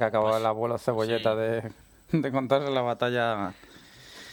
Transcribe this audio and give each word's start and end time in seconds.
Que 0.00 0.04
acabó 0.06 0.28
pues, 0.30 0.40
el 0.40 0.46
abuelo 0.46 0.78
cebolleta 0.78 1.32
sí. 1.34 1.38
de, 1.38 1.72
de 2.18 2.32
contarle 2.32 2.70
la 2.70 2.80
batalla 2.80 3.52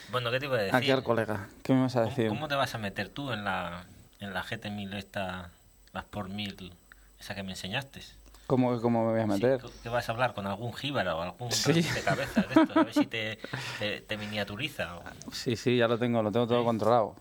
Bueno, 0.09 0.31
¿qué 0.31 0.39
te 0.39 0.45
iba 0.45 0.55
a 0.55 0.61
decir? 0.61 0.75
aquí 0.75 0.91
al 0.91 1.03
colega. 1.03 1.49
¿Qué 1.61 1.73
me 1.73 1.81
vas 1.81 1.95
a 1.95 1.99
¿Cómo, 2.03 2.09
decir? 2.09 2.29
cómo 2.29 2.47
te 2.47 2.55
vas 2.55 2.73
a 2.73 2.77
meter 2.77 3.09
tú 3.09 3.31
en 3.33 3.43
la, 3.43 3.83
en 4.19 4.33
la 4.33 4.43
GT1000 4.43 4.95
esta, 4.95 5.51
las 5.93 6.05
por 6.05 6.29
1000, 6.29 6.73
esa 7.19 7.35
que 7.35 7.43
me 7.43 7.51
enseñaste? 7.51 8.01
¿Cómo, 8.47 8.81
cómo 8.81 9.05
me 9.05 9.11
voy 9.11 9.19
a 9.19 9.23
Sí, 9.35 9.43
meter? 9.43 9.61
¿Qué 9.83 9.89
vas 9.89 10.07
a 10.07 10.13
hablar? 10.13 10.33
¿Con 10.33 10.47
algún 10.47 10.71
jíbaro 10.73 11.17
o 11.17 11.21
algún 11.21 11.51
Sí. 11.51 11.81
de 11.81 12.01
cabeza 12.01 12.41
de 12.43 12.61
estos? 12.61 12.77
A 12.77 12.83
ver 12.83 12.93
si 12.93 13.05
te, 13.07 13.39
te, 13.77 13.99
te 13.99 14.15
miniaturiza. 14.17 14.95
o- 14.99 15.03
Sí, 15.33 15.57
sí, 15.57 15.75
ya 15.75 15.89
lo 15.89 15.97
tengo, 15.99 16.23
lo 16.23 16.31
tengo 16.31 16.47
todo 16.47 16.61
Sí. 16.61 16.65
controlado. 16.65 17.15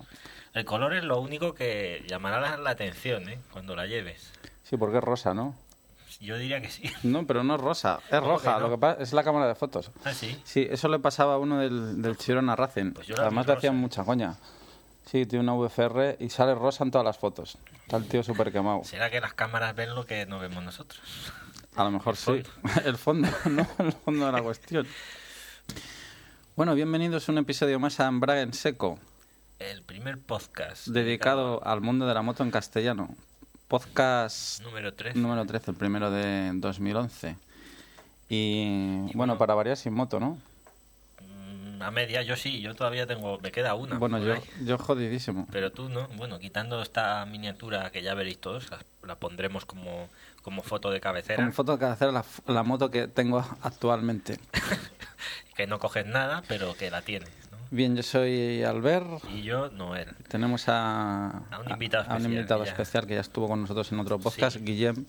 El 0.55 0.64
color 0.64 0.94
es 0.94 1.03
lo 1.03 1.20
único 1.20 1.53
que 1.53 2.05
llamará 2.08 2.38
la, 2.41 2.56
la 2.58 2.70
atención, 2.70 3.28
¿eh? 3.28 3.41
Cuando 3.53 3.75
la 3.75 3.86
lleves. 3.86 4.31
Sí, 4.62 4.77
porque 4.77 4.98
es 4.98 5.05
rosa, 5.05 5.34
¿no? 5.34 5.56
Yo 6.20 6.39
diría 6.39 6.61
que 6.62 6.70
sí. 6.70 6.91
No, 7.03 7.27
pero 7.27 7.45
no 7.45 7.56
es 7.56 7.61
rosa, 7.61 8.00
es 8.11 8.20
¿Cómo 8.20 8.33
roja. 8.33 8.55
que 8.55 8.61
no? 8.61 8.69
Lo 8.69 8.75
que 8.75 8.81
pasa 8.81 9.03
es 9.03 9.12
la 9.12 9.22
cámara 9.25 9.47
de 9.48 9.55
fotos. 9.55 9.91
Ah, 10.05 10.12
sí. 10.14 10.41
Sí, 10.45 10.67
eso 10.70 10.89
le 10.89 10.98
pasaba 10.98 11.34
a 11.34 11.39
uno 11.39 11.59
del, 11.59 12.00
del 12.00 12.17
Chirona 12.17 12.56
Racing. 12.56 12.92
Pues 12.92 13.11
Además 13.19 13.47
le 13.47 13.53
hacían 13.53 13.77
mucha 13.77 14.03
coña. 14.05 14.37
Sí, 15.05 15.25
tiene 15.27 15.44
una 15.44 15.55
VFR 15.55 16.17
y 16.19 16.31
sale 16.31 16.55
rosa 16.55 16.83
en 16.84 16.91
todas 16.91 17.05
las 17.05 17.19
fotos. 17.19 17.59
Está 17.83 17.97
el 17.98 18.09
tío 18.09 18.22
súper 18.22 18.50
quemado. 18.50 18.83
¿Será 18.84 19.09
que 19.11 19.20
las 19.20 19.34
cámaras 19.34 19.75
ven 19.77 19.94
lo 19.94 20.05
que 20.05 20.27
no 20.27 20.39
vemos 20.41 20.64
nosotros? 20.64 21.00
A 21.77 21.84
lo 21.84 21.91
mejor 21.92 22.14
El 22.14 22.42
sí. 22.44 22.50
El 22.84 22.97
fondo, 22.97 23.28
¿no? 23.50 23.67
El 23.78 23.92
fondo 23.92 24.27
de 24.27 24.33
la 24.33 24.42
cuestión. 24.42 24.87
Bueno, 26.56 26.75
bienvenidos 26.75 27.28
a 27.28 27.33
un 27.33 27.39
episodio 27.39 27.78
más 27.78 28.00
a 28.00 28.06
Embrague 28.06 28.41
en 28.41 28.55
Seco, 28.55 28.98
El 29.59 29.83
primer 29.83 30.19
podcast. 30.19 30.87
dedicado 30.89 31.64
al 31.67 31.83
mundo 31.83 32.06
de 32.06 32.14
la 32.14 32.22
moto 32.22 32.42
en 32.42 32.50
castellano. 32.50 33.14
Podcast 33.69 34.62
Número 34.62 34.94
3. 34.94 35.16
número 35.16 35.44
13, 35.44 35.72
el 35.72 35.77
primero 35.77 36.10
de 36.10 36.53
2011. 36.54 37.37
Y 38.28 39.10
bueno, 39.15 39.38
para 39.38 39.54
variar 39.54 39.77
sin 39.77 39.93
moto, 39.93 40.21
¿no? 40.21 40.38
Mm, 41.21 41.82
A 41.82 41.91
media, 41.91 42.22
yo 42.22 42.37
sí, 42.37 42.60
yo 42.60 42.75
todavía 42.75 43.06
tengo, 43.06 43.38
me 43.41 43.50
queda 43.50 43.75
una. 43.75 43.99
Bueno, 43.99 44.19
yo, 44.19 44.34
ahí. 44.34 44.41
yo 44.65 44.78
jodidísimo. 44.78 45.49
Pero 45.50 45.72
tú 45.72 45.88
no, 45.88 46.06
bueno, 46.16 46.38
quitando 46.38 46.81
esta 46.81 47.25
miniatura 47.27 47.91
que 47.91 48.03
ya 48.03 48.15
veréis 48.15 48.38
todos, 48.41 48.71
la, 48.71 48.78
la 49.03 49.16
pondremos 49.16 49.65
como, 49.65 50.09
como 50.43 50.62
foto 50.62 50.91
de 50.91 51.00
cabecera, 51.00 51.43
Con 51.43 51.53
foto 51.53 51.77
de 51.77 51.87
hacer 51.87 52.12
la, 52.12 52.25
la 52.47 52.62
moto 52.62 52.91
que 52.91 53.09
tengo 53.09 53.44
actualmente. 53.62 54.38
que 55.56 55.66
no 55.66 55.78
coges 55.81 56.06
nada, 56.06 56.43
pero 56.47 56.75
que 56.75 56.91
la 56.91 57.03
tienes. 57.03 57.31
Bien, 57.71 57.97
yo 57.97 58.03
soy 58.03 58.62
Albert. 58.62 59.25
Y 59.32 59.43
yo, 59.43 59.69
Noel. 59.71 60.15
Tenemos 60.28 60.69
a, 60.69 61.28
A 61.50 61.60
un 61.60 61.71
invitado 61.71 62.04
a 62.04 62.06
un 62.09 62.12
especial, 62.16 62.32
invitado 62.32 62.65
ya. 62.65 62.71
especial 62.71 63.06
que 63.06 63.15
ya 63.15 63.21
estuvo 63.21 63.49
con 63.49 63.60
nosotros 63.62 63.91
en 63.93 63.99
otro 64.00 64.19
podcast, 64.19 64.56
Sí. 64.59 64.62
Guillem. 64.65 65.04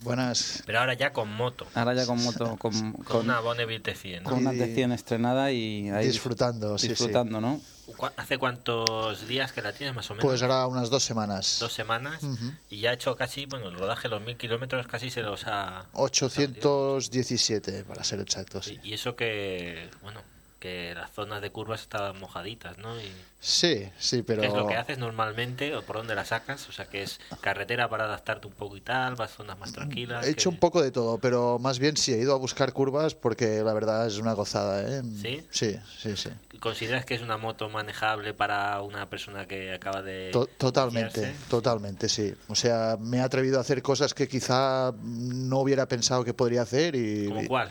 Buenas. 0.00 0.64
Pero 0.66 0.80
ahora 0.80 0.94
ya 0.94 1.12
con 1.12 1.32
moto, 1.32 1.64
Ahora 1.76 1.94
ya 1.94 2.04
con 2.06 2.20
moto, 2.22 2.56
con, 2.58 2.72
con, 2.72 2.92
con, 3.04 3.20
una 3.20 3.38
Bonneville 3.38 3.80
T100. 3.82 4.22
¿no? 4.22 4.30
con 4.30 4.40
una 4.40 4.52
Y- 4.52 4.58
T100 4.58 4.92
estrenada 4.94 5.52
y 5.52 5.90
ahí 5.90 6.06
Disfrutando, 6.08 6.76
sí, 6.76 6.86
sí. 6.86 6.88
disfrutando, 6.88 7.40
¿no? 7.40 7.60
¿Cu- 7.96 8.08
¿Hace 8.16 8.36
cuántos 8.36 9.28
días 9.28 9.52
que 9.52 9.62
la 9.62 9.72
tienes 9.72 9.94
más 9.94 10.10
o 10.10 10.14
menos? 10.14 10.24
Pues 10.28 10.42
ahora 10.42 10.66
unas 10.66 10.90
dos 10.90 11.04
semanas. 11.04 11.58
Dos 11.60 11.72
semanas. 11.72 12.20
Ujú. 12.24 12.50
Y 12.68 12.80
ya 12.80 12.90
ha 12.90 12.94
hecho 12.94 13.14
casi, 13.16 13.46
bueno, 13.46 13.68
el 13.68 13.78
rodaje, 13.78 14.08
los 14.08 14.20
mil 14.22 14.36
kilómetros 14.36 14.88
casi 14.88 15.08
se 15.08 15.22
los 15.22 15.46
ha... 15.46 15.86
817 15.92 17.84
para 17.84 18.02
ser 18.02 18.18
exactos. 18.20 18.68
Y, 18.68 18.80
y 18.82 18.94
eso 18.94 19.14
que, 19.14 19.88
bueno, 20.02 20.20
que 20.62 20.94
las 20.94 21.10
zonas 21.10 21.42
de 21.42 21.50
curvas 21.50 21.80
estaban 21.82 22.18
mojaditas, 22.20 22.78
¿no? 22.78 22.96
Y, 23.00 23.10
Sí, 23.44 23.90
sí, 23.98 24.22
pero 24.22 24.40
¿Qué 24.42 24.46
es 24.46 24.54
lo 24.54 24.68
que 24.68 24.76
haces 24.76 24.98
normalmente 24.98 25.74
o 25.74 25.82
por 25.82 25.96
dónde 25.96 26.14
la 26.14 26.24
sacas? 26.24 26.68
O 26.68 26.72
sea, 26.72 26.86
que 26.86 27.02
es 27.02 27.18
carretera 27.40 27.88
para 27.88 28.04
adaptarte 28.04 28.46
un 28.46 28.52
poco 28.52 28.76
y 28.76 28.80
tal, 28.80 29.16
vas 29.16 29.32
a 29.32 29.36
zonas 29.38 29.58
más 29.58 29.72
tranquilas. 29.72 30.24
he 30.24 30.30
hecho 30.30 30.50
que- 30.50 30.54
un 30.54 30.60
poco 30.60 30.80
de 30.80 30.92
todo, 30.92 31.18
pero 31.18 31.58
más 31.58 31.80
bien 31.80 31.96
sí 31.96 32.12
he 32.14 32.18
ido 32.18 32.34
a 32.34 32.38
buscar 32.38 32.72
curvas 32.72 33.16
porque 33.16 33.62
la 33.64 33.72
verdad 33.74 34.06
es 34.06 34.18
una 34.18 34.34
gozada, 34.34 34.82
¿eh? 34.82 35.02
¿Sí? 35.20 35.44
Sí, 35.50 35.76
sí, 35.98 36.16
sí. 36.16 36.30
¿Consideras 36.60 37.04
que 37.04 37.16
es 37.16 37.22
una 37.22 37.36
moto 37.36 37.68
manejable 37.68 38.32
para 38.32 38.80
una 38.82 39.10
persona 39.10 39.48
que 39.48 39.72
acaba 39.74 40.02
de... 40.02 40.30
To- 40.32 40.46
totalmente, 40.46 41.34
totalmente, 41.50 42.08
sí. 42.08 42.32
O 42.46 42.54
sea, 42.54 42.96
me 43.00 43.16
he 43.16 43.20
atrevido 43.22 43.58
a 43.58 43.62
hacer 43.62 43.82
cosas 43.82 44.14
que 44.14 44.28
quizá 44.28 44.92
no 45.02 45.58
hubiera 45.58 45.88
pensado 45.88 46.24
que 46.24 46.32
podría 46.32 46.62
hacer 46.62 46.94
y 46.94 47.26
¿Como 47.26 47.44
cuál? 47.48 47.68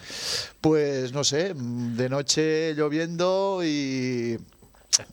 pues 0.59 1.13
no 1.13 1.23
sé, 1.23 1.53
de 1.55 2.09
noche 2.09 2.75
lloviendo 2.81 3.61
y 3.63 4.37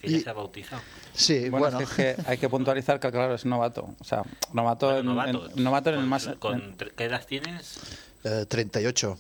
Y- 0.03 0.21
se 0.21 0.31
ha 0.31 0.33
bautizado. 0.33 0.83
sí, 1.15 1.49
Bueno, 1.51 1.67
bueno, 1.71 1.81
es 1.81 1.89
que 1.91 2.17
hay 2.27 2.39
que 2.39 2.49
puntualizar 2.49 2.99
que, 2.99 3.11
claro, 3.11 3.35
es 3.35 3.45
novato. 3.45 3.95
O 4.01 4.05
sea, 4.05 4.23
novato, 4.53 4.87
Bueno, 4.87 5.01
en, 5.01 5.07
novato. 5.07 5.51
en- 5.57 5.65
novato 5.65 5.91
en 5.91 5.99
el 6.01 6.07
más... 6.07 6.29
con- 6.39 6.55
en- 6.61 6.77
¿Qué 6.97 7.05
edad 7.05 7.25
tienes? 7.27 7.79
eh, 8.25 8.45
38. 8.49 9.17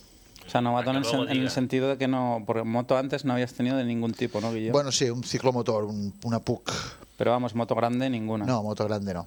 o 0.46 0.50
sea, 0.50 0.60
novato 0.60 0.90
en 0.90 0.96
el, 0.96 1.36
en 1.44 1.50
sentido 1.50 1.88
de 1.88 1.98
que 1.98 2.08
no... 2.08 2.42
Porque 2.46 2.62
moto 2.64 2.96
antes 2.96 3.24
no 3.24 3.34
habías 3.34 3.52
tenido 3.54 3.76
de 3.76 3.84
ningún 3.84 4.12
tipo, 4.14 4.40
¿no, 4.40 4.50
Guillermo? 4.52 4.72
Bueno, 4.72 4.90
sí, 4.92 5.08
un 5.10 5.22
ciclomotor, 5.22 5.84
un- 5.84 6.14
una 6.24 6.40
PUC. 6.40 6.72
Pero 7.18 7.30
vamos, 7.32 7.54
moto 7.54 7.74
grande 7.74 8.08
ninguna. 8.10 8.44
No, 8.46 8.62
moto 8.62 8.84
grande 8.86 9.12
no. 9.14 9.26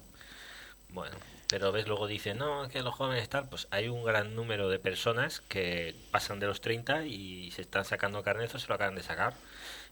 Bueno, 0.92 1.16
pero 1.52 1.70
ves, 1.70 1.86
luego 1.86 2.06
dicen, 2.06 2.38
no, 2.38 2.66
que 2.70 2.80
los 2.80 2.94
jóvenes 2.94 3.28
tal, 3.28 3.46
pues 3.46 3.68
hay 3.70 3.88
un 3.88 4.02
gran 4.04 4.34
número 4.34 4.70
de 4.70 4.78
personas 4.78 5.42
que 5.48 5.94
pasan 6.10 6.40
de 6.40 6.46
los 6.46 6.62
30 6.62 7.04
y 7.04 7.50
se 7.50 7.60
están 7.60 7.84
sacando 7.84 8.22
carnet 8.22 8.54
o 8.54 8.58
se 8.58 8.68
lo 8.68 8.74
acaban 8.76 8.94
de 8.94 9.02
sacar. 9.02 9.34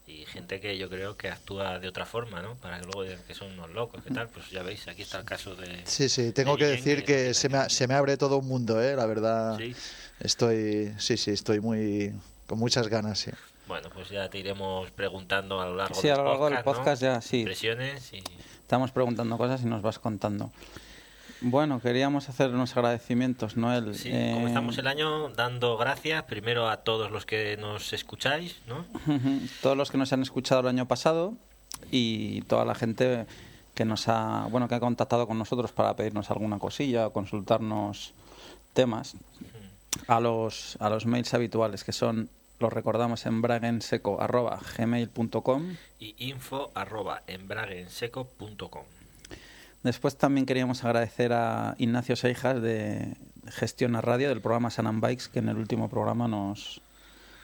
Y 0.07 0.25
gente 0.25 0.59
que 0.59 0.79
yo 0.79 0.89
creo 0.89 1.19
que 1.19 1.29
actúa 1.29 1.79
de 1.79 1.87
otra 1.87 2.07
forma, 2.07 2.41
¿no? 2.41 2.55
Para 2.55 2.81
que 2.81 2.87
luego 2.87 3.03
digan 3.03 3.21
que 3.27 3.35
son 3.35 3.53
unos 3.53 3.69
locos, 3.73 4.03
¿qué 4.03 4.15
tal? 4.15 4.29
Pues 4.29 4.49
ya 4.49 4.63
veis, 4.63 4.89
aquí 4.89 5.03
está 5.03 5.19
el 5.19 5.27
caso 5.27 5.55
de... 5.55 5.83
Sí, 5.85 6.09
sí, 6.09 6.33
tengo 6.33 6.53
de 6.53 6.61
que 6.61 6.65
decir 6.65 7.05
que 7.05 7.35
se 7.35 7.51
me, 7.51 7.69
se 7.69 7.87
me 7.87 7.93
abre 7.93 8.17
todo 8.17 8.39
un 8.39 8.49
mundo, 8.49 8.83
¿eh? 8.83 8.97
La 8.97 9.05
verdad. 9.05 9.59
Sí. 9.59 9.77
Estoy, 10.19 10.95
sí, 10.97 11.19
sí, 11.19 11.33
estoy 11.33 11.61
muy, 11.61 12.11
con 12.47 12.59
muchas 12.59 12.89
ganas, 12.89 13.19
sí. 13.19 13.33
Bueno, 13.69 13.91
pues 13.93 14.09
ya 14.09 14.31
te 14.31 14.39
iremos 14.39 14.91
preguntando 14.93 15.61
a 15.61 15.67
lo 15.67 15.77
largo 15.77 15.95
Sí, 15.95 16.09
del 16.09 16.13
a 16.13 16.23
lo 16.23 16.25
largo 16.25 16.49
del 16.49 16.65
podcast, 16.65 16.67
¿no? 16.67 16.73
podcast 16.73 17.03
ya, 17.03 17.21
sí. 17.21 17.41
Impresiones 17.41 18.15
y... 18.15 18.23
Estamos 18.63 18.93
preguntando 18.93 19.37
cosas 19.37 19.61
y 19.61 19.67
nos 19.67 19.83
vas 19.83 19.99
contando. 19.99 20.51
Bueno, 21.43 21.81
queríamos 21.81 22.29
hacer 22.29 22.51
unos 22.51 22.77
agradecimientos, 22.77 23.57
Noel. 23.57 23.95
Sí, 23.95 24.11
Eh, 24.13 24.33
comenzamos 24.35 24.77
el 24.79 24.87
año 24.87 25.31
dando 25.31 25.77
gracias 25.79 26.23
primero 26.25 26.69
a 26.69 26.77
todos 26.79 27.11
los 27.11 27.25
que 27.25 27.57
nos 27.57 27.93
escucháis, 27.95 28.59
¿no? 28.67 28.85
Todos 29.63 29.75
los 29.77 29.91
que 29.91 29.97
nos 29.99 30.13
han 30.13 30.21
escuchado 30.23 30.61
el 30.61 30.67
año 30.69 30.87
pasado 30.87 31.33
y 31.91 32.43
toda 32.43 32.65
la 32.67 32.75
gente 32.75 33.25
que 33.75 33.85
nos 33.87 34.07
ha, 34.09 34.47
bueno, 34.51 34.69
que 34.69 34.75
ha 34.75 34.81
contactado 34.81 35.27
con 35.27 35.39
nosotros 35.39 35.73
para 35.73 35.97
pedirnos 35.97 36.31
alguna 36.31 36.59
cosilla 36.59 37.07
o 37.07 37.13
consultarnos 37.13 38.13
temas 38.75 39.15
a 40.07 40.21
los 40.21 40.77
a 40.81 40.91
los 40.91 41.07
mails 41.07 41.33
habituales 41.35 41.83
que 41.85 41.93
son 41.93 42.29
los 42.59 42.71
recordamos 42.73 43.25
en 43.25 43.41
bragenseco@gmail.com. 43.41 45.77
Y 45.99 46.15
info 46.19 46.71
arroba 46.75 47.23
embraguenseco.com. 47.27 48.85
Después 49.83 50.17
también 50.17 50.47
queríamos 50.47 50.85
agradecer 50.85 51.33
a 51.33 51.75
Ignacio 51.79 52.15
Seijas 52.17 52.61
de 52.61 53.17
Gestión 53.49 53.97
a 53.97 54.01
Radio 54.03 54.29
del 54.29 54.41
programa 54.43 54.71
San 54.71 55.01
Bikes 55.01 55.25
que 55.33 55.39
en 55.39 55.49
el 55.49 55.57
último 55.57 55.89
programa 55.89 56.29
nos 56.29 56.83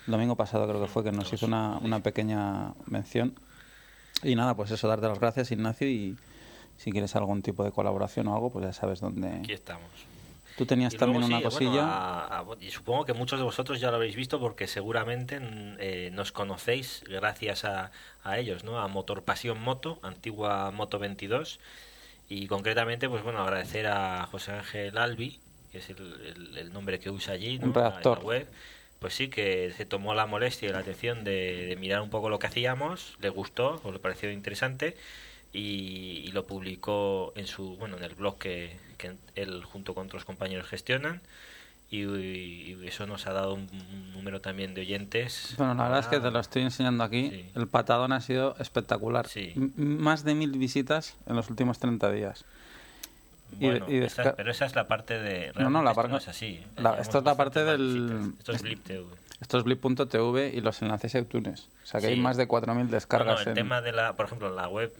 El 0.07 0.13
domingo 0.13 0.37
pasado 0.37 0.69
creo 0.69 0.81
que 0.81 0.87
fue 0.89 1.03
que 1.03 1.13
nos 1.13 1.33
hizo 1.33 1.47
una, 1.47 1.79
una 1.79 2.01
pequeña 2.01 2.75
mención. 2.87 3.35
Y 4.23 4.35
nada, 4.35 4.55
pues 4.55 4.71
eso, 4.71 4.87
darte 4.89 5.09
las 5.09 5.19
gracias, 5.19 5.51
Ignacio, 5.51 5.89
y 5.89 6.17
si 6.79 6.93
quieres 6.93 7.17
algún 7.17 7.43
tipo 7.43 7.65
de 7.65 7.71
colaboración 7.73 8.29
o 8.29 8.35
algo, 8.35 8.51
pues 8.51 8.65
ya 8.67 8.73
sabes 8.73 9.01
dónde. 9.01 9.29
Aquí 9.41 9.53
estamos. 9.53 9.89
Tú 10.57 10.65
tenías 10.65 10.95
Y 10.95 10.97
también 10.97 11.21
luego 11.21 11.35
una 11.37 11.39
sí, 11.39 11.45
cosilla. 11.45 11.71
bueno, 11.71 11.83
a- 11.93 12.39
a- 12.41 12.45
y 12.61 12.71
supongo 12.71 13.05
que 13.05 13.13
muchos 13.13 13.39
de 13.39 13.45
vosotros 13.45 13.79
ya 13.81 13.91
lo 13.91 13.97
habréis 13.97 14.17
visto 14.17 14.39
porque 14.41 14.67
seguramente 14.67 15.39
eh, 15.43 16.11
nos 16.15 16.33
conocéis 16.33 17.03
gracias 17.09 17.65
a, 17.67 17.91
a 18.25 18.39
ellos, 18.39 18.65
¿no? 18.65 18.79
A 18.79 18.89
Motor 18.89 19.23
Pasión 19.23 19.61
Moto, 19.63 19.99
antigua 20.03 20.71
Moto 20.71 20.99
22. 20.99 21.61
Y 22.29 22.47
concretamente, 22.49 23.09
pues 23.09 23.23
bueno, 23.23 23.41
agradecer 23.43 23.87
a 23.87 24.27
José 24.27 24.53
Ángel 24.53 24.99
Albi, 24.99 25.39
que 25.71 25.79
es 25.79 25.91
el, 25.91 25.97
el- 26.27 26.59
el 26.59 26.73
nombre 26.73 26.99
que 26.99 27.11
usa 27.11 27.35
allí, 27.35 27.59
¿no? 27.59 27.67
Un 27.69 27.75
redactor. 27.75 28.19
En 28.19 28.23
la 28.25 28.29
web. 28.29 28.49
Pues 28.99 29.15
sí, 29.15 29.29
que 29.29 29.73
se 29.77 29.85
tomó 29.87 30.15
la 30.15 30.27
molestia 30.27 30.69
y 30.69 30.73
la 30.73 30.79
atención 30.79 31.23
de, 31.23 31.67
de 31.67 31.77
mirar 31.77 32.01
un 32.01 32.11
poco 32.11 32.29
lo 32.31 32.39
que 32.39 32.47
hacíamos, 32.47 33.17
le 33.21 33.29
gustó, 33.29 33.81
o 33.85 33.93
le 33.93 33.99
pareció 33.99 34.31
interesante 34.33 34.97
y, 35.53 36.23
y 36.25 36.33
lo 36.33 36.47
publicó 36.47 37.33
en 37.37 37.47
su 37.47 37.77
bueno 37.77 37.97
en 37.99 38.05
el 38.05 38.15
blog 38.15 38.39
que, 38.39 38.77
que 38.99 39.13
él 39.35 39.65
junto 39.65 39.95
con 39.95 40.07
otros 40.07 40.25
compañeros 40.25 40.67
gestionan 40.69 41.21
y, 41.91 42.03
y 42.03 42.79
eso 42.87 43.07
nos 43.07 43.27
ha 43.27 43.33
dado 43.33 43.55
un, 43.55 43.69
un 43.71 44.13
número 44.13 44.41
también 44.41 44.75
de 44.75 44.81
oyentes 44.81 45.55
Bueno, 45.57 45.75
la 45.75 45.85
verdad 45.85 46.01
es 46.01 46.07
que 46.09 46.17
Ah, 46.17 46.23
te 46.23 46.31
lo 46.31 46.41
estoy 46.41 46.63
enseñando 46.63 47.05
aquí. 47.05 47.31
Sí. 47.31 47.51
El 47.55 47.69
patadón 47.69 48.13
ha 48.13 48.21
sido 48.21 48.57
espectacular. 48.59 49.29
Sí. 49.29 49.53
Más 49.77 50.25
de 50.25 50.35
mil 50.35 50.51
visitas 50.53 51.17
en 51.27 51.37
los 51.37 51.49
últimos 51.51 51.79
30 51.79 52.11
días. 52.11 52.45
y 53.61 53.67
bueno, 53.67 53.87
y 53.89 53.99
esa- 53.99 54.25
desca- 54.25 54.35
pero 54.37 54.51
esa 54.51 54.67
es 54.67 54.75
la 54.75 54.89
parte 54.89 55.19
de 55.21 55.53
No, 55.55 55.71
no, 55.71 55.83
la 55.83 55.95
parte- 55.95 56.11
no 56.11 56.19
es 56.19 56.27
así 56.29 56.61
la- 56.75 56.83
Llevamos 56.83 57.01
esto 57.01 57.19
es 57.19 57.25
la 57.25 57.35
parte 57.37 57.63
del- 57.65 58.33
esto 58.39 58.53
es 58.53 58.63
Blip 58.63 58.83
TV. 58.85 59.07
Esto 59.41 59.59
es 59.59 59.65
blip.tv 59.65 60.49
y 60.55 60.61
los 60.63 60.81
enlaces 60.83 61.15
a 61.15 61.19
iTunes. 61.21 61.69
O 61.85 61.87
sea 61.87 62.01
que 62.01 62.07
hay 62.09 62.15
Sí. 62.15 62.21
más 62.21 62.37
de 62.39 62.49
4.000 62.49 62.89
descargas. 62.91 63.43
El 63.43 63.49
en- 63.49 63.55
tema 63.55 63.83
de 63.83 63.93
la, 63.93 64.15
por 64.15 64.25
ejemplo, 64.27 64.49
en 64.49 64.57
la 64.57 64.67
web, 64.67 64.93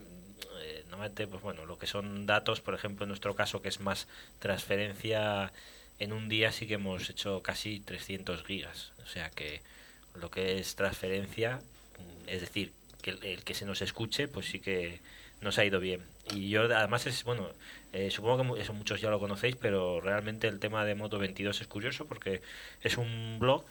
eh, 0.63 0.85
normalmente, 0.91 1.27
pues 1.27 1.43
bueno, 1.43 1.65
lo 1.65 1.79
que 1.79 1.87
son 1.87 2.27
datos, 2.27 2.61
por 2.61 2.75
ejemplo, 2.75 3.05
en 3.05 3.09
nuestro 3.09 3.35
caso, 3.35 3.63
que 3.63 3.69
es 3.71 3.81
más 3.81 4.07
transferencia, 4.39 5.53
en 5.99 6.13
un 6.13 6.29
día 6.29 6.53
sí 6.53 6.67
que 6.67 6.75
hemos 6.75 7.09
hecho 7.11 7.43
casi 7.43 7.81
300 7.81 8.45
gigas. 8.45 8.93
O 9.05 9.07
sea 9.07 9.31
que 9.31 9.63
lo 10.15 10.31
que 10.31 10.59
es 10.59 10.77
transferencia, 10.77 11.57
mm, 11.99 12.29
es 12.29 12.41
decir, 12.41 12.73
que 13.03 13.11
el, 13.11 13.45
que 13.45 13.55
se 13.55 13.67
nos 13.67 13.83
escuche, 13.83 14.29
pues 14.29 14.47
sí 14.47 14.61
que 14.61 15.01
nos 15.41 15.59
ha 15.59 15.65
ido 15.65 15.81
bien. 15.81 16.03
Y 16.35 16.49
yo, 16.51 16.63
además, 16.63 17.07
es, 17.07 17.25
bueno, 17.25 17.49
eh, 17.93 18.11
supongo 18.11 18.55
que 18.55 18.63
eso 18.63 18.73
muchos 18.73 19.01
ya 19.01 19.11
lo 19.11 19.21
conocéis, 19.21 19.57
pero 19.57 20.01
realmente 20.01 20.49
el 20.49 20.59
tema 20.59 20.85
de 20.85 20.95
Moto 20.95 21.19
22 21.19 21.61
es 21.61 21.67
curioso 21.67 22.07
porque 22.07 22.43
es 22.83 22.97
un 22.99 23.39
blog 23.39 23.65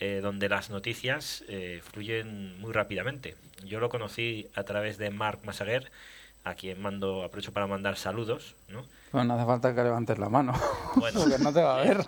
eh, 0.00 0.20
donde 0.22 0.48
las 0.48 0.70
noticias 0.70 1.44
eh, 1.48 1.82
fluyen 1.84 2.58
muy 2.60 2.72
rápidamente. 2.72 3.36
Yo 3.64 3.80
lo 3.80 3.88
conocí 3.88 4.48
a 4.54 4.62
través 4.64 4.96
de 4.96 5.10
Mark 5.10 5.40
Massaguer, 5.44 5.90
a 6.44 6.54
quien 6.54 6.80
mando 6.80 7.24
aprovecho 7.24 7.52
para 7.52 7.66
mandar 7.66 7.96
saludos, 7.96 8.54
¿no? 8.68 8.86
Bueno, 9.12 9.28
no 9.28 9.34
hace 9.34 9.46
falta 9.46 9.74
que 9.74 9.82
levantes 9.82 10.18
la 10.18 10.28
mano. 10.28 10.52
Bueno, 10.96 11.20
porque 11.20 11.38
no 11.38 11.52
te 11.52 11.62
va 11.62 11.78
a 11.78 11.82
ver. 11.84 11.98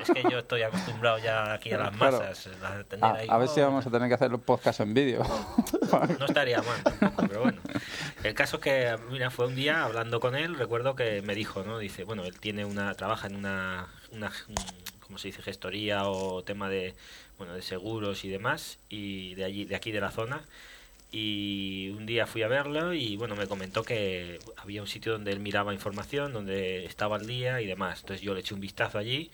Es 0.00 0.10
que 0.10 0.22
yo 0.30 0.38
estoy 0.38 0.62
acostumbrado 0.62 1.18
ya 1.18 1.52
aquí 1.52 1.72
a 1.72 1.78
las 1.78 1.90
Claro. 1.96 2.18
masas. 2.20 2.48
a 2.62 2.84
tener 2.84 3.04
A, 3.04 3.12
ahí, 3.14 3.26
a 3.28 3.36
ver 3.36 3.48
si 3.48 3.60
vamos 3.60 3.86
a 3.86 3.90
tener 3.90 4.08
que 4.08 4.14
hacer 4.14 4.30
el 4.32 4.38
podcast 4.38 4.80
en 4.80 4.94
vídeo. 4.94 5.22
No 6.18 6.24
estaría 6.26 6.62
mal, 6.62 6.82
tampoco, 6.84 7.26
pero 7.28 7.40
bueno. 7.42 7.60
El 8.22 8.32
caso 8.34 8.56
es 8.56 8.62
que, 8.62 8.96
mira, 9.10 9.30
fue 9.30 9.46
un 9.48 9.56
día 9.56 9.82
hablando 9.84 10.20
con 10.20 10.36
él, 10.36 10.54
recuerdo 10.56 10.94
que 10.94 11.20
me 11.22 11.34
dijo, 11.34 11.64
¿no? 11.64 11.78
Dice, 11.78 12.04
bueno, 12.04 12.24
él 12.24 12.38
tiene 12.38 12.64
una, 12.64 12.94
trabaja 12.94 13.26
en 13.26 13.34
una, 13.34 13.88
una 14.12 14.30
¿cómo 15.04 15.18
se 15.18 15.28
dice? 15.28 15.42
Gestoría 15.42 16.04
o 16.08 16.42
tema 16.44 16.68
de, 16.68 16.94
bueno, 17.38 17.54
de 17.54 17.62
seguros 17.62 18.24
y 18.24 18.28
demás, 18.28 18.78
y 18.88 19.34
de 19.34 19.44
allí, 19.44 19.64
de 19.64 19.74
aquí 19.76 19.90
de 19.90 20.00
la 20.00 20.12
zona. 20.12 20.42
Y 21.12 21.90
un 21.96 22.06
día 22.06 22.26
fui 22.26 22.42
a 22.42 22.48
verlo 22.48 22.94
y 22.94 23.16
bueno, 23.16 23.34
me 23.34 23.46
comentó 23.46 23.82
que 23.82 24.38
había 24.56 24.80
un 24.80 24.86
sitio 24.86 25.12
donde 25.12 25.32
él 25.32 25.40
miraba 25.40 25.74
información, 25.74 26.32
donde 26.32 26.84
estaba 26.84 27.16
al 27.16 27.26
día 27.26 27.60
y 27.60 27.66
demás. 27.66 28.00
Entonces 28.00 28.22
yo 28.24 28.32
le 28.34 28.40
eché 28.40 28.54
un 28.54 28.60
vistazo 28.60 28.98
allí 28.98 29.30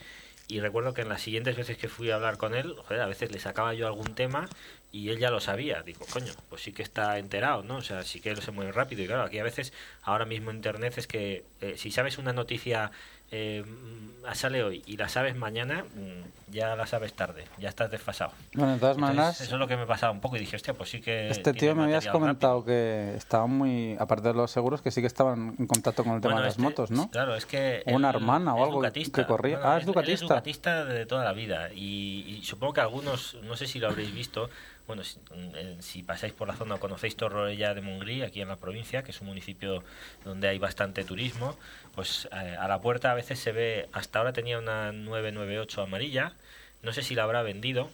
y 0.49 0.61
recuerdo 0.61 0.95
que 0.95 1.03
en 1.03 1.09
las 1.09 1.23
siguientes 1.23 1.57
veces 1.57 1.77
que 1.77 1.89
fui 1.89 2.11
a 2.11 2.15
hablar 2.15 2.37
con 2.37 2.55
él, 2.55 2.77
joder, 2.77 3.01
a 3.01 3.07
veces 3.07 3.33
le 3.33 3.41
sacaba 3.41 3.75
yo 3.75 3.89
algún 3.89 4.15
tema 4.15 4.49
y 4.93 5.09
él 5.09 5.19
ya 5.19 5.31
lo 5.31 5.41
sabía. 5.41 5.83
Digo, 5.83 6.07
coño, 6.09 6.33
pues 6.49 6.63
sí 6.63 6.73
que 6.73 6.85
está 6.85 7.19
enterado, 7.19 7.65
¿no? 7.65 7.79
O 7.79 7.83
sea, 7.83 8.05
sí 8.05 8.21
que 8.21 8.33
lo 8.33 8.41
se 8.41 8.53
mueve 8.53 8.71
rápido. 8.71 9.03
Y 9.03 9.07
claro, 9.07 9.23
aquí 9.23 9.41
a 9.41 9.45
veces, 9.45 9.73
ahora 10.03 10.25
mismo 10.25 10.51
en 10.51 10.57
Internet 10.57 10.99
es 10.99 11.09
que 11.09 11.45
eh, 11.61 11.75
si 11.77 11.91
sabes 11.91 12.19
una 12.19 12.33
noticia, 12.33 12.93
eh, 13.37 13.63
mm, 13.65 14.35
sale 14.35 14.63
hoy 14.65 14.83
y 14.87 14.97
la 14.97 15.09
sabes 15.09 15.37
mañana, 15.37 15.85
mm, 15.85 16.53
ya 16.53 16.75
la 16.75 16.87
sabes 16.87 17.13
tarde, 17.13 17.45
ya 17.59 17.69
estás 17.69 17.91
desfasado. 17.91 18.33
Bueno, 18.55 18.73
de 18.75 18.79
todas 18.81 18.97
Entonces, 18.97 19.17
maneras, 19.17 19.41
eso 19.41 19.55
es 19.55 19.59
lo 19.61 19.69
que 19.69 19.77
me 19.77 19.87
pasaba 19.87 20.13
un 20.13 20.21
poco 20.21 20.37
y 20.37 20.41
dije, 20.41 20.57
hostia, 20.57 20.75
pues 20.75 20.91
sí 20.91 21.01
que... 21.01 21.29
este 21.29 21.53
tío 21.53 21.75
me 21.75 21.85
habías 21.85 22.07
comentado 22.09 22.61
rápido. 22.61 22.67
que 22.67 23.15
estaban 23.17 23.51
muy, 23.51 23.97
aparte 23.99 24.29
de 24.29 24.35
los 24.35 24.51
seguros, 24.51 24.83
que 24.83 24.91
sí 24.91 25.01
que 25.01 25.07
estaban 25.07 25.55
en 25.59 25.67
contacto 25.67 26.03
con 26.05 26.15
el 26.15 26.21
tema 26.21 26.35
Bueno, 26.35 26.41
de 26.43 26.47
las 26.49 26.55
este- 26.55 26.63
motos, 26.63 26.91
¿no? 26.91 27.11
Claro, 27.11 27.37
es 27.37 27.47
que. 27.47 27.83
Una 27.87 28.11
él 28.11 28.17
hermana 28.17 28.55
o 28.55 28.65
algo 28.65 28.77
ducatista. 28.77 29.23
que 29.23 29.27
corría. 29.27 29.61
Ah, 29.63 29.77
es 29.77 29.81
él 29.83 29.87
ducatista. 29.87 30.15
es 30.15 30.21
ducatista 30.23 30.85
de 30.85 31.07
toda 31.07 31.25
la 31.25 31.33
vida. 31.33 31.71
Y, 31.73 32.39
y 32.41 32.45
supongo 32.45 32.73
que 32.75 32.81
algunos, 32.81 33.37
no 33.45 33.57
sé 33.57 33.67
si 33.67 33.79
lo 33.79 33.89
habréis 33.89 34.13
visto, 34.13 34.49
bueno, 34.87 35.03
si, 35.03 35.19
eh, 35.35 35.77
si 35.81 36.03
pasáis 36.05 36.33
por 36.33 36.47
la 36.47 36.55
zona 36.55 36.77
o 36.77 36.81
conocéis 36.81 37.17
Torroella 37.17 37.75
de 37.75 37.81
Montgrí, 37.81 38.23
aquí 38.23 38.41
en 38.41 38.49
la 38.49 38.57
provincia, 38.57 39.03
que 39.03 39.11
es 39.11 39.21
un 39.21 39.27
municipio 39.27 39.83
donde 40.25 40.47
hay 40.49 40.59
bastante 40.59 41.03
turismo, 41.05 41.57
pues 41.97 42.29
eh, 42.31 42.57
a 42.59 42.69
la 42.69 42.81
puerta 42.81 43.11
a 43.11 43.15
veces 43.15 43.41
se 43.41 43.51
ve, 43.51 43.89
hasta 43.93 44.21
ahora 44.21 44.33
tenía 44.33 44.59
una 44.59 44.93
998 44.93 45.83
amarilla, 45.83 46.35
no 46.83 46.93
sé 46.93 47.03
si 47.03 47.17
la 47.17 47.25
habrá 47.25 47.43
vendido, 47.43 47.91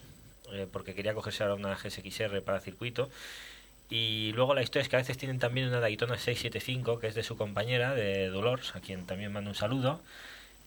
eh, 0.51 0.67
porque 0.71 0.93
quería 0.93 1.15
cogerse 1.15 1.43
ahora 1.43 1.55
una 1.55 1.75
GSXR 1.75 2.43
para 2.43 2.59
circuito. 2.59 3.09
Y 3.89 4.31
luego 4.33 4.53
la 4.55 4.61
historia 4.61 4.83
es 4.83 4.89
que 4.89 4.97
a 4.97 4.99
veces 4.99 5.17
tienen 5.17 5.39
también 5.39 5.67
una 5.67 5.79
Daytona 5.79 6.17
675, 6.17 6.99
que 6.99 7.07
es 7.07 7.15
de 7.15 7.23
su 7.23 7.37
compañera, 7.37 7.95
de 7.95 8.27
Dolores, 8.29 8.75
a 8.75 8.81
quien 8.81 9.05
también 9.05 9.31
mando 9.31 9.51
un 9.51 9.55
saludo. 9.55 10.01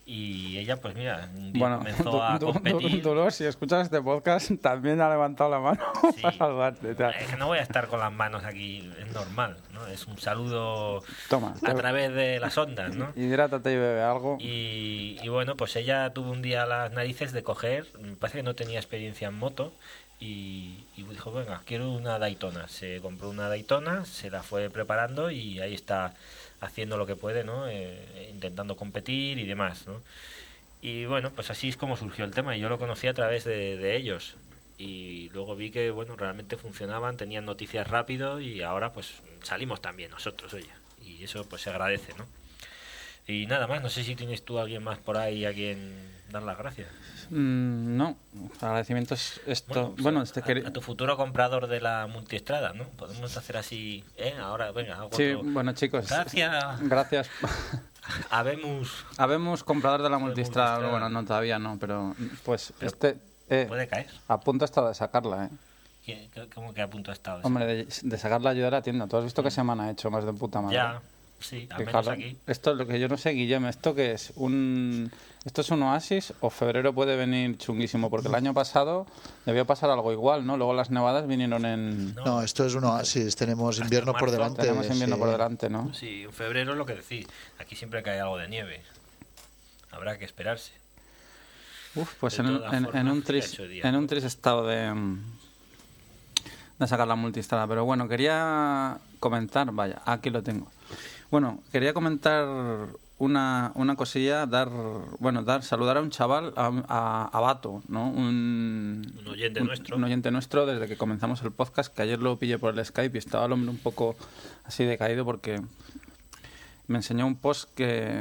Y 0.08 0.56
ella, 0.58 0.76
pues 0.76 0.94
mira, 0.94 1.28
un 1.34 1.52
día 1.52 1.60
Bueno, 1.60 1.78
comenzó 1.78 2.22
a 2.22 2.38
competir. 2.38 3.02
Dolor, 3.02 3.32
si 3.32 3.44
escuchas 3.44 3.82
este 3.86 4.00
podcast, 4.00 4.52
también 4.62 5.00
ha 5.00 5.10
levantado 5.10 5.50
la 5.50 5.58
mano 5.58 5.82
Sí. 6.14 6.22
para 6.22 6.36
salvarte. 6.36 6.94
tal. 6.94 7.12
Es 7.14 7.26
que 7.28 7.36
no 7.36 7.48
voy 7.48 7.58
a 7.58 7.62
estar 7.62 7.88
con 7.88 7.98
las 7.98 8.12
manos 8.12 8.44
aquí, 8.44 8.88
es 9.00 9.12
normal, 9.12 9.56
¿no? 9.72 9.84
Es 9.88 10.06
un 10.06 10.16
saludo 10.18 11.02
Toma, 11.28 11.54
a 11.60 11.74
través 11.74 12.14
de 12.14 12.38
las 12.38 12.56
ondas, 12.56 12.94
¿no? 12.94 13.10
hidrátate 13.16 13.72
y 13.72 13.76
bebe 13.76 14.00
algo. 14.00 14.36
Y, 14.38 15.18
y 15.20 15.28
bueno, 15.28 15.56
pues 15.56 15.74
ella 15.74 16.08
tuvo 16.10 16.30
un 16.30 16.40
día 16.40 16.66
las 16.66 16.92
narices 16.92 17.32
de 17.32 17.42
coger, 17.42 17.88
me 18.00 18.14
parece 18.14 18.38
que 18.38 18.44
no 18.44 18.54
tenía 18.54 18.78
experiencia 18.78 19.26
en 19.26 19.34
moto, 19.34 19.72
y, 20.20 20.84
y 20.96 21.02
dijo, 21.02 21.32
venga, 21.32 21.60
quiero 21.66 21.90
una 21.90 22.18
Daytona. 22.18 22.68
Se 22.68 23.00
compró 23.00 23.28
una 23.28 23.48
Daytona, 23.48 24.04
se 24.06 24.30
la 24.30 24.42
fue 24.42 24.70
preparando 24.70 25.30
y 25.32 25.60
ahí 25.60 25.74
está 25.74 26.14
haciendo 26.66 26.96
lo 26.96 27.06
que 27.06 27.16
puede, 27.16 27.44
¿no? 27.44 27.68
Eh, 27.68 28.28
intentando 28.30 28.76
competir 28.76 29.38
y 29.38 29.46
demás, 29.46 29.86
¿no? 29.86 30.02
Y 30.82 31.06
bueno, 31.06 31.30
pues 31.30 31.50
así 31.50 31.68
es 31.68 31.76
como 31.76 31.96
surgió 31.96 32.24
el 32.24 32.32
tema 32.32 32.56
y 32.56 32.60
yo 32.60 32.68
lo 32.68 32.78
conocí 32.78 33.06
a 33.08 33.14
través 33.14 33.44
de, 33.44 33.96
ellos. 33.96 34.36
Y 34.78 35.30
luego 35.30 35.56
vi 35.56 35.70
que, 35.70 35.90
bueno, 35.90 36.16
realmente 36.16 36.56
funcionaban, 36.56 37.16
tenían 37.16 37.46
noticias 37.46 37.88
rápido 37.88 38.40
y 38.40 38.62
ahora 38.62 38.92
pues 38.92 39.22
salimos 39.42 39.80
también 39.80 40.10
nosotros, 40.10 40.52
oye. 40.54 40.70
Y 41.04 41.24
eso 41.24 41.48
pues 41.48 41.62
se 41.62 41.70
agradece, 41.70 42.12
¿no? 42.18 42.26
Y 43.26 43.46
nada 43.46 43.66
más, 43.66 43.82
no 43.82 43.88
sé 43.88 44.04
si 44.04 44.14
tienes 44.14 44.44
tú 44.44 44.58
a 44.58 44.62
alguien 44.62 44.84
más 44.84 44.98
por 44.98 45.16
ahí 45.16 45.44
a 45.44 45.52
quien 45.52 45.94
dar 46.30 46.42
las 46.42 46.58
gracias. 46.58 46.88
Mm, 47.30 47.96
no, 47.96 48.16
agradecimientos 48.60 49.40
esto. 49.46 49.94
Bueno, 49.98 50.20
pues, 50.20 50.36
este 50.36 50.66
a, 50.66 50.72
tu 50.72 50.80
futuro 50.80 51.16
comprador 51.16 51.66
de 51.66 51.80
la 51.80 52.06
multiestrada, 52.06 52.72
¿no? 52.72 52.84
Podemos 52.90 53.36
hacer 53.36 53.56
así, 53.56 54.04
¿eh? 54.16 54.34
Ahora, 54.40 54.72
venga, 54.72 54.94
hago 54.96 55.10
Sí, 55.12 55.32
otro. 55.32 55.50
bueno 55.52 55.72
chicos, 55.72 56.08
Gracias. 56.08 56.80
gracias. 56.82 57.30
Habemos... 58.30 59.04
Habemos 59.18 59.64
comprador 59.64 60.02
de 60.02 60.10
la 60.10 60.18
multistrada, 60.18 60.74
multistrada. 60.78 60.90
bueno, 60.90 61.08
no 61.10 61.26
todavía 61.26 61.58
no, 61.58 61.76
pero 61.78 62.14
pues 62.44 62.72
Pero 62.78 62.86
este 62.90 63.18
eh, 63.48 63.64
Puede 63.68 63.88
caer. 63.88 64.08
a 64.28 64.38
punto 64.40 64.64
está 64.64 64.86
de 64.88 64.94
sacarla, 64.94 65.46
¿eh? 65.46 65.50
¿Qué- 66.04 66.28
qué- 66.32 66.48
¿Cómo 66.54 66.72
que 66.72 66.82
a 66.82 66.88
punto 66.88 67.10
ha 67.10 67.14
estado? 67.14 67.40
Hombre, 67.42 67.66
de, 67.66 67.88
de 68.02 68.18
sacarla 68.18 68.50
ayudar 68.50 68.74
a 68.74 68.78
la 68.78 68.82
tienda. 68.82 69.08
¿Tú 69.08 69.16
has 69.16 69.24
visto 69.24 69.42
qué 69.42 69.50
semana 69.50 69.84
ha 69.84 69.90
hecho 69.90 70.08
más 70.10 70.24
de 70.24 70.32
puta 70.32 70.60
madre? 70.60 70.76
Mm. 70.76 70.80
ya, 70.80 71.00
sí, 71.40 71.68
al 71.70 71.78
menos 71.78 71.86
Fijaros, 71.86 72.08
aquí. 72.08 72.36
Esto 72.46 72.72
es 72.72 72.76
lo 72.76 72.86
que 72.86 72.98
yo 73.00 73.08
no 73.08 73.16
sé, 73.16 73.30
Guillem, 73.30 73.66
¿esto 73.66 73.94
qué 73.94 74.12
es? 74.12 74.32
¿Un... 74.36 75.10
¿Esto 75.44 75.60
es 75.60 75.70
un 75.70 75.80
oasis 75.84 76.32
o 76.40 76.50
febrero 76.50 76.92
puede 76.92 77.14
venir 77.14 77.56
chunguísimo? 77.56 78.10
Porque 78.10 78.26
el 78.26 78.34
año 78.34 78.52
pasado 78.52 79.06
debió 79.44 79.64
pasar 79.64 79.90
algo 79.90 80.10
igual, 80.12 80.44
¿no? 80.44 80.56
Luego 80.56 80.74
las 80.74 80.90
nevadas 80.90 81.28
vinieron 81.28 81.64
en... 81.64 82.16
No, 82.16 82.24
No, 82.24 82.42
esto 82.42 82.66
es 82.66 82.74
un 82.74 82.82
oasis. 82.82 83.36
Tenemos 83.36 83.78
invierno 83.78 84.12
por 84.12 84.32
delante. 84.32 84.62
Tenemos 84.62 84.90
invierno 84.90 85.14
sí. 85.14 85.20
por 85.20 85.30
delante, 85.30 85.70
¿no? 85.70 85.94
Sí, 85.94 86.24
en 86.24 86.32
febrero 86.32 86.72
es 86.72 86.78
lo 86.78 86.84
que 86.84 86.96
decís. 86.96 87.28
Aquí 87.60 87.76
siempre 87.76 88.02
cae 88.02 88.18
algo 88.18 88.38
de 88.38 88.48
nieve. 88.48 88.82
Habrá 89.92 90.18
que 90.18 90.24
esperarse. 90.24 90.72
Uf, 91.94 92.12
pues 92.18 92.38
en, 92.40 92.46
en, 92.46 92.88
en 92.92 93.08
un 93.08 93.22
tris, 93.22 93.56
días. 93.56 93.84
en 93.84 93.94
un 93.94 94.08
tris 94.08 94.24
estado 94.24 94.66
de, 94.66 94.92
de 96.78 96.86
sacar 96.88 97.06
la 97.06 97.14
multistrada. 97.14 97.68
Pero 97.68 97.84
bueno, 97.84 98.08
quería 98.08 98.98
comentar, 99.20 99.70
vaya, 99.70 100.02
aquí 100.04 100.30
lo 100.30 100.42
tengo. 100.42 100.70
Bueno, 101.30 101.60
quería 101.72 101.92
comentar 101.92 102.46
una, 103.18 103.72
una 103.74 103.96
cosilla, 103.96 104.46
dar, 104.46 104.70
bueno, 105.18 105.42
dar, 105.42 105.62
saludar 105.62 105.96
a 105.96 106.02
un 106.02 106.10
chaval, 106.10 106.52
a, 106.56 106.70
a, 106.88 107.30
a 107.32 107.40
Bato, 107.40 107.82
¿no? 107.88 108.08
Un, 108.08 109.12
Un 109.18 109.28
oyente 109.28 109.60
nuestro. 109.62 109.96
Un 109.96 110.04
oyente 110.04 110.30
nuestro 110.30 110.66
desde 110.66 110.86
que 110.86 110.96
comenzamos 110.96 111.42
el 111.42 111.52
podcast, 111.52 111.94
que 111.94 112.02
ayer 112.02 112.20
lo 112.20 112.38
pillé 112.38 112.58
por 112.58 112.78
el 112.78 112.84
Skype 112.84 113.16
y 113.16 113.18
estaba 113.18 113.46
el 113.46 113.52
hombre 113.52 113.70
un 113.70 113.78
poco 113.78 114.16
así 114.64 114.84
decaído 114.84 115.24
porque 115.24 115.62
me 116.88 116.98
enseñó 116.98 117.26
un 117.26 117.36
post 117.36 117.72
que 117.74 118.20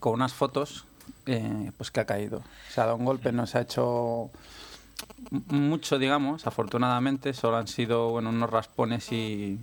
con 0.00 0.14
unas 0.14 0.32
fotos 0.34 0.84
eh, 1.26 1.70
pues 1.76 1.90
que 1.90 2.00
ha 2.00 2.06
caído. 2.06 2.42
Se 2.68 2.80
ha 2.80 2.84
dado 2.84 2.96
un 2.96 3.04
golpe, 3.04 3.32
no 3.32 3.46
se 3.46 3.58
ha 3.58 3.60
hecho 3.62 4.30
mucho, 5.30 5.98
digamos, 5.98 6.46
afortunadamente, 6.46 7.32
solo 7.32 7.56
han 7.56 7.68
sido 7.68 8.10
bueno, 8.10 8.30
unos 8.30 8.50
raspones 8.50 9.10
y, 9.12 9.58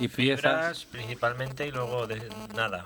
y 0.00 0.08
piezas. 0.08 0.84
Principalmente 0.86 1.66
y 1.66 1.70
luego 1.70 2.06
de, 2.06 2.22
nada, 2.54 2.84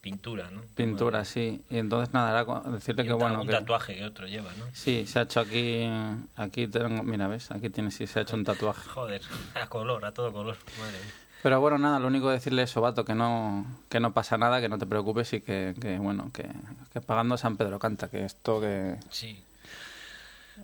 pintura, 0.00 0.50
¿no? 0.50 0.62
Pintura, 0.74 1.24
sí. 1.24 1.62
Y 1.70 1.78
entonces 1.78 2.12
nada, 2.14 2.30
era 2.40 2.60
decirle 2.70 3.02
Y 3.02 3.06
que 3.06 3.12
un, 3.14 3.18
bueno. 3.20 3.40
un 3.42 3.46
que- 3.46 3.52
tatuaje 3.52 3.96
que 3.96 4.04
otro 4.04 4.26
lleva, 4.26 4.50
¿no? 4.58 4.64
Sí, 4.72 5.06
se 5.06 5.18
ha 5.18 5.22
hecho 5.22 5.40
aquí. 5.40 5.88
Aquí 6.36 6.66
tengo. 6.68 7.02
Mira, 7.02 7.28
¿ves? 7.28 7.50
Aquí 7.50 7.70
tienes, 7.70 7.94
sí, 7.94 8.06
se 8.06 8.18
ha 8.18 8.22
hecho 8.22 8.36
un 8.36 8.44
tatuaje. 8.44 8.88
Joder, 8.94 9.22
a 9.54 9.66
color, 9.68 10.04
a 10.04 10.12
todo 10.12 10.32
color. 10.32 10.56
Madre 10.78 10.98
mía. 10.98 11.14
Pero 11.42 11.58
bueno, 11.58 11.78
nada, 11.78 11.98
lo 11.98 12.06
único 12.08 12.26
que 12.26 12.34
decirle 12.34 12.62
es, 12.64 12.74
Vato, 12.74 13.02
que 13.06 13.14
no, 13.14 13.64
que 13.88 13.98
no 13.98 14.12
pasa 14.12 14.36
nada, 14.36 14.60
que 14.60 14.68
no 14.68 14.76
te 14.76 14.84
preocupes 14.86 15.32
y 15.32 15.40
que, 15.40 15.74
que, 15.80 15.96
bueno, 15.98 16.30
que, 16.34 16.46
que 16.92 17.00
pagando 17.00 17.38
San 17.38 17.56
Pedro 17.56 17.78
canta, 17.78 18.08
que 18.10 18.26
esto 18.26 18.60
que... 18.60 18.98
Sí, 19.08 19.42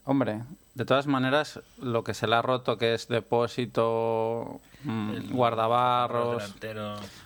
Hombre, 0.05 0.43
de 0.77 0.85
todas 0.85 1.07
maneras, 1.07 1.61
lo 1.81 2.05
que 2.05 2.13
se 2.13 2.27
le 2.27 2.37
ha 2.37 2.43
roto, 2.43 2.77
que 2.77 2.93
es 2.93 3.09
depósito, 3.09 4.61
mm, 4.85 5.11
el 5.15 5.29
guardabarros, 5.31 6.55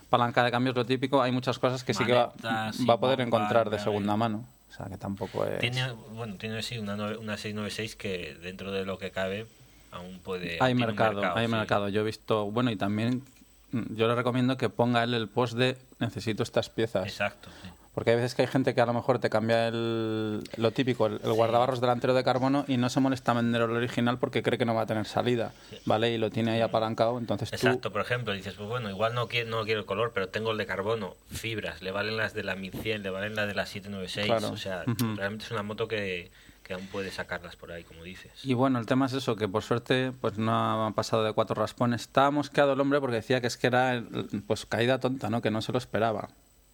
palanca 0.08 0.44
de 0.44 0.52
cambios, 0.52 0.76
lo 0.76 0.86
típico, 0.86 1.20
hay 1.20 1.32
muchas 1.32 1.58
cosas 1.58 1.82
que 1.82 1.92
sí 1.92 2.04
que 2.04 2.12
va, 2.12 2.26
a 2.26 2.72
poder 2.72 3.18
bomba, 3.18 3.22
encontrar 3.24 3.68
de 3.68 3.80
segunda 3.80 4.16
mano. 4.16 4.46
O 4.68 4.72
sea, 4.72 4.86
que 4.86 4.96
tampoco 4.96 5.44
es... 5.44 5.58
Tiene, 5.58 5.90
bueno, 6.12 6.36
tiene 6.36 6.62
sí 6.62 6.78
una, 6.78 6.94
una 6.94 7.36
696 7.36 7.96
que 7.96 8.36
dentro 8.40 8.70
de 8.70 8.84
lo 8.84 8.98
que 8.98 9.10
cabe 9.10 9.48
aún 9.90 10.20
puede... 10.20 10.58
Hay 10.60 10.76
mercado, 10.76 11.20
hay 11.34 11.46
sí. 11.46 11.52
mercado. 11.52 11.88
Yo 11.88 12.02
he 12.02 12.04
visto, 12.04 12.48
bueno, 12.52 12.70
y 12.70 12.76
también 12.76 13.24
mm, 13.72 13.96
yo 13.96 14.06
le 14.06 14.14
recomiendo 14.14 14.56
que 14.58 14.68
ponga 14.68 15.02
él 15.02 15.12
el 15.12 15.26
post 15.26 15.54
de 15.54 15.76
necesito 15.98 16.44
estas 16.44 16.70
piezas. 16.70 17.04
Exacto, 17.04 17.50
sí. 17.64 17.68
Porque 17.94 18.10
hay 18.10 18.16
veces 18.16 18.36
que 18.36 18.42
hay 18.42 18.48
gente 18.48 18.72
que 18.72 18.80
a 18.80 18.86
lo 18.86 18.92
mejor 18.94 19.18
te 19.18 19.28
cambia 19.30 19.66
el, 19.66 20.44
lo 20.56 20.70
típico, 20.70 21.06
el, 21.06 21.20
el 21.24 21.32
guardabarros 21.32 21.80
delantero 21.80 22.14
de 22.14 22.22
carbono 22.22 22.64
y 22.68 22.76
no 22.76 22.88
se 22.88 23.00
molesta 23.00 23.32
en 23.32 23.38
vender 23.38 23.62
el 23.62 23.70
original 23.72 24.18
porque 24.18 24.42
cree 24.44 24.58
que 24.58 24.64
no 24.64 24.74
va 24.74 24.82
a 24.82 24.86
tener 24.86 25.06
salida, 25.06 25.52
¿vale? 25.86 26.12
Y 26.12 26.18
lo 26.18 26.30
tiene 26.30 26.52
ahí 26.52 26.60
apalancado, 26.60 27.18
entonces 27.18 27.50
tú... 27.50 27.56
Exacto, 27.56 27.90
por 27.92 28.00
ejemplo, 28.02 28.32
dices, 28.32 28.54
pues 28.54 28.68
bueno, 28.68 28.90
igual 28.90 29.14
no 29.14 29.26
quiero, 29.26 29.50
no 29.50 29.64
quiero 29.64 29.80
el 29.80 29.86
color, 29.86 30.12
pero 30.14 30.28
tengo 30.28 30.52
el 30.52 30.58
de 30.58 30.66
carbono, 30.66 31.16
fibras, 31.30 31.82
le 31.82 31.90
valen 31.90 32.16
las 32.16 32.32
de 32.32 32.44
la 32.44 32.54
1100, 32.54 33.02
le 33.02 33.10
valen 33.10 33.34
las 33.34 33.48
de 33.48 33.54
la 33.54 33.66
796, 33.66 34.26
Claro. 34.26 34.50
o 34.54 34.56
sea, 34.56 34.84
realmente 35.16 35.44
es 35.46 35.50
una 35.50 35.64
moto 35.64 35.88
que, 35.88 36.30
que 36.62 36.74
aún 36.74 36.86
puede 36.86 37.10
sacarlas 37.10 37.56
por 37.56 37.72
ahí, 37.72 37.82
como 37.82 38.04
dices. 38.04 38.30
Y 38.44 38.54
bueno, 38.54 38.78
el 38.78 38.86
tema 38.86 39.06
es 39.06 39.14
eso, 39.14 39.34
que 39.34 39.48
por 39.48 39.64
suerte 39.64 40.12
pues 40.20 40.38
no 40.38 40.86
ha 40.86 40.92
pasado 40.92 41.24
de 41.24 41.32
cuatro 41.32 41.56
raspones. 41.56 42.02
Estaba 42.02 42.30
mosqueado 42.30 42.74
el 42.74 42.80
hombre 42.80 43.00
porque 43.00 43.16
decía 43.16 43.40
que 43.40 43.48
es 43.48 43.56
que 43.56 43.66
era 43.66 44.00
pues 44.46 44.64
caída 44.64 45.00
tonta, 45.00 45.28
¿no? 45.28 45.42
Que 45.42 45.50
no 45.50 45.60
se 45.60 45.72
lo 45.72 45.78
esperaba. 45.78 46.28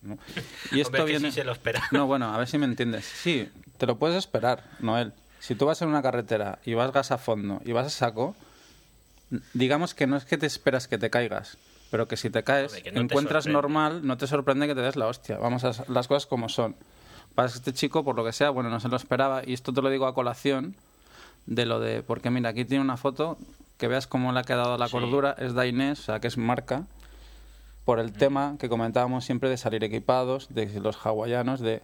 ¿No? 0.07 0.19
Y 0.73 0.81
esto 0.81 0.89
Hombre, 0.89 1.05
que 1.05 1.11
viene... 1.13 1.31
sí 1.31 1.35
se 1.37 1.45
lo 1.45 1.53
espera. 1.53 1.83
No, 1.91 2.07
bueno, 2.07 2.33
a 2.35 2.39
ver 2.39 2.49
si 2.49 2.59
me 2.59 2.67
entiendes. 2.67 3.05
Sí, 3.05 3.49
te 3.79 3.87
lo 3.87 3.97
puedes 3.99 4.17
esperar, 4.17 4.65
Noel. 4.81 5.13
Si 5.41 5.55
tú 5.55 5.67
vas 5.67 5.81
en 5.83 5.89
una 5.89 6.03
carretera 6.03 6.59
y 6.65 6.75
vas 6.75 6.93
gas 6.93 7.11
a 7.13 7.19
fondo 7.19 7.61
y 7.65 7.73
vas 7.73 7.87
a 7.87 7.91
saco, 7.91 8.35
digamos 9.55 9.95
que 9.95 10.07
no 10.07 10.17
es 10.17 10.25
que 10.25 10.39
te 10.39 10.47
esperas 10.47 10.89
que 10.89 10.99
te 10.99 11.11
caigas, 11.11 11.57
pero 11.91 12.09
que 12.09 12.17
si 12.17 12.31
te 12.31 12.43
caes, 12.43 12.75
Hombre, 12.75 12.93
no 12.93 13.01
encuentras 13.03 13.47
normal, 13.47 14.07
no 14.07 14.17
te 14.17 14.27
sorprende 14.27 14.67
que 14.67 14.75
te 14.75 14.81
des 14.81 14.97
la 14.97 15.07
hostia. 15.07 15.39
Vamos 15.39 15.65
a 15.65 15.73
las 15.89 16.09
cosas 16.09 16.27
como 16.27 16.49
son. 16.49 16.75
Para 17.35 17.49
este 17.49 17.73
chico, 17.75 18.03
por 18.03 18.17
lo 18.17 18.25
que 18.25 18.33
sea, 18.33 18.51
bueno, 18.51 18.71
no 18.71 18.81
se 18.81 18.89
lo 18.89 18.97
esperaba. 18.97 19.43
Y 19.47 19.53
esto 19.53 19.73
te 19.73 19.83
lo 19.83 19.91
digo 19.91 20.07
a 20.07 20.15
colación 20.15 20.75
de 21.45 21.67
lo 21.67 21.81
de. 21.81 22.03
Porque 22.03 22.31
mira, 22.31 22.49
aquí 22.51 22.65
tiene 22.65 22.83
una 22.83 22.97
foto 22.97 23.37
que 23.77 23.89
veas 23.89 24.07
cómo 24.07 24.33
le 24.33 24.41
ha 24.41 24.43
quedado 24.43 24.79
la 24.79 24.87
Sí. 24.87 24.93
cordura. 24.93 25.37
Es 25.39 25.55
de 25.55 25.69
Inés, 25.69 26.01
o 26.01 26.03
sea, 26.05 26.21
que 26.21 26.29
es 26.29 26.39
marca. 26.39 26.85
Por 27.87 28.01
el 28.01 28.13
tema 28.13 28.57
que 28.59 28.69
comentábamos 28.69 29.25
siempre 29.25 29.49
de 29.49 29.57
salir 29.57 29.83
equipados, 29.85 30.49
de 30.53 30.67
los 30.81 30.97
hawaianos, 31.07 31.61
de. 31.61 31.81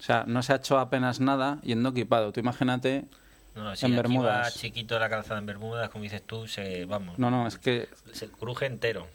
O 0.00 0.02
sea, 0.02 0.24
no 0.26 0.42
se 0.42 0.52
ha 0.52 0.56
hecho 0.56 0.78
apenas 0.78 1.20
nada 1.20 1.60
yendo 1.62 1.90
equipado. 1.90 2.32
Tú 2.32 2.40
imagínate. 2.40 3.04
No, 3.54 3.76
si 3.76 3.86
en 3.86 3.94
Bermudas. 3.96 4.46
va 4.46 4.50
chiquito 4.50 4.98
la 4.98 5.08
calzada 5.08 5.38
en 5.38 5.46
Bermudas, 5.46 5.90
como 5.90 6.02
dices 6.04 6.22
tú, 6.22 6.46
se, 6.48 6.84
vamos, 6.86 7.18
No, 7.18 7.30
no, 7.30 7.46
es 7.46 7.58
que. 7.58 7.88
se 8.12 8.28
cruje 8.28 8.66
entero. 8.66 9.06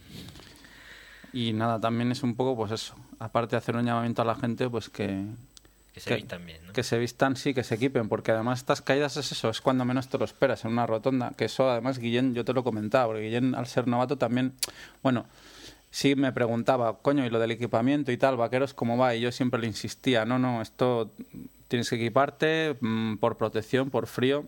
Y 1.32 1.53
nada, 1.53 1.79
también 1.82 2.12
es 2.12 2.22
un 2.24 2.36
poco, 2.36 2.55
pues 2.55 2.72
eso. 2.72 2.96
Aparte 3.20 3.51
de 3.51 3.58
hacer 3.58 3.75
un 3.75 3.86
llamamiento 3.86 4.22
a 4.22 4.25
la 4.25 4.36
gente, 4.36 4.70
pues 4.70 4.89
que. 4.89 5.25
Que 5.93 6.00
se 6.00 6.10
que- 6.10 6.15
vistan 6.17 6.46
bien, 6.46 6.60
¿no? 6.67 6.74
Que 6.74 6.84
se 6.84 6.98
vistan, 6.98 7.36
sí, 7.36 7.53
que 7.53 7.63
se 7.63 7.75
equipen, 7.75 8.10
porque 8.10 8.32
además 8.32 8.60
estas 8.60 8.82
caídas 8.82 9.15
es 9.17 9.32
eso, 9.32 9.50
es 9.50 9.62
cuando 9.62 9.86
menos 9.86 10.08
te 10.10 10.17
lo 10.17 10.25
esperas, 10.25 10.65
en 10.65 10.72
una 10.72 10.86
rotonda. 10.88 11.32
Que 11.38 11.46
eso, 11.46 11.70
además, 11.70 11.98
Guillén, 12.00 12.34
yo 12.36 12.43
te 12.46 12.53
lo 12.53 12.63
comentaba, 12.63 13.08
porque 13.08 13.22
Guillén, 13.22 13.55
al 13.55 13.65
ser 13.67 13.88
novato, 13.88 14.17
también. 14.17 14.53
Bueno, 15.03 15.25
sí 15.93 16.15
me 16.15 16.33
preguntaba, 16.33 16.97
coño, 16.97 17.23
y 17.23 17.29
lo 17.29 17.38
del 17.39 17.51
equipamiento 17.51 18.12
y 18.12 18.17
tal, 18.17 18.35
vaqueros, 18.35 18.73
¿cómo 18.73 18.97
va? 18.97 19.13
Y 19.13 19.21
yo 19.21 19.31
siempre 19.31 19.62
le 19.62 19.67
insistía, 19.67 20.25
no, 20.25 20.39
no, 20.39 20.62
esto 20.63 21.12
tienes 21.67 21.88
que 21.88 21.97
equiparte 21.97 22.75
mm, 22.81 23.17
por 23.17 23.38
protección, 23.38 23.91
por 23.91 24.07
frío, 24.07 24.43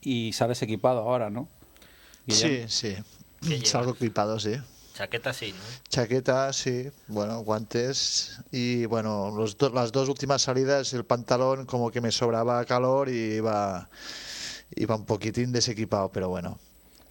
y 0.00 0.32
sales 0.32 0.62
equipado 0.62 1.00
ahora, 1.00 1.28
¿no? 1.28 1.48
Sí, 2.26 2.62
¿Qué 2.62 2.68
sí. 2.68 2.96
lleva? 3.42 3.66
Salgo 3.66 3.90
equipado, 3.92 4.40
sí. 4.40 4.54
Chaqueta 4.94 5.34
sí, 5.34 5.52
¿no? 5.52 5.58
Chaqueta, 5.90 6.50
sí, 6.54 6.88
bueno, 7.08 7.40
guantes 7.40 8.38
y 8.50 8.86
bueno, 8.86 9.32
los 9.36 9.58
do- 9.58 9.68
las 9.70 9.92
dos 9.92 10.08
últimas 10.08 10.40
salidas 10.40 10.94
el 10.94 11.04
pantalón 11.04 11.66
como 11.66 11.90
que 11.90 12.00
me 12.00 12.10
sobraba 12.10 12.64
calor 12.64 13.10
y 13.10 13.34
iba, 13.34 13.88
iba 14.76 14.94
un 14.96 15.04
poquitín 15.04 15.52
desequipado, 15.52 16.10
pero 16.10 16.28
bueno. 16.30 16.58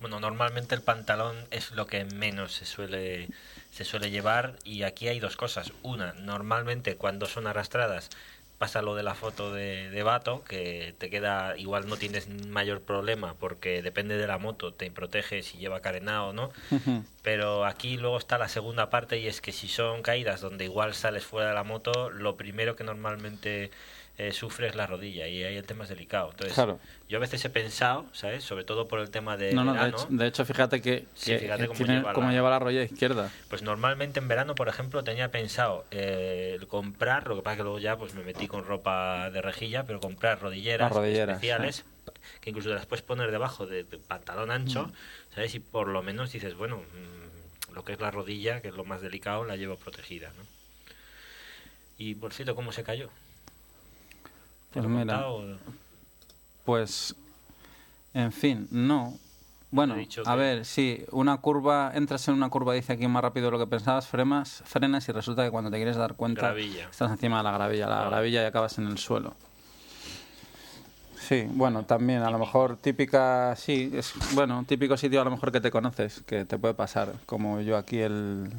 Bueno, 0.03 0.19
normalmente 0.19 0.75
el 0.75 0.81
pantalón 0.81 1.37
es 1.49 1.71
lo 1.71 1.87
que 1.87 2.03
menos 2.03 2.51
se 2.51 2.65
suele 2.65 3.29
se 3.71 3.85
suele 3.85 4.11
llevar 4.11 4.57
y 4.65 4.83
aquí 4.83 5.07
hay 5.07 5.21
dos 5.21 5.37
cosas. 5.37 5.71
Una, 5.81 6.11
normalmente 6.11 6.97
cuando 6.97 7.25
son 7.25 7.47
arrastradas 7.47 8.09
pasa 8.57 8.81
lo 8.81 8.95
de 8.95 9.03
la 9.03 9.15
foto 9.15 9.53
de, 9.53 9.89
de 9.91 10.03
Bato, 10.03 10.43
que 10.43 10.93
te 10.97 11.09
queda, 11.09 11.57
igual 11.57 11.87
no 11.87 11.95
tienes 11.95 12.27
mayor 12.27 12.81
problema 12.81 13.35
porque 13.35 13.81
depende 13.81 14.17
de 14.17 14.27
la 14.27 14.37
moto, 14.37 14.73
te 14.73 14.91
protege 14.91 15.41
si 15.41 15.57
lleva 15.57 15.79
carenado 15.79 16.27
o 16.27 16.33
no. 16.33 16.51
Ujú. 16.71 17.05
Pero 17.21 17.65
aquí 17.65 17.95
luego 17.95 18.17
está 18.17 18.37
la 18.37 18.49
segunda 18.49 18.89
parte 18.89 19.19
y 19.19 19.27
es 19.27 19.39
que 19.39 19.53
si 19.53 19.69
son 19.69 20.01
caídas 20.01 20.41
donde 20.41 20.65
igual 20.65 20.95
sales 20.95 21.23
fuera 21.23 21.47
de 21.47 21.53
la 21.53 21.63
moto, 21.63 22.09
lo 22.09 22.35
primero 22.35 22.75
que 22.75 22.83
normalmente 22.83 23.71
eh, 24.17 24.31
sufre 24.31 24.67
es 24.67 24.75
la 24.75 24.85
rodilla 24.85 25.27
y 25.27 25.43
ahí 25.43 25.55
el 25.55 25.65
tema 25.65 25.83
es 25.85 25.89
delicado. 25.89 26.29
Entonces, 26.31 26.53
Claro. 26.53 26.79
yo 27.09 27.17
a 27.17 27.21
veces 27.21 27.43
he 27.45 27.49
pensado, 27.49 28.05
¿sabes? 28.13 28.43
Sobre 28.43 28.63
todo 28.63 28.87
por 28.87 28.99
el 28.99 29.09
tema 29.09 29.37
de 29.37 29.53
No, 29.53 29.63
no, 29.63 29.73
de 29.73 29.79
verano, 29.79 29.97
hecho, 29.97 30.07
de 30.09 30.27
hecho, 30.27 30.45
fíjate 30.45 30.81
que, 30.83 31.05
Sí, 31.15 31.31
que 31.31 31.39
fíjate 31.39 31.67
cómo 31.67 31.77
tiene- 31.77 31.95
lleva 31.97 32.13
cómo 32.13 32.27
la- 32.27 32.33
lleva 32.33 32.49
la 32.51 32.59
rodilla 32.59 32.83
izquierda. 32.83 33.31
Pues 33.49 33.63
normalmente 33.63 34.19
en 34.19 34.27
verano, 34.27 34.53
por 34.55 34.67
ejemplo, 34.69 35.03
tenía 35.03 35.31
pensado 35.31 35.85
eh, 35.91 36.59
comprar, 36.67 37.27
lo 37.27 37.35
que 37.37 37.41
pasa 37.41 37.57
que 37.57 37.63
luego 37.63 37.79
ya 37.79 37.97
pues 37.97 38.13
me 38.13 38.23
metí 38.23 38.47
con 38.47 38.65
ropa 38.65 39.31
de 39.31 39.41
rejilla, 39.41 39.83
pero 39.85 39.99
comprar 39.99 40.39
rodilleras, 40.41 40.91
rodilleras, 40.91 41.35
especiales, 41.37 41.83
que 42.41 42.51
incluso 42.51 42.69
te 42.69 42.75
las 42.75 42.85
puedes 42.85 43.03
poner 43.03 43.31
debajo 43.31 43.65
de, 43.65 43.83
de 43.83 43.97
pantalón 43.97 44.51
ancho, 44.51 44.91
¿sabes? 45.33 45.55
Y 45.55 45.59
por 45.59 45.87
lo 45.87 46.03
menos 46.03 46.31
dices, 46.31 46.53
bueno, 46.55 46.77
mm, 46.77 47.73
lo 47.73 47.83
que 47.83 47.93
es 47.93 47.99
la 47.99 48.11
rodilla, 48.11 48.61
que 48.61 48.67
es 48.67 48.75
lo 48.75 48.85
más 48.85 49.01
delicado, 49.01 49.43
la 49.43 49.55
llevo 49.55 49.75
protegida, 49.77 50.31
¿no? 50.37 50.43
Y 51.97 52.13
por 52.15 52.31
cierto, 52.33 52.53
¿cómo 52.55 52.71
se 52.71 52.83
cayó? 52.83 53.09
¿Te 54.73 54.81
Pues 54.81 54.83
lo 54.83 54.89
mira? 54.89 55.23
Pues, 56.65 57.15
en 58.13 58.31
fin, 58.31 58.67
no. 58.71 59.13
Bueno, 59.69 59.95
a 59.95 60.31
que- 60.33 60.37
ver, 60.37 60.65
sí, 60.65 61.03
una 61.11 61.37
curva, 61.37 61.91
entras 61.95 62.27
en 62.27 62.35
una 62.35 62.49
curva, 62.49 62.73
dice 62.73 62.93
aquí 62.93 63.07
más 63.07 63.21
rápido 63.23 63.47
de 63.47 63.51
lo 63.51 63.59
que 63.59 63.67
pensabas, 63.67 64.07
fremas, 64.07 64.61
frenas 64.65 65.07
y 65.09 65.11
resulta 65.11 65.43
que 65.43 65.51
cuando 65.51 65.71
te 65.71 65.77
quieres 65.77 65.95
dar 65.95 66.13
cuenta 66.15 66.41
Gravilla. 66.41 66.87
estás 66.89 67.11
encima 67.11 67.37
de 67.37 67.43
la 67.43 67.51
gravilla, 67.51 67.87
la 67.87 68.05
gravilla 68.05 68.43
y 68.43 68.45
acabas 68.45 68.77
en 68.77 68.87
el 68.87 68.97
suelo. 68.99 69.33
Sí, 71.19 71.45
bueno, 71.49 71.83
también 71.85 72.21
a 72.21 72.29
lo 72.29 72.37
mejor 72.37 72.77
típica, 72.77 73.55
sí, 73.55 73.89
es 73.93 74.13
bueno, 74.35 74.63
típico 74.67 74.95
sitio 74.97 75.21
a 75.21 75.23
lo 75.23 75.31
mejor 75.31 75.51
que 75.51 75.61
te 75.61 75.71
conoces, 75.71 76.21
que 76.25 76.45
te 76.45 76.57
puede 76.59 76.73
pasar, 76.75 77.13
como 77.25 77.59
yo 77.61 77.77
aquí 77.77 77.99
el 77.99 78.51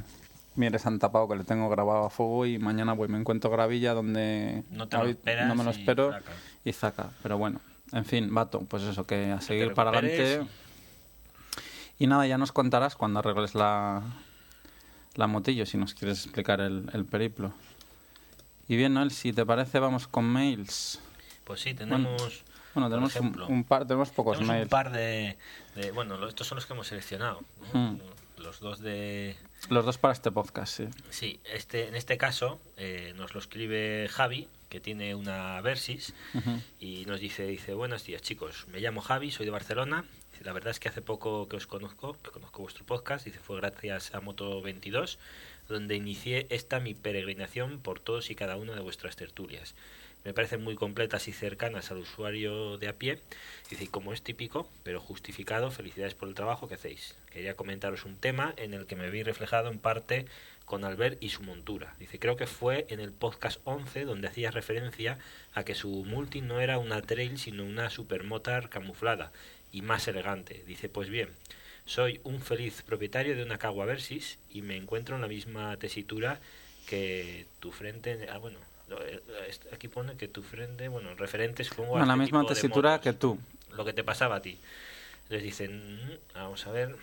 Mieres 0.57 0.83
Santa 0.83 1.11
Pau 1.11 1.29
que 1.29 1.37
le 1.37 1.45
tengo 1.45 1.69
grabado 1.69 2.05
a 2.07 2.11
fuego 2.11 2.47
y 2.47 2.59
mañana 2.59 2.95
pues 2.95 3.11
me 3.11 3.19
encuentro 3.19 3.51
gravilla 3.51 3.93
donde 3.95 4.63
No 4.71 4.87
te 4.89 4.97
lo 4.97 5.03
hoy 5.05 5.11
esperas 5.11 5.49
no 5.49 5.55
me 5.57 5.65
lo 5.65 5.71
espero 5.71 6.15
y 6.65 6.73
zaca, 6.73 7.11
pero 7.23 7.39
bueno, 7.39 7.61
en 7.93 8.05
fin, 8.05 8.33
vato, 8.33 8.61
pues 8.69 8.83
eso, 8.85 9.07
que 9.07 9.33
a 9.33 9.41
seguir 9.41 9.75
para 9.75 9.91
adelante. 9.91 10.43
Y 11.99 12.07
nada, 12.07 12.27
ya 12.27 12.39
nos 12.39 12.53
contarás 12.53 12.97
cuando 12.97 13.21
arregles 13.21 13.55
la, 13.55 14.03
la 15.15 15.27
motillo, 15.27 15.65
si 15.67 15.77
nos 15.77 15.95
quieres 15.95 16.25
explicar 16.25 16.61
el, 16.61 16.89
el 16.93 17.05
periplo. 17.05 17.53
Y 18.69 18.77
bien, 18.77 18.95
Noel, 18.95 19.11
si 19.11 19.33
te 19.33 19.45
parece, 19.45 19.79
vamos 19.79 20.09
con 20.09 20.25
mails. 20.25 20.99
Pues 21.45 21.61
sí, 21.61 21.75
tenemos... 21.75 22.43
Bueno, 22.75 22.89
tenemos 22.89 23.15
un, 23.15 23.21
ejemplo, 23.21 23.47
un 23.47 23.63
par, 23.63 23.87
tenemos 23.87 24.11
pocos 24.11 24.39
Tenemos 24.39 24.53
mails. 24.53 24.65
un 24.65 24.71
par 24.71 24.91
de, 24.91 25.37
de- 25.77 25.93
bueno, 25.93 26.27
estos 26.27 26.47
son 26.49 26.57
los 26.57 26.67
que 26.67 26.73
hemos 26.73 26.89
seleccionado. 26.89 27.41
¿no? 27.73 27.79
Hmm. 27.93 27.99
Los 28.45 28.61
dos 28.61 28.81
de... 28.81 29.37
Los 29.71 29.85
dos 29.85 29.99
para 29.99 30.13
este 30.13 30.31
podcast, 30.31 30.77
sí. 30.77 30.85
Sí, 31.11 31.41
este, 31.45 31.89
en 31.89 31.97
este 31.97 32.17
caso 32.19 32.61
eh, 32.77 33.13
nos 33.17 33.35
lo 33.35 33.41
escribe 33.41 34.09
Javi, 34.11 34.49
que 34.69 34.81
tiene 34.81 35.15
una 35.15 35.61
Versys, 35.63 36.15
Ujú. 36.35 36.61
y 36.81 37.05
nos 37.07 37.21
dice, 37.21 37.47
dice, 37.47 37.75
buenos 37.75 38.05
días 38.05 38.23
chicos, 38.23 38.67
me 38.69 38.81
llamo 38.81 39.01
Javi, 39.01 39.31
soy 39.31 39.47
de 39.47 39.53
Barcelona. 39.53 40.05
La 40.43 40.53
verdad 40.53 40.73
es 40.73 40.81
que 40.81 40.89
hace 40.89 41.01
poco 41.01 41.49
que 41.49 41.57
os 41.57 41.67
conozco, 41.67 42.19
que 42.23 42.31
conozco 42.31 42.63
vuestro 42.63 42.85
podcast, 42.85 43.25
dice, 43.25 43.39
fue 43.39 43.57
gracias 43.57 44.15
a 44.15 44.21
Moto 44.21 44.61
22, 44.61 45.19
donde 45.69 45.95
inicié 45.95 46.47
esta 46.51 46.81
mi 46.81 46.93
peregrinación 46.95 47.79
por 47.81 48.01
todos 48.01 48.31
y 48.31 48.35
cada 48.35 48.57
una 48.57 48.75
de 48.75 48.81
vuestras 48.81 49.17
tertulias. 49.17 49.75
Me 50.25 50.33
parecen 50.33 50.63
muy 50.63 50.75
completas 50.75 51.29
y 51.29 51.33
cercanas 51.33 51.91
al 51.91 51.99
usuario 51.99 52.79
de 52.79 52.89
a 52.89 52.95
pie. 52.95 53.19
Dice, 53.69 53.89
como 53.89 54.15
es 54.15 54.23
típico, 54.23 54.67
pero 54.83 54.99
justificado, 54.99 55.71
felicidades 55.71 56.15
por 56.15 56.29
el 56.29 56.35
trabajo 56.35 56.67
que 56.67 56.77
hacéis. 56.77 57.15
Quería 57.31 57.57
comentaros 57.57 58.07
un 58.07 58.17
tema 58.17 58.55
en 58.57 58.73
el 58.73 58.87
que 58.87 58.97
me 58.97 59.11
vi 59.11 59.23
reflejado 59.23 59.71
en 59.71 59.79
parte 59.79 60.25
con 60.65 60.85
Albert 60.85 61.23
y 61.23 61.29
su 61.29 61.43
montura. 61.43 61.95
Dice, 61.99 62.19
creo 62.19 62.37
que 62.37 62.47
fue 62.47 62.87
en 62.89 63.01
el 63.01 63.13
podcast 63.13 63.61
11 63.65 64.07
donde 64.07 64.29
hacía 64.29 64.51
referencia 64.51 65.19
a 65.53 65.65
que 65.65 65.75
su 65.75 65.89
multi 65.89 66.41
no 66.41 66.61
era 66.61 66.79
una 66.79 67.03
trail 67.03 67.39
sino 67.39 67.63
una 67.63 67.91
supermotar 67.91 68.71
camuflada 68.71 69.31
y 69.73 69.83
más 69.83 70.09
elegante. 70.09 70.63
Dice, 70.67 70.89
pues 70.89 71.11
bien, 71.11 71.29
soy 71.85 72.21
un 72.25 72.41
feliz 72.41 72.81
propietario 72.81 73.37
de 73.37 73.43
una 73.43 73.59
Cagua 73.59 73.85
Versys 73.85 74.39
y 74.51 74.63
me 74.63 74.77
encuentro 74.77 75.17
en 75.17 75.21
la 75.21 75.29
misma 75.29 75.77
tesitura 75.77 76.41
que 76.87 77.47
tu 77.61 77.73
frente... 77.73 78.27
Ah, 78.31 78.39
bueno, 78.39 78.59
aquí 79.73 79.89
pone 79.89 80.17
que 80.17 80.29
tu 80.29 80.43
frente, 80.43 80.89
bueno, 80.89 81.15
referente 81.15 81.65
supongo 81.65 81.99
a 81.99 82.07
la 82.07 82.17
misma 82.17 82.47
tesitura 82.47 83.01
que 83.01 83.13
tú. 83.13 83.39
lo 83.77 83.85
que 83.85 83.93
te 83.93 84.05
pasaba 84.05 84.37
a 84.37 84.43
ti. 84.43 84.59
Les 85.31 85.43
dicen, 85.43 85.97
"Mm, 86.07 86.11
vamos 86.35 86.67
a 86.67 86.71
ver, 86.71 86.95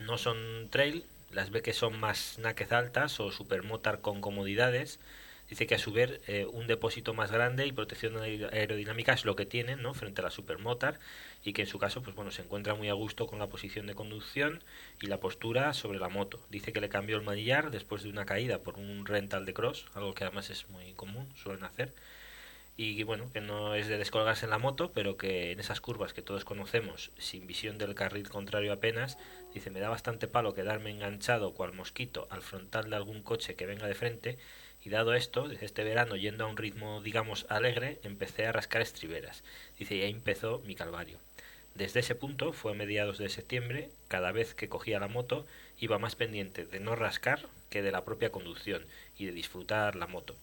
no 0.00 0.18
son 0.18 0.68
trail, 0.70 1.04
las 1.30 1.50
ve 1.50 1.62
que 1.62 1.72
son 1.72 1.98
más 2.00 2.38
naked 2.38 2.72
altas 2.72 3.20
o 3.20 3.30
supermotar 3.30 4.00
con 4.00 4.20
comodidades. 4.20 4.98
Dice 5.48 5.66
que 5.66 5.74
a 5.74 5.78
su 5.78 5.92
vez 5.92 6.20
eh, 6.26 6.46
un 6.50 6.66
depósito 6.66 7.14
más 7.14 7.32
grande 7.32 7.66
y 7.66 7.72
protección 7.72 8.14
aer- 8.16 8.52
aerodinámica 8.52 9.14
es 9.14 9.24
lo 9.24 9.34
que 9.34 9.46
tienen 9.46 9.80
¿no? 9.82 9.94
frente 9.94 10.20
a 10.20 10.24
la 10.24 10.30
supermotar 10.30 10.98
y 11.42 11.54
que 11.54 11.62
en 11.62 11.68
su 11.68 11.78
caso 11.78 12.02
pues 12.02 12.14
bueno 12.14 12.30
se 12.30 12.42
encuentra 12.42 12.74
muy 12.74 12.88
a 12.90 12.92
gusto 12.92 13.26
con 13.26 13.38
la 13.38 13.46
posición 13.46 13.86
de 13.86 13.94
conducción 13.94 14.62
y 15.00 15.06
la 15.06 15.18
postura 15.20 15.72
sobre 15.72 15.98
la 15.98 16.08
moto. 16.10 16.38
Dice 16.50 16.72
que 16.72 16.80
le 16.82 16.90
cambió 16.90 17.16
el 17.16 17.22
manillar 17.22 17.70
después 17.70 18.02
de 18.02 18.10
una 18.10 18.26
caída 18.26 18.58
por 18.58 18.76
un 18.76 19.06
rental 19.06 19.46
de 19.46 19.54
cross, 19.54 19.86
algo 19.94 20.14
que 20.14 20.24
además 20.24 20.50
es 20.50 20.68
muy 20.68 20.92
común, 20.92 21.26
suelen 21.42 21.64
hacer 21.64 21.92
y 22.80 23.02
bueno, 23.02 23.28
que 23.32 23.40
no 23.40 23.74
es 23.74 23.88
de 23.88 23.98
descolgarse 23.98 24.44
en 24.46 24.50
la 24.50 24.58
moto, 24.58 24.92
pero 24.92 25.16
que 25.16 25.50
en 25.50 25.58
esas 25.58 25.80
curvas 25.80 26.12
que 26.12 26.22
todos 26.22 26.44
conocemos, 26.44 27.10
sin 27.18 27.44
visión 27.44 27.76
del 27.76 27.96
carril 27.96 28.28
contrario 28.28 28.72
apenas, 28.72 29.18
dice, 29.52 29.70
me 29.70 29.80
da 29.80 29.88
bastante 29.88 30.28
palo 30.28 30.54
quedarme 30.54 30.90
enganchado 30.90 31.54
cual 31.54 31.72
mosquito 31.72 32.28
al 32.30 32.40
frontal 32.40 32.88
de 32.88 32.94
algún 32.94 33.24
coche 33.24 33.56
que 33.56 33.66
venga 33.66 33.88
de 33.88 33.96
frente, 33.96 34.38
y 34.84 34.90
dado 34.90 35.14
esto, 35.14 35.48
desde 35.48 35.66
este 35.66 35.84
verano, 35.84 36.16
yendo 36.16 36.44
a 36.44 36.48
un 36.48 36.56
ritmo, 36.56 37.00
digamos, 37.02 37.46
alegre, 37.48 37.98
empecé 38.04 38.46
a 38.46 38.52
rascar 38.52 38.82
estriberas. 38.82 39.42
Dice, 39.78 39.96
y 39.96 40.02
ahí 40.02 40.10
empezó 40.10 40.60
mi 40.64 40.74
calvario. 40.74 41.18
Desde 41.74 42.00
ese 42.00 42.14
punto, 42.14 42.52
fue 42.52 42.72
a 42.72 42.74
mediados 42.74 43.18
de 43.18 43.28
septiembre, 43.28 43.90
cada 44.08 44.32
vez 44.32 44.54
que 44.54 44.68
cogía 44.68 44.98
la 44.98 45.08
moto, 45.08 45.46
iba 45.78 45.98
más 45.98 46.16
pendiente 46.16 46.64
de 46.64 46.80
no 46.80 46.96
rascar 46.96 47.46
que 47.70 47.82
de 47.82 47.92
la 47.92 48.04
propia 48.04 48.32
conducción 48.32 48.84
y 49.16 49.26
de 49.26 49.32
disfrutar 49.32 49.94
la 49.94 50.06
moto. 50.06 50.34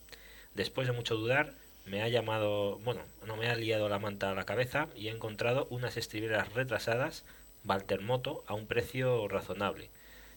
Después 0.53 0.87
de 0.87 0.93
mucho 0.93 1.15
dudar, 1.15 1.53
me 1.85 2.01
ha 2.01 2.07
llamado, 2.07 2.77
bueno, 2.79 3.01
no 3.25 3.35
me 3.37 3.47
ha 3.47 3.55
liado 3.55 3.89
la 3.89 3.99
manta 3.99 4.31
a 4.31 4.35
la 4.35 4.45
cabeza 4.45 4.87
y 4.95 5.07
he 5.07 5.11
encontrado 5.11 5.67
unas 5.69 5.97
estriberas 5.97 6.53
retrasadas 6.53 7.23
Valtermoto 7.63 8.43
a 8.47 8.53
un 8.53 8.67
precio 8.67 9.27
razonable. 9.27 9.89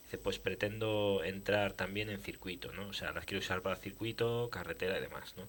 Dice, 0.09 0.17
pues 0.17 0.39
pretendo 0.39 1.21
entrar 1.23 1.75
también 1.75 2.09
en 2.09 2.23
circuito, 2.23 2.73
¿no? 2.73 2.89
O 2.89 2.93
sea, 2.95 3.13
las 3.13 3.27
quiero 3.27 3.45
usar 3.45 3.61
para 3.61 3.77
circuito, 3.77 4.49
carretera 4.51 4.97
y 4.97 5.03
demás, 5.03 5.35
¿no? 5.37 5.47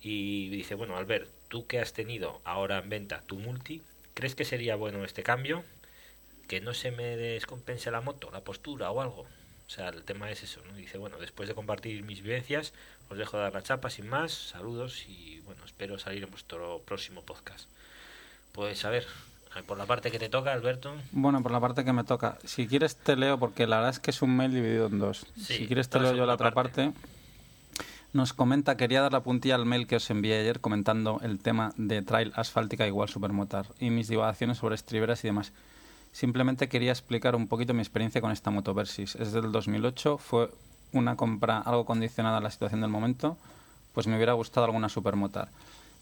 Y 0.00 0.48
dice, 0.48 0.74
bueno, 0.74 0.96
Albert, 0.96 1.28
tú 1.48 1.66
que 1.66 1.78
has 1.78 1.92
tenido 1.92 2.40
ahora 2.44 2.78
en 2.78 2.88
venta 2.88 3.20
tu 3.26 3.36
multi, 3.36 3.82
¿crees 4.14 4.34
que 4.34 4.46
sería 4.46 4.76
bueno 4.76 5.04
este 5.04 5.22
cambio? 5.22 5.62
Que 6.48 6.62
no 6.62 6.72
se 6.72 6.90
me 6.90 7.18
descompense 7.18 7.90
la 7.90 8.00
moto, 8.00 8.30
la 8.30 8.40
postura 8.40 8.90
o 8.90 9.02
algo. 9.02 9.26
O 9.66 9.70
sea, 9.70 9.90
el 9.90 10.04
tema 10.04 10.30
es 10.30 10.42
eso, 10.42 10.62
¿no? 10.64 10.74
Dice, 10.74 10.96
bueno, 10.96 11.18
después 11.18 11.46
de 11.46 11.54
compartir 11.54 12.02
mis 12.02 12.22
vivencias, 12.22 12.72
os 13.10 13.18
dejo 13.18 13.36
dar 13.36 13.52
la 13.52 13.62
chapa 13.62 13.90
sin 13.90 14.08
más, 14.08 14.32
saludos 14.32 15.04
y 15.06 15.40
bueno, 15.40 15.62
espero 15.66 15.98
salir 15.98 16.22
en 16.22 16.30
vuestro 16.30 16.80
próximo 16.86 17.26
podcast. 17.26 17.68
Pues 18.52 18.86
a 18.86 18.90
ver, 18.90 19.06
por 19.62 19.78
la 19.78 19.86
parte 19.86 20.10
que 20.10 20.18
te 20.18 20.28
toca, 20.28 20.52
Alberto. 20.52 20.94
Bueno, 21.12 21.42
por 21.42 21.52
la 21.52 21.60
parte 21.60 21.84
que 21.84 21.92
me 21.92 22.04
toca. 22.04 22.38
Si 22.44 22.66
quieres 22.66 22.96
te 22.96 23.16
leo, 23.16 23.38
porque 23.38 23.66
la 23.66 23.76
verdad 23.76 23.90
es 23.90 24.00
que 24.00 24.10
es 24.10 24.22
un 24.22 24.36
mail 24.36 24.52
dividido 24.52 24.86
en 24.86 24.98
dos. 24.98 25.26
Sí, 25.36 25.58
si 25.58 25.66
quieres 25.66 25.88
te 25.88 26.00
leo 26.00 26.14
yo 26.14 26.26
la 26.26 26.34
otra 26.34 26.52
parte. 26.52 26.92
Nos 28.12 28.32
comenta, 28.32 28.76
quería 28.76 29.02
dar 29.02 29.12
la 29.12 29.20
puntilla 29.20 29.56
al 29.56 29.66
mail 29.66 29.86
que 29.86 29.96
os 29.96 30.10
envié 30.10 30.40
ayer 30.40 30.60
comentando 30.60 31.20
el 31.22 31.38
tema 31.38 31.72
de 31.76 32.00
trail 32.02 32.32
asfáltica 32.34 32.86
igual 32.86 33.08
supermotar 33.08 33.66
y 33.78 33.90
mis 33.90 34.08
divagaciones 34.08 34.58
sobre 34.58 34.74
estriberas 34.74 35.22
y 35.24 35.28
demás. 35.28 35.52
Simplemente 36.12 36.68
quería 36.68 36.92
explicar 36.92 37.36
un 37.36 37.46
poquito 37.46 37.74
mi 37.74 37.80
experiencia 37.80 38.22
con 38.22 38.32
esta 38.32 38.50
moto 38.50 38.72
Versys. 38.72 39.16
Es 39.16 39.32
del 39.32 39.52
2008, 39.52 40.16
fue 40.16 40.50
una 40.92 41.16
compra 41.16 41.58
algo 41.58 41.84
condicionada 41.84 42.38
a 42.38 42.40
la 42.40 42.50
situación 42.50 42.80
del 42.80 42.88
momento, 42.88 43.36
pues 43.92 44.06
me 44.06 44.16
hubiera 44.16 44.32
gustado 44.32 44.64
alguna 44.64 44.88
supermotar. 44.88 45.48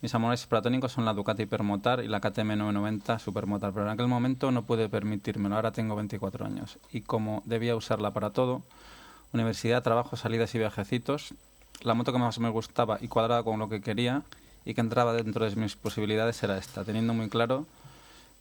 Mis 0.05 0.14
amores 0.14 0.45
platónicos 0.45 0.93
son 0.93 1.07
la 1.07 1.14
Ducati 1.14 1.47
Permotar 1.47 2.05
y 2.05 2.09
la 2.09 2.21
KTM 2.21 2.59
990 2.59 3.19
Supermotar, 3.19 3.73
pero 3.73 3.87
en 3.87 3.93
aquel 3.93 4.07
momento 4.07 4.51
no 4.51 4.67
pude 4.67 4.90
permitírmelo, 4.90 5.57
ahora 5.57 5.73
tengo 5.73 5.97
24 5.97 6.45
años. 6.45 6.77
Y 6.93 7.01
como 7.01 7.43
debía 7.47 7.75
usarla 7.75 8.11
para 8.11 8.29
todo, 8.29 8.61
universidad, 9.33 9.83
trabajo, 9.83 10.19
salidas 10.19 10.55
y 10.55 10.59
viajecitos, 10.59 11.33
la 11.81 11.95
moto 11.95 12.12
que 12.12 12.19
más 12.19 12.38
me 12.38 12.51
gustaba 12.51 12.99
y 13.01 13.09
cuadraba 13.09 13.45
con 13.45 13.59
lo 13.59 13.71
que 13.71 13.81
quería 13.81 14.25
y 14.67 14.75
que 14.75 14.83
entraba 14.83 15.14
dentro 15.14 15.49
de 15.49 15.57
mis 15.57 15.75
posibilidades 15.75 16.43
era 16.43 16.59
esta, 16.59 16.85
teniendo 16.85 17.14
muy 17.14 17.31
claro 17.31 17.64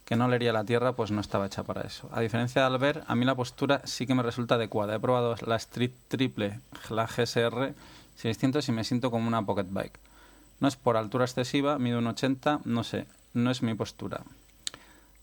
que 0.04 0.16
no 0.16 0.28
leería 0.28 0.52
la 0.52 0.64
tierra, 0.64 0.92
pues 0.92 1.12
no 1.12 1.22
estaba 1.22 1.46
hecha 1.46 1.62
para 1.62 1.80
eso. 1.80 2.10
A 2.12 2.20
diferencia 2.20 2.60
de 2.60 2.66
Albert, 2.66 3.04
a 3.06 3.14
mí 3.14 3.24
la 3.24 3.36
postura 3.36 3.80
sí 3.84 4.06
que 4.06 4.14
me 4.14 4.22
resulta 4.22 4.56
adecuada. 4.56 4.96
He 4.96 5.00
probado 5.00 5.34
la 5.46 5.56
Street 5.56 5.92
Triple, 6.08 6.60
la 6.90 7.06
GSR 7.06 7.72
600 8.16 8.68
y 8.68 8.72
me 8.72 8.84
siento 8.84 9.10
como 9.10 9.26
una 9.26 9.46
pocket 9.46 9.68
bike. 9.70 9.98
No 10.60 10.68
es 10.68 10.76
por 10.76 10.96
altura 10.96 11.24
excesiva, 11.24 11.78
mido 11.78 11.98
un 11.98 12.06
80, 12.06 12.60
no 12.64 12.84
sé, 12.84 13.06
no 13.32 13.50
es 13.50 13.62
mi 13.62 13.74
postura. 13.74 14.22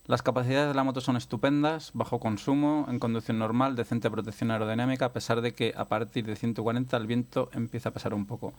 Las 0.07 0.23
capacidades 0.23 0.67
de 0.67 0.73
la 0.73 0.83
moto 0.83 0.99
son 0.99 1.15
estupendas, 1.15 1.91
bajo 1.93 2.19
consumo, 2.19 2.85
en 2.89 2.99
conducción 2.99 3.39
normal, 3.39 3.75
decente 3.75 4.09
protección 4.09 4.51
aerodinámica, 4.51 5.05
a 5.05 5.13
pesar 5.13 5.41
de 5.41 5.53
que 5.53 5.73
a 5.77 5.85
partir 5.85 6.25
de 6.25 6.35
140 6.35 6.97
el 6.97 7.07
viento 7.07 7.49
empieza 7.53 7.89
a 7.89 7.93
pesar 7.93 8.13
un 8.13 8.25
poco. 8.25 8.53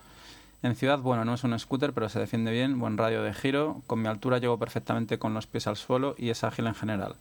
En 0.62 0.76
ciudad, 0.76 1.00
bueno, 1.00 1.24
no 1.24 1.34
es 1.34 1.42
un 1.42 1.58
scooter, 1.58 1.92
pero 1.92 2.08
se 2.08 2.20
defiende 2.20 2.52
bien, 2.52 2.78
buen 2.78 2.96
radio 2.96 3.22
de 3.22 3.34
giro, 3.34 3.82
con 3.88 4.00
mi 4.00 4.08
altura 4.08 4.38
llego 4.38 4.58
perfectamente 4.58 5.18
con 5.18 5.34
los 5.34 5.48
pies 5.48 5.66
al 5.66 5.76
suelo 5.76 6.14
y 6.16 6.30
es 6.30 6.44
ágil 6.44 6.68
en 6.68 6.74
general. 6.76 7.16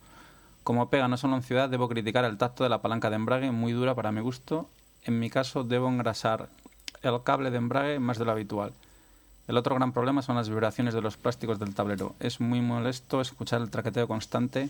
Como 0.64 0.92
pega 0.92 1.08
no 1.08 1.18
solo 1.18 1.36
en 1.36 1.42
ciudad, 1.42 1.68
debo 1.68 1.90
criticar 1.90 2.24
el 2.24 2.38
tacto 2.38 2.64
de 2.64 2.70
la 2.70 2.84
palanca 2.84 3.10
de 3.10 3.16
embrague, 3.16 3.52
muy 3.52 3.74
dura 3.74 3.96
para 3.96 4.12
mi 4.12 4.22
gusto. 4.22 4.70
En 5.04 5.20
mi 5.20 5.32
caso, 5.32 5.64
debo 5.64 5.90
engrasar 5.90 6.50
el 7.02 7.24
cable 7.24 7.50
de 7.50 7.58
embrague 7.58 8.00
más 8.00 8.20
de 8.20 8.26
lo 8.26 8.32
habitual. 8.32 8.74
El 9.52 9.58
otro 9.58 9.76
gran 9.76 9.92
problema 9.92 10.22
son 10.22 10.38
las 10.38 10.48
vibraciones 10.48 10.94
de 10.94 11.02
los 11.02 11.18
plásticos 11.18 11.60
del 11.60 11.76
tablero. 11.76 12.16
Es 12.22 12.40
muy 12.40 12.62
molesto 12.62 13.20
escuchar 13.20 13.60
el 13.60 13.70
traqueteo 13.70 14.08
constante 14.08 14.70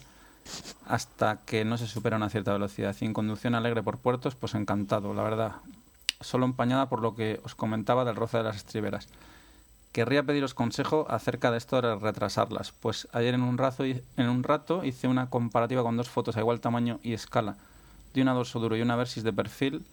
hasta 0.87 1.37
que 1.45 1.63
no 1.63 1.77
se 1.77 1.85
supera 1.85 2.17
una 2.17 2.31
cierta 2.31 2.51
velocidad. 2.51 2.95
Y 2.99 3.05
en 3.05 3.13
conducción 3.13 3.53
alegre 3.53 3.83
por 3.83 3.99
puertos, 3.99 4.33
pues 4.33 4.55
encantado, 4.55 5.13
la 5.13 5.21
verdad. 5.21 5.51
Solo 6.19 6.45
empañada 6.45 6.89
por 6.89 6.99
lo 6.99 7.13
que 7.13 7.39
os 7.43 7.53
comentaba 7.53 8.05
del 8.05 8.15
roce 8.15 8.37
de 8.37 8.43
las 8.43 8.55
estriberas. 8.55 9.07
Querría 9.91 10.23
pediros 10.23 10.55
consejo 10.55 11.05
acerca 11.11 11.51
de 11.51 11.59
esto 11.59 11.79
de 11.79 11.95
retrasarlas, 11.97 12.71
pues 12.71 13.07
ayer 13.11 13.35
en 13.35 13.43
un, 13.43 13.59
rato, 13.59 13.85
en 13.85 14.29
un 14.29 14.41
rato 14.41 14.83
hice 14.83 15.07
una 15.07 15.29
comparativa 15.29 15.83
con 15.83 15.95
dos 15.95 16.09
fotos 16.09 16.37
a 16.37 16.39
igual 16.39 16.59
tamaño 16.59 16.99
y 17.03 17.13
escala 17.13 17.55
de 18.15 18.23
una 18.23 18.33
dorso 18.33 18.59
duro 18.59 18.75
y 18.75 18.81
una 18.81 18.95
versis 18.95 19.23
de 19.23 19.31
perfil 19.31 19.85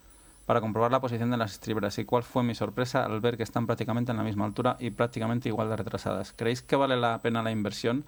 para 0.49 0.61
comprobar 0.61 0.91
la 0.91 0.99
posición 0.99 1.29
de 1.29 1.37
las 1.37 1.51
estriberas 1.51 1.99
y 1.99 2.05
cuál 2.05 2.23
fue 2.23 2.41
mi 2.41 2.55
sorpresa 2.55 3.05
al 3.05 3.19
ver 3.19 3.37
que 3.37 3.43
están 3.43 3.67
prácticamente 3.67 4.09
en 4.09 4.17
la 4.17 4.23
misma 4.23 4.45
altura 4.45 4.77
y 4.79 4.89
prácticamente 4.89 5.47
igual 5.47 5.69
de 5.69 5.75
retrasadas. 5.75 6.33
¿Creéis 6.35 6.63
que 6.63 6.75
vale 6.75 6.97
la 6.97 7.19
pena 7.19 7.43
la 7.43 7.51
inversión? 7.51 8.03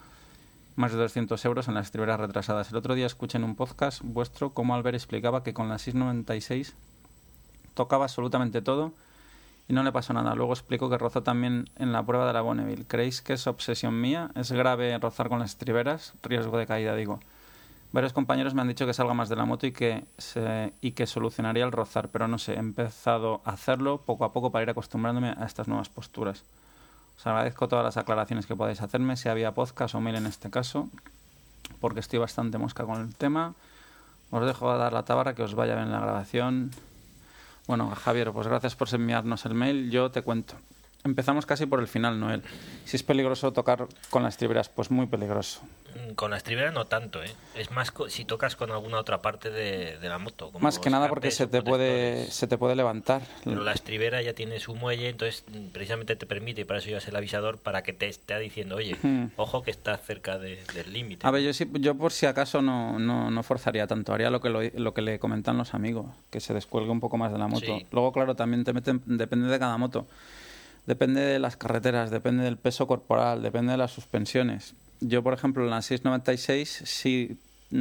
Más 0.75 0.91
de 0.91 0.97
200 0.97 1.45
euros 1.45 1.67
en 1.67 1.75
las 1.75 1.86
estriberas 1.86 2.19
retrasadas. 2.19 2.71
El 2.71 2.77
otro 2.77 2.95
día 2.95 3.06
escuché 3.06 3.38
en 3.38 3.43
un 3.43 3.56
podcast 3.56 4.01
vuestro 4.04 4.56
cómo 4.56 4.73
Albert 4.73 4.95
explicaba 4.95 5.43
que 5.43 5.54
con 5.54 5.69
la 5.69 5.77
696 5.77 6.73
tocaba 7.75 8.06
absolutamente 8.06 8.63
todo 8.63 8.91
y 9.67 9.73
no 9.73 9.84
le 9.84 9.91
pasó 9.91 10.12
nada. 10.13 10.34
Luego 10.34 10.54
explicó 10.54 10.89
que 10.89 10.97
rozó 10.97 11.21
también 11.21 11.69
en 11.75 11.91
la 11.91 12.04
prueba 12.04 12.25
de 12.25 12.34
la 12.34 12.41
Bonneville. 12.41 12.88
¿Creéis 12.88 13.21
que 13.21 13.34
es 13.34 13.45
obsesión 13.45 14.01
mía? 14.01 14.32
¿Es 14.34 14.51
grave 14.51 14.97
rozar 14.97 15.30
con 15.30 15.38
las 15.38 15.51
estriberas? 15.51 16.13
Riesgo 16.23 16.58
de 16.58 16.65
caída, 16.65 16.95
digo. 16.95 17.19
Varios 17.91 18.13
compañeros 18.13 18.54
me 18.54 18.62
han 18.62 18.69
dicho 18.69 18.86
que 18.86 18.93
salga 18.93 19.13
más 19.13 19.27
de 19.27 19.36
la 19.36 19.45
moto 19.45 19.67
y 19.67 19.73
que, 19.73 20.06
se, 20.17 20.71
y 20.80 20.91
que 20.91 21.06
solucionaría 21.06 21.65
el 21.65 21.73
rozar, 21.73 22.08
pero 22.08 22.27
no 22.27 22.38
sé, 22.38 22.54
he 22.54 22.60
empezado 22.60 23.41
a 23.43 23.51
hacerlo 23.51 24.01
poco 24.06 24.23
a 24.23 24.32
poco 24.32 24.49
para 24.49 24.63
ir 24.63 24.69
acostumbrándome 24.69 25.36
a 25.38 25.45
estas 25.45 25.67
nuevas 25.67 25.89
posturas. 25.89 26.43
Os 27.17 27.27
agradezco 27.27 27.67
todas 27.67 27.84
las 27.84 27.97
aclaraciones 27.97 28.45
que 28.45 28.56
podáis 28.56 28.82
hacerme, 28.82 29.17
si 29.17 29.27
había 29.27 29.54
podcast 29.54 29.93
o 29.93 29.99
mail 29.99 30.15
en 30.15 30.25
este 30.25 30.49
caso, 30.49 30.88
porque 31.82 31.99
estoy 31.99 32.19
bastante 32.19 32.58
mosca 32.58 32.86
con 32.86 33.01
el 33.01 33.13
tema. 33.13 33.56
Os 34.32 34.45
dejo 34.45 34.71
a 34.71 34.77
dar 34.77 34.93
la 34.93 35.04
tabarra, 35.04 35.36
que 35.36 35.43
os 35.43 35.54
vaya 35.54 35.75
bien 35.75 35.91
la 35.91 35.99
grabación. 35.99 36.71
Bueno, 37.67 37.93
Javier, 37.93 38.32
pues 38.32 38.47
gracias 38.47 38.75
por 38.75 38.88
enviarnos 38.93 39.45
el 39.45 39.54
mail. 39.54 39.91
Yo 39.91 40.12
te 40.12 40.21
cuento. 40.21 40.56
Empezamos 41.03 41.45
casi 41.47 41.65
por 41.65 41.79
el 41.79 41.87
final, 41.87 42.19
Noel. 42.19 42.43
Si 42.85 42.95
es 42.95 43.01
peligroso 43.03 43.51
tocar 43.53 43.87
con 44.11 44.21
las 44.23 44.35
estriberas, 44.35 44.69
pues 44.69 44.91
muy 44.91 45.07
peligroso. 45.07 45.61
Mm, 45.95 46.13
Con 46.13 46.29
la 46.31 46.37
estribera 46.37 46.71
no 46.71 46.85
tanto, 46.85 47.23
¿eh? 47.23 47.31
Es 47.55 47.71
más 47.71 47.89
co- 47.91 48.07
si 48.09 48.23
tocas 48.23 48.55
con 48.55 48.71
alguna 48.71 48.99
otra 48.99 49.21
parte 49.21 49.49
de, 49.49 49.97
de 49.97 50.09
la 50.09 50.19
moto. 50.19 50.51
como 50.51 50.59
Más 50.63 50.77
que 50.77 50.89
nada 50.91 51.09
porque 51.09 51.31
se 51.31 51.47
te 51.47 51.61
puede 51.63 52.27
se 52.29 52.45
te 52.47 52.57
puede 52.57 52.75
levantar. 52.75 53.23
Pero 53.43 53.63
la 53.63 53.71
estribera 53.73 54.21
ya 54.21 54.33
tiene 54.33 54.59
su 54.59 54.75
muelle, 54.75 55.09
entonces 55.09 55.43
mm, 55.51 55.69
precisamente 55.73 56.15
te 56.15 56.25
permite, 56.27 56.61
y 56.61 56.63
para 56.65 56.79
eso 56.79 56.89
llevas 56.89 57.07
el 57.07 57.15
avisador, 57.15 57.57
para 57.57 57.81
que 57.81 57.93
te 57.93 58.07
esté 58.07 58.37
diciendo, 58.39 58.75
oye, 58.75 58.95
Hmm. 59.01 59.31
ojo 59.37 59.63
que 59.63 59.71
estás 59.71 60.01
cerca 60.05 60.37
de- 60.37 60.63
del 60.75 60.93
límite. 60.93 61.25
A 61.25 61.31
ver, 61.31 61.41
yo 61.51 61.95
por 61.95 62.11
si 62.11 62.27
acaso 62.27 62.61
no, 62.61 62.99
no, 62.99 63.31
no 63.31 63.43
forzaría 63.43 63.87
tanto, 63.87 64.13
haría 64.13 64.29
lo 64.29 64.39
que 64.39 64.49
lo, 64.49 64.61
lo 64.61 64.93
que 64.93 65.01
le 65.01 65.17
comentan 65.17 65.57
los 65.57 65.73
amigos, 65.73 66.05
que 66.29 66.39
se 66.39 66.53
descuelgue 66.53 66.91
un 66.91 66.99
poco 66.99 67.17
más 67.17 67.31
de 67.31 67.39
la 67.39 67.47
moto. 67.47 67.65
Sí. 67.65 67.85
Luego, 67.91 68.11
claro, 68.13 68.35
también 68.35 68.63
te 68.63 68.71
meten, 68.73 69.01
depende 69.05 69.47
de 69.47 69.57
cada 69.59 69.77
moto, 69.77 70.07
depende 70.91 71.21
de 71.21 71.39
las 71.39 71.56
carreteras, 71.56 72.12
depende 72.12 72.43
del 72.43 72.58
peso 72.58 72.86
corporal, 72.86 73.41
depende 73.41 73.71
de 73.71 73.77
las 73.77 73.91
suspensiones. 73.91 74.73
Yo, 74.99 75.23
por 75.23 75.34
ejemplo, 75.34 75.63
en 75.63 75.69
la 75.69 75.82
696 75.82 76.82
sí 76.86 77.38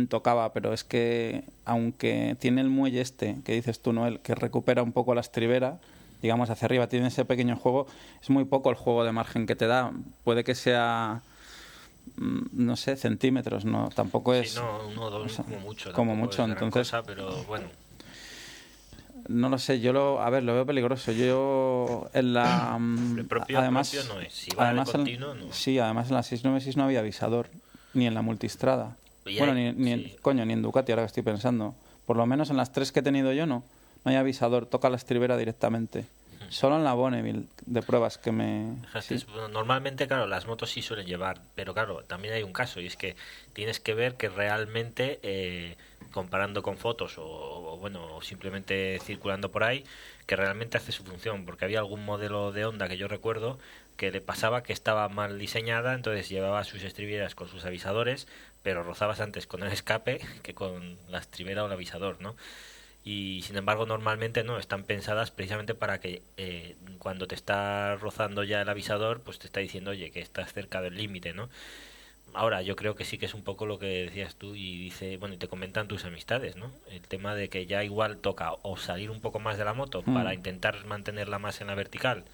tocaba, 0.08 0.52
pero 0.52 0.72
es 0.72 0.84
que 0.84 1.42
aunque 1.64 2.36
tiene 2.38 2.60
el 2.60 2.68
muelle 2.70 3.00
este, 3.00 3.38
que 3.44 3.52
dices 3.54 3.82
tú, 3.82 3.92
Noel, 3.92 4.20
que 4.20 4.36
recupera 4.36 4.84
un 4.84 4.92
poco 4.92 5.12
la 5.16 5.20
estribera, 5.22 5.80
digamos 6.22 6.50
hacia 6.50 6.66
arriba, 6.66 6.86
tiene 6.86 7.08
ese 7.08 7.24
pequeño 7.24 7.56
juego, 7.56 7.88
es 8.22 8.30
muy 8.30 8.44
poco 8.44 8.70
el 8.70 8.76
juego 8.76 9.02
de 9.04 9.10
margen 9.10 9.44
que 9.46 9.56
te 9.56 9.66
da. 9.66 9.90
Puede 10.22 10.44
que 10.44 10.54
sea 10.54 11.22
mm, 12.16 12.38
no 12.52 12.76
sé, 12.76 12.96
centímetros, 12.96 13.64
no, 13.64 13.88
tampoco 13.88 14.34
es, 14.34 14.52
Sí, 14.52 14.60
no, 14.60 14.86
uno 14.86 15.02
o 15.06 15.10
dos 15.10 15.26
o 15.26 15.28
sea, 15.34 15.44
como 15.44 15.58
mucho. 15.58 15.92
como 15.92 16.14
mucho, 16.14 16.44
entonces- 16.44 16.88
cosa, 16.88 17.02
pero 17.02 17.42
bueno. 17.48 17.66
No 19.30 19.48
lo 19.48 19.58
sé, 19.58 19.80
yo 19.80 19.92
lo, 19.92 20.20
a 20.20 20.28
ver, 20.30 20.42
lo 20.42 20.52
veo 20.54 20.66
peligroso. 20.66 21.12
Yo 21.12 22.08
en 22.12 22.32
la, 22.34 22.76
mm, 22.78 23.18
El 23.18 23.26
propio- 23.26 23.58
además, 23.58 23.90
propio 23.90 24.14
no 24.14 24.20
es. 24.20 24.32
Si 24.32 24.50
va 24.54 24.64
de 24.64 24.68
además 24.70 24.90
continuo, 24.90 25.34
no. 25.34 25.52
sí, 25.52 25.78
además 25.78 26.08
en 26.08 26.14
la 26.16 26.22
696 26.22 26.76
no 26.76 26.84
había 26.84 27.00
avisador, 27.00 27.48
ni 27.94 28.06
en 28.06 28.14
la 28.14 28.22
multistrada. 28.22 28.96
Bueno, 29.24 29.54
ni, 29.54 29.72
ni 29.72 29.92
en- 29.92 30.12
coño, 30.22 30.44
ni 30.44 30.52
en 30.54 30.62
Ducati, 30.62 30.92
ahora 30.92 31.02
que 31.02 31.06
estoy 31.06 31.22
pensando. 31.22 31.74
Por 32.06 32.16
lo 32.16 32.26
menos 32.26 32.50
en 32.50 32.56
las 32.56 32.72
tres 32.72 32.90
que 32.90 33.00
he 33.00 33.02
tenido 33.02 33.32
yo 33.32 33.46
no, 33.46 33.62
no 34.04 34.10
hay 34.10 34.16
avisador, 34.16 34.66
toca 34.66 34.90
la 34.90 34.96
estribera 34.96 35.36
directamente. 35.36 36.06
Solo 36.48 36.76
en 36.78 36.82
la 36.84 36.94
Bonneville 36.94 37.46
de 37.66 37.80
pruebas 37.82 38.18
que 38.18 38.32
me... 38.32 38.74
Sí. 39.02 39.24
normalmente, 39.52 40.08
claro, 40.08 40.26
las 40.26 40.46
motos 40.48 40.70
sí 40.70 40.82
suelen 40.82 41.06
llevar, 41.06 41.40
pero 41.54 41.74
claro, 41.74 42.02
también 42.04 42.34
hay 42.34 42.42
un 42.42 42.52
caso 42.52 42.80
y 42.80 42.86
es 42.86 42.96
que 42.96 43.14
tienes 43.52 43.78
que 43.78 43.94
ver 43.94 44.16
que 44.16 44.28
realmente, 44.28 45.20
eh, 45.22 45.76
comparando 46.12 46.62
con 46.62 46.76
fotos 46.76 47.14
o, 47.18 47.76
bueno, 47.80 48.20
simplemente 48.22 48.98
circulando 49.02 49.50
por 49.50 49.64
ahí, 49.64 49.84
que 50.26 50.36
realmente 50.36 50.76
hace 50.76 50.92
su 50.92 51.04
función, 51.04 51.44
porque 51.44 51.64
había 51.64 51.78
algún 51.80 52.04
modelo 52.04 52.52
de 52.52 52.64
Honda 52.64 52.88
que 52.88 52.96
yo 52.96 53.08
recuerdo 53.08 53.58
que 53.96 54.10
le 54.10 54.20
pasaba 54.20 54.62
que 54.62 54.72
estaba 54.72 55.08
mal 55.08 55.38
diseñada, 55.38 55.94
entonces 55.94 56.28
llevaba 56.28 56.64
sus 56.64 56.82
estriberas 56.84 57.34
con 57.34 57.48
sus 57.48 57.64
avisadores, 57.64 58.26
pero 58.62 58.82
rozabas 58.82 59.20
antes 59.20 59.46
con 59.46 59.62
el 59.62 59.72
escape 59.72 60.20
que 60.42 60.54
con 60.54 60.96
la 61.08 61.18
estribera 61.18 61.62
o 61.64 61.66
el 61.66 61.72
avisador, 61.72 62.20
¿no? 62.20 62.34
y 63.04 63.42
sin 63.46 63.56
embargo 63.56 63.86
normalmente 63.86 64.44
no 64.44 64.58
están 64.58 64.84
pensadas 64.84 65.30
precisamente 65.30 65.74
para 65.74 66.00
que 66.00 66.22
eh, 66.36 66.76
cuando 66.98 67.26
te 67.26 67.34
está 67.34 67.96
rozando 67.96 68.44
ya 68.44 68.60
el 68.60 68.68
avisador 68.68 69.20
pues 69.22 69.38
te 69.38 69.46
está 69.46 69.60
diciendo 69.60 69.92
oye 69.92 70.10
que 70.10 70.20
estás 70.20 70.52
cerca 70.52 70.82
del 70.82 70.96
límite 70.96 71.32
no 71.32 71.48
ahora 72.34 72.62
yo 72.62 72.76
creo 72.76 72.94
que 72.94 73.04
sí 73.04 73.18
que 73.18 73.26
es 73.26 73.34
un 73.34 73.42
poco 73.42 73.66
lo 73.66 73.78
que 73.78 73.86
decías 73.86 74.34
tú 74.36 74.54
y 74.54 74.78
dice 74.78 75.16
bueno 75.16 75.34
y 75.34 75.38
te 75.38 75.48
comentan 75.48 75.88
tus 75.88 76.04
amistades 76.04 76.56
no 76.56 76.70
el 76.90 77.00
tema 77.02 77.34
de 77.34 77.48
que 77.48 77.66
ya 77.66 77.82
igual 77.84 78.18
toca 78.18 78.52
o 78.62 78.76
salir 78.76 79.10
un 79.10 79.20
poco 79.20 79.38
más 79.40 79.58
de 79.58 79.64
la 79.64 79.74
moto 79.74 80.02
Mm. 80.06 80.14
para 80.14 80.34
intentar 80.34 80.84
mantenerla 80.86 81.38
más 81.38 81.60
en 81.60 81.66
la 81.68 81.74
vertical 81.74 82.24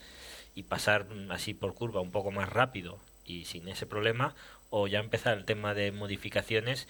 y 0.54 0.62
pasar 0.64 1.06
así 1.30 1.54
por 1.54 1.74
curva 1.74 2.00
un 2.00 2.10
poco 2.10 2.30
más 2.30 2.48
rápido 2.48 2.98
y 3.26 3.44
sin 3.44 3.68
ese 3.68 3.86
problema 3.86 4.34
o 4.70 4.86
ya 4.86 5.00
empezar 5.00 5.36
el 5.36 5.44
tema 5.44 5.74
de 5.74 5.92
modificaciones 5.92 6.88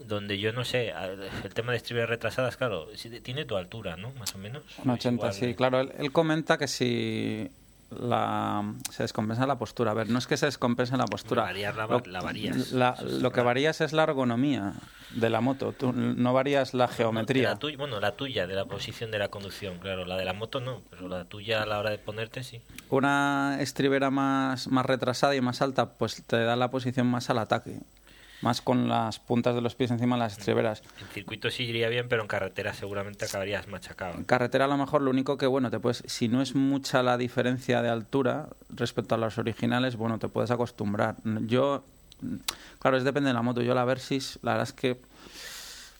donde 0.00 0.38
yo 0.38 0.52
no 0.52 0.64
sé, 0.64 0.92
el 1.44 1.52
tema 1.54 1.72
de 1.72 1.78
estriberas 1.78 2.08
retrasadas, 2.08 2.56
claro, 2.56 2.86
tiene 3.24 3.44
tu 3.44 3.56
altura, 3.56 3.96
¿no? 3.96 4.12
Más 4.12 4.32
o 4.36 4.38
menos. 4.38 4.62
Un 4.84 4.90
Es 4.92 4.98
80, 4.98 5.08
igual, 5.14 5.34
sí, 5.34 5.54
claro. 5.54 5.80
Él, 5.80 5.92
él 5.98 6.12
comenta 6.12 6.56
que 6.56 6.68
si 6.68 7.50
la, 7.90 8.74
se 8.90 9.02
descompensa 9.02 9.46
la 9.46 9.58
postura. 9.58 9.92
A 9.92 9.94
ver, 9.94 10.08
no 10.10 10.18
es 10.18 10.26
que 10.26 10.36
se 10.36 10.46
descompense 10.46 10.96
la 10.96 11.06
postura. 11.06 11.42
La- 11.52 11.86
Lo- 11.86 12.02
la 12.12 12.20
varías. 12.20 12.72
la- 12.72 12.96
lo 13.02 13.32
que 13.32 13.40
varías 13.40 13.80
es 13.80 13.92
la 13.92 14.02
ergonomía 14.04 14.74
de 15.10 15.30
la 15.30 15.40
moto. 15.40 15.72
Tú 15.72 15.92
no 15.92 16.32
varías 16.34 16.74
la 16.74 16.86
geometría. 16.88 17.50
la 17.50 17.58
tuya- 17.58 17.76
bueno, 17.78 17.98
la 18.00 18.12
tuya, 18.12 18.46
de 18.46 18.54
la 18.54 18.66
posición 18.66 19.10
de 19.10 19.18
la 19.18 19.28
conducción, 19.28 19.78
claro. 19.78 20.04
La 20.04 20.16
de 20.16 20.24
la 20.26 20.34
moto 20.34 20.60
no, 20.60 20.82
pero 20.90 21.08
la 21.08 21.24
tuya 21.24 21.62
a 21.62 21.66
la 21.66 21.78
hora 21.78 21.90
de 21.90 21.98
ponerte 21.98 22.42
sí. 22.44 22.60
Una 22.90 23.56
estribera 23.60 24.10
más, 24.10 24.68
más 24.68 24.84
retrasada 24.84 25.34
y 25.34 25.40
más 25.40 25.62
alta, 25.62 25.94
pues 25.94 26.22
te 26.26 26.36
da 26.42 26.56
la 26.56 26.70
posición 26.70 27.06
más 27.06 27.30
al 27.30 27.38
ataque. 27.38 27.80
Más 28.40 28.60
con 28.62 28.88
las 28.88 29.18
puntas 29.18 29.54
de 29.56 29.60
los 29.60 29.74
pies 29.74 29.90
encima 29.90 30.14
de 30.16 30.20
las 30.20 30.38
estriberas. 30.38 30.82
En 31.00 31.06
circuito 31.08 31.50
sí 31.50 31.64
iría 31.64 31.88
bien, 31.88 32.08
pero 32.08 32.22
en 32.22 32.28
carretera 32.28 32.72
seguramente 32.72 33.24
acabarías 33.24 33.66
machacado. 33.66 34.14
En 34.14 34.24
carretera 34.24 34.66
a 34.66 34.68
lo 34.68 34.76
mejor 34.76 35.02
lo 35.02 35.10
único 35.10 35.36
que, 35.36 35.46
bueno, 35.46 35.70
te 35.70 35.80
puedes, 35.80 36.04
si 36.06 36.28
no 36.28 36.40
es 36.40 36.54
mucha 36.54 37.02
la 37.02 37.16
diferencia 37.18 37.82
de 37.82 37.88
altura 37.88 38.48
respecto 38.70 39.16
a 39.16 39.18
los 39.18 39.38
originales, 39.38 39.96
bueno, 39.96 40.18
te 40.20 40.28
puedes 40.28 40.50
acostumbrar. 40.52 41.16
Yo, 41.46 41.82
claro, 42.78 42.96
es 42.96 43.04
depende 43.04 43.28
de 43.28 43.34
la 43.34 43.42
moto. 43.42 43.60
Yo 43.62 43.74
la 43.74 43.84
Versys, 43.84 44.38
la 44.42 44.52
verdad 44.52 44.68
es 44.68 44.72
que 44.72 45.00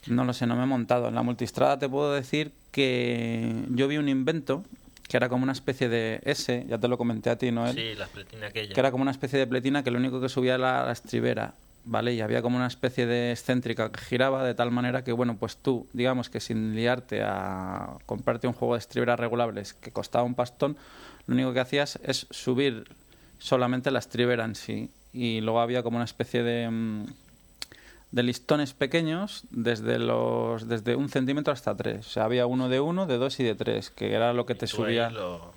no 0.07 0.23
lo 0.23 0.31
sé, 0.31 0.47
no 0.47 0.55
me 0.55 0.63
he 0.63 0.67
montado. 0.67 1.09
En 1.09 1.15
la 1.15 1.23
multistrada 1.23 1.77
te 1.77 1.89
puedo 1.89 2.13
decir 2.13 2.53
que 2.71 3.65
yo 3.71 3.87
vi 3.89 3.97
un 3.97 4.07
invento 4.07 4.63
que 5.09 5.17
era 5.17 5.27
como 5.27 5.43
una 5.43 5.51
especie 5.53 5.89
de 5.89 6.21
S, 6.23 6.65
ya 6.69 6.77
te 6.77 6.87
lo 6.87 6.97
comenté 6.97 7.31
a 7.31 7.35
ti, 7.35 7.51
Noel, 7.51 7.75
Sí, 7.75 7.95
la 7.95 8.05
pletina 8.07 8.47
aquella. 8.47 8.73
que 8.75 8.79
era 8.79 8.91
como 8.91 9.01
una 9.01 9.09
especie 9.11 9.39
de 9.39 9.47
pletina 9.47 9.83
que 9.83 9.89
lo 9.91 9.97
único 9.97 10.21
que 10.21 10.29
subía 10.29 10.53
era 10.55 10.85
la 10.85 10.91
estribera, 10.91 11.55
¿vale? 11.85 12.13
Y 12.13 12.21
había 12.21 12.41
como 12.41 12.57
una 12.57 12.67
especie 12.67 13.05
de 13.05 13.31
excéntrica 13.31 13.91
que 13.91 13.99
giraba 14.01 14.43
de 14.43 14.53
tal 14.53 14.71
manera 14.71 15.03
que, 15.03 15.11
bueno, 15.11 15.37
pues 15.39 15.57
tú, 15.57 15.87
digamos 15.93 16.29
que 16.29 16.39
sin 16.39 16.75
liarte 16.75 17.21
a 17.23 17.97
comprarte 18.05 18.47
un 18.47 18.53
juego 18.53 18.73
de 18.75 18.79
estriberas 18.79 19.19
regulables 19.19 19.73
que 19.73 19.91
costaba 19.91 20.23
un 20.23 20.35
pastón, 20.35 20.77
lo 21.27 21.33
único 21.35 21.53
que 21.53 21.59
hacías 21.59 21.99
es 22.03 22.27
subir 22.31 22.85
solamente 23.39 23.91
la 23.91 23.99
estribera 23.99 24.45
en 24.45 24.55
sí. 24.55 24.89
Y 25.13 25.41
luego 25.41 25.59
había 25.61 25.81
como 25.83 25.97
una 25.97 26.05
especie 26.05 26.43
de, 26.43 26.69
mm, 26.69 27.05
de 28.11 28.23
listones 28.23 28.73
pequeños 28.73 29.43
desde 29.51 29.99
los 29.99 30.67
desde 30.67 30.95
un 30.95 31.09
centímetro 31.09 31.53
hasta 31.53 31.75
tres. 31.75 32.07
O 32.07 32.09
sea, 32.09 32.23
había 32.25 32.45
uno 32.47 32.67
de 32.69 32.79
uno, 32.79 33.05
de 33.05 33.17
dos 33.17 33.39
y 33.39 33.43
de 33.43 33.55
tres, 33.55 33.89
que 33.91 34.13
era 34.13 34.33
lo 34.33 34.45
que 34.45 34.55
te 34.55 34.65
subía. 34.67 35.09
lo- 35.11 35.53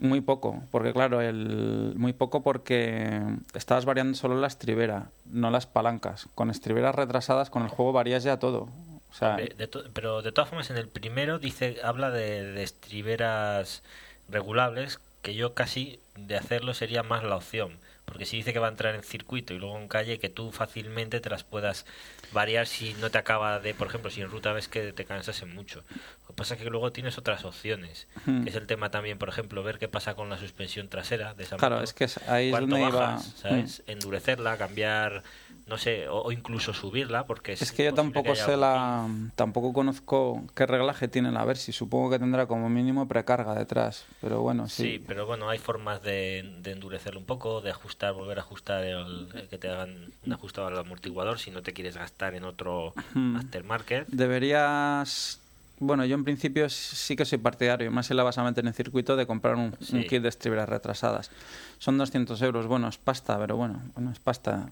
Muy 0.00 0.22
poco, 0.22 0.62
porque 0.70 0.92
claro, 0.94 1.20
el, 1.20 1.92
muy 1.96 2.12
poco 2.14 2.42
porque 2.42 3.20
estabas 3.54 3.84
variando 3.84 4.16
solo 4.16 4.40
la 4.40 4.46
estribera, 4.46 5.10
no 5.26 5.50
las 5.50 5.66
palancas. 5.66 6.26
Con 6.34 6.50
estriberas 6.50 6.94
retrasadas, 6.94 7.50
con 7.50 7.62
el 7.62 7.68
juego 7.68 7.92
varías 7.92 8.24
ya 8.24 8.38
todo. 8.38 8.68
O 9.10 9.14
sea, 9.14 9.36
de 9.36 9.66
to- 9.68 9.84
pero 9.92 10.22
de 10.22 10.32
todas 10.32 10.48
formas 10.48 10.70
en 10.70 10.78
el 10.78 10.88
primero 10.88 11.38
dice 11.38 11.76
habla 11.84 12.10
de, 12.10 12.44
de 12.44 12.62
estriberas 12.62 13.82
regulables 14.28 15.00
que 15.22 15.34
yo 15.34 15.52
casi 15.54 15.98
de 16.16 16.36
hacerlo 16.36 16.74
sería 16.74 17.02
más 17.02 17.22
la 17.24 17.36
opción 17.36 17.72
porque 18.10 18.26
si 18.26 18.36
dice 18.38 18.52
que 18.52 18.58
va 18.58 18.66
a 18.66 18.70
entrar 18.70 18.94
en 18.94 19.02
circuito 19.04 19.54
y 19.54 19.58
luego 19.58 19.78
en 19.78 19.86
calle 19.88 20.18
que 20.18 20.28
tú 20.28 20.50
fácilmente 20.50 21.20
te 21.20 21.30
las 21.30 21.44
puedas 21.44 21.86
variar 22.32 22.66
si 22.66 22.92
no 22.94 23.08
te 23.10 23.18
acaba 23.18 23.60
de 23.60 23.72
por 23.72 23.86
ejemplo 23.86 24.10
si 24.10 24.20
en 24.20 24.28
ruta 24.28 24.52
ves 24.52 24.66
que 24.68 24.92
te 24.92 25.04
cansasen 25.04 25.54
mucho 25.54 25.84
lo 26.22 26.26
que 26.28 26.32
pasa 26.34 26.54
es 26.54 26.60
que 26.60 26.68
luego 26.70 26.90
tienes 26.92 27.16
otras 27.18 27.44
opciones 27.44 28.06
Hmm. 28.26 28.42
que 28.44 28.50
es 28.50 28.56
el 28.56 28.66
tema 28.66 28.90
también 28.90 29.16
por 29.18 29.28
ejemplo 29.28 29.62
ver 29.62 29.78
qué 29.78 29.86
pasa 29.88 30.14
con 30.14 30.28
la 30.28 30.38
suspensión 30.38 30.88
trasera 30.88 31.34
de 31.34 31.44
esa 31.44 31.56
claro, 31.56 31.76
moto. 31.76 31.84
es 31.84 31.92
que 31.92 32.06
ahí 32.28 32.50
es 32.52 32.58
donde 32.60 32.78
iba. 32.80 32.90
bajas, 32.90 33.34
¿sabes? 33.38 33.82
endurecerla 33.86 34.56
cambiar 34.58 35.22
no 35.70 35.78
sé 35.78 36.08
o, 36.08 36.20
o 36.22 36.32
incluso 36.32 36.74
subirla 36.74 37.24
porque 37.26 37.52
es, 37.52 37.62
Es 37.62 37.72
que 37.72 37.84
yo 37.84 37.94
tampoco 37.94 38.34
sé 38.34 38.56
la. 38.58 39.08
Tampoco 39.36 39.72
conozco 39.72 40.42
qué 40.54 40.66
reglaje 40.66 41.08
tiene 41.08 41.30
la 41.30 41.44
Versi. 41.44 41.72
Supongo 41.72 42.10
que 42.10 42.18
tendrá 42.18 42.46
como 42.46 42.68
mínimo 42.68 43.08
precarga 43.08 43.54
detrás. 43.54 44.04
Pero 44.20 44.42
bueno, 44.42 44.68
Sí, 44.68 44.82
sí. 44.82 45.04
pero 45.06 45.24
bueno, 45.26 45.48
hay 45.48 45.58
formas 45.58 46.02
de, 46.02 46.56
de 46.60 46.72
endurecerlo 46.72 47.20
un 47.20 47.26
poco, 47.26 47.60
de 47.60 47.70
ajustar, 47.70 48.12
volver 48.12 48.38
a 48.38 48.42
ajustar, 48.42 48.84
el, 48.84 49.28
el 49.34 49.48
que 49.48 49.56
te 49.58 49.70
hagan 49.70 50.10
un 50.26 50.32
ajustado 50.32 50.66
al 50.66 50.76
amortiguador 50.78 51.38
si 51.38 51.50
no 51.50 51.62
te 51.62 51.72
quieres 51.72 51.96
gastar 51.96 52.34
en 52.34 52.44
otro 52.44 52.92
aftermarket. 53.36 54.08
Deberías. 54.08 55.40
Bueno, 55.82 56.04
yo 56.04 56.14
en 56.14 56.24
principio 56.24 56.68
sí 56.68 57.16
que 57.16 57.24
soy 57.24 57.38
partidario, 57.38 57.90
más 57.90 58.06
si 58.06 58.12
la 58.12 58.22
vas 58.22 58.36
a 58.36 58.44
meter 58.44 58.66
en 58.66 58.74
circuito, 58.74 59.16
de 59.16 59.26
comprar 59.26 59.54
un, 59.54 59.72
kit 59.72 60.22
de 60.22 60.28
estriberas 60.28 60.68
retrasadas. 60.68 61.30
Son 61.78 61.96
200 61.96 62.40
euros, 62.42 62.66
bueno, 62.66 62.86
es 62.86 62.98
pasta, 62.98 63.38
pero 63.38 63.56
bueno, 63.56 63.80
bueno 63.94 64.12
es 64.12 64.18
pasta. 64.18 64.68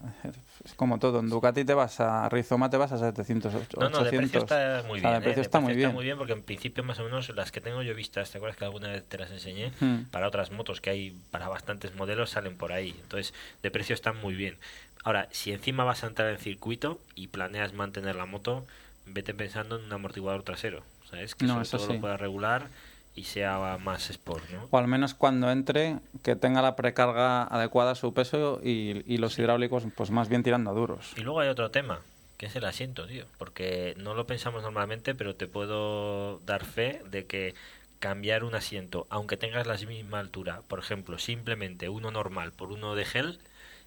Es 0.63 0.75
como 0.75 0.99
todo, 0.99 1.19
en 1.19 1.29
Ducati 1.29 1.65
te 1.65 1.73
vas 1.73 1.99
a 1.99 2.29
Rizoma, 2.29 2.69
te 2.69 2.77
vas 2.77 2.91
a 2.91 2.99
700, 2.99 3.55
800. 3.55 3.79
No, 3.79 3.89
no, 3.89 4.03
de 4.05 4.15
precio 4.15 4.39
está 4.41 4.83
muy 4.87 4.99
O 4.99 5.01
sea, 5.01 5.09
bien. 5.09 5.19
de 5.19 5.25
precio 5.25 5.41
¿eh? 5.41 5.45
está 5.45 5.59
muy 5.59 5.73
bien. 5.73 5.93
muy 5.93 6.05
bien 6.05 6.15
porque 6.15 6.33
en 6.33 6.43
principio 6.43 6.83
más 6.83 6.99
o 6.99 7.03
menos 7.03 7.27
las 7.35 7.51
que 7.51 7.59
tengo 7.59 7.81
yo 7.81 7.95
vistas, 7.95 8.29
¿te 8.29 8.37
acuerdas 8.37 8.57
que 8.57 8.65
alguna 8.65 8.89
vez 8.89 9.03
te 9.03 9.17
las 9.17 9.31
enseñé? 9.31 9.71
Hmm. 9.79 10.03
Para 10.11 10.27
otras 10.27 10.51
motos 10.51 10.79
que 10.79 10.91
hay 10.91 11.17
para 11.31 11.49
bastantes 11.49 11.95
modelos 11.95 12.29
salen 12.29 12.55
por 12.55 12.71
ahí. 12.71 12.95
Entonces, 13.01 13.33
de 13.63 13.71
precio 13.71 13.95
están 13.95 14.17
muy 14.17 14.35
bien. 14.35 14.57
Ahora, 15.03 15.27
si 15.31 15.51
encima 15.51 15.83
vas 15.85 16.03
a 16.03 16.07
entrar 16.07 16.29
en 16.29 16.37
circuito 16.37 16.99
y 17.15 17.29
planeas 17.29 17.73
mantener 17.73 18.15
la 18.15 18.27
moto, 18.27 18.67
vete 19.07 19.33
pensando 19.33 19.77
en 19.77 19.85
un 19.85 19.93
amortiguador 19.93 20.43
trasero, 20.43 20.83
¿sabes? 21.09 21.35
Que 21.35 21.45
No, 21.45 21.61
eso 21.61 21.77
todo 21.77 21.87
sí. 21.87 21.93
lo 21.93 22.01
pueda 22.01 22.17
regular 22.17 22.67
y 23.15 23.23
sea 23.25 23.77
más 23.81 24.09
sport, 24.09 24.43
¿no? 24.51 24.67
O 24.71 24.77
al 24.77 24.87
menos 24.87 25.13
cuando 25.13 25.51
entre, 25.51 25.99
que 26.23 26.35
tenga 26.35 26.61
la 26.61 26.75
precarga 26.75 27.43
adecuada 27.43 27.91
a 27.91 27.95
su 27.95 28.13
peso 28.13 28.61
y, 28.63 29.03
y 29.11 29.17
los 29.17 29.37
hidráulicos, 29.37 29.83
pues 29.95 30.11
más 30.11 30.29
bien 30.29 30.43
tirando 30.43 30.71
a 30.71 30.73
duros. 30.73 31.13
Y 31.17 31.21
luego 31.21 31.39
hay 31.41 31.49
otro 31.49 31.69
tema, 31.71 31.99
que 32.37 32.45
es 32.45 32.55
el 32.55 32.63
asiento, 32.65 33.07
tío. 33.07 33.25
Porque 33.37 33.93
no 33.97 34.13
lo 34.13 34.25
pensamos 34.25 34.61
normalmente, 34.63 35.15
pero 35.15 35.35
te 35.35 35.47
puedo 35.47 36.39
dar 36.45 36.63
fe 36.65 37.01
de 37.09 37.25
que 37.25 37.55
cambiar 37.99 38.45
un 38.45 38.55
asiento, 38.55 39.05
aunque 39.09 39.35
tengas 39.35 39.67
la 39.67 39.75
misma 39.75 40.19
altura, 40.19 40.61
por 40.69 40.79
ejemplo, 40.79 41.17
simplemente 41.19 41.89
uno 41.89 42.11
normal 42.11 42.53
por 42.53 42.71
uno 42.71 42.95
de 42.95 43.03
gel, 43.03 43.39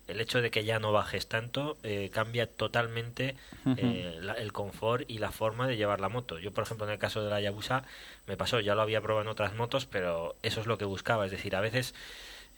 el 0.09 0.21
hecho 0.21 0.41
de 0.43 0.51
que 0.51 0.65
ya 0.65 0.79
no 0.79 0.93
bajes 0.93 1.27
tanto 1.29 1.77
eh, 1.83 2.11
cambia 2.13 2.47
totalmente 2.47 3.37
eh, 3.77 4.19
la- 4.21 4.35
el 4.35 4.53
confort 4.53 5.09
y 5.11 5.19
la 5.19 5.31
forma 5.33 5.67
de 5.67 5.77
llevar 5.77 6.01
la 6.01 6.09
moto. 6.11 6.39
Yo, 6.39 6.53
por 6.53 6.65
ejemplo, 6.65 6.87
en 6.87 6.93
el 6.93 6.99
caso 6.99 7.23
de 7.25 7.31
la 7.31 7.41
Yabusa, 7.41 7.85
me 8.27 8.37
pasó, 8.37 8.61
ya 8.61 8.75
lo 8.75 8.83
había 8.83 9.01
probado 9.01 9.23
en 9.23 9.29
otras 9.29 9.55
motos, 9.55 9.87
pero 9.87 10.37
eso 10.43 10.61
es 10.61 10.67
lo 10.67 10.77
que 10.79 10.85
buscaba. 10.85 11.25
Es 11.25 11.31
decir, 11.33 11.57
a 11.57 11.61
veces 11.61 11.95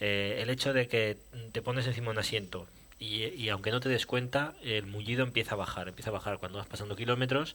eh, 0.01 0.39
el 0.43 0.51
hecho 0.51 0.73
de 0.73 0.89
que 0.89 1.17
te 1.53 1.63
pones 1.63 1.87
encima 1.87 2.11
un 2.11 2.19
asiento 2.19 2.67
y, 2.99 3.25
y 3.27 3.49
aunque 3.49 3.71
no 3.71 3.81
te 3.81 3.89
des 3.89 4.07
cuenta, 4.07 4.55
el 4.63 4.87
mullido 4.87 5.23
empieza 5.25 5.55
a 5.55 5.59
bajar, 5.59 5.89
empieza 5.89 6.11
a 6.11 6.13
bajar 6.15 6.39
cuando 6.39 6.59
vas 6.59 6.67
pasando 6.67 6.97
kilómetros. 6.97 7.55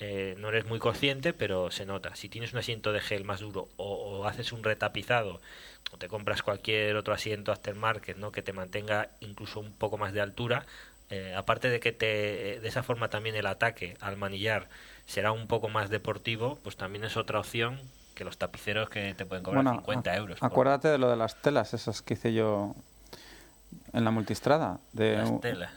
eh, 0.00 0.34
no 0.38 0.48
eres 0.48 0.64
muy 0.66 0.78
consciente, 0.78 1.32
pero 1.32 1.70
se 1.70 1.84
nota. 1.86 2.16
Si 2.16 2.28
tienes 2.28 2.52
un 2.52 2.58
asiento 2.60 2.92
de 2.92 3.00
gel 3.00 3.24
más 3.24 3.40
duro 3.40 3.68
o, 3.76 3.94
o 4.20 4.26
haces 4.26 4.52
un 4.52 4.64
retapizado 4.64 5.40
o 5.92 5.96
te 5.98 6.08
compras 6.08 6.42
cualquier 6.42 6.96
otro 6.96 7.12
asiento 7.14 7.52
aftermarket, 7.52 8.16
¿no? 8.16 8.32
Que 8.32 8.42
te 8.42 8.52
mantenga 8.52 9.08
incluso 9.20 9.60
un 9.60 9.72
poco 9.72 9.98
más 9.98 10.12
de 10.12 10.20
altura. 10.20 10.64
eh, 11.12 11.34
aparte 11.36 11.68
de 11.68 11.80
que 11.80 11.90
te, 11.90 12.60
de 12.60 12.68
esa 12.68 12.84
forma 12.84 13.08
también 13.08 13.34
el 13.34 13.46
ataque 13.46 13.96
al 14.00 14.16
manillar 14.16 14.68
será 15.06 15.32
un 15.32 15.48
poco 15.48 15.68
más 15.68 15.90
deportivo, 15.90 16.58
pues 16.62 16.76
también 16.76 17.02
es 17.04 17.16
otra 17.16 17.40
opción 17.40 17.80
que 18.14 18.22
los 18.22 18.38
tapiceros 18.38 18.88
que 18.90 19.14
te 19.14 19.26
pueden 19.26 19.42
cobrar 19.42 19.64
50 19.72 20.12
ac- 20.12 20.16
euros. 20.18 20.38
por- 20.38 20.46
Acuérdate 20.52 20.86
de 20.88 20.98
lo 20.98 21.10
de 21.10 21.16
las 21.16 21.34
telas, 21.42 21.74
esas 21.74 22.00
que 22.02 22.14
hice 22.14 22.32
yo 22.32 22.76
en 23.92 24.04
la 24.04 24.10
multistrada. 24.10 24.78
De, 24.92 25.16
Las 25.16 25.40
telas. 25.40 25.70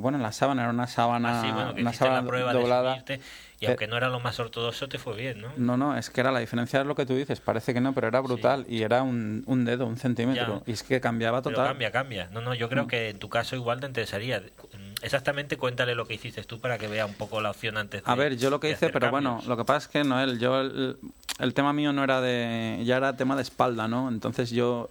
bueno, 0.00 0.18
la 0.18 0.32
sábana 0.32 0.62
era 0.62 0.70
una 0.70 0.86
sábana, 0.86 1.40
Ah, 1.40 1.42
sí, 1.44 1.50
bueno, 1.52 1.74
que 1.74 1.80
una 1.82 1.90
la 1.90 1.96
sábana 1.96 2.26
prueba 2.28 2.52
de 2.52 2.60
doblada. 2.60 2.92
subirte 2.94 3.20
y 3.60 3.64
Eh, 3.64 3.68
aunque 3.68 3.86
no 3.86 3.96
era 3.96 4.08
lo 4.08 4.18
más 4.18 4.40
ortodoxo, 4.40 4.88
te 4.88 4.98
fue 4.98 5.14
bien, 5.16 5.40
¿no? 5.40 5.48
No, 5.56 5.76
no, 5.76 5.96
es 5.96 6.10
que 6.10 6.20
era 6.20 6.32
la 6.32 6.40
diferencia 6.40 6.80
de 6.80 6.84
lo 6.84 6.96
que 6.96 7.06
tú 7.06 7.14
dices. 7.14 7.40
Parece 7.40 7.72
que 7.72 7.80
no, 7.80 7.92
pero 7.92 8.08
era 8.08 8.18
brutal. 8.20 8.66
Y 8.68 8.82
era 8.82 9.02
un, 9.04 9.44
un 9.46 9.64
dedo, 9.64 9.86
un 9.86 9.96
centímetro. 9.98 10.62
Ya. 10.66 10.70
Y 10.70 10.72
es 10.72 10.82
que 10.82 11.00
cambiaba 11.00 11.42
Pero 11.42 11.54
total. 11.54 11.68
cambia, 11.70 11.90
cambia. 11.92 12.28
No, 12.32 12.40
no, 12.40 12.54
yo 12.54 12.68
creo 12.68 12.88
que 12.88 13.10
en 13.10 13.18
tu 13.20 13.28
caso 13.28 13.54
igual 13.54 13.78
te 13.80 13.86
interesaría. 13.86 14.40
Mm, 14.40 14.92
Exactamente, 15.02 15.56
cuéntale 15.56 15.94
lo 15.94 16.06
que 16.06 16.14
hiciste 16.14 16.42
tú 16.44 16.60
para 16.60 16.78
que 16.78 16.86
vea 16.88 17.06
un 17.06 17.14
poco 17.14 17.40
la 17.40 17.50
opción 17.50 17.76
antes 17.76 18.04
de 18.04 18.10
A 18.10 18.14
ver, 18.16 18.36
yo 18.36 18.50
lo 18.50 18.58
que 18.60 18.68
de 18.68 18.72
hice, 18.74 18.88
pero 18.90 19.10
bueno, 19.10 19.40
lo 19.46 19.56
que 19.56 19.64
pasa 19.64 19.78
es 19.86 19.88
que 19.88 20.04
Noel, 20.04 20.38
yo 20.38 20.60
el, 20.60 20.96
el 21.40 21.54
tema 21.54 21.72
mío 21.72 21.92
no 21.92 22.02
era 22.04 22.20
de, 22.20 22.82
ya 22.84 22.96
era 22.98 23.16
tema 23.16 23.34
de 23.36 23.42
espalda, 23.42 23.86
¿no? 23.88 24.08
Entonces 24.08 24.50
yo 24.50 24.88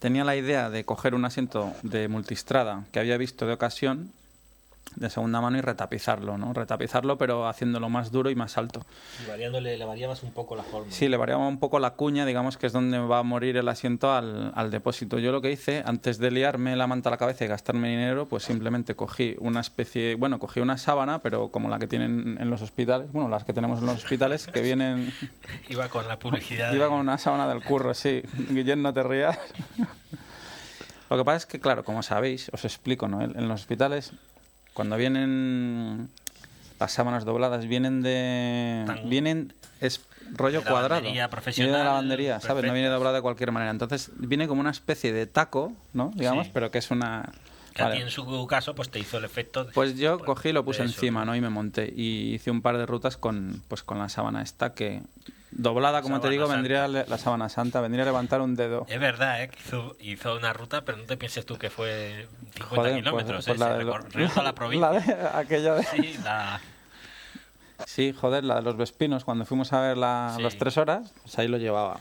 tenía 0.00 0.24
la 0.24 0.34
idea 0.34 0.70
de 0.70 0.84
coger 0.84 1.14
un 1.14 1.24
asiento 1.24 1.72
de 1.82 2.08
multistrada 2.08 2.84
que 2.90 2.98
había 2.98 3.16
visto 3.16 3.46
de 3.46 3.52
ocasión, 3.52 4.10
de 4.96 5.08
segunda 5.08 5.40
mano 5.40 5.56
y 5.56 5.60
retapizarlo, 5.60 6.36
¿no? 6.36 6.52
Retapizarlo, 6.52 7.16
pero 7.16 7.46
haciéndolo 7.46 7.88
más 7.88 8.10
duro 8.10 8.30
y 8.30 8.34
más 8.34 8.58
alto. 8.58 8.84
Y 9.24 9.28
variándole, 9.28 9.76
le 9.76 9.84
variabas 9.84 10.22
un 10.22 10.32
poco 10.32 10.56
la 10.56 10.62
forma. 10.62 10.90
Sí, 10.90 11.08
le 11.08 11.16
variaba 11.16 11.46
un 11.46 11.58
poco 11.58 11.78
la 11.78 11.90
cuña, 11.94 12.26
digamos 12.26 12.56
que 12.56 12.66
es 12.66 12.72
donde 12.72 12.98
va 12.98 13.20
a 13.20 13.22
morir 13.22 13.56
el 13.56 13.68
asiento 13.68 14.12
al, 14.12 14.52
al 14.54 14.70
depósito. 14.70 15.18
Yo 15.18 15.32
lo 15.32 15.40
que 15.40 15.52
hice, 15.52 15.82
antes 15.86 16.18
de 16.18 16.30
liarme 16.30 16.74
la 16.76 16.86
manta 16.86 17.08
a 17.08 17.12
la 17.12 17.16
cabeza 17.18 17.44
y 17.44 17.48
gastarme 17.48 17.88
dinero, 17.88 18.26
pues 18.26 18.42
simplemente 18.44 18.96
cogí 18.96 19.36
una 19.38 19.60
especie, 19.60 20.16
bueno, 20.16 20.38
cogí 20.38 20.60
una 20.60 20.76
sábana, 20.76 21.20
pero 21.20 21.50
como 21.50 21.68
la 21.68 21.78
que 21.78 21.86
tienen 21.86 22.38
en 22.40 22.50
los 22.50 22.60
hospitales, 22.62 23.12
bueno, 23.12 23.28
las 23.28 23.44
que 23.44 23.52
tenemos 23.52 23.80
en 23.80 23.86
los 23.86 23.96
hospitales, 23.96 24.48
que 24.48 24.60
vienen... 24.60 25.12
Iba 25.68 25.88
con 25.88 26.08
la 26.08 26.18
publicidad. 26.18 26.72
Iba 26.72 26.88
con 26.88 26.98
una 26.98 27.16
sábana 27.16 27.48
del 27.48 27.62
curro, 27.62 27.94
sí. 27.94 28.22
Guillén, 28.50 28.82
no 28.82 28.92
te 28.92 29.02
rías. 29.02 29.38
Lo 31.10 31.16
que 31.16 31.24
pasa 31.24 31.38
es 31.38 31.46
que, 31.46 31.58
claro, 31.58 31.84
como 31.84 32.04
sabéis, 32.04 32.50
os 32.52 32.64
explico, 32.64 33.08
¿no? 33.08 33.20
En 33.20 33.48
los 33.48 33.62
hospitales, 33.62 34.12
cuando 34.80 34.96
vienen 34.96 36.08
las 36.78 36.90
sábanas 36.90 37.26
dobladas, 37.26 37.66
vienen 37.66 38.00
de... 38.00 38.84
Tan- 38.86 39.10
Vienen... 39.10 39.52
Es 39.78 40.00
rollo 40.32 40.60
De 40.62 40.70
cuadrado. 40.70 41.02
Viene 41.02 41.20
de 41.20 41.84
lavandería, 41.84 42.40
¿sabes? 42.40 42.64
No 42.64 42.72
viene 42.72 42.88
doblado 42.88 43.14
de 43.16 43.20
cualquier 43.20 43.52
manera. 43.52 43.70
Entonces, 43.72 44.10
viene 44.16 44.48
como 44.48 44.62
una 44.62 44.70
especie 44.70 45.12
de 45.12 45.26
taco, 45.26 45.74
¿no? 45.92 46.12
Digamos, 46.14 46.46
Sí. 46.46 46.50
pero 46.54 46.70
que 46.70 46.78
es 46.78 46.90
una... 46.90 47.30
Que 47.74 47.82
a 47.82 47.92
ti 47.92 47.98
en 47.98 48.08
su 48.08 48.46
caso 48.46 48.74
pues 48.74 48.88
te 48.90 48.98
hizo 48.98 49.18
el 49.18 49.24
efecto. 49.26 49.64
de- 49.66 49.72
Pues 49.72 49.98
yo 49.98 50.16
pues, 50.16 50.26
cogí 50.26 50.48
y 50.48 50.52
lo 50.52 50.64
puse 50.64 50.82
encima, 50.82 51.26
¿no? 51.26 51.36
Y 51.36 51.42
me 51.42 51.50
monté. 51.50 51.92
Y 51.94 52.32
hice 52.36 52.50
un 52.50 52.62
par 52.62 52.78
de 52.78 52.86
rutas 52.86 53.18
con, 53.18 53.62
pues, 53.68 53.82
con 53.82 53.98
la 53.98 54.08
sábana 54.08 54.40
esta 54.40 54.72
que... 54.72 55.02
Doblada, 55.62 56.00
como 56.02 56.20
te 56.20 56.30
digo, 56.30 56.44
santa. 56.46 56.56
vendría 56.56 56.88
la 56.88 57.18
sábana 57.18 57.48
santa, 57.48 57.80
vendría 57.80 58.02
a 58.04 58.06
levantar 58.06 58.40
un 58.40 58.54
dedo. 58.56 58.86
Es 58.88 58.98
verdad, 58.98 59.42
¿eh? 59.42 59.50
Hizo, 59.64 59.96
hizo 60.00 60.34
una 60.36 60.52
ruta, 60.52 60.84
pero 60.84 60.98
no 60.98 61.04
te 61.04 61.16
pienses 61.16 61.44
tú 61.44 61.58
que 61.58 61.68
fue 61.70 62.26
50 62.54 62.66
Joder, 62.66 62.92
pues- 62.92 63.02
kilómetros. 63.02 63.44
pues 63.46 63.56
¿eh? 63.56 63.60
la 63.60 63.76
de 64.44 64.52
provincia. 64.54 64.90
la 64.90 65.00
de- 65.00 65.28
aquella 65.34 65.74
de- 65.74 65.82
Sí, 65.84 66.14
la... 66.24 66.60
Sí, 67.86 68.12
joder, 68.18 68.44
la 68.44 68.56
de 68.56 68.62
los 68.62 68.76
Vespinos, 68.76 69.24
cuando 69.24 69.44
fuimos 69.44 69.72
a 69.72 69.80
ver 69.80 69.96
la, 69.96 70.32
Sí. 70.36 70.42
las 70.42 70.56
tres 70.56 70.76
horas, 70.76 71.12
pues 71.22 71.38
ahí 71.38 71.48
lo 71.48 71.56
llevaba. 71.58 72.00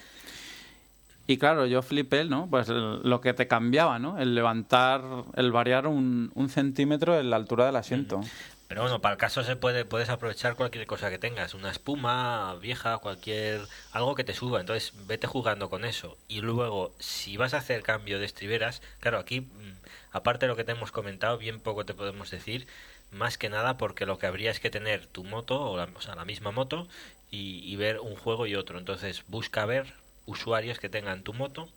Y 1.27 1.37
claro, 1.37 1.65
yo 1.67 1.81
flipé, 1.81 2.25
¿no? 2.25 2.47
Pues 2.49 2.69
el- 2.69 3.01
lo 3.03 3.21
que 3.21 3.33
te 3.33 3.47
cambiaba, 3.47 3.99
¿no? 3.99 4.17
El 4.19 4.35
levantar, 4.35 5.01
el 5.35 5.51
variar 5.51 5.85
un, 5.87 6.31
un 6.33 6.49
centímetro 6.49 7.19
en 7.19 7.29
la 7.29 7.35
altura 7.35 7.65
del 7.65 7.75
asiento. 7.75 8.21
Pero 8.69 8.83
bueno, 8.83 9.01
para 9.01 9.13
el 9.13 9.19
caso 9.19 9.43
se 9.43 9.55
puede 9.55 9.83
puedes 9.83 10.09
aprovechar 10.09 10.55
cualquier 10.55 10.85
cosa 10.85 11.09
que 11.09 11.17
tengas, 11.17 11.55
una 11.55 11.71
espuma 11.71 12.55
vieja, 12.61 12.99
cualquier 12.99 13.61
algo 13.91 14.13
que 14.13 14.23
te 14.23 14.35
suba, 14.35 14.59
entonces 14.61 14.93
vete 15.07 15.25
jugando 15.27 15.71
con 15.71 15.85
eso. 15.85 16.17
Y 16.27 16.41
luego, 16.41 16.93
si 16.99 17.35
vas 17.35 17.55
a 17.55 17.57
hacer 17.57 17.81
cambio 17.81 18.19
de 18.19 18.25
estriberas, 18.25 18.83
claro, 18.99 19.17
aquí 19.17 19.41
mm, 19.41 19.73
aparte 20.11 20.45
de 20.45 20.49
lo 20.49 20.55
que 20.55 20.63
te 20.63 20.73
hemos 20.73 20.91
comentado, 20.91 21.39
bien 21.39 21.59
poco 21.59 21.83
te 21.85 21.95
podemos 21.95 22.29
decir, 22.29 22.67
más 23.11 23.39
que 23.39 23.49
nada 23.49 23.77
porque 23.77 24.05
lo 24.05 24.19
que 24.19 24.27
habría 24.27 24.51
es 24.51 24.59
que 24.59 24.69
tener 24.69 25.07
tu 25.07 25.23
moto 25.23 25.59
o, 25.71 25.75
la, 25.77 25.85
o 25.95 26.01
sea, 26.01 26.15
la 26.15 26.25
misma 26.25 26.51
moto 26.51 26.87
y, 27.31 27.75
ver 27.75 27.99
un 27.99 28.15
juego 28.15 28.45
y 28.47 28.55
otro. 28.55 28.77
Entonces, 28.77 29.23
busca 29.27 29.65
ver 29.65 29.93
usuarios 30.27 30.79
que 30.79 30.89
tengan 30.89 31.23
tu 31.23 31.33
moto 31.33 31.69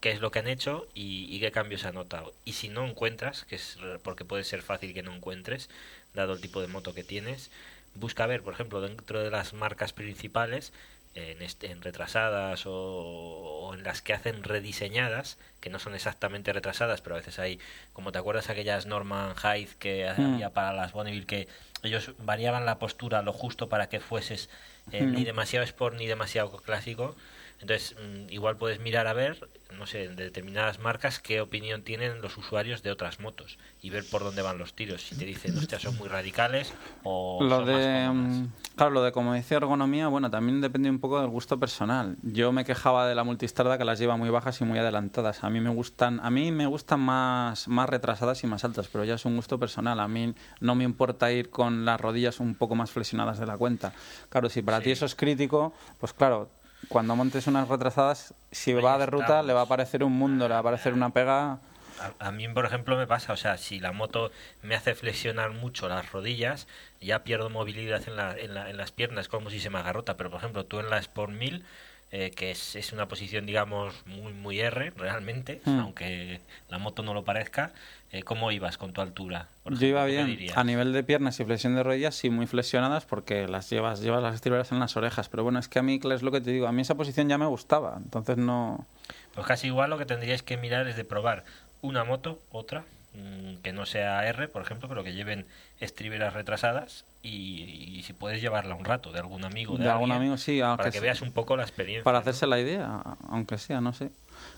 qué 0.00 0.12
es 0.12 0.20
lo 0.20 0.30
que 0.30 0.38
han 0.40 0.48
hecho 0.48 0.86
y, 0.94 1.26
y 1.34 1.40
qué 1.40 1.50
cambios 1.50 1.84
han 1.84 1.94
notado. 1.94 2.34
Y 2.44 2.52
si 2.52 2.68
no 2.68 2.86
encuentras, 2.86 3.44
que 3.44 3.56
es 3.56 3.78
porque 4.04 4.24
puede 4.24 4.44
ser 4.44 4.62
fácil 4.62 4.94
que 4.94 5.02
no 5.02 5.14
encuentres, 5.14 5.68
dado 6.16 6.32
el 6.32 6.40
tipo 6.40 6.60
de 6.60 6.66
moto 6.66 6.92
que 6.94 7.04
tienes, 7.04 7.50
busca 7.94 8.26
ver, 8.26 8.42
por 8.42 8.52
ejemplo, 8.54 8.80
dentro 8.80 9.22
de 9.22 9.30
las 9.30 9.52
marcas 9.52 9.92
principales, 9.92 10.72
en, 11.14 11.40
este, 11.40 11.70
en 11.70 11.80
retrasadas 11.80 12.66
o, 12.66 12.72
o 12.74 13.74
en 13.74 13.84
las 13.84 14.02
que 14.02 14.12
hacen 14.12 14.42
rediseñadas, 14.42 15.38
que 15.60 15.70
no 15.70 15.78
son 15.78 15.94
exactamente 15.94 16.52
retrasadas, 16.52 17.00
pero 17.00 17.14
a 17.14 17.18
veces 17.18 17.38
hay, 17.38 17.58
como 17.94 18.12
te 18.12 18.18
acuerdas, 18.18 18.50
aquellas 18.50 18.84
Norman 18.84 19.34
Hyde 19.36 19.70
que 19.78 20.12
Mm. 20.18 20.34
había 20.34 20.50
para 20.50 20.74
las 20.74 20.92
Bonneville, 20.92 21.24
que 21.26 21.48
ellos 21.82 22.10
variaban 22.18 22.66
la 22.66 22.78
postura 22.78 23.22
lo 23.22 23.32
justo 23.32 23.68
para 23.70 23.88
que 23.88 24.00
fueses 24.00 24.50
eh, 24.92 25.04
Mm. 25.04 25.12
ni 25.12 25.24
demasiado 25.24 25.64
sport 25.64 25.96
ni 25.96 26.06
demasiado 26.06 26.50
clásico. 26.58 27.16
Entonces, 27.60 27.96
mm, 27.96 28.30
igual 28.30 28.56
puedes 28.56 28.80
mirar 28.80 29.06
a 29.06 29.12
ver, 29.12 29.48
no 29.76 29.86
sé, 29.86 30.08
de 30.08 30.24
determinadas 30.24 30.78
marcas, 30.78 31.18
qué 31.18 31.40
opinión 31.40 31.82
tienen 31.82 32.20
los 32.20 32.36
usuarios 32.36 32.82
de 32.82 32.90
otras 32.90 33.20
motos 33.20 33.58
y 33.82 33.90
ver 33.90 34.04
por 34.08 34.22
dónde 34.22 34.42
van 34.42 34.58
los 34.58 34.74
tiros. 34.74 35.02
Si 35.02 35.16
te 35.16 35.24
dicen, 35.24 35.56
hostia, 35.56 35.78
son 35.78 35.96
muy 35.96 36.08
radicales 36.08 36.72
o 37.02 37.42
Lo 37.42 37.58
son 37.58 37.66
de, 37.66 38.08
mm, 38.08 38.52
claro, 38.76 38.92
lo 38.92 39.02
de 39.02 39.12
como 39.12 39.34
dice 39.34 39.54
ergonomía, 39.54 40.08
bueno, 40.08 40.30
también 40.30 40.60
depende 40.60 40.90
un 40.90 40.98
poco 40.98 41.20
del 41.20 41.28
gusto 41.28 41.58
personal. 41.58 42.16
Yo 42.22 42.52
me 42.52 42.64
quejaba 42.64 43.08
de 43.08 43.14
la 43.14 43.24
multistrada 43.24 43.78
que 43.78 43.84
las 43.84 43.98
lleva 43.98 44.16
muy 44.16 44.30
bajas 44.30 44.60
y 44.60 44.64
muy 44.64 44.78
adelantadas. 44.78 45.42
A 45.42 45.50
mí 45.50 45.60
me 45.60 45.70
gustan, 45.70 46.20
a 46.22 46.30
mí 46.30 46.52
me 46.52 46.66
gustan 46.66 47.00
más, 47.00 47.68
más 47.68 47.88
retrasadas 47.88 48.44
y 48.44 48.46
más 48.46 48.64
altas, 48.64 48.88
pero 48.88 49.04
ya 49.04 49.14
es 49.14 49.24
un 49.24 49.36
gusto 49.36 49.58
personal. 49.58 49.98
A 50.00 50.08
mí 50.08 50.34
no 50.60 50.74
me 50.74 50.84
importa 50.84 51.32
ir 51.32 51.50
con 51.50 51.84
las 51.84 52.00
rodillas 52.00 52.38
un 52.38 52.54
poco 52.54 52.74
más 52.74 52.90
flexionadas 52.90 53.38
de 53.38 53.46
la 53.46 53.56
cuenta. 53.56 53.92
Claro, 54.28 54.48
si 54.48 54.62
para 54.62 54.80
ti 54.80 54.90
eso 54.90 55.06
es 55.06 55.14
crítico, 55.14 55.72
pues 55.98 56.12
claro, 56.12 56.50
cuando 56.88 57.16
montes 57.16 57.46
unas 57.46 57.68
retrasadas, 57.68 58.34
si 58.50 58.72
Ahí 58.72 58.80
va 58.80 58.98
de 58.98 59.06
ruta, 59.06 59.24
estamos. 59.24 59.46
le 59.46 59.52
va 59.52 59.62
a 59.62 59.66
parecer 59.66 60.04
un 60.04 60.12
mundo, 60.12 60.48
le 60.48 60.54
va 60.54 60.60
a 60.60 60.62
parecer 60.62 60.92
una 60.92 61.10
pega. 61.10 61.58
A, 61.98 62.12
a 62.28 62.30
mí, 62.30 62.46
por 62.48 62.66
ejemplo, 62.66 62.96
me 62.96 63.06
pasa, 63.06 63.32
o 63.32 63.36
sea, 63.36 63.56
si 63.56 63.80
la 63.80 63.92
moto 63.92 64.30
me 64.62 64.74
hace 64.74 64.94
flexionar 64.94 65.50
mucho 65.52 65.88
las 65.88 66.12
rodillas, 66.12 66.66
ya 67.00 67.24
pierdo 67.24 67.48
movilidad 67.50 68.02
en, 68.06 68.16
la, 68.16 68.36
en, 68.36 68.54
la- 68.54 68.68
en 68.70 68.76
las 68.76 68.92
piernas, 68.92 69.28
como 69.28 69.48
si 69.50 69.60
se 69.60 69.70
me 69.70 69.78
agarrota. 69.78 70.16
Pero, 70.16 70.30
por 70.30 70.38
ejemplo, 70.40 70.64
tú 70.64 70.78
en 70.78 70.90
la 70.90 70.98
Sport 70.98 71.32
1000, 71.32 71.64
eh, 72.12 72.30
que 72.36 72.50
es, 72.52 72.76
es 72.76 72.92
una 72.92 73.08
posición, 73.08 73.46
digamos, 73.46 73.94
muy, 74.06 74.32
muy 74.32 74.60
R, 74.60 74.90
realmente, 74.96 75.60
Mm. 75.64 75.80
aunque 75.80 76.40
la 76.68 76.78
moto 76.78 77.02
no 77.02 77.14
lo 77.14 77.24
parezca, 77.24 77.72
eh, 78.12 78.22
¿cómo 78.22 78.52
ibas 78.52 78.78
con 78.78 78.92
tu 78.92 79.00
altura? 79.00 79.48
Por 79.64 79.78
Yo 79.78 79.86
iba 79.86 80.06
ejemplo, 80.06 80.32
¿tú 80.32 80.38
qué 80.38 80.44
bien. 80.44 80.58
A 80.58 80.64
nivel 80.64 80.92
de 80.92 81.02
piernas 81.02 81.40
y 81.40 81.44
flexión 81.44 81.74
de 81.74 81.82
rodillas, 81.82 82.14
sí, 82.14 82.30
muy 82.30 82.46
flexionadas 82.46 83.04
porque 83.04 83.48
las 83.48 83.68
llevas, 83.68 84.00
llevas 84.00 84.22
las 84.22 84.34
estriberas 84.34 84.70
en 84.72 84.78
las 84.78 84.96
orejas. 84.96 85.28
Pero 85.28 85.42
bueno, 85.42 85.58
es 85.58 85.68
que 85.68 85.78
a 85.78 85.82
mí, 85.82 86.00
es 86.02 86.22
lo 86.22 86.30
que 86.30 86.40
te 86.40 86.52
digo, 86.52 86.66
a 86.66 86.72
mí 86.72 86.82
esa 86.82 86.94
posición 86.94 87.28
ya 87.28 87.36
me 87.38 87.46
gustaba. 87.46 87.94
Entonces 87.96 88.36
no. 88.36 88.86
Pues 89.34 89.46
casi 89.46 89.66
igual 89.66 89.90
lo 89.90 89.98
que 89.98 90.06
tendríais 90.06 90.42
que 90.42 90.56
mirar 90.56 90.86
es 90.86 90.96
de 90.96 91.04
probar 91.04 91.44
una 91.82 92.04
moto, 92.04 92.40
otra, 92.52 92.84
mm, 93.14 93.56
que 93.62 93.72
no 93.72 93.86
sea 93.86 94.26
R, 94.26 94.48
por 94.48 94.62
ejemplo, 94.62 94.88
pero 94.88 95.02
que 95.02 95.12
lleven 95.12 95.44
estriberas 95.80 96.32
retrasadas 96.32 97.04
y, 97.22 98.02
si 98.04 98.12
puedes 98.12 98.40
llevarla 98.40 98.76
un 98.76 98.84
rato 98.84 99.10
de 99.10 99.18
algún 99.18 99.44
amigo. 99.44 99.76
De, 99.76 99.90
algún 99.90 100.12
amigo, 100.12 100.36
sí. 100.36 100.60
Para 100.60 100.90
que 100.90 101.00
veas 101.00 101.22
un 101.22 101.32
poco 101.32 101.56
la 101.56 101.64
experiencia. 101.64 102.04
Para 102.04 102.18
hacerse 102.18 102.46
la 102.46 102.60
idea, 102.60 103.02
aunque 103.28 103.58
sea, 103.58 103.80
no 103.80 103.92
sé. 103.92 104.12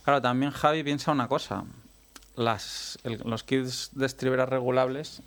Claro, 0.05 0.21
también 0.21 0.53
Javi 0.53 0.83
piensa 0.83 1.13
una 1.13 1.29
cosa. 1.29 1.65
Las, 2.39 2.99
los 3.05 3.43
kits 3.43 3.91
de 3.93 4.07
estriberas 4.07 4.49
regulables 4.49 5.23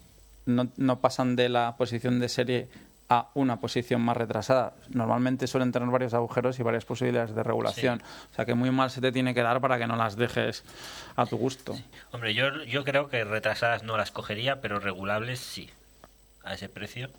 no, 0.46 0.70
no 0.78 1.00
pasan 1.00 1.36
de 1.36 1.50
la 1.50 1.76
posición 1.78 2.20
de 2.20 2.30
serie 2.30 2.70
a 3.10 3.28
una 3.34 3.60
posición 3.60 4.02
más 4.02 4.16
retrasada. 4.16 4.74
Normalmente 4.90 5.46
suelen 5.46 5.74
tener 5.74 5.90
varios 5.90 6.14
agujeros 6.14 6.58
y 6.60 6.64
varias 6.64 6.86
posibilidades 6.86 7.36
de 7.36 7.44
regulación. 7.44 8.02
O 8.32 8.36
sea 8.36 8.46
que 8.46 8.54
muy 8.54 8.72
mal 8.72 8.90
se 8.90 9.02
te 9.02 9.12
tiene 9.12 9.34
que 9.34 9.42
dar 9.42 9.60
para 9.60 9.78
que 9.78 9.86
no 9.86 9.98
las 9.98 10.16
dejes 10.16 10.64
a 11.18 11.26
tu 11.26 11.38
gusto. 11.38 11.76
Hombre, 12.14 12.34
yo, 12.34 12.64
yo 12.64 12.86
creo 12.86 13.10
que 13.10 13.26
retrasadas 13.26 13.84
no 13.84 13.98
las 13.98 14.12
cogería, 14.12 14.62
pero 14.62 14.80
regulables 14.80 15.42
sí. 15.42 15.70
A 16.46 16.54
ese 16.54 16.70
precio. 16.70 17.10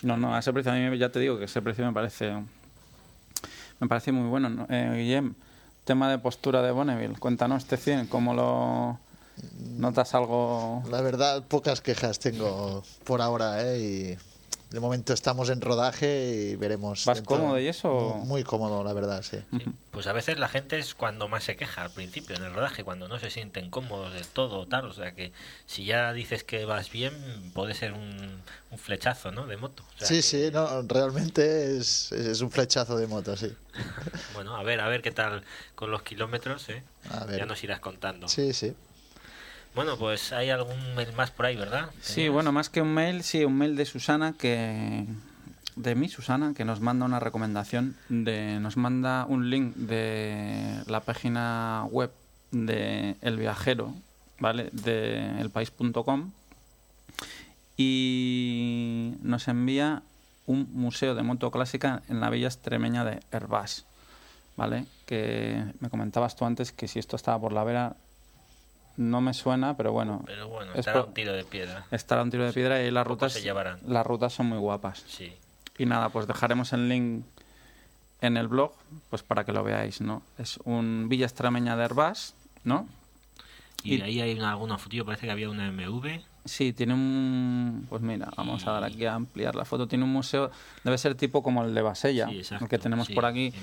no, 0.00 0.16
no, 0.16 0.34
a 0.34 0.38
ese 0.38 0.54
precio 0.54 0.72
a 0.72 0.74
mí 0.74 0.96
ya 0.96 1.10
te 1.10 1.20
digo 1.20 1.38
que 1.38 1.44
ese 1.44 1.60
precio 1.60 1.84
me 1.84 1.92
parece 1.92 2.32
me 3.78 3.88
parece 3.88 4.12
muy 4.12 4.28
bueno. 4.28 4.66
Eh, 4.70 4.90
Guillem, 4.94 5.34
tema 5.84 6.10
de 6.10 6.18
postura 6.18 6.62
de 6.62 6.70
Bonneville. 6.70 7.18
Cuéntanos 7.18 7.64
este 7.64 7.76
100, 7.76 8.06
¿cómo 8.06 8.32
lo 8.32 8.98
notas 9.78 10.14
algo? 10.14 10.82
La 10.90 11.00
verdad, 11.00 11.42
pocas 11.44 11.80
quejas 11.80 12.18
tengo 12.18 12.82
por 13.04 13.22
ahora, 13.22 13.62
¿eh? 13.62 13.78
Y 13.78 14.30
de 14.70 14.78
momento 14.78 15.12
estamos 15.12 15.50
en 15.50 15.60
rodaje 15.60 16.52
y 16.52 16.56
veremos. 16.56 17.04
¿Vas 17.04 17.22
cómodo 17.22 17.58
y 17.58 17.66
eso? 17.66 18.22
Muy, 18.24 18.44
cómodo, 18.44 18.84
la 18.84 18.92
verdad, 18.92 19.22
sí. 19.22 19.38
Pues 19.90 20.06
a 20.06 20.12
veces 20.12 20.38
la 20.38 20.48
gente 20.48 20.78
es 20.78 20.94
cuando 20.94 21.26
más 21.26 21.42
se 21.42 21.56
queja 21.56 21.82
al 21.82 21.90
principio, 21.90 22.36
en 22.36 22.44
el 22.44 22.54
rodaje, 22.54 22.84
cuando 22.84 23.08
no 23.08 23.18
se 23.18 23.30
sienten 23.30 23.68
cómodos 23.68 24.14
del 24.14 24.26
todo, 24.28 24.66
tal. 24.66 24.86
O 24.86 24.92
sea 24.92 25.12
que 25.12 25.32
si 25.66 25.84
ya 25.84 26.12
dices 26.12 26.44
que 26.44 26.64
vas 26.66 26.90
bien, 26.92 27.12
puede 27.52 27.74
ser 27.74 27.94
un, 27.94 28.42
flechazo, 28.76 29.32
¿no? 29.32 29.46
De 29.48 29.56
moto. 29.56 29.82
sí, 29.96 30.22
sí, 30.22 30.50
no, 30.52 30.82
realmente 30.82 31.76
es, 31.76 32.12
es, 32.12 32.40
un 32.40 32.52
flechazo 32.52 32.96
de 32.96 33.08
moto, 33.08 33.36
sí. 33.36 33.52
bueno, 34.34 34.56
a 34.56 34.62
ver, 34.62 34.80
a 34.80 34.88
ver 34.88 35.02
qué 35.02 35.10
tal 35.10 35.42
con 35.74 35.90
los 35.90 36.02
kilómetros, 36.02 36.68
¿eh? 36.68 36.84
Ya 37.36 37.44
nos 37.44 37.64
irás 37.64 37.80
contando. 37.80 38.28
Sí, 38.28 38.52
sí. 38.52 38.76
Bueno, 39.74 39.96
pues 39.96 40.32
hay 40.32 40.50
algún 40.50 40.94
mail 40.94 41.12
más 41.14 41.30
por 41.30 41.46
ahí, 41.46 41.56
¿verdad? 41.56 41.90
Sí, 42.00 42.28
bueno, 42.28 42.52
más 42.52 42.68
que 42.68 42.82
un 42.82 42.92
mail, 42.92 43.22
sí, 43.22 43.44
un 43.44 43.56
mail 43.56 43.76
de 43.76 43.84
Susana 43.84 44.34
que 44.36 45.06
de 45.76 45.94
mí, 45.94 46.08
Susana, 46.08 46.52
que 46.54 46.64
nos 46.64 46.80
manda 46.80 47.06
una 47.06 47.20
recomendación, 47.20 47.96
de, 48.08 48.58
nos 48.60 48.76
manda 48.76 49.24
un 49.26 49.48
link 49.48 49.74
de 49.76 50.82
la 50.86 51.00
página 51.00 51.86
web 51.90 52.10
de 52.50 53.16
El 53.22 53.36
Viajero, 53.38 53.94
¿vale? 54.38 54.68
De 54.72 55.40
elpaís.com 55.40 56.32
y 57.76 59.14
nos 59.22 59.48
envía 59.48 60.02
un 60.46 60.68
museo 60.72 61.14
de 61.14 61.22
moto 61.22 61.50
clásica 61.50 62.02
en 62.08 62.20
la 62.20 62.28
villa 62.28 62.48
extremeña 62.48 63.04
de 63.04 63.20
Herbás, 63.30 63.86
¿vale? 64.56 64.84
Que 65.06 65.64
me 65.80 65.88
comentabas 65.88 66.36
tú 66.36 66.44
antes 66.44 66.72
que 66.72 66.88
si 66.88 66.98
esto 66.98 67.16
estaba 67.16 67.40
por 67.40 67.52
la 67.52 67.64
vera, 67.64 67.96
no 69.00 69.22
me 69.22 69.32
suena, 69.32 69.76
pero 69.76 69.92
bueno. 69.92 70.22
Pero 70.26 70.48
bueno, 70.48 70.72
estará 70.74 71.02
un 71.02 71.14
tiro 71.14 71.32
de 71.32 71.44
piedra. 71.44 71.86
Estará 71.90 72.22
un 72.22 72.30
tiro 72.30 72.44
de 72.44 72.52
piedra 72.52 72.82
y 72.82 72.90
las 72.90 73.06
rutas, 73.06 73.42
las 73.86 74.06
rutas 74.06 74.34
son 74.34 74.46
muy 74.46 74.58
guapas. 74.58 75.02
Sí. 75.08 75.32
Y 75.78 75.86
nada, 75.86 76.10
pues 76.10 76.26
dejaremos 76.26 76.74
el 76.74 76.88
link 76.88 77.24
en 78.20 78.36
el 78.36 78.48
blog, 78.48 78.72
pues 79.08 79.22
para 79.22 79.44
que 79.44 79.52
lo 79.52 79.64
veáis, 79.64 80.02
¿no? 80.02 80.22
Es 80.36 80.58
un 80.64 81.06
Villa 81.08 81.24
Extremeña 81.24 81.76
de 81.76 81.84
Herbás, 81.84 82.34
¿no? 82.62 82.86
Y, 83.82 84.02
ahí 84.02 84.20
hay 84.20 84.34
una, 84.34 84.50
alguna 84.50 84.76
foto, 84.76 85.02
parece 85.06 85.24
que 85.24 85.32
había 85.32 85.48
una 85.48 85.72
MV. 85.72 86.20
Sí, 86.44 86.74
tiene 86.74 86.92
un... 86.92 87.86
Pues 87.88 88.02
mira, 88.02 88.28
vamos 88.36 88.66
a 88.66 88.72
dar 88.72 88.84
aquí 88.84 89.06
a 89.06 89.14
ampliar 89.14 89.54
la 89.54 89.64
foto. 89.64 89.88
Tiene 89.88 90.04
un 90.04 90.12
museo, 90.12 90.50
debe 90.84 90.98
ser 90.98 91.14
tipo 91.14 91.42
como 91.42 91.64
el 91.64 91.74
de 91.74 91.80
Basella, 91.80 92.28
el 92.28 92.68
que 92.68 92.78
tenemos 92.78 93.08
por 93.08 93.24
aquí. 93.24 93.54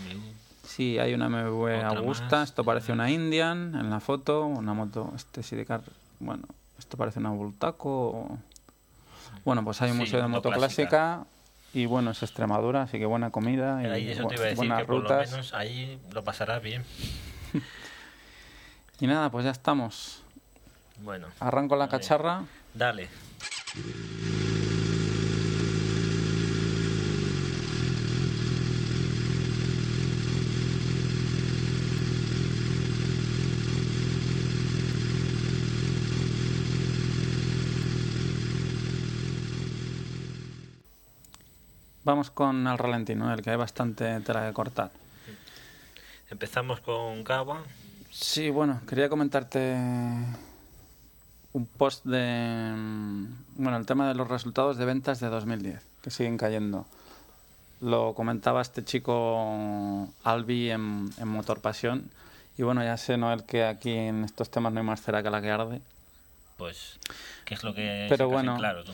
Sí, 0.68 1.00
hay 1.00 1.14
una 1.14 1.30
MW 1.30 1.82
Augusta, 1.86 2.44
esto 2.44 2.64
parece 2.64 2.92
una 2.92 3.10
Indian 3.10 3.74
en 3.76 3.90
la 3.90 4.02
foto, 4.02 4.46
una 4.46 4.74
moto, 4.74 5.14
este 5.16 5.42
Sidecar, 5.42 5.82
bueno, 6.20 6.44
esto 6.78 6.98
parece 6.98 7.20
una 7.20 7.30
Bultaco. 7.30 8.38
Bueno, 9.46 9.64
pues 9.64 9.82
hay 9.82 9.92
un 9.92 9.98
museo 9.98 10.22
de 10.22 10.28
moto 10.28 10.52
clásica. 10.52 11.26
y 11.74 11.86
bueno, 11.86 12.12
es 12.12 12.22
Extremadura, 12.22 12.84
así 12.84 13.00
que 13.00 13.06
buena 13.06 13.32
comida 13.32 13.82
y 13.98 14.14
buenas 14.56 14.86
rutas. 14.86 15.54
ahí 15.54 16.00
lo 16.12 16.24
pasarás 16.24 16.62
bien. 16.62 16.84
y 19.00 19.08
nada, 19.08 19.32
pues 19.32 19.46
ya 19.46 19.52
estamos. 19.52 20.22
Bueno. 21.02 21.28
Arranco 21.40 21.76
la 21.78 21.88
cacharra. 21.88 22.44
Dale. 22.74 23.08
Vamos 42.08 42.32
con 42.32 42.65
el 42.65 42.78
ralentino, 42.78 43.34
el 43.34 43.41
que 43.41 43.50
hay 43.50 43.58
bastante 43.58 44.22
tela 44.22 44.48
que 44.48 44.54
cortar. 44.54 44.91
Empezamos 46.30 46.80
con 46.80 47.22
Kawa. 47.26 47.63
Sí, 48.10 48.50
bueno, 48.50 48.80
quería 48.88 49.10
comentarte 49.10 49.76
un 51.52 51.65
post 51.65 52.06
de. 52.06 52.72
Mm, 52.74 53.26
bueno, 53.58 53.78
el 53.78 53.86
tema 53.86 54.08
de 54.08 54.15
los 54.15 54.30
resultados 54.30 54.78
de 54.78 54.86
ventas 54.86 55.20
de 55.20 55.28
2010, 55.28 55.84
que 56.02 56.10
siguen 56.10 56.38
cayendo. 56.38 56.86
Lo 57.82 58.13
comentaba 58.13 58.62
este 58.62 58.86
chico 58.86 60.08
Albi 60.24 60.72
en, 60.72 61.10
en 61.17 61.28
Motor 61.28 61.60
Pasión. 61.60 62.10
Y 62.58 62.63
bueno, 62.63 62.86
ya 62.86 62.96
sé, 62.96 63.17
Noel, 63.17 63.43
que 63.43 63.65
aquí 63.65 63.91
en 63.91 64.24
estos 64.24 64.50
temas 64.50 64.72
no 64.72 64.80
hay 64.80 64.86
más 64.86 65.02
cera 65.02 65.22
que 65.24 65.30
la 65.30 65.41
que 65.41 65.52
arde. 65.52 65.82
Pues, 66.56 67.00
¿qué 67.43 67.56
es 67.56 67.65
lo 67.65 67.76
que 67.76 68.06
Pero 68.08 68.30
bueno, 68.30 68.56
claro 68.56 68.86
tú? 68.86 68.93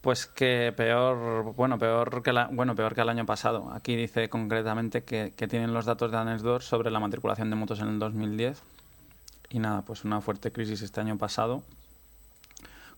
Pues 0.00 0.26
que 0.26 0.72
peor, 0.76 1.54
bueno, 1.54 1.78
peor 1.78 2.22
que 2.22 2.32
la, 2.32 2.46
bueno, 2.52 2.76
peor 2.76 2.94
que 2.94 3.00
el 3.00 3.08
año 3.08 3.26
pasado. 3.26 3.72
Aquí 3.72 3.96
dice 3.96 4.28
concretamente 4.28 5.02
que, 5.02 5.30
tienen 5.48 5.74
los 5.74 5.86
datos 5.86 6.12
de 6.12 6.18
Anesdor 6.18 6.62
sobre 6.62 6.90
la 6.90 7.00
matriculación 7.00 7.50
de 7.50 7.56
motos 7.56 7.80
en 7.80 7.88
el 7.88 7.98
2010. 7.98 8.62
Y 9.50 9.58
nada, 9.58 9.82
pues 9.82 10.04
una 10.04 10.20
fuerte 10.20 10.52
crisis 10.52 10.82
este 10.82 11.00
año 11.00 11.18
pasado, 11.18 11.62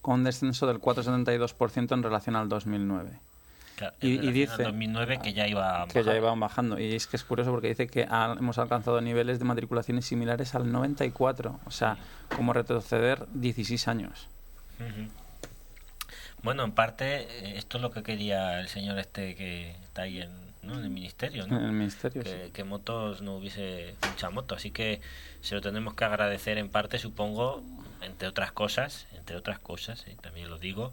con 0.02 0.14
un 0.14 0.24
descenso 0.24 0.66
del 0.66 0.80
4,72% 0.80 1.94
en 1.94 2.02
relación 2.02 2.36
al 2.36 2.48
2009. 2.48 3.10
y, 4.02 4.18
dice 4.30 4.64
2009 4.64 5.20
que 5.22 5.32
ya 5.32 5.46
iba 5.46 5.86
que 5.88 6.04
ya 6.04 6.14
iban 6.14 6.38
bajando 6.38 6.78
y 6.78 6.94
es 6.94 7.06
que 7.06 7.16
es 7.16 7.24
curioso 7.24 7.50
porque 7.50 7.68
dice 7.68 7.86
que 7.86 8.02
hemos 8.02 8.58
alcanzado 8.58 9.00
niveles 9.00 9.38
de 9.38 9.46
matriculaciones 9.46 10.04
similares 10.04 10.54
al 10.54 10.70
94 10.70 11.60
o 11.64 11.70
sea 11.70 11.96
como 12.36 12.52
retroceder 12.52 13.26
16 13.32 13.88
años 13.88 14.28
bueno, 16.42 16.64
en 16.64 16.72
parte, 16.72 17.22
eh, 17.22 17.55
esto 17.57 17.79
es 17.79 17.83
lo 17.83 17.90
que 17.90 18.03
quería 18.03 18.61
el 18.61 18.68
señor 18.68 18.98
este 18.98 19.35
que 19.35 19.70
está 19.70 20.03
ahí 20.03 20.20
en, 20.20 20.31
el 20.62 20.90
ministerio, 20.90 21.46
¿no? 21.46 21.59
En 21.59 21.64
el 21.64 21.72
ministerio, 21.72 22.22
que, 22.22 22.50
que 22.53 22.64
motos 22.64 23.22
no 23.22 23.37
hubiese 23.37 23.94
mucha 24.09 24.31
moto. 24.31 24.55
Así 24.55 24.70
que 24.70 25.00
se 25.40 25.55
lo 25.55 25.61
tenemos 25.61 25.94
que 25.94 26.05
agradecer 26.05 26.59
en 26.59 26.68
parte, 26.68 26.98
supongo, 26.98 27.62
entre 28.03 28.29
otras 28.29 28.53
cosas, 28.53 29.07
entre 29.16 29.37
otras 29.37 29.59
cosas, 29.59 30.05
y 30.11 30.14
también 30.16 30.48
lo 30.50 30.59
digo, 30.59 30.92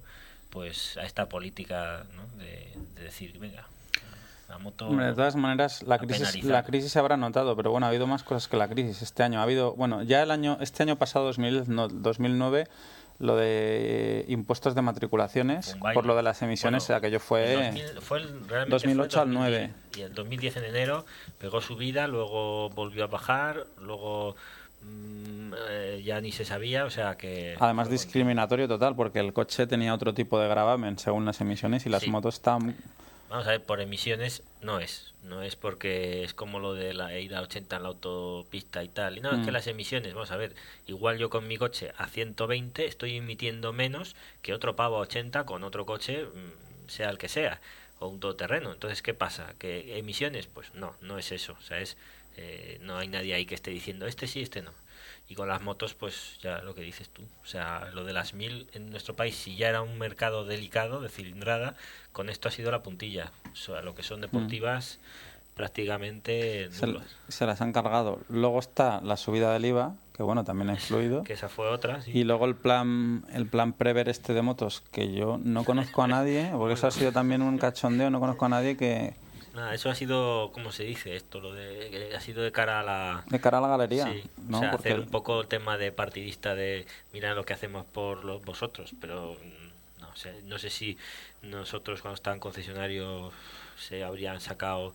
pues 0.50 0.98
a 0.98 1.04
esta 1.04 1.28
política 1.28 2.06
¿no? 2.16 2.44
de, 2.44 2.74
decir, 3.02 3.38
venga, 3.40 3.68
la 4.50 4.58
moto... 4.58 4.90
de 4.90 5.14
todas 5.14 5.36
maneras, 5.36 5.84
la 5.84 6.00
crisis, 6.00 6.44
la 6.44 6.64
crisis 6.64 6.92
se 6.92 7.00
habrá 7.00 7.18
notado, 7.18 7.56
pero 7.56 7.72
bueno, 7.72 7.86
ha 7.86 7.90
habido 7.90 8.08
más 8.08 8.24
cosas 8.24 8.48
que 8.48 8.58
la 8.58 8.68
crisis 8.68 9.02
este 9.02 9.24
año. 9.24 9.40
Ha 9.40 9.44
habido, 9.44 9.76
bueno, 9.76 10.04
ya 10.04 10.24
el 10.24 10.32
año, 10.32 10.58
este 10.62 10.84
año 10.84 10.96
pasado, 10.96 11.26
2000, 11.26 11.64
no, 11.68 11.88
2009 11.90 12.68
lo 13.20 13.36
de 13.36 14.26
impuestos 14.28 14.76
de 14.76 14.82
matriculaciones 14.82 15.76
por 15.94 16.06
lo 16.06 16.16
de 16.16 16.24
las 16.24 16.42
emisiones, 16.42 16.88
bueno, 16.88 16.98
aquello 16.98 17.20
fue, 17.20 17.74
fue 18.02 18.20
el, 18.20 18.70
2008 18.70 19.22
al 19.22 19.34
9. 19.34 19.72
Y 19.96 20.02
el 20.02 20.14
2010 20.14 20.58
en 20.58 20.64
enero 20.66 21.06
pegó 21.40 21.62
su 21.62 21.76
vida, 21.76 22.08
luego 22.08 22.70
volvió 22.70 23.06
a 23.06 23.08
bajar, 23.08 23.66
luego 23.82 24.36
mm, 24.84 25.54
eh, 25.70 26.02
ya 26.06 26.22
ni 26.22 26.32
se 26.32 26.46
sabía, 26.46 26.86
o 26.86 26.92
sea 26.92 27.18
que... 27.18 27.56
Además 27.60 27.90
discriminatorio 27.90 28.68
total, 28.68 28.96
porque 28.96 29.20
el 29.20 29.34
coche 29.34 29.66
tenía 29.66 29.96
otro 29.96 30.14
tipo 30.14 30.40
de 30.40 30.48
gravamen 30.48 31.00
según 31.00 31.26
las 31.26 31.42
emisiones 31.42 31.88
y 31.88 31.90
las 31.90 32.08
motos 32.08 32.36
están 32.36 32.76
Vamos 33.30 33.46
a 33.48 33.52
ver, 33.52 33.64
por 33.64 33.82
emisiones 33.82 34.44
no 34.62 34.80
es. 34.80 35.14
No 35.24 35.44
es 35.44 35.58
porque 35.58 36.24
es 36.24 36.34
como 36.34 36.60
lo 36.60 36.74
de 36.74 36.94
la 36.94 37.18
ir 37.18 37.36
a 37.36 37.42
80 37.42 37.76
en 37.76 37.84
la 37.84 37.90
autopista 37.90 38.84
y 38.84 38.88
tal. 38.88 39.18
Y 39.18 39.22
no, 39.22 39.32
es 39.32 39.44
que 39.44 39.52
mm. 39.52 39.54
las 39.54 39.68
emisiones, 39.68 40.14
vamos 40.14 40.32
a 40.32 40.38
ver, 40.38 40.56
igual 40.88 41.18
yo 41.18 41.30
con 41.30 41.48
mi 41.48 41.58
coche 41.58 41.92
a 41.98 42.08
120 42.08 42.86
estoy 42.86 43.18
emitiendo 43.18 43.74
menos 43.74 44.16
que 44.42 44.54
otro 44.54 44.76
pavo 44.78 44.98
a 44.98 45.00
80 45.00 45.46
con 45.46 45.64
otro 45.64 45.86
coche, 45.86 46.24
mm, 46.24 46.90
sea 46.90 47.10
el 47.10 47.18
que 47.18 47.28
sea, 47.28 47.60
o 48.00 48.08
un 48.08 48.22
todoterreno. 48.22 48.72
Entonces, 48.72 49.02
¿qué 49.02 49.14
pasa? 49.14 49.54
¿Que 49.60 49.98
emisiones? 49.98 50.48
Pues 50.48 50.74
no, 50.74 50.96
no 51.02 51.18
es 51.18 51.34
eso. 51.34 51.58
O 51.60 51.64
sea, 51.64 51.80
es, 51.80 51.98
eh, 52.38 52.78
no 52.82 52.98
hay 52.98 53.10
nadie 53.10 53.34
ahí 53.34 53.46
que 53.46 53.56
esté 53.56 53.72
diciendo 53.72 54.08
este 54.08 54.28
sí, 54.28 54.42
este 54.42 54.62
no. 54.62 54.72
Y 55.30 55.36
con 55.36 55.50
las 55.50 55.62
motos, 55.62 55.94
pues 55.94 56.38
ya 56.42 56.60
lo 56.60 56.74
que 56.74 56.82
dices 56.82 57.10
tú. 57.10 57.22
O 57.44 57.46
sea, 57.46 57.90
lo 57.94 58.06
de 58.06 58.14
las 58.14 58.34
mil 58.34 58.68
en 58.74 58.90
nuestro 58.92 59.14
país, 59.14 59.36
si 59.36 59.58
ya 59.58 59.70
era 59.70 59.82
un 59.82 59.98
mercado 59.98 60.46
delicado 60.46 61.02
de 61.02 61.10
cilindrada, 61.10 61.76
con 62.14 62.30
esto 62.30 62.48
ha 62.48 62.52
sido 62.52 62.72
la 62.72 62.82
puntilla. 62.82 63.32
O 63.52 63.56
sea, 63.56 63.82
lo 63.82 63.94
que 63.94 64.04
son 64.04 64.22
deportivas, 64.22 65.00
prácticamente 65.58 66.70
Se, 66.72 66.88
se 67.28 67.46
las 67.46 67.60
han 67.62 67.74
cargado. 67.74 68.22
Luego 68.30 68.60
está 68.60 69.02
la 69.02 69.18
subida 69.18 69.52
del 69.52 69.66
IVA, 69.66 69.96
que 70.16 70.24
bueno, 70.24 70.46
también 70.46 70.70
ha 70.70 70.74
influido. 70.76 71.24
Que 71.24 71.34
esa 71.34 71.50
fue 71.50 71.68
otra, 71.68 72.02
sí. 72.02 72.12
Y 72.14 72.24
luego 72.24 72.46
el 72.46 72.56
plan 72.56 73.26
el 73.34 73.48
plan 73.48 73.74
prever 73.74 74.08
este 74.08 74.34
de 74.34 74.42
motos, 74.42 74.82
que 74.92 75.14
yo 75.14 75.40
no 75.44 75.66
conozco 75.66 76.04
a 76.04 76.08
nadie, 76.08 76.50
porque 76.54 76.76
eso 76.76 76.88
ha 76.88 76.92
sido 76.92 77.12
también 77.12 77.42
un 77.42 77.58
cachondeo, 77.58 78.10
no 78.10 78.20
conozco 78.20 78.46
a 78.46 78.50
nadie 78.50 78.78
que 78.78 79.16
Eso 79.74 79.90
ha 79.90 79.96
sido, 79.96 80.52
¿cómo 80.54 80.72
se 80.72 80.84
dice 80.84 81.16
esto? 81.16 81.40
Lo 81.40 81.54
de, 81.54 81.90
que 81.90 82.16
ha 82.16 82.20
sido 82.22 82.44
de 82.44 82.52
cara 82.52 82.80
a 82.80 82.84
la... 82.84 83.24
de 83.28 83.40
cara 83.40 83.58
a 83.58 83.62
la 83.62 83.68
galería, 83.68 84.06
Sí, 84.06 84.24
¿no? 84.48 84.58
o 84.58 84.62
sea, 84.62 84.72
Porque 84.72 84.90
hacer 84.90 85.00
un 85.02 85.10
poco 85.10 85.42
el 85.42 85.48
tema 85.48 85.78
de 85.78 85.92
partidista 85.92 86.56
de 86.56 86.86
mira 87.14 87.34
lo 87.34 87.46
que 87.46 87.54
hacemos 87.54 87.86
por 87.86 88.24
los, 88.26 88.44
vosotros, 88.44 88.94
pero 89.02 89.34
mm, 89.36 90.02
no 90.02 90.16
sé, 90.16 90.42
no 90.46 90.58
sé 90.60 90.70
si 90.70 90.98
nosotros 91.42 92.02
cuando 92.02 92.16
estaban 92.16 92.40
concesionarios 92.40 93.34
se 93.80 94.04
habrían 94.04 94.42
sacado 94.42 94.94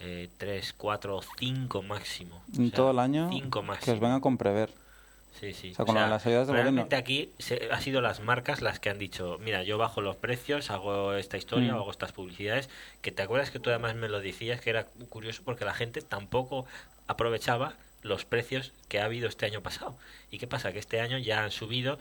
eh, 0.00 0.28
tres, 0.38 0.72
cuatro 0.76 1.16
o 1.18 1.22
cinco 1.38 1.82
máximo. 1.82 2.36
O 2.52 2.56
en 2.60 2.68
sea, 2.70 2.76
todo 2.76 2.90
el 2.92 2.98
año 2.98 3.28
Cinco 3.30 3.60
que 3.60 3.66
máximo. 3.66 3.94
os 3.94 4.00
venga 4.00 4.20
con 4.20 4.38
prever. 4.38 4.70
Sí, 5.40 5.52
sí. 5.52 5.72
O 5.72 5.74
sea, 5.74 5.84
con 5.84 5.94
lo 5.94 6.02
de 6.02 6.08
las 6.08 6.24
ayudas 6.26 6.46
del 6.46 6.56
realmente 6.56 6.82
gobierno. 6.84 6.98
aquí 7.00 7.32
se, 7.38 7.68
ha 7.72 7.80
sido 7.80 8.00
las 8.00 8.20
marcas 8.20 8.62
las 8.62 8.78
que 8.78 8.90
han 8.90 8.98
dicho, 8.98 9.38
mira, 9.40 9.62
yo 9.64 9.78
bajo 9.78 10.00
los 10.00 10.16
precios, 10.16 10.70
hago 10.70 11.14
esta 11.14 11.36
historia, 11.36 11.72
Mm. 11.72 11.76
hago 11.76 11.90
estas 11.90 12.12
publicidades, 12.12 12.68
que 13.00 13.10
te 13.12 13.22
acuerdas 13.22 13.50
que 13.50 13.58
tú 13.58 13.70
además 13.70 13.94
me 13.96 14.08
lo 14.08 14.20
decías, 14.20 14.60
que 14.60 14.70
era 14.70 14.84
curioso 15.08 15.42
porque 15.44 15.64
la 15.64 15.74
gente 15.74 16.00
tampoco 16.02 16.66
aprovechaba 17.06 17.74
los 18.02 18.24
precios 18.24 18.72
que 18.88 19.00
ha 19.00 19.04
habido 19.04 19.28
este 19.28 19.46
año 19.46 19.62
pasado. 19.62 19.96
¿Y 20.30 20.38
qué 20.38 20.46
pasa? 20.46 20.72
Que 20.72 20.78
este 20.78 21.00
año 21.00 21.18
ya 21.18 21.42
han 21.44 21.50
subido, 21.50 21.98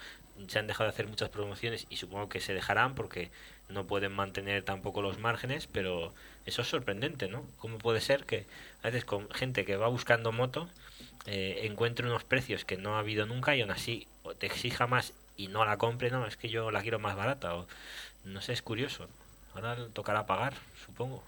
se 0.48 0.60
han 0.60 0.68
dejado 0.68 0.86
de 0.90 0.94
hacer 0.94 1.08
muchas 1.08 1.30
promociones 1.30 1.86
y 1.90 1.98
supongo 1.98 2.30
que 2.30 2.40
se 2.40 2.54
dejarán 2.54 2.96
porque 2.96 3.30
no 3.70 3.86
pueden 3.86 4.12
mantener 4.12 4.64
tampoco 4.64 5.02
los 5.02 5.20
márgenes, 5.20 5.68
pero 5.68 6.14
eso 6.46 6.64
es 6.64 6.68
sorprendente, 6.68 7.28
¿no? 7.28 7.44
¿Cómo 7.60 7.78
puede 7.78 8.02
ser 8.02 8.26
que 8.26 8.46
a 8.84 8.88
veces 8.88 9.06
con 9.06 9.30
gente 9.32 9.64
que 9.66 9.78
va 9.78 9.88
buscando 9.88 10.32
moto 10.32 10.68
eh, 11.26 11.62
encuentre 11.64 12.08
unos 12.08 12.24
precios 12.24 12.66
que 12.66 12.78
no 12.78 12.96
ha 12.96 13.00
habido 13.00 13.26
nunca 13.26 13.56
y 13.56 13.62
aún 13.62 13.72
así 13.72 14.08
o 14.24 14.34
te 14.36 14.48
exija 14.48 14.88
más 14.88 15.14
y 15.38 15.48
no 15.48 15.66
la 15.66 15.78
compre, 15.78 16.12
no, 16.12 16.26
es 16.28 16.38
que 16.38 16.50
yo 16.50 16.72
la 16.72 16.82
quiero 16.82 17.00
más 17.00 17.16
barata 17.16 17.56
o 17.56 17.68
no 18.26 18.42
sé, 18.42 18.54
es 18.54 18.62
curioso. 18.62 19.08
Ahora 19.54 19.78
tocará 19.94 20.26
pagar, 20.26 20.54
supongo. 20.86 21.24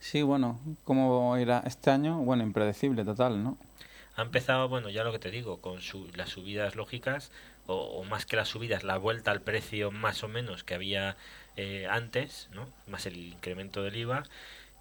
Sí, 0.00 0.22
bueno, 0.22 0.58
¿cómo 0.84 1.36
irá 1.38 1.62
este 1.66 1.90
año? 1.90 2.18
Bueno, 2.18 2.42
impredecible 2.42 3.04
total, 3.04 3.42
¿no? 3.42 3.58
Ha 4.16 4.22
empezado, 4.22 4.68
bueno, 4.68 4.88
ya 4.90 5.04
lo 5.04 5.12
que 5.12 5.18
te 5.18 5.30
digo, 5.30 5.60
con 5.60 5.80
su- 5.80 6.08
las 6.14 6.30
subidas 6.30 6.74
lógicas, 6.76 7.30
o, 7.66 7.74
o 7.76 8.04
más 8.04 8.26
que 8.26 8.36
las 8.36 8.48
subidas, 8.48 8.84
la 8.84 8.98
vuelta 8.98 9.30
al 9.30 9.40
precio 9.40 9.90
más 9.90 10.22
o 10.24 10.28
menos 10.28 10.64
que 10.64 10.74
había 10.74 11.16
eh, 11.56 11.86
antes, 11.90 12.48
¿no? 12.52 12.66
Más 12.86 13.06
el 13.06 13.16
incremento 13.16 13.82
del 13.82 13.96
IVA. 13.96 14.24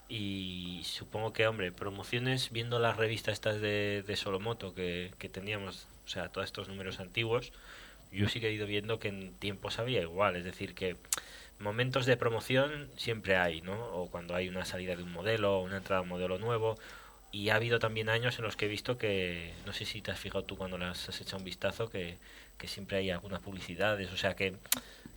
Y 0.10 0.82
supongo 0.86 1.34
que, 1.34 1.48
hombre, 1.48 1.72
promociones, 1.72 2.52
viendo 2.52 2.80
las 2.80 2.98
revistas 2.98 3.34
estas 3.34 3.62
de, 3.62 4.04
de 4.06 4.16
Solomoto 4.16 4.74
que, 4.74 5.12
que 5.20 5.30
teníamos, 5.30 5.88
o 6.06 6.10
sea, 6.10 6.30
todos 6.30 6.46
estos 6.46 6.68
números 6.68 7.00
antiguos, 7.00 7.54
yo 8.12 8.28
sí 8.28 8.40
que 8.40 8.48
he 8.48 8.54
ido 8.54 8.66
viendo 8.66 9.00
que 9.00 9.10
en 9.10 9.34
tiempos 9.36 9.78
había 9.78 10.02
igual, 10.02 10.36
es 10.36 10.44
decir, 10.44 10.74
que 10.74 10.98
momentos 11.60 12.06
de 12.08 12.18
promoción 12.18 12.90
siempre 12.98 13.38
hay, 13.38 13.62
¿no? 13.62 13.74
O 13.94 14.10
cuando 14.10 14.36
hay 14.36 14.50
una 14.50 14.66
salida 14.66 14.96
de 14.96 15.04
un 15.04 15.12
modelo, 15.12 15.60
una 15.60 15.78
entrada 15.78 16.02
de 16.02 16.04
un 16.04 16.10
modelo 16.10 16.40
nuevo, 16.40 16.78
y 17.32 17.50
ha 17.50 17.56
habido 17.56 17.78
también 17.78 18.10
años 18.10 18.40
en 18.40 18.46
los 18.46 18.56
que 18.56 18.66
he 18.66 18.70
visto 18.70 18.98
que, 18.98 19.54
no 19.68 19.74
sé 19.74 19.86
si 19.86 20.02
te 20.02 20.10
has 20.12 20.20
fijado 20.20 20.44
tú 20.44 20.58
cuando 20.58 20.80
las 20.80 21.08
has 21.10 21.22
echado 21.22 21.38
un 21.38 21.44
vistazo, 21.44 21.90
que, 21.90 22.18
que 22.58 22.68
siempre 22.68 22.98
hay 22.98 23.12
algunas 23.12 23.42
publicidades, 23.42 24.12
o 24.12 24.18
sea 24.18 24.36
que 24.36 24.56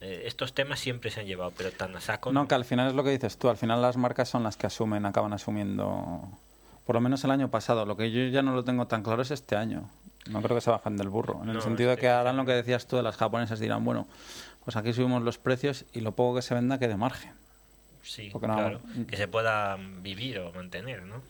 estos 0.03 0.53
temas 0.55 0.81
siempre 0.81 1.11
se 1.11 1.21
han 1.21 1.27
llevado, 1.27 1.53
pero 1.57 1.71
tan 1.73 1.95
a 1.97 2.01
saco. 2.01 2.33
No, 2.33 2.49
que 2.49 2.55
al 2.55 2.65
final 2.65 2.89
es 2.89 2.95
lo 2.95 3.05
que 3.05 3.11
dices 3.11 3.37
tú, 3.39 3.49
al 3.49 3.57
final 3.57 3.81
las 3.83 3.97
marcas 3.97 4.29
son 4.29 4.43
las 4.43 4.57
que 4.57 4.67
asumen, 4.67 5.07
acaban 5.07 5.33
asumiendo, 5.33 6.29
por 6.85 6.95
lo 6.97 7.01
menos 7.01 7.23
el 7.25 7.31
año 7.31 7.49
pasado, 7.51 7.87
lo 7.87 7.97
que 7.97 8.11
yo 8.11 8.27
ya 8.29 8.43
no 8.43 8.53
lo 8.55 8.65
tengo 8.65 8.87
tan 8.87 9.03
claro 9.03 9.23
es 9.23 9.31
este 9.31 9.57
año. 9.57 9.89
No 10.31 10.41
creo 10.41 10.57
que 10.57 10.61
se 10.61 10.71
bajen 10.71 10.97
del 10.97 11.09
burro, 11.09 11.41
en 11.43 11.49
el 11.51 11.61
sentido 11.63 11.91
de 11.91 11.97
que 11.97 12.09
harán 12.09 12.37
lo 12.37 12.45
que 12.45 12.53
decías 12.53 12.87
tú 12.87 12.97
de 12.97 13.03
las 13.03 13.17
japonesas, 13.17 13.59
dirán, 13.59 13.85
bueno, 13.85 14.07
pues 14.65 14.77
aquí 14.77 14.93
subimos 14.93 15.23
los 15.23 15.39
precios 15.39 15.85
y 15.93 16.01
lo 16.01 16.13
poco 16.13 16.37
que 16.37 16.43
se 16.43 16.55
venda 16.55 16.79
quede 16.79 16.97
margen. 16.97 17.33
Sí, 18.03 18.31
no- 18.33 18.39
claro, 18.39 18.81
que 19.09 19.17
se 19.17 19.27
pueda 19.29 19.77
vivir 20.01 20.39
o 20.41 20.53
mantener, 20.53 21.03
¿no? 21.03 21.23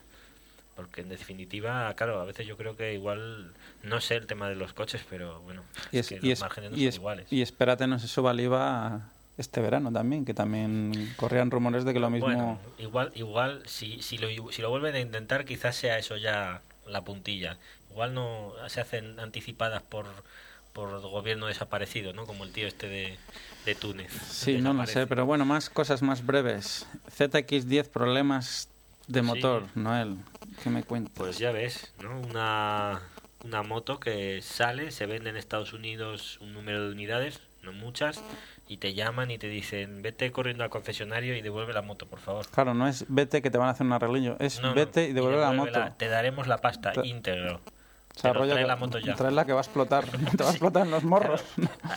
Porque 0.77 1.03
en 1.03 1.09
definitiva, 1.11 1.93
claro, 1.95 2.21
a 2.21 2.25
veces 2.25 2.47
yo 2.47 2.57
creo 2.57 2.77
que 2.77 2.95
igual, 2.95 3.53
no 3.83 4.01
sé 4.01 4.17
el 4.17 4.27
tema 4.27 4.49
de 4.49 4.55
los 4.57 4.73
coches, 4.73 5.03
pero 5.09 5.41
bueno, 5.43 5.63
Y, 5.91 5.99
es 5.99 6.11
es- 6.13 6.21
que 6.21 6.27
y 6.27 6.31
los 6.31 6.39
es- 6.39 6.41
márgenes 6.41 6.71
no 6.71 6.77
y 6.77 6.81
son 6.81 6.89
es- 6.89 6.95
iguales. 6.97 7.27
y 7.31 7.43
espérate 7.43 7.87
no 7.87 7.99
se 7.99 8.09
suba 8.09 8.31
el 8.33 8.41
IVA 8.41 9.11
este 9.39 9.61
verano 9.61 9.93
también, 9.93 10.25
que 10.25 10.35
también 10.35 11.13
corrían 11.17 11.51
rumores 11.51 11.85
de 11.85 11.93
que 11.93 12.01
lo 12.01 12.11
mismo... 12.11 12.27
Bueno, 12.27 12.59
igual, 12.79 13.13
igual 13.15 13.63
si, 13.67 14.01
si, 14.03 14.17
lo, 14.19 14.29
si 14.53 14.63
lo 14.63 14.71
vuelven 14.71 14.95
a 14.95 15.01
intentar, 15.01 15.45
quizás 15.45 15.77
sea 15.77 15.99
eso 15.99 16.17
ya 16.17 16.63
la 16.87 17.03
puntilla. 17.03 17.59
Igual 17.91 18.15
no 18.15 18.53
se 18.69 18.81
hacen 18.81 19.21
anticipadas 19.21 19.83
por 19.83 20.07
por 20.73 21.03
gobierno 21.03 21.49
desaparecido, 21.49 22.15
¿no? 22.15 22.25
Como 22.25 22.45
el 22.45 22.53
tío 22.53 22.67
este 22.67 22.89
de, 22.89 23.19
de 23.67 23.75
Túnez. 23.75 24.11
Sí, 24.31 24.57
no 24.63 24.73
lo 24.73 24.87
sé, 24.87 25.07
pero 25.07 25.27
bueno, 25.27 25.45
más 25.45 25.69
cosas 25.69 26.01
más 26.01 26.25
breves. 26.25 26.87
ZX10, 27.15 27.91
problemas 27.91 28.71
de 29.13 29.21
Sí. 29.21 29.27
motor, 29.27 29.65
Noel. 29.75 30.17
¿Qué 30.63 30.71
me 30.71 30.83
cuentas? 30.83 31.13
Pues 31.17 31.39
ya 31.39 31.51
ves, 31.53 31.93
¿no? 32.03 32.19
Una, 32.21 33.01
una 33.45 33.63
moto 33.63 33.99
que 34.01 34.41
sale, 34.43 34.91
se 34.91 35.07
vende 35.07 35.31
en 35.31 35.37
Estados 35.37 35.73
Unidos 35.73 36.39
un 36.41 36.53
número 36.53 36.85
de 36.87 36.93
unidades, 36.93 37.41
no 37.63 37.73
muchas, 37.73 38.23
y 38.69 38.79
te 38.79 38.95
llaman 38.95 39.31
y 39.31 39.39
te 39.39 39.49
dicen, 39.49 40.03
vete 40.03 40.31
corriendo 40.33 40.65
al 40.65 40.71
concesionario 40.71 41.37
y 41.37 41.43
devuelve 41.43 41.73
la 41.73 41.83
moto, 41.83 42.07
por 42.07 42.21
favor. 42.21 42.47
Claro, 42.49 42.75
no 42.75 42.87
es 42.89 43.05
vete 43.09 43.43
que 43.43 43.51
te 43.51 43.59
van 43.59 43.69
a 43.69 43.73
hacer 43.73 43.87
un 43.87 43.93
arreglillo, 43.93 44.37
es 44.41 44.61
No, 44.61 44.69
no, 44.69 44.75
vete 44.75 45.09
y 45.09 45.13
devuelve 45.13 45.41
la 45.41 45.53
moto. 45.53 45.81
Te 45.97 46.09
daremos 46.09 46.47
la 46.47 46.59
pasta 46.59 46.93
Te- 46.93 47.07
íntegro. 47.07 47.61
O 48.15 48.19
sea, 48.21 48.33
Pero 48.33 48.41
rollo 48.41 48.53
trae 48.53 48.65
que- 48.65 48.69
la 48.69 48.77
moto 48.77 48.99
ya. 48.99 49.15
traerla 49.15 49.47
que 49.47 49.53
va 49.55 49.61
a 49.61 49.63
explotar, 49.63 50.05
te 50.37 50.43
va 50.43 50.49
a 50.51 50.53
explotar 50.53 50.85
en 50.85 50.91
los 50.91 51.03
morros. 51.05 51.43
Ah, 51.83 51.97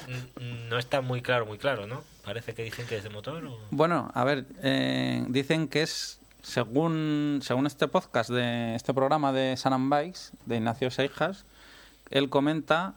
No 0.70 0.78
está 0.80 1.02
muy 1.02 1.22
claro, 1.22 1.46
muy 1.46 1.58
claro, 1.58 1.88
¿no? 1.88 2.04
Parece 2.24 2.54
que 2.56 2.64
dicen 2.64 2.88
que 2.88 2.96
es 2.98 3.04
de 3.04 3.10
motor 3.10 3.46
o... 3.46 3.60
Bueno, 3.72 4.12
a 4.14 4.24
ver, 4.24 4.46
eh, 4.64 5.26
dicen 5.28 5.68
que 5.68 5.82
es, 5.84 6.20
según, 6.46 7.40
según 7.42 7.66
este 7.66 7.88
podcast, 7.88 8.30
de 8.30 8.76
este 8.76 8.94
programa 8.94 9.34
de 9.34 9.58
San 9.58 9.74
and 9.74 9.90
Bikes, 9.90 10.32
de 10.46 10.58
Ignacio 10.58 10.92
Seijas, 10.92 11.44
él 12.12 12.30
comenta 12.30 12.94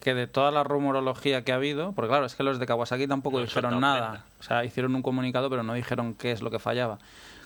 que 0.00 0.12
de 0.14 0.26
toda 0.26 0.50
la 0.50 0.64
rumorología 0.64 1.42
que 1.42 1.52
ha 1.52 1.54
habido, 1.54 1.92
porque 1.92 2.10
claro, 2.10 2.26
es 2.26 2.34
que 2.34 2.42
los 2.42 2.58
de 2.58 2.66
Kawasaki 2.66 3.06
tampoco 3.06 3.38
No 3.38 3.44
dijeron 3.44 3.80
nada, 3.80 4.26
o 4.38 4.42
sea, 4.42 4.66
hicieron 4.66 4.94
un 4.94 5.00
comunicado 5.00 5.48
pero 5.48 5.62
no 5.62 5.72
dijeron 5.72 6.14
qué 6.14 6.30
es 6.30 6.42
lo 6.42 6.50
que 6.50 6.58
fallaba. 6.58 6.98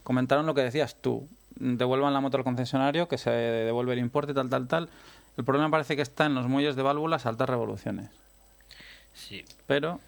Comentaron 0.02 0.44
lo 0.44 0.54
que 0.54 0.62
decías 0.62 0.96
tú, 1.00 1.28
devuelvan 1.54 2.12
la 2.12 2.20
moto 2.20 2.36
al 2.36 2.44
concesionario, 2.44 3.06
que 3.06 3.16
se 3.16 3.30
devuelve 3.30 3.92
el 3.92 4.00
importe, 4.00 4.34
tal, 4.34 4.50
tal, 4.50 4.66
tal. 4.66 4.88
El 5.36 5.44
problema 5.44 5.70
parece 5.70 5.94
que 5.94 6.02
está 6.02 6.26
en 6.26 6.34
los 6.34 6.48
muelles 6.48 6.74
de 6.74 6.82
válvulas 6.82 7.26
a 7.26 7.28
altas 7.28 7.48
revoluciones, 7.48 8.10
Sí, 9.12 9.44
pero 9.68 10.00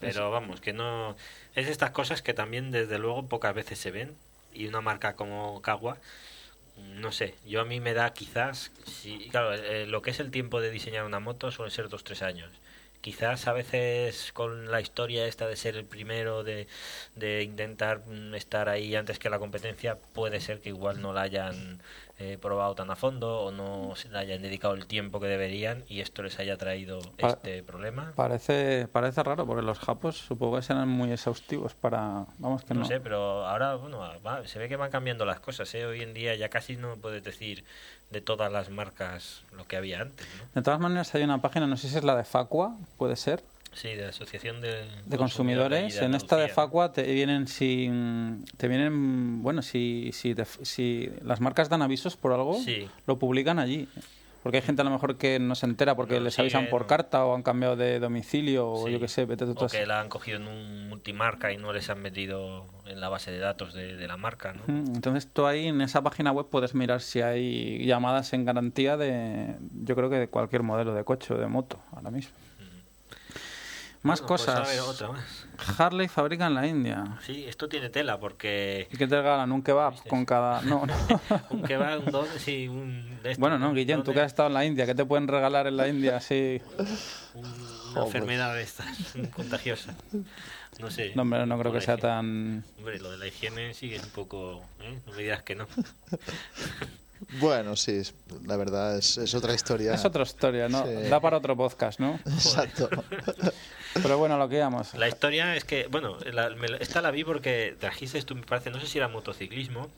pero 0.00 0.30
vamos, 0.30 0.60
que 0.60 0.72
no... 0.72 1.16
Es 1.54 1.68
estas 1.68 1.90
cosas 1.90 2.22
que 2.22 2.34
también 2.34 2.70
desde 2.70 2.98
luego 2.98 3.26
pocas 3.26 3.54
veces 3.54 3.78
se 3.78 3.90
ven 3.90 4.14
y 4.52 4.66
una 4.66 4.80
marca 4.80 5.14
como 5.14 5.60
Kawa, 5.62 5.98
no 6.76 7.12
sé, 7.12 7.34
yo 7.46 7.60
a 7.60 7.64
mí 7.64 7.80
me 7.80 7.94
da 7.94 8.12
quizás, 8.12 8.70
sí, 8.86 9.28
claro, 9.30 9.54
eh, 9.54 9.86
lo 9.86 10.02
que 10.02 10.10
es 10.10 10.20
el 10.20 10.30
tiempo 10.30 10.60
de 10.60 10.70
diseñar 10.70 11.04
una 11.04 11.20
moto 11.20 11.50
suele 11.50 11.70
ser 11.70 11.88
dos, 11.88 12.04
tres 12.04 12.22
años. 12.22 12.50
Quizás 13.00 13.46
a 13.46 13.52
veces 13.52 14.32
con 14.32 14.70
la 14.70 14.80
historia 14.80 15.26
esta 15.26 15.46
de 15.46 15.56
ser 15.56 15.76
el 15.76 15.84
primero, 15.84 16.42
de, 16.42 16.66
de 17.14 17.42
intentar 17.42 18.00
mm, 18.06 18.34
estar 18.34 18.68
ahí 18.68 18.94
antes 18.96 19.18
que 19.18 19.30
la 19.30 19.38
competencia, 19.38 19.96
puede 20.14 20.40
ser 20.40 20.60
que 20.60 20.70
igual 20.70 21.00
no 21.00 21.12
la 21.12 21.22
hayan 21.22 21.80
eh, 22.20 22.36
probado 22.40 22.74
tan 22.74 22.90
a 22.90 22.96
fondo 22.96 23.42
o 23.42 23.50
no 23.52 23.94
se 23.94 24.08
le 24.08 24.18
hayan 24.18 24.42
dedicado 24.42 24.74
el 24.74 24.86
tiempo 24.86 25.20
que 25.20 25.26
deberían 25.28 25.84
y 25.88 26.00
esto 26.00 26.22
les 26.24 26.38
haya 26.40 26.56
traído 26.56 26.98
Pa- 27.18 27.28
este 27.28 27.62
problema. 27.62 28.12
parece 28.16 28.88
parece 28.90 29.22
raro 29.22 29.46
porque 29.46 29.62
los 29.62 29.78
japos 29.78 30.18
supongo 30.18 30.56
que 30.56 30.62
serán 30.62 30.88
muy 30.88 31.12
exhaustivos 31.12 31.74
para, 31.74 32.26
vamos 32.38 32.64
que 32.64 32.74
no. 32.74 32.80
No 32.80 32.86
sé, 32.86 32.98
pero 33.00 33.46
ahora 33.46 33.76
bueno, 33.76 33.98
va- 34.26 34.46
se 34.46 34.58
ve 34.58 34.68
que 34.68 34.76
van 34.76 34.90
cambiando 34.90 35.24
las 35.24 35.38
cosas. 35.40 35.72
¿eh? 35.74 35.86
Hoy 35.86 36.02
en 36.02 36.12
día 36.12 36.34
ya 36.34 36.48
casi 36.48 36.76
no 36.76 36.96
puedes 36.96 37.22
decir 37.22 37.64
de 38.10 38.20
todas 38.20 38.50
las 38.50 38.68
marcas 38.70 39.44
lo 39.56 39.66
que 39.66 39.76
había 39.76 40.00
antes. 40.00 40.26
¿no? 40.38 40.48
De 40.54 40.62
todas 40.62 40.80
maneras 40.80 41.14
hay 41.14 41.22
una 41.22 41.40
página, 41.40 41.66
no 41.66 41.76
sé 41.76 41.88
si 41.88 41.96
es 41.98 42.04
la 42.04 42.16
de 42.16 42.24
Facua, 42.24 42.74
puede 42.96 43.14
ser, 43.16 43.44
Sí, 43.74 43.88
de 43.88 44.02
la 44.02 44.08
Asociación 44.08 44.60
de, 44.60 44.84
de 45.06 45.16
consumidores. 45.18 45.94
de 46.00 46.04
en 46.06 46.14
esta 46.14 46.36
de. 46.36 46.48
Facua 46.48 46.92
te 46.92 47.02
vienen 47.12 47.46
si 47.46 47.90
te 48.56 48.66
vienen, 48.68 49.42
bueno, 49.42 49.62
si 49.62 50.10
si, 50.12 50.34
te- 50.34 50.44
si 50.44 51.10
las 51.22 51.40
marcas 51.40 51.68
dan 51.68 51.82
avisos 51.82 52.16
por 52.16 52.32
algo, 52.32 52.54
Sí. 52.54 52.88
lo 53.06 53.18
publican 53.18 53.58
allí. 53.58 53.86
Por 53.94 54.52
Porque 54.52 54.58
hay 54.58 54.62
gente 54.62 54.80
a 54.82 54.84
lo 54.84 54.90
mejor 54.92 55.16
que 55.16 55.38
no 55.40 55.54
se 55.56 55.66
entera 55.66 55.94
porque 55.94 56.14
No, 56.14 56.20
les 56.20 56.34
sí, 56.34 56.40
avisan 56.40 56.68
por 56.70 56.82
no. 56.82 56.86
carta 56.86 57.24
o 57.26 57.34
han 57.34 57.42
cambiado 57.42 57.76
de 57.76 57.98
domicilio 58.00 58.68
o 58.70 58.88
yo 58.88 58.98
qué 58.98 59.08
sé, 59.08 59.26
vete 59.26 59.44
O 59.44 59.66
que 59.66 59.84
la 59.84 60.00
han 60.00 60.08
cogido 60.08 60.38
en 60.38 60.46
un 60.48 60.88
multimarca 60.88 61.52
y 61.52 61.58
no 61.58 61.72
les 61.72 61.90
han 61.90 62.00
metido 62.00 62.64
en 62.86 63.00
la 63.00 63.08
base 63.10 63.30
de 63.30 63.38
datos 63.38 63.74
de, 63.74 63.96
de 63.96 64.06
la 64.08 64.16
marca, 64.16 64.54
¿no? 64.54 64.62
Entonces 64.68 65.28
tú 65.30 65.44
ahí 65.44 65.66
en 65.66 65.80
esa 65.82 66.02
página 66.02 66.32
web 66.32 66.46
puedes 66.50 66.74
mirar 66.74 67.00
si 67.02 67.20
hay 67.20 67.84
llamadas 67.84 68.32
en 68.32 68.44
garantía 68.44 68.96
de, 68.96 69.56
yo 69.84 69.94
creo 69.94 70.08
que 70.08 70.16
de 70.16 70.28
cualquier 70.28 70.62
modelo 70.62 70.94
de 70.94 71.04
coche 71.04 71.34
o 71.34 71.36
de 71.38 71.46
moto 71.48 71.78
ahora 71.92 72.10
mismo. 72.10 72.32
Más 74.02 74.20
Bueno, 74.20 74.28
pues 74.28 74.48
a 74.48 74.54
cosas. 74.54 74.68
ver, 74.68 74.80
otra 74.80 75.08
más. 75.08 75.78
Harley 75.78 76.06
fabrica 76.08 76.46
en 76.46 76.54
la 76.54 76.66
India. 76.66 77.18
Sí, 77.26 77.44
esto 77.48 77.68
tiene 77.68 77.90
tela 77.90 78.18
porque 78.20 78.86
¿Y 78.92 78.96
qué 78.96 79.06
te 79.08 79.16
regalan? 79.16 79.50
¿Un 79.50 79.62
kebab 79.62 80.06
con 80.06 80.24
cada...? 80.24 80.62
No, 80.62 80.86
no. 80.86 80.94
un 81.50 81.62
va, 81.62 81.98
un 81.98 82.04
don, 82.12 82.26
sí, 82.38 82.68
un... 82.68 83.08
de 83.22 83.30
estos, 83.32 83.38
Bueno, 83.38 83.58
no, 83.58 83.72
Guillén, 83.74 84.04
tú 84.04 84.12
que 84.12 84.20
has 84.20 84.26
estado 84.28 84.46
en 84.48 84.54
la 84.54 84.64
India, 84.64 84.86
¿qué 84.86 84.94
te 84.94 85.04
pueden 85.04 85.26
regalar 85.26 85.66
en 85.66 85.76
la 85.76 85.88
India 85.88 86.16
así? 86.18 86.62
Un- 87.34 87.46
una 87.92 88.02
enfermedad 88.06 88.54
de 88.54 88.62
estas, 88.62 88.86
contagiosa. 89.34 89.94
No 90.78 90.90
sé. 90.92 91.12
No, 91.16 91.22
hombre, 91.22 91.44
no 91.44 91.58
creo 91.58 91.72
que 91.72 91.80
sea 91.80 91.94
higiene. 91.94 92.08
tan... 92.14 92.64
Hombre, 92.78 93.00
lo 93.00 93.10
de 93.10 93.18
la 93.18 93.26
higiene 93.26 93.70
es 93.70 93.82
un 93.82 94.10
poco... 94.10 94.62
¿eh? 94.80 94.96
No 95.06 95.12
me 95.14 95.22
digas 95.22 95.42
que 95.42 95.56
no. 95.56 95.66
Bueno, 97.40 97.76
sí, 97.76 97.92
es- 97.92 98.14
la 98.46 98.56
verdad 98.56 98.96
es, 98.98 99.18
es 99.18 99.34
otra 99.34 99.54
historia. 99.54 99.94
Es 99.94 100.04
otra 100.04 100.22
historia, 100.22 100.68
¿no? 100.68 100.84
Sí. 100.86 101.08
Da 101.08 101.20
para 101.20 101.36
otro 101.38 101.56
podcast, 101.56 101.98
¿no? 102.00 102.18
Exacto. 102.26 102.88
Pero 103.94 104.18
bueno, 104.18 104.36
lo 104.38 104.48
que 104.48 104.56
íbamos. 104.56 104.94
La 104.94 105.08
historia 105.08 105.56
es 105.56 105.64
que, 105.64 105.86
bueno, 105.88 106.18
la- 106.32 106.50
me 106.50 106.68
la- 106.68 106.76
esta 106.78 107.00
la 107.02 107.10
vi 107.10 107.24
porque 107.24 107.76
trajiste 107.78 108.22
tú, 108.22 108.34
me 108.36 108.42
parece, 108.42 108.70
no 108.70 108.78
sé 108.80 108.86
si 108.86 108.98
era 108.98 109.08
motociclismo, 109.08 109.88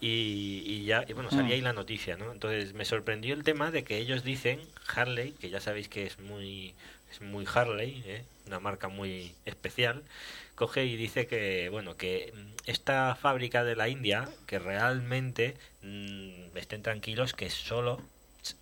y, 0.00 0.62
y 0.66 0.84
ya, 0.84 1.04
y 1.08 1.12
bueno, 1.14 1.30
salía 1.30 1.48
Mm. 1.48 1.52
ahí 1.52 1.60
la 1.62 1.72
noticia, 1.72 2.16
¿no? 2.16 2.30
Entonces 2.32 2.74
me 2.74 2.84
sorprendió 2.84 3.34
el 3.34 3.44
tema 3.44 3.70
de 3.70 3.82
que 3.82 3.96
ellos 3.98 4.24
dicen, 4.24 4.60
Harley, 4.94 5.32
que 5.32 5.48
ya 5.50 5.60
sabéis 5.60 5.88
que 5.88 6.04
es 6.06 6.18
muy, 6.20 6.74
es 7.10 7.20
muy 7.22 7.46
Harley, 7.52 8.02
¿eh? 8.06 8.24
una 8.46 8.60
marca 8.60 8.88
muy 8.88 9.34
especial, 9.46 10.02
coge 10.56 10.86
y 10.86 10.96
dice 10.96 11.26
que, 11.28 11.68
bueno, 11.70 11.96
que 11.96 12.34
esta 12.64 13.14
fábrica 13.14 13.62
de 13.62 13.76
la 13.76 13.88
India, 13.88 14.28
que 14.46 14.58
realmente 14.58 15.56
mm, 15.82 16.56
estén 16.56 16.82
tranquilos 16.82 17.34
que 17.34 17.50
solo, 17.50 18.00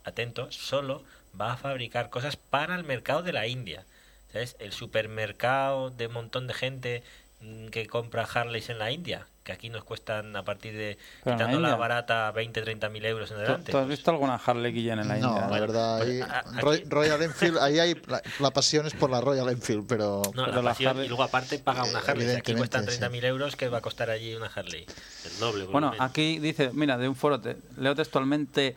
atentos, 0.05 0.55
solo 0.55 1.05
va 1.41 1.55
a 1.55 1.57
fabricar 1.57 2.11
cosas 2.11 2.37
para 2.37 2.75
el 2.75 2.85
mercado 2.85 3.23
de 3.23 3.33
la 3.33 3.47
India. 3.47 3.87
¿Sabes? 4.33 4.57
El 4.59 4.73
supermercado 4.73 5.91
de 5.91 6.09
un 6.09 6.15
montón 6.15 6.47
de 6.47 6.55
gente 6.55 7.03
mm, 7.41 7.69
que 7.69 7.87
compra 7.87 8.25
Harleys 8.25 8.69
en 8.69 8.79
la 8.79 8.91
India, 8.91 9.27
que 9.45 9.53
aquí 9.53 9.69
nos 9.69 9.85
cuestan 9.85 10.35
a 10.37 10.43
partir 10.43 10.73
de, 10.75 10.97
Pero 11.23 11.37
quitando 11.37 11.61
la, 11.61 11.77
barata, 11.77 12.31
20, 12.33 12.63
30 12.63 12.89
mil 12.89 13.05
euros 13.05 13.31
en 13.31 13.37
¿Tú, 13.37 13.43
adelante. 13.43 13.73
tú 13.73 13.79
has 13.79 13.87
visto 13.87 14.11
alguna 14.11 14.37
Harley 14.37 14.73
Guillén 14.73 14.99
en 14.99 15.07
la 15.09 15.17
No, 15.19 15.29
India? 15.29 15.49
la 15.49 15.61
verdad, 15.61 15.97
ahí, 16.01 16.19
Pues, 16.19 16.31
a- 16.31 16.39
aquí- 16.39 16.61
Roy- 16.61 16.85
Royal 16.89 17.23
Enfield, 17.23 17.59
ahí 17.59 17.79
hay 17.79 17.95
la, 18.09 18.23
la 18.41 18.51
pasión 18.53 18.87
es 18.87 18.95
por 18.95 19.11
la 19.11 19.21
Royal 19.21 19.47
Enfield, 19.51 19.87
pero 19.87 20.23
No, 20.35 20.45
Pero 20.45 20.47
la 20.57 20.63
la 20.63 20.71
pasión, 20.71 20.91
Harley- 20.97 21.05
y 21.05 21.09
luego 21.09 21.23
aparte 21.25 21.59
paga 21.59 21.85
una 21.85 21.99
Harley. 21.99 22.31
Aquí 22.37 22.55
cuestan 22.55 22.85
sí. 22.89 22.99
30.000 22.99 23.25
euros, 23.27 23.55
que 23.55 23.69
va 23.69 23.79
a 23.79 23.83
costar 23.83 24.09
allí 24.09 24.35
una 24.35 24.47
Harley? 24.47 24.87
El 25.27 25.39
doble. 25.39 25.65
Bueno, 25.67 25.91
menos. 25.91 26.05
aquí 26.07 26.39
dice, 26.39 26.71
mira, 26.73 26.97
de 26.97 27.07
un 27.09 27.15
foro, 27.15 27.39
te- 27.39 27.59
leo 27.77 27.95
textualmente, 27.95 28.77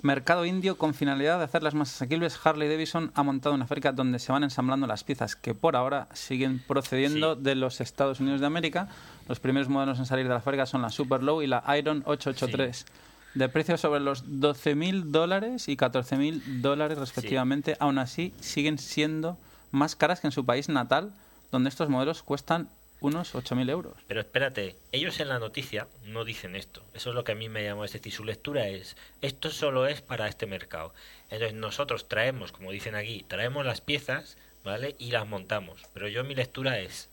mercado 0.00 0.46
indio 0.46 0.78
con 0.78 0.94
finalidad 0.94 1.38
de 1.38 1.44
hacerlas 1.44 1.74
más 1.74 1.92
asequibles, 1.92 2.38
Harley 2.44 2.68
Davidson 2.68 3.10
ha 3.14 3.22
montado 3.24 3.54
una 3.54 3.66
fábrica 3.66 3.90
donde 3.92 4.20
se 4.20 4.30
van 4.32 4.44
ensamblando 4.44 4.86
las 4.86 5.02
piezas 5.04 5.34
que 5.34 5.54
por 5.54 5.74
ahora 5.74 6.06
siguen 6.14 6.60
procediendo 6.66 7.34
Sí. 7.34 7.42
de 7.42 7.54
los 7.56 7.80
Estados 7.80 8.20
Unidos 8.20 8.40
de 8.40 8.46
América. 8.46 8.88
Los 9.28 9.40
primeros 9.40 9.68
modelos 9.68 9.98
en 9.98 10.06
salir 10.06 10.26
de 10.26 10.34
la 10.34 10.40
fábrica 10.40 10.66
son 10.66 10.82
la 10.82 10.90
Super 10.90 11.22
Low 11.22 11.42
y 11.42 11.46
la 11.46 11.62
Iron 11.78 12.02
883. 12.06 12.86
De 13.34 13.48
precios 13.50 13.80
sobre 13.80 14.00
los 14.00 14.26
12.000 14.26 15.04
dólares 15.04 15.68
y 15.68 15.76
14.000 15.76 16.60
dólares 16.60 16.98
respectivamente, 16.98 17.76
aún 17.78 17.98
así 17.98 18.32
siguen 18.40 18.78
siendo 18.78 19.36
más 19.70 19.96
caras 19.96 20.20
que 20.20 20.28
en 20.28 20.32
su 20.32 20.46
país 20.46 20.68
natal, 20.70 21.12
donde 21.52 21.68
estos 21.68 21.90
modelos 21.90 22.22
cuestan 22.22 22.68
unos 23.00 23.34
8.000 23.34 23.70
euros. 23.70 23.94
Pero 24.08 24.20
espérate, 24.20 24.76
ellos 24.92 25.20
en 25.20 25.28
la 25.28 25.38
noticia 25.38 25.86
no 26.04 26.24
dicen 26.24 26.56
esto. 26.56 26.82
Eso 26.94 27.10
es 27.10 27.14
lo 27.14 27.22
que 27.22 27.32
a 27.32 27.36
mí 27.36 27.48
me 27.48 27.62
llamó. 27.62 27.84
Es 27.84 27.92
decir, 27.92 28.12
su 28.12 28.24
lectura 28.24 28.66
es, 28.66 28.96
esto 29.20 29.50
solo 29.50 29.86
es 29.86 30.00
para 30.00 30.26
este 30.26 30.46
mercado. 30.46 30.92
Entonces 31.30 31.54
nosotros 31.54 32.08
traemos, 32.08 32.50
como 32.50 32.72
dicen 32.72 32.94
aquí, 32.94 33.24
traemos 33.28 33.64
las 33.64 33.80
piezas, 33.80 34.36
¿vale? 34.64 34.96
Y 34.98 35.10
las 35.10 35.28
montamos. 35.28 35.82
Pero 35.92 36.08
yo 36.08 36.24
mi 36.24 36.34
lectura 36.34 36.80
es, 36.80 37.08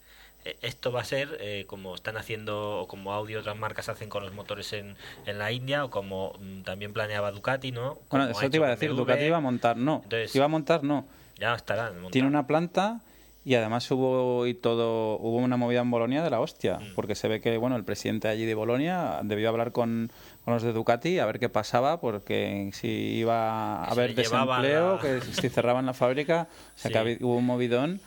esto 0.62 0.92
va 0.92 1.02
a 1.02 1.06
ser 1.06 1.38
eh, 1.40 1.66
como 1.68 1.96
están 1.96 2.18
haciendo, 2.18 2.82
o 2.82 2.88
como 2.88 3.14
Audi 3.14 3.36
otras 3.36 3.58
marcas 3.58 3.90
hacen 3.90 4.10
con 4.10 4.24
los 4.24 4.34
motores 4.34 4.72
en, 4.74 4.96
en 5.26 5.38
la 5.40 5.52
India, 5.52 5.84
o 5.86 5.90
como 5.90 6.34
mm, 6.40 6.62
también 6.62 6.94
planeaba 6.94 7.32
Ducati, 7.32 7.72
¿no? 7.72 7.98
Bueno, 8.10 8.28
Como 8.28 8.40
eso 8.40 8.50
te 8.50 8.58
iba 8.58 8.68
a 8.68 8.72
decir, 8.72 8.90
BMW. 8.92 8.98
Ducati 8.98 9.24
iba 9.26 9.38
a 9.38 9.42
montar, 9.42 9.78
no. 9.78 10.02
Entonces- 10.04 10.36
iba 10.36 10.46
a 10.46 10.50
montar, 10.50 10.84
no. 10.84 11.06
Ya 11.38 11.54
estarán 11.56 11.94
montados. 11.94 12.12
Tiene 12.12 12.28
una 12.28 12.48
planta 12.48 13.02
y 13.44 13.54
además 13.56 13.90
hubo 13.92 14.48
y 14.48 14.54
todo 14.56 15.18
hubo 15.20 15.38
una 15.38 15.56
movida 15.58 15.82
en 15.82 15.92
Bolonia 15.92 16.24
de 16.24 16.30
la 16.32 16.40
hostia, 16.40 16.78
Mm. 16.80 16.96
porque 16.96 17.14
se 17.14 17.28
ve 17.28 17.42
que 17.42 17.58
bueno 17.58 17.76
el 17.76 17.84
presidente 17.84 18.28
allí 18.28 18.44
de 18.46 18.56
Bolonia 18.56 19.20
debió 19.22 19.50
hablar 19.50 19.72
con, 19.72 20.12
con 20.44 20.54
los 20.56 20.64
de 20.64 20.74
Ducati 20.74 21.20
a 21.20 21.26
ver 21.28 21.40
qué 21.40 21.48
pasaba, 21.50 22.00
porque 22.02 22.72
si 22.74 22.88
iba 22.88 23.84
a 23.84 23.86
haber 23.86 24.16
desempleo, 24.16 24.96
la- 24.96 25.02
que 25.02 25.22
si 25.22 25.50
cerraban 25.50 25.86
la 25.86 25.94
fábrica, 25.94 26.48
o 26.76 26.80
sea 26.80 27.04
Sí. 27.06 27.18
hubo 27.22 27.36
un 27.38 27.46
movidón 27.46 28.00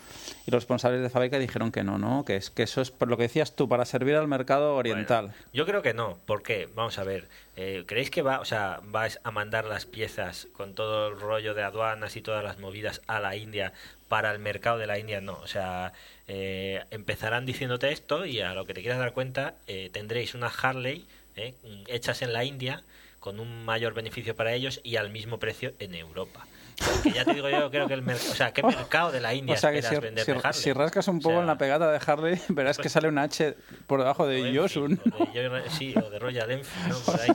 y 0.46 0.50
los 0.50 0.62
responsables 0.62 1.02
de 1.02 1.10
fábrica 1.10 1.38
dijeron 1.38 1.72
que 1.72 1.84
no, 1.84 1.98
no, 1.98 2.24
que 2.24 2.36
es 2.36 2.50
que 2.50 2.62
eso 2.62 2.80
es 2.80 2.90
por 2.90 3.08
lo 3.08 3.16
que 3.16 3.24
decías 3.24 3.54
tú 3.54 3.68
para 3.68 3.84
servir 3.84 4.16
al 4.16 4.28
mercado 4.28 4.76
oriental. 4.76 5.26
Bueno, 5.26 5.42
yo 5.52 5.66
creo 5.66 5.82
que 5.82 5.94
no. 5.94 6.18
¿Por 6.26 6.42
qué? 6.42 6.68
Vamos 6.74 6.98
a 6.98 7.04
ver. 7.04 7.28
eh, 7.56 7.84
¿Creéis 7.86 8.10
que 8.10 8.22
va, 8.22 8.40
o 8.40 8.44
sea, 8.44 8.80
vais 8.84 9.18
a 9.24 9.30
mandar 9.30 9.64
las 9.64 9.86
piezas 9.86 10.48
con 10.56 10.74
todo 10.74 11.08
el 11.08 11.20
rollo 11.20 11.54
de 11.54 11.62
aduanas 11.62 12.16
y 12.16 12.22
todas 12.22 12.44
las 12.44 12.58
movidas 12.58 13.00
a 13.06 13.20
la 13.20 13.36
India 13.36 13.72
para 14.08 14.32
el 14.32 14.38
mercado 14.38 14.78
de 14.78 14.86
la 14.86 14.98
India? 14.98 15.20
No. 15.20 15.38
O 15.42 15.46
sea, 15.46 15.92
eh, 16.28 16.84
empezarán 16.90 17.46
diciéndote 17.46 17.90
esto 17.90 18.26
y 18.26 18.40
a 18.40 18.54
lo 18.54 18.64
que 18.66 18.74
te 18.74 18.80
quieras 18.82 18.98
dar 18.98 19.12
cuenta 19.12 19.54
eh, 19.66 19.88
tendréis 19.92 20.34
una 20.34 20.48
Harley 20.48 21.06
eh, 21.36 21.54
hechas 21.86 22.22
en 22.22 22.32
la 22.32 22.44
India 22.44 22.82
con 23.18 23.40
un 23.40 23.64
mayor 23.64 23.94
beneficio 23.94 24.36
para 24.36 24.52
ellos 24.52 24.80
y 24.84 24.96
al 24.96 25.10
mismo 25.10 25.38
precio 25.38 25.72
en 25.78 25.94
Europa. 25.94 26.46
Porque 26.78 27.10
ya 27.12 27.24
te 27.24 27.34
digo 27.34 27.48
yo, 27.50 27.70
creo 27.70 27.88
que 27.88 27.94
el 27.94 28.02
mercado, 28.02 28.30
o 28.32 28.34
sea, 28.34 28.52
¿qué 28.52 28.62
mercado 28.62 29.10
de 29.12 29.20
la 29.20 29.34
India 29.34 29.54
O 29.54 29.58
sea 29.58 29.72
que 29.72 29.82
si, 29.82 29.96
vender 29.96 30.24
si- 30.24 30.32
de 30.32 30.52
si 30.52 30.72
rascas 30.72 31.08
un 31.08 31.16
O 31.16 31.20
poco 31.20 31.32
sea, 31.34 31.40
en 31.40 31.46
la 31.46 31.58
pegada 31.58 31.90
de 31.92 32.00
Harley, 32.04 32.40
verás 32.48 32.76
que 32.76 32.84
pues- 32.84 32.92
sale 32.92 33.08
una 33.08 33.22
H 33.22 33.56
por 33.86 34.00
debajo 34.00 34.26
de 34.26 34.42
o 34.42 34.46
Yosun. 34.46 35.00
O 35.18 35.24
de 35.26 35.70
sí, 35.70 35.94
o 35.96 36.08
de 36.10 36.18
Royal 36.18 36.50
Enfield, 36.50 36.88
¿no? 36.88 36.98
Por 37.00 37.20
ahí. 37.20 37.28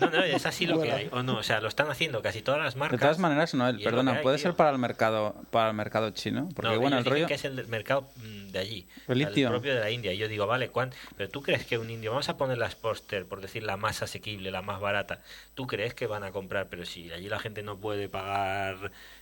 No, 0.00 0.10
no, 0.10 0.22
es 0.24 0.46
así 0.46 0.66
lo 0.66 0.80
que 0.80 0.90
hay. 0.92 1.08
O 1.12 1.22
no, 1.22 1.36
o 1.38 1.42
sea, 1.42 1.60
lo 1.60 1.68
están 1.68 1.90
haciendo 1.90 2.22
casi 2.22 2.42
todas 2.42 2.60
las 2.60 2.74
De 2.74 2.80
marcas. 2.80 3.00
todas 3.00 3.18
maneras, 3.18 3.54
Noel, 3.54 3.80
perdona, 3.82 4.12
que 4.12 4.18
hay, 4.18 4.22
puede 4.24 4.36
tío. 4.38 4.42
ser 4.48 4.54
para 4.56 4.70
el 4.70 4.78
mercado 4.78 5.34
para 5.50 5.68
el 5.70 5.74
mercado 5.76 6.10
chino, 6.10 6.48
porque 6.54 6.72
No, 6.74 6.80
bueno, 6.80 6.98
el 6.98 7.04
rollo 7.04 7.26
que 7.26 7.34
es 7.34 7.44
el 7.44 7.56
del 7.56 7.68
mercado 7.68 8.08
mm, 8.16 8.50
de 8.52 8.58
allí, 8.58 8.88
El 9.08 9.18
litio. 9.18 9.48
propio 9.48 9.74
de 9.74 9.80
la 9.80 9.90
India. 9.90 10.12
Y 10.12 10.18
yo 10.18 10.28
digo, 10.28 10.46
vale, 10.46 10.68
¿cuán... 10.70 10.90
pero 11.16 11.30
tú 11.30 11.42
crees 11.42 11.64
que 11.66 11.78
un 11.78 11.88
indio, 11.90 12.10
vamos 12.10 12.28
a 12.28 12.36
poner 12.36 12.58
las 12.58 12.74
póster, 12.74 13.26
por 13.26 13.40
decir 13.40 13.62
la 13.62 13.76
más 13.76 14.02
asequible, 14.02 14.50
la 14.50 14.62
más 14.62 14.80
barata, 14.80 15.20
¿tú 15.54 15.66
crees 15.66 15.94
que 15.94 16.06
van 16.06 16.24
a 16.24 16.32
comprar? 16.32 16.66
Pero 16.68 16.84
si 16.84 17.10
allí 17.12 17.28
la 17.28 17.38
gente 17.38 17.62
no 17.62 17.76
puede 17.78 18.08
pagar 18.08 18.71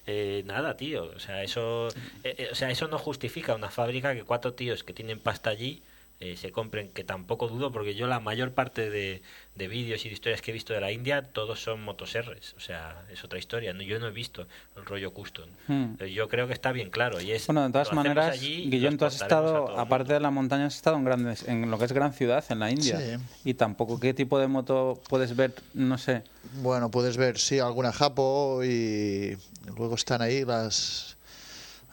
eh, 0.06 0.42
nada, 0.46 0.76
tío. 0.76 1.04
O 1.04 1.18
sea, 1.18 1.42
eso, 1.42 1.88
eh, 2.24 2.34
eh, 2.38 2.48
o 2.52 2.54
sea, 2.54 2.70
eso 2.70 2.88
no 2.88 2.98
justifica 2.98 3.54
una 3.54 3.70
fábrica 3.70 4.14
que 4.14 4.24
cuatro 4.24 4.54
tíos 4.54 4.84
que 4.84 4.92
tienen 4.92 5.18
pasta 5.18 5.50
allí 5.50 5.82
eh, 6.20 6.36
se 6.36 6.52
compren, 6.52 6.90
que 6.90 7.02
tampoco 7.02 7.48
dudo, 7.48 7.72
porque 7.72 7.94
yo 7.94 8.06
la 8.06 8.20
mayor 8.20 8.52
parte 8.52 8.90
de, 8.90 9.22
de 9.54 9.68
vídeos 9.68 10.04
y 10.04 10.08
de 10.08 10.14
historias 10.14 10.42
que 10.42 10.50
he 10.50 10.54
visto 10.54 10.74
de 10.74 10.80
la 10.80 10.92
India, 10.92 11.22
todos 11.22 11.62
son 11.62 11.82
motoserres. 11.82 12.54
O 12.58 12.60
sea, 12.60 13.02
es 13.10 13.24
otra 13.24 13.38
historia. 13.38 13.72
No, 13.72 13.82
yo 13.82 13.98
no 13.98 14.08
he 14.08 14.10
visto 14.10 14.46
el 14.76 14.84
rollo 14.84 15.12
custom. 15.12 15.48
Hmm. 15.66 15.96
Yo 15.96 16.28
creo 16.28 16.46
que 16.46 16.52
está 16.52 16.72
bien 16.72 16.90
claro. 16.90 17.22
Y 17.22 17.32
es, 17.32 17.46
Bueno, 17.46 17.64
de 17.64 17.72
todas 17.72 17.94
maneras, 17.94 18.38
Guillón, 18.38 18.98
tú 18.98 19.06
has 19.06 19.20
estado, 19.20 19.78
aparte 19.78 20.12
de 20.12 20.20
la 20.20 20.30
montaña, 20.30 20.66
has 20.66 20.76
estado 20.76 20.96
en 20.96 21.04
grandes, 21.04 21.48
en 21.48 21.70
lo 21.70 21.78
que 21.78 21.86
es 21.86 21.92
gran 21.92 22.12
ciudad, 22.12 22.44
en 22.50 22.58
la 22.58 22.70
India. 22.70 22.98
Sí. 22.98 23.22
Y 23.50 23.54
tampoco 23.54 23.98
qué 23.98 24.12
tipo 24.12 24.38
de 24.38 24.46
moto 24.46 25.00
puedes 25.08 25.34
ver, 25.34 25.54
no 25.72 25.96
sé. 25.96 26.22
Bueno, 26.56 26.90
puedes 26.90 27.16
ver, 27.16 27.38
sí, 27.38 27.60
alguna 27.60 27.92
Japo 27.92 28.62
y 28.62 29.38
luego 29.74 29.94
están 29.94 30.20
ahí 30.20 30.44
las... 30.44 31.16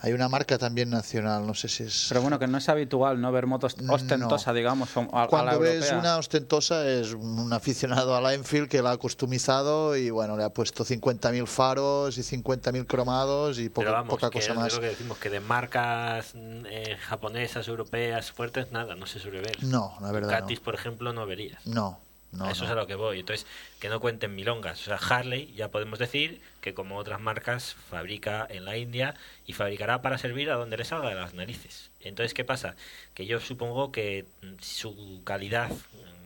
Hay 0.00 0.12
una 0.12 0.28
marca 0.28 0.58
también 0.58 0.90
nacional, 0.90 1.44
no 1.46 1.54
sé 1.54 1.68
si 1.68 1.82
es... 1.82 2.06
Pero 2.08 2.22
bueno, 2.22 2.38
que 2.38 2.46
no 2.46 2.58
es 2.58 2.68
habitual, 2.68 3.20
¿no? 3.20 3.32
Ver 3.32 3.46
motos 3.46 3.78
No. 3.80 3.94
ostentosa, 3.94 4.52
digamos, 4.52 4.96
a 4.96 5.02
la 5.22 5.26
Cuando 5.26 5.58
ves 5.58 5.74
europea. 5.76 5.98
una 5.98 6.16
ostentosa 6.18 6.88
es 6.88 7.12
un 7.14 7.52
aficionado 7.52 8.14
a 8.16 8.20
la 8.20 8.34
Enfield 8.34 8.68
que 8.68 8.80
la 8.80 8.92
ha 8.92 8.96
customizado 8.96 9.96
y 9.96 10.10
bueno, 10.10 10.36
le 10.36 10.44
ha 10.44 10.50
puesto 10.50 10.84
50.000 10.84 11.46
faros 11.46 12.16
y 12.16 12.20
50.000 12.22 12.86
cromados 12.86 13.58
y 13.58 13.68
poca, 13.70 13.90
vamos, 13.90 14.10
poca 14.14 14.30
que 14.30 14.38
cosa 14.38 14.52
es 14.52 14.56
más. 14.58 14.74
lo 14.74 14.80
que 14.80 14.86
decimos, 14.88 15.18
que 15.18 15.30
de 15.30 15.40
marcas 15.40 16.32
mm, 16.34 16.66
eh, 16.70 16.96
japonesas, 17.00 17.66
europeas, 17.66 18.30
fuertes, 18.30 18.70
nada, 18.70 18.94
no 18.94 19.06
se 19.06 19.18
suele 19.18 19.40
ver. 19.40 19.56
No, 19.64 19.96
la 20.00 20.12
verdad 20.12 20.28
Ducatis, 20.30 20.60
por 20.60 20.74
ejemplo, 20.74 21.12
no 21.12 21.26
verías. 21.26 21.66
no. 21.66 21.98
No, 22.32 22.48
Eso 22.50 22.64
no. 22.64 22.66
es 22.66 22.72
a 22.72 22.74
lo 22.74 22.86
que 22.86 22.94
voy. 22.94 23.20
Entonces, 23.20 23.46
que 23.80 23.88
no 23.88 24.00
cuenten 24.00 24.34
milongas. 24.34 24.80
O 24.82 24.84
sea, 24.84 24.96
Harley 24.96 25.52
ya 25.54 25.68
podemos 25.68 25.98
decir 25.98 26.40
que 26.60 26.74
como 26.74 26.96
otras 26.96 27.20
marcas 27.20 27.74
fabrica 27.88 28.46
en 28.50 28.64
la 28.66 28.76
India 28.76 29.14
y 29.46 29.54
fabricará 29.54 30.02
para 30.02 30.18
servir 30.18 30.50
a 30.50 30.56
donde 30.56 30.76
le 30.76 30.84
salga 30.84 31.08
de 31.08 31.14
las 31.14 31.32
narices. 31.34 31.90
Entonces, 32.00 32.34
¿qué 32.34 32.44
pasa? 32.44 32.76
Que 33.14 33.24
yo 33.26 33.40
supongo 33.40 33.92
que 33.92 34.26
mm, 34.42 34.54
su 34.60 35.22
calidad, 35.24 35.70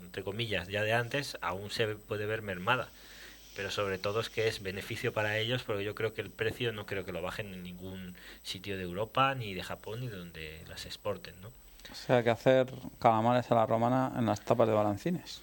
entre 0.03 0.24
comillas, 0.24 0.68
ya 0.68 0.82
de 0.82 0.92
antes, 0.92 1.38
aún 1.40 1.70
se 1.70 1.86
puede 1.94 2.26
ver 2.26 2.42
mermada. 2.42 2.88
pero 3.55 3.70
sobre 3.70 3.98
todo 3.98 4.20
es 4.20 4.30
que 4.30 4.48
es 4.48 4.62
beneficio 4.62 5.12
para 5.12 5.36
ellos 5.38 5.62
porque 5.62 5.84
yo 5.84 5.94
creo 5.94 6.14
que 6.14 6.22
el 6.22 6.30
precio 6.30 6.72
no 6.72 6.86
creo 6.86 7.05
que 7.05 7.12
lo 7.12 7.20
bajen 7.22 7.53
en 7.53 7.62
ningún 7.62 8.16
sitio 8.42 8.76
de 8.78 8.82
Europa 8.84 9.34
ni 9.34 9.53
de 9.55 9.62
Japón 9.62 10.00
ni 10.00 10.09
de 10.09 10.16
donde 10.16 10.64
las 10.68 10.86
exporten, 10.86 11.34
¿no? 11.42 11.48
O 11.90 11.94
sea, 11.94 12.22
que 12.22 12.30
hacer 12.30 12.66
calamares 12.98 13.50
a 13.50 13.55
la 13.55 13.66
romana 13.66 14.12
en 14.16 14.24
las 14.26 14.40
tapas 14.44 14.66
de 14.68 14.74
balancines. 14.74 15.42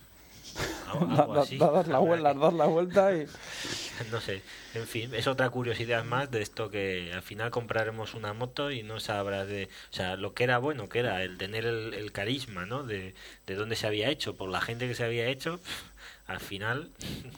Algo 1.20 1.34
Da- 1.36 1.42
así. 1.42 1.58
da- 1.58 1.72
das 1.72 1.88
la 1.88 2.00
vuelta, 2.00 2.34
que- 2.34 2.40
das 2.40 2.54
la 2.54 2.66
vuelta 2.66 3.16
y... 3.16 3.26
no 4.12 4.20
sé, 4.22 4.42
en 4.74 4.88
fin, 4.88 5.14
es 5.14 5.28
otra 5.28 5.50
curiosidad 5.50 6.04
más 6.04 6.32
de 6.32 6.42
esto 6.42 6.70
que 6.70 7.12
al 7.14 7.22
final 7.22 7.52
compraremos 7.52 8.14
una 8.16 8.34
moto 8.34 8.72
y 8.72 8.84
no 8.84 9.00
sabrás 9.00 9.48
de, 9.48 9.66
o 9.92 9.96
sea, 9.96 10.16
lo 10.16 10.34
que 10.34 10.44
era 10.46 10.58
bueno, 10.58 10.90
que 10.90 11.00
era 11.00 11.24
el 11.24 11.38
tener 11.38 11.66
el, 11.66 11.94
el 11.94 12.12
carisma, 12.12 12.66
¿no? 12.66 12.84
De, 12.84 13.14
de 13.48 13.56
dónde 13.56 13.76
se 13.76 13.88
había 13.88 14.10
hecho, 14.10 14.36
por 14.36 14.50
la 14.50 14.62
gente 14.62 14.88
que 14.88 14.96
se 14.96 15.04
había 15.04 15.28
hecho, 15.28 15.60
al 16.28 16.40
final, 16.40 16.90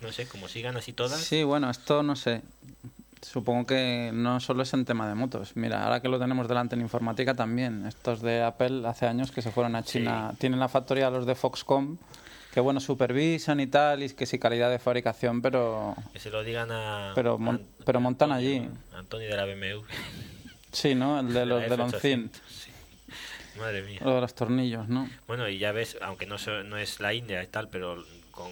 no 0.02 0.12
sé, 0.12 0.28
como 0.28 0.48
sigan 0.48 0.78
así 0.78 0.94
todas, 0.94 1.20
Sí, 1.20 1.44
bueno, 1.44 1.70
esto 1.70 2.04
no 2.04 2.16
sé. 2.16 2.42
Supongo 3.22 3.68
que 3.68 4.10
no 4.14 4.40
solo 4.40 4.64
es 4.64 4.74
en 4.74 4.84
tema 4.84 5.08
de 5.08 5.14
motos. 5.14 5.52
Mira, 5.56 5.84
ahora 5.84 6.00
que 6.02 6.10
lo 6.10 6.18
tenemos 6.20 6.48
delante 6.48 6.74
en 6.74 6.82
informática 6.82 7.36
también. 7.36 7.86
Estos 7.86 8.20
de 8.24 8.42
Apple 8.42 8.82
hace 8.88 9.06
años 9.06 9.32
que 9.32 9.44
se 9.44 9.52
fueron 9.52 9.76
a 9.76 9.84
China. 9.84 10.34
Tienen 10.40 10.60
la 10.60 10.68
factoría 10.70 11.12
los 11.12 11.28
de 11.28 11.36
Foxconn, 11.36 12.00
que 12.54 12.60
bueno, 12.60 12.80
supervisan 12.80 13.60
y 13.60 13.68
tal, 13.68 14.04
y 14.04 14.10
que 14.10 14.26
sí 14.26 14.38
calidad 14.40 14.70
de 14.70 14.80
fabricación, 14.80 15.42
pero 15.42 15.96
que 16.14 16.20
se 16.20 16.30
lo 16.30 16.44
digan 16.44 16.70
a... 16.72 17.14
Pero 17.16 17.38
mon- 17.38 17.66
pero 17.86 18.00
montan 18.00 18.32
Antonio, 18.32 18.62
allí. 18.64 18.70
Antonio 18.94 19.30
de 19.30 19.36
la 19.38 19.46
BMW. 19.46 19.82
sí, 20.72 20.96
¿no? 20.96 21.20
El 21.20 21.34
de 21.34 21.46
los 21.46 21.62
de 21.62 21.70
F800, 21.70 21.78
Loncin, 21.78 22.32
sí. 22.50 22.72
Madre 23.60 23.82
mía. 23.84 24.00
lo 24.04 24.16
de 24.16 24.22
los 24.22 24.34
tornillos, 24.34 24.88
¿no? 24.88 25.10
Bueno, 25.28 25.48
y 25.50 25.58
ya 25.60 25.72
ves, 25.72 25.98
aunque 26.02 26.26
no, 26.26 26.38
so- 26.38 26.64
no 26.64 26.78
es 26.78 27.00
la 27.00 27.14
India 27.14 27.44
y 27.44 27.48
tal, 27.48 27.70
pero 27.70 28.04
con 28.32 28.50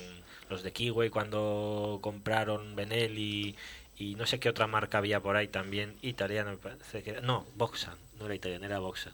los 0.49 0.63
de 0.63 0.71
Kiwi 0.73 1.09
cuando 1.09 1.99
compraron 2.01 2.75
Benelli 2.75 3.55
y 3.97 4.15
no 4.15 4.25
sé 4.25 4.39
qué 4.39 4.49
otra 4.49 4.65
marca 4.67 4.97
había 4.97 5.19
por 5.19 5.35
ahí 5.35 5.47
también, 5.47 5.95
italiana 6.01 6.51
me 6.51 6.57
parece 6.57 7.03
que 7.03 7.11
era, 7.11 7.21
no, 7.21 7.45
Boxan, 7.55 7.95
no 8.17 8.25
era 8.25 8.35
italiana, 8.35 8.65
era 8.65 8.79
Boxan, 8.79 9.13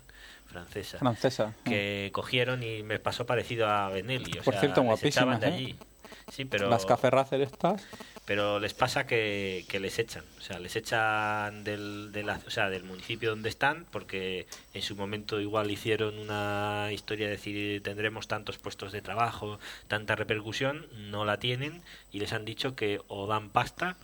francesa, 0.62 0.98
Francesa. 1.00 1.54
que 1.66 2.10
cogieron 2.14 2.64
y 2.64 2.84
me 2.84 3.00
pasó 3.00 3.26
parecido 3.26 3.68
a 3.68 3.90
Benelli, 3.90 4.40
o 4.40 4.44
Por 4.44 4.54
sea, 4.54 4.62
cierto, 4.62 4.82
guapísimas, 4.84 5.40
de 5.42 5.48
¿eh? 5.48 5.54
allí. 5.54 5.76
Sí, 6.32 6.46
pero 6.46 6.70
Las 6.70 6.86
Café 6.86 7.10
Racer 7.12 7.42
estas. 7.42 7.86
pero 8.26 8.60
les 8.60 8.74
pasa 8.74 9.06
que, 9.06 9.66
que 9.68 9.80
les 9.80 10.00
echan, 10.00 10.24
o 10.40 10.42
sea, 10.42 10.58
les 10.60 10.76
echan 10.76 11.64
del, 11.64 12.12
de 12.12 12.24
la- 12.24 12.40
o 12.48 12.50
sea, 12.50 12.70
del 12.72 12.84
municipio 12.84 13.30
donde 13.32 13.50
están, 13.50 13.86
porque 13.92 14.48
en 14.74 14.82
su 14.82 14.96
momento 14.96 15.40
igual 15.40 15.70
hicieron 15.70 16.18
una 16.18 16.90
historia 16.92 17.26
de 17.28 17.34
decir 17.34 17.84
tendremos 17.84 18.28
tantos 18.28 18.58
puestos 18.58 18.92
de 18.92 19.02
trabajo, 19.04 19.60
tanta 19.88 20.16
repercusión, 20.16 20.88
no 21.12 21.26
la 21.26 21.38
tienen 21.38 21.82
y 22.12 22.20
les 22.20 22.34
han 22.34 22.46
dicho 22.46 22.76
que 22.76 23.02
o 23.08 23.28
dan 23.28 23.50
pasta 23.50 23.96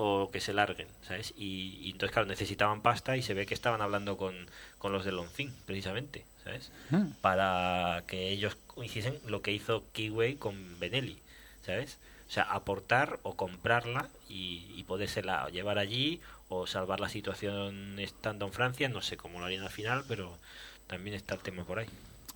o 0.00 0.30
que 0.30 0.40
se 0.40 0.52
larguen, 0.52 0.86
¿sabes? 1.02 1.34
Y, 1.36 1.80
y 1.82 1.90
entonces, 1.90 2.12
claro, 2.12 2.28
necesitaban 2.28 2.82
pasta 2.82 3.16
y 3.16 3.22
se 3.22 3.34
ve 3.34 3.46
que 3.46 3.54
estaban 3.54 3.82
hablando 3.82 4.16
con, 4.16 4.32
con 4.78 4.92
los 4.92 5.04
de 5.04 5.10
Loncin, 5.10 5.52
precisamente, 5.66 6.24
¿sabes? 6.44 6.70
Mm. 6.90 7.10
Para 7.20 8.04
que 8.06 8.28
ellos 8.28 8.56
hiciesen 8.80 9.18
lo 9.26 9.42
que 9.42 9.50
hizo 9.50 9.82
Kiwi 9.90 10.36
con 10.36 10.78
Benelli, 10.78 11.18
¿sabes? 11.66 11.98
O 12.28 12.30
sea, 12.30 12.44
aportar 12.44 13.18
o 13.24 13.34
comprarla 13.34 14.08
y, 14.28 14.72
y 14.76 14.84
podérsela 14.84 15.48
llevar 15.48 15.78
allí 15.78 16.20
o 16.48 16.68
salvar 16.68 17.00
la 17.00 17.08
situación 17.08 17.98
estando 17.98 18.46
en 18.46 18.52
Francia, 18.52 18.88
no 18.88 19.02
sé 19.02 19.16
cómo 19.16 19.40
lo 19.40 19.46
harían 19.46 19.64
al 19.64 19.70
final, 19.70 20.04
pero 20.06 20.38
también 20.86 21.16
está 21.16 21.34
el 21.34 21.40
tema 21.40 21.64
por 21.64 21.80
ahí. 21.80 21.88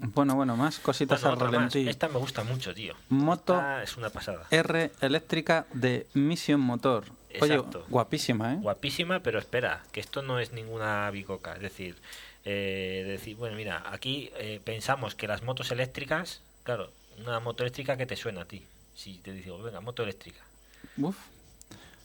Bueno, 0.02 0.34
bueno, 0.34 0.56
más 0.56 0.80
cositas 0.80 1.22
Bueno, 1.22 1.44
al 1.44 1.52
ralentí. 1.52 1.88
Esta 1.88 2.08
me 2.08 2.18
gusta 2.18 2.42
mucho, 2.42 2.74
tío. 2.74 2.94
Moto 3.08 3.54
Esta 3.54 3.82
es 3.84 3.96
una 3.96 4.10
pasada. 4.10 4.46
R 4.50 4.90
eléctrica 5.00 5.66
de 5.72 6.06
Mission 6.14 6.60
Motor. 6.60 7.04
Oye, 7.40 7.54
Exacto. 7.54 7.86
guapísima, 7.88 8.54
¿eh? 8.54 8.56
Guapísima, 8.60 9.20
pero 9.20 9.38
espera, 9.38 9.82
que 9.92 10.00
esto 10.00 10.20
no 10.22 10.38
es 10.40 10.52
ninguna 10.52 11.08
bicoca. 11.10 11.54
Es 11.54 11.62
decir, 11.62 11.96
eh, 12.44 13.04
decir 13.06 13.36
bueno, 13.36 13.56
mira, 13.56 13.84
aquí 13.92 14.30
eh, 14.36 14.60
pensamos 14.64 15.14
que 15.14 15.28
las 15.28 15.42
motos 15.42 15.70
eléctricas, 15.70 16.42
claro, 16.64 16.90
una 17.20 17.38
moto 17.40 17.62
eléctrica 17.62 17.96
que 17.96 18.04
te 18.06 18.16
suena 18.16 18.42
a 18.42 18.44
ti. 18.44 18.66
Si 18.96 19.18
te 19.18 19.32
digo, 19.32 19.62
venga, 19.62 19.80
moto 19.80 20.02
eléctrica. 20.02 20.40
Uf, 20.98 21.16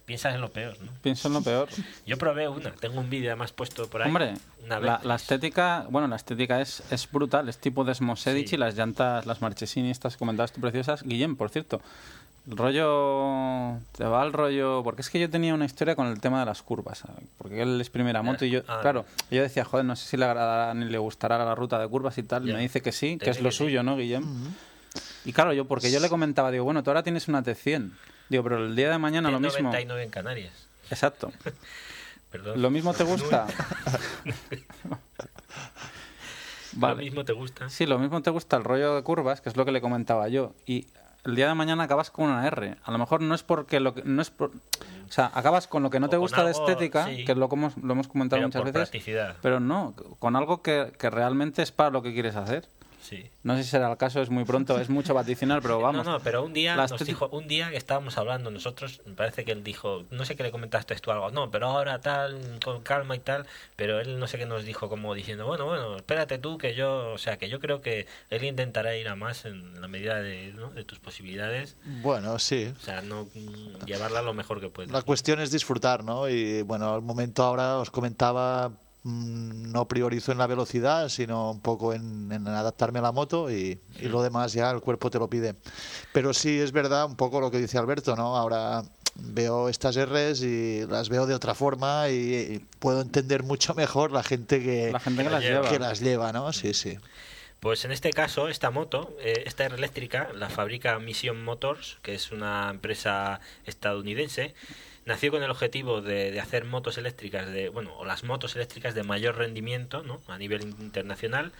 Piensas 0.07 0.33
en 0.35 0.41
lo 0.41 0.49
peor, 0.49 0.75
¿no? 0.81 0.89
pienso 1.01 1.27
en 1.27 1.33
lo 1.35 1.41
peor. 1.41 1.67
Yo 2.07 2.17
probé 2.17 2.47
una, 2.47 2.71
tengo 2.71 2.99
un 2.99 3.09
vídeo 3.09 3.29
además 3.29 3.51
puesto 3.51 3.87
por 3.89 4.01
ahí. 4.01 4.07
Hombre, 4.07 4.33
una 4.65 4.79
la, 4.79 4.99
la 5.03 5.15
estética, 5.15 5.85
bueno, 5.89 6.07
la 6.07 6.15
estética 6.15 6.61
es, 6.61 6.81
es 6.91 7.11
brutal, 7.11 7.49
es 7.49 7.57
tipo 7.59 7.83
Desmosedic 7.83 8.47
Sí. 8.47 8.55
y 8.55 8.57
las 8.57 8.75
llantas, 8.75 9.25
las 9.25 9.41
Marchesini, 9.41 9.91
estas 9.91 10.13
que 10.15 10.19
comentabas 10.19 10.53
tú 10.53 10.61
preciosas. 10.61 11.03
Guillem, 11.03 11.35
por 11.35 11.49
cierto, 11.49 11.81
el 12.49 12.55
rollo, 12.55 13.79
te 13.97 14.05
va 14.05 14.23
el 14.23 14.31
rollo, 14.31 14.81
porque 14.81 15.01
es 15.01 15.09
que 15.09 15.19
yo 15.19 15.29
tenía 15.29 15.53
una 15.53 15.65
historia 15.65 15.95
con 15.97 16.07
el 16.07 16.21
tema 16.21 16.39
de 16.39 16.45
las 16.45 16.61
curvas, 16.61 16.99
¿sabes? 16.99 17.25
porque 17.37 17.61
él 17.61 17.79
es 17.81 17.89
primera 17.89 18.21
moto 18.21 18.45
y 18.45 18.49
yo, 18.51 18.61
Ah, 18.69 18.79
claro, 18.81 19.05
yo 19.29 19.41
decía, 19.41 19.65
joder, 19.65 19.85
no 19.85 19.97
sé 19.97 20.07
si 20.07 20.15
le 20.15 20.23
agradará 20.23 20.73
ni 20.73 20.85
le 20.85 20.97
gustará 20.97 21.37
la 21.43 21.53
ruta 21.55 21.77
de 21.79 21.87
curvas 21.89 22.17
y 22.17 22.23
tal, 22.23 22.45
Ya. 22.45 22.53
me 22.53 22.61
dice 22.61 22.81
que 22.81 22.93
sí, 22.93 23.17
que 23.17 23.29
es 23.29 23.41
lo 23.41 23.49
que 23.49 23.51
sí. 23.51 23.57
suyo, 23.57 23.83
¿no, 23.83 23.97
Guillem? 23.97 24.23
Y 25.25 25.33
claro, 25.33 25.51
yo, 25.51 25.65
porque 25.65 25.91
yo 25.91 25.99
le 25.99 26.07
comentaba, 26.07 26.49
digo, 26.51 26.63
bueno, 26.63 26.81
tú 26.83 26.89
ahora 26.91 27.03
tienes 27.03 27.27
una 27.27 27.43
T100, 27.43 27.91
digo, 28.29 28.43
pero 28.43 28.57
el 28.65 28.75
día 28.75 28.89
de 28.91 28.97
mañana 28.97 29.29
lo 29.31 29.39
mismo. 29.39 29.59
99 29.69 30.03
en 30.03 30.09
Canarias. 30.09 30.67
Exacto. 30.89 31.31
Perdón. 32.31 32.61
¿Lo 32.61 32.69
mismo 32.69 32.93
te 32.93 33.03
gusta? 33.03 33.47
Lo 36.79 36.95
mismo 36.95 37.25
te 37.25 37.33
gusta. 37.33 37.69
Sí, 37.69 37.85
lo 37.87 37.97
mismo 37.97 38.21
te 38.21 38.29
gusta 38.29 38.55
el 38.57 38.63
rollo 38.63 38.95
de 38.95 39.01
curvas, 39.03 39.41
que 39.41 39.49
es 39.49 39.57
lo 39.57 39.65
que 39.65 39.71
le 39.71 39.81
comentaba 39.81 40.27
yo. 40.27 40.53
Y 40.65 40.87
el 41.23 41.35
día 41.35 41.47
de 41.47 41.55
mañana 41.55 41.83
acabas 41.83 42.11
con 42.11 42.25
una 42.29 42.45
R. 42.45 42.75
A 42.83 42.91
lo 42.91 42.97
mejor 42.99 43.21
no 43.21 43.33
es 43.33 43.41
porque 43.41 43.79
lo 43.79 43.93
que 43.95 44.03
no 44.03 44.21
es 44.21 44.29
por- 44.29 44.51
o 44.51 45.11
sea, 45.11 45.31
acabas 45.33 45.67
con 45.67 45.81
lo 45.81 45.89
que 45.89 45.99
no 45.99 46.05
O 46.07 46.09
te 46.09 46.17
gusta 46.17 46.43
de 46.43 46.51
estética, 46.51 47.05
sí. 47.07 47.25
que 47.25 47.31
es 47.31 47.37
lo 47.37 47.49
que 47.49 47.55
hemos, 47.55 47.77
lo 47.77 47.93
hemos 47.93 48.07
comentado 48.07 48.37
Pero 48.39 48.47
muchas 48.49 48.61
por 48.61 48.71
veces, 48.73 49.35
pero 49.41 49.59
no, 49.59 49.95
con 50.19 50.35
algo 50.35 50.61
que, 50.61 50.91
que 50.99 51.09
realmente 51.09 51.61
es 51.63 51.71
para 51.71 51.89
lo 51.89 52.03
que 52.03 52.13
quieres 52.13 52.35
hacer. 52.35 52.67
Sí. 53.07 53.29
No 53.43 53.55
sé 53.55 53.63
si 53.63 53.69
será 53.69 53.89
el 53.89 53.97
caso, 53.97 54.21
es 54.21 54.29
muy 54.29 54.43
pronto, 54.43 54.77
es 54.79 54.89
mucho 54.89 55.13
vaticinar, 55.13 55.61
pero 55.61 55.79
vamos. 55.81 56.05
No, 56.05 56.13
no, 56.13 56.19
pero 56.19 56.43
un 56.43 56.51
día 56.51 56.75
nos 56.75 56.99
dijo, 57.05 57.29
un 57.29 57.47
día 57.47 57.69
que 57.69 57.77
estábamos 57.77 58.17
hablando 58.17 58.51
nosotros, 58.51 59.01
me 59.05 59.13
parece 59.13 59.45
que 59.45 59.53
él 59.53 59.63
dijo, 59.63 60.03
no 60.11 60.25
sé 60.25 60.35
qué 60.35 60.43
le 60.43 60.51
comentaste 60.51 60.93
tú 60.95 61.11
algo, 61.11 61.31
no, 61.31 61.49
pero 61.49 61.67
ahora 61.67 62.01
tal, 62.01 62.59
con 62.63 62.81
calma 62.81 63.15
y 63.15 63.19
tal, 63.19 63.45
pero 63.77 64.01
él 64.01 64.19
no 64.19 64.27
sé 64.27 64.37
qué 64.37 64.45
nos 64.45 64.65
dijo 64.65 64.89
como 64.89 65.13
diciendo, 65.13 65.45
bueno, 65.45 65.65
bueno, 65.65 65.95
espérate 65.95 66.37
tú 66.37 66.57
que 66.57 66.75
yo, 66.75 67.13
o 67.13 67.17
sea, 67.17 67.37
que 67.37 67.47
yo 67.47 67.61
creo 67.61 67.81
que 67.81 68.07
él 68.29 68.43
intentará 68.43 68.95
ir 68.97 69.07
a 69.07 69.15
más 69.15 69.45
en 69.45 69.79
la 69.79 69.87
medida 69.87 70.21
de, 70.21 70.51
¿no? 70.53 70.71
de 70.71 70.83
tus 70.83 70.99
posibilidades, 70.99 71.77
Bueno, 72.01 72.37
sí. 72.39 72.73
o 72.77 72.83
sea, 72.83 73.01
no 73.01 73.27
llevarla 73.85 74.21
lo 74.21 74.33
mejor 74.33 74.59
que 74.59 74.67
puedes. 74.67 74.91
La 74.91 75.01
cuestión 75.01 75.39
es 75.39 75.51
disfrutar, 75.51 76.03
¿no? 76.03 76.27
Y 76.27 76.61
bueno, 76.63 76.93
al 76.93 77.01
momento 77.01 77.43
ahora 77.43 77.77
os 77.77 77.89
comentaba, 77.89 78.71
no 79.07 79.87
priorizo 79.87 80.31
en 80.31 80.37
la 80.37 80.47
velocidad, 80.47 81.09
sino 81.09 81.51
un 81.51 81.61
poco 81.61 81.93
en, 81.93 82.31
en 82.31 82.47
adaptarme 82.47 82.99
a 82.99 83.03
la 83.03 83.11
moto 83.11 83.49
y, 83.51 83.79
y 83.99 84.07
lo 84.07 84.21
demás 84.21 84.53
ya 84.53 84.69
el 84.71 84.81
cuerpo 84.81 85.09
te 85.09 85.19
lo 85.19 85.29
pide. 85.29 85.55
Pero 86.13 86.33
sí 86.33 86.59
es 86.59 86.71
verdad 86.71 87.05
un 87.05 87.15
poco 87.15 87.39
lo 87.39 87.49
que 87.51 87.57
dice 87.59 87.77
Alberto, 87.77 88.15
¿no? 88.15 88.35
Ahora 88.37 88.83
veo 89.15 89.67
estas 89.69 89.95
Rs 89.97 90.41
y 90.43 90.85
las 90.87 91.09
veo 91.09 91.25
de 91.25 91.33
otra 91.33 91.55
forma 91.55 92.09
y, 92.09 92.13
y 92.35 92.59
puedo 92.79 93.01
entender 93.01 93.43
mucho 93.43 93.73
mejor 93.73 94.11
la 94.11 94.21
gente 94.23 94.61
que, 94.61 94.91
La 94.91 94.99
gente 94.99 95.23
que 95.23 95.29
que 95.29 95.33
las 95.33 95.43
la 95.43 95.49
lleva. 95.49 95.69
que 95.69 95.79
las 95.79 95.99
lleva, 96.01 96.31
¿no? 96.33 96.53
Sí, 96.53 96.73
sí. 96.73 96.97
Pues 97.59 97.83
en 97.85 97.91
este 97.91 98.11
caso, 98.11 98.49
esta 98.49 98.69
moto, 98.69 99.17
eh, 99.19 99.43
esta 99.47 99.65
R 99.65 99.75
eléctrica, 99.75 100.29
la 100.35 100.47
fabrica 100.49 100.99
Mission 100.99 101.43
Motors, 101.43 101.97
que 102.03 102.13
es 102.13 102.31
una 102.31 102.69
empresa 102.69 103.39
estadounidense. 103.65 104.53
Nació 105.07 105.31
con 105.31 105.41
el 105.41 105.49
objetivo 105.49 106.01
de, 106.01 106.31
de 106.31 106.39
hacer 106.41 106.65
motos 106.65 106.97
eléctricas, 106.97 107.49
de 107.49 107.69
bueno, 107.69 107.95
o 107.97 108.03
las 108.03 108.25
motos 108.25 108.57
eléctricas 108.57 108.93
de 108.93 109.03
mayor 109.03 109.37
rendimiento 109.37 110.03
¿no? 110.03 110.19
a 110.27 110.37
nivel 110.37 110.63
internacional. 110.63 111.53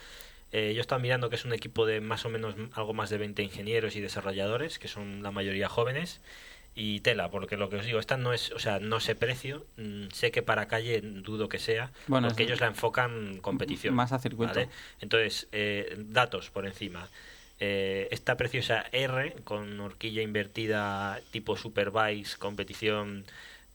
Eh, 0.52 0.74
yo 0.76 0.82
estaba 0.82 1.00
mirando 1.02 1.30
que 1.30 1.38
es 1.38 1.46
un 1.46 1.54
equipo 1.54 1.86
de 1.86 2.02
más 2.02 2.26
o 2.26 2.30
menos 2.30 2.56
algo 2.74 2.94
más 2.94 3.10
de 3.10 3.18
20 3.18 3.42
ingenieros 3.44 3.96
y 3.96 4.02
desarrolladores, 4.02 4.80
que 4.80 4.90
son 4.90 5.24
la 5.24 5.32
mayoría 5.32 5.70
jóvenes. 5.70 6.20
Y 6.76 7.00
tela, 7.00 7.32
porque 7.32 7.58
lo 7.58 7.70
que 7.70 7.78
os 7.78 7.86
digo, 7.86 8.00
esta 8.00 8.18
no 8.18 8.34
es, 8.34 8.52
o 8.52 8.60
sea, 8.60 8.80
no 8.80 9.00
sé 9.00 9.16
precio, 9.16 9.66
mm, 9.78 10.10
sé 10.14 10.30
que 10.30 10.44
para 10.44 10.68
calle 10.68 11.02
dudo 11.02 11.50
que 11.50 11.58
sea, 11.58 11.92
Bueno, 12.06 12.28
porque 12.28 12.44
ellos 12.44 12.60
la 12.60 12.68
enfocan 12.68 13.40
competición. 13.40 13.96
Más 13.96 14.12
a 14.12 14.20
circuito. 14.20 14.54
¿vale? 14.54 14.70
Entonces, 15.02 15.48
eh, 15.54 15.96
datos 15.98 16.52
por 16.52 16.68
encima. 16.68 17.10
Eh, 17.60 18.08
esta 18.12 18.38
preciosa 18.38 18.86
R 18.92 19.36
con 19.44 19.80
horquilla 19.80 20.22
invertida 20.22 21.20
tipo 21.32 21.58
Superbikes, 21.58 22.38
competición, 22.38 23.26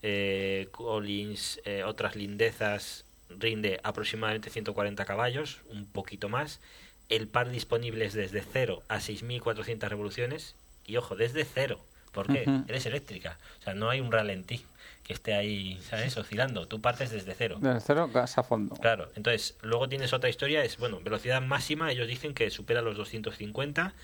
eh, 0.03 0.68
Collins, 0.70 1.61
eh, 1.64 1.83
otras 1.85 2.14
lindezas, 2.14 3.05
rinde 3.28 3.80
aproximadamente 3.83 4.51
140 4.51 5.05
caballos, 5.05 5.61
un 5.70 5.87
poquito 5.87 6.28
más. 6.28 6.61
El 7.09 7.26
par 7.28 7.51
disponible 7.51 8.05
es 8.05 8.14
desde 8.14 8.43
0 8.43 8.83
a 8.89 9.01
6.400 9.01 9.89
revoluciones. 9.89 10.55
Y 10.87 10.97
ojo, 10.97 11.14
desde 11.14 11.45
cero. 11.45 11.80
¿Por 12.12 12.26
qué? 12.26 12.45
Eres 12.68 12.87
eléctrica. 12.87 13.39
O 13.61 13.62
sea, 13.62 13.74
no 13.74 13.89
hay 13.89 14.01
un 14.01 14.12
ralentí. 14.12 14.64
Que 15.03 15.13
esté 15.13 15.35
ahí, 15.35 15.79
¿sabes? 15.83 16.17
Oscilando. 16.17 16.67
Tú 16.67 16.81
partes 16.81 17.11
desde 17.11 17.35
cero. 17.35 17.59
Desde 17.61 17.81
cero, 17.81 18.11
gas 18.13 18.39
a 18.39 18.43
fondo. 18.43 18.77
Claro, 18.77 19.09
entonces 19.17 19.57
luego 19.63 19.89
tienes 19.89 20.13
otra 20.13 20.31
historia, 20.31 20.65
es, 20.65 20.79
bueno, 20.79 21.01
velocidad 21.01 21.43
máxima, 21.43 21.91
ellos 21.91 22.09
dicen 22.09 22.35
que 22.35 22.51
supera 22.51 22.83
los 22.83 22.97
250, 22.97 23.95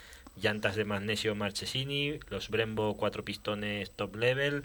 llantas 0.41 0.77
de 0.77 0.85
magnesio 0.85 1.35
Marchesini, 1.35 2.19
los 2.31 2.49
Brembo 2.49 2.97
cuatro 2.97 3.25
pistones 3.25 3.91
top 3.91 4.17
level 4.17 4.65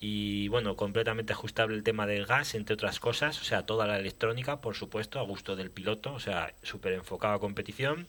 y 0.00 0.48
bueno, 0.48 0.76
completamente 0.76 1.32
ajustable 1.32 1.74
el 1.74 1.82
tema 1.82 2.06
del 2.06 2.24
gas, 2.24 2.54
entre 2.54 2.74
otras 2.74 3.00
cosas, 3.00 3.40
o 3.40 3.44
sea, 3.44 3.66
toda 3.66 3.86
la 3.86 3.98
electrónica, 3.98 4.60
por 4.60 4.76
supuesto, 4.76 5.18
a 5.18 5.22
gusto 5.22 5.56
del 5.56 5.70
piloto, 5.70 6.12
o 6.12 6.20
sea, 6.20 6.54
súper 6.62 6.92
enfocado 6.92 7.34
a 7.34 7.40
competición. 7.40 8.06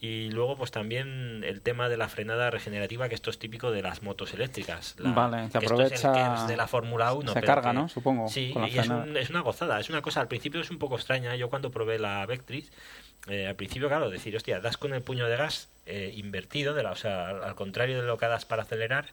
Y 0.00 0.30
luego, 0.30 0.56
pues 0.56 0.70
también 0.70 1.42
el 1.44 1.60
tema 1.60 1.88
de 1.88 1.96
la 1.96 2.08
frenada 2.08 2.50
regenerativa, 2.50 3.08
que 3.08 3.16
esto 3.16 3.30
es 3.30 3.38
típico 3.40 3.72
de 3.72 3.82
las 3.82 4.02
motos 4.04 4.32
eléctricas. 4.32 4.94
La- 4.98 5.10
Vale, 5.10 5.48
que 5.50 5.58
esto 5.58 5.58
es 5.58 5.64
el 5.64 5.72
aprovecha- 5.72 6.12
KERS 6.12 6.46
de 6.46 6.56
la 6.56 6.68
Fórmula 6.68 7.12
1. 7.14 7.32
se 7.32 7.40
carga, 7.42 7.70
que- 7.70 7.76
¿no? 7.76 7.88
Supongo, 7.88 8.28
Sí, 8.28 8.54
y 8.56 8.64
es, 8.66 8.74
frenada. 8.86 9.02
un- 9.02 9.16
es 9.16 9.28
una 9.30 9.40
gozada. 9.40 9.80
Es 9.80 9.90
una 9.90 10.00
cosa, 10.00 10.20
al 10.20 10.28
principio 10.28 10.60
es 10.60 10.70
un 10.70 10.78
poco 10.78 10.94
extraña. 10.94 11.34
Yo 11.34 11.50
cuando 11.50 11.72
probé 11.72 11.98
la 11.98 12.24
Vectris, 12.26 12.70
eh, 13.28 13.48
al 13.48 13.56
principio, 13.56 13.88
claro, 13.88 14.08
decir, 14.08 14.36
hostia, 14.36 14.60
das 14.60 14.76
con 14.76 14.94
el 14.94 15.02
puño 15.02 15.26
de 15.26 15.36
gas 15.36 15.68
eh, 15.90 16.12
invertido, 16.16 16.74
de 16.74 16.82
la, 16.82 16.92
o 16.92 16.96
sea, 16.96 17.28
al, 17.30 17.42
al 17.42 17.54
contrario 17.56 18.00
de 18.00 18.06
lo 18.06 18.18
que 18.18 18.26
das 18.26 18.44
para 18.44 18.62
acelerar, 18.62 19.06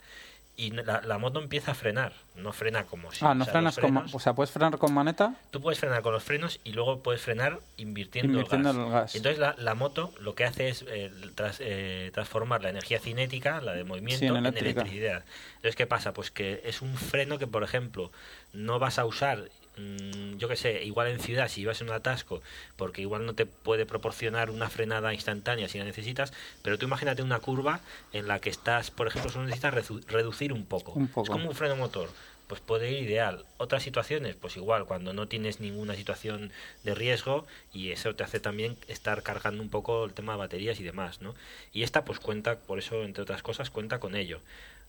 y 0.57 0.71
la, 0.71 1.01
la 1.01 1.17
moto 1.17 1.39
empieza 1.41 1.71
a 1.71 1.75
frenar. 1.75 2.13
No 2.35 2.51
frena 2.53 2.85
como 2.85 3.11
si. 3.11 3.23
ah, 3.25 3.31
o 3.31 3.35
no 3.35 3.45
sea, 3.45 3.53
frenas 3.53 3.77
frenos- 3.79 4.13
O 4.13 4.19
sea, 4.19 4.33
¿puedes 4.33 4.51
frenar 4.51 4.77
con 4.77 4.93
maneta? 4.93 5.35
Tú 5.51 5.61
puedes 5.61 5.79
frenar 5.79 6.01
con 6.01 6.13
los 6.13 6.23
frenos 6.23 6.59
y 6.63 6.71
luego 6.73 6.99
puedes 7.01 7.21
frenar 7.21 7.59
invirtiendo, 7.77 8.31
Invirtiendo 8.33 8.69
el 8.71 8.75
gas. 8.77 8.85
el 8.85 8.91
gas. 8.91 9.15
Entonces 9.15 9.39
la, 9.39 9.55
la 9.57 9.73
moto 9.75 10.13
lo 10.19 10.35
que 10.35 10.43
hace 10.45 10.69
es 10.69 10.83
eh, 10.87 11.11
tras- 11.35 11.57
eh, 11.59 12.11
transformar 12.13 12.61
la 12.63 12.69
energía 12.69 12.99
cinética, 12.99 13.61
la 13.61 13.73
de 13.73 13.83
movimiento, 13.83 14.19
Sí, 14.19 14.25
en 14.27 14.45
electricidad. 14.45 15.23
Entonces, 15.57 15.75
¿qué 15.75 15.87
pasa? 15.87 16.13
Pues 16.13 16.31
que 16.31 16.61
es 16.65 16.81
un 16.81 16.95
freno 16.95 17.37
que, 17.37 17.47
por 17.47 17.63
ejemplo, 17.63 18.11
no 18.53 18.79
vas 18.79 18.99
a 18.99 19.05
usar, 19.05 19.45
mm, 19.77 20.37
yo 20.37 20.47
qué 20.47 20.55
sé, 20.55 20.83
igual 20.83 21.07
en 21.07 21.19
ciudad, 21.19 21.47
si 21.47 21.65
vas 21.65 21.81
en 21.81 21.89
un 21.89 21.95
atasco, 21.95 22.41
porque 22.75 23.01
igual 23.01 23.25
no 23.25 23.33
te 23.35 23.45
puede 23.45 23.85
proporcionar 23.85 24.49
una 24.49 24.69
frenada 24.69 25.13
instantánea 25.13 25.67
si 25.69 25.77
la 25.77 25.85
necesitas, 25.85 26.33
pero 26.61 26.77
tú 26.77 26.85
imagínate 26.85 27.21
una 27.21 27.39
curva 27.39 27.79
en 28.13 28.27
la 28.27 28.39
que 28.39 28.49
estás, 28.49 28.91
por 28.91 29.07
ejemplo, 29.07 29.31
solo 29.31 29.45
necesitas 29.45 29.73
redu- 29.73 30.05
reducir 30.07 30.53
un 30.53 30.65
poco. 30.65 30.93
Un 30.93 31.07
poco. 31.07 31.23
Es 31.23 31.29
como 31.29 31.49
un 31.49 31.55
freno 31.55 31.75
motor. 31.75 32.09
Pues 32.47 32.61
puede 32.61 32.91
ir 32.91 33.01
ideal. 33.09 33.43
Otras 33.57 33.81
situaciones, 33.81 34.35
pues 34.35 34.55
igual, 34.55 34.85
cuando 34.85 35.13
no 35.13 35.27
tienes 35.27 35.59
ninguna 35.59 35.95
situación 35.95 36.51
de 36.83 36.93
riesgo 36.93 37.47
y 37.73 37.89
eso 37.89 38.13
te 38.13 38.23
hace 38.23 38.39
también 38.39 38.77
estar 38.87 39.23
cargando 39.23 39.63
un 39.63 39.69
poco 39.71 40.05
el 40.05 40.13
tema 40.13 40.33
de 40.33 40.37
baterías 40.37 40.79
y 40.79 40.83
demás, 40.83 41.21
¿no? 41.21 41.33
Y 41.73 41.81
esta 41.81 42.05
pues 42.05 42.19
cuenta, 42.19 42.59
por 42.59 42.77
eso, 42.77 43.03
entre 43.03 43.23
otras 43.23 43.41
cosas, 43.41 43.71
cuenta 43.71 43.99
con 43.99 44.15
ello. 44.15 44.41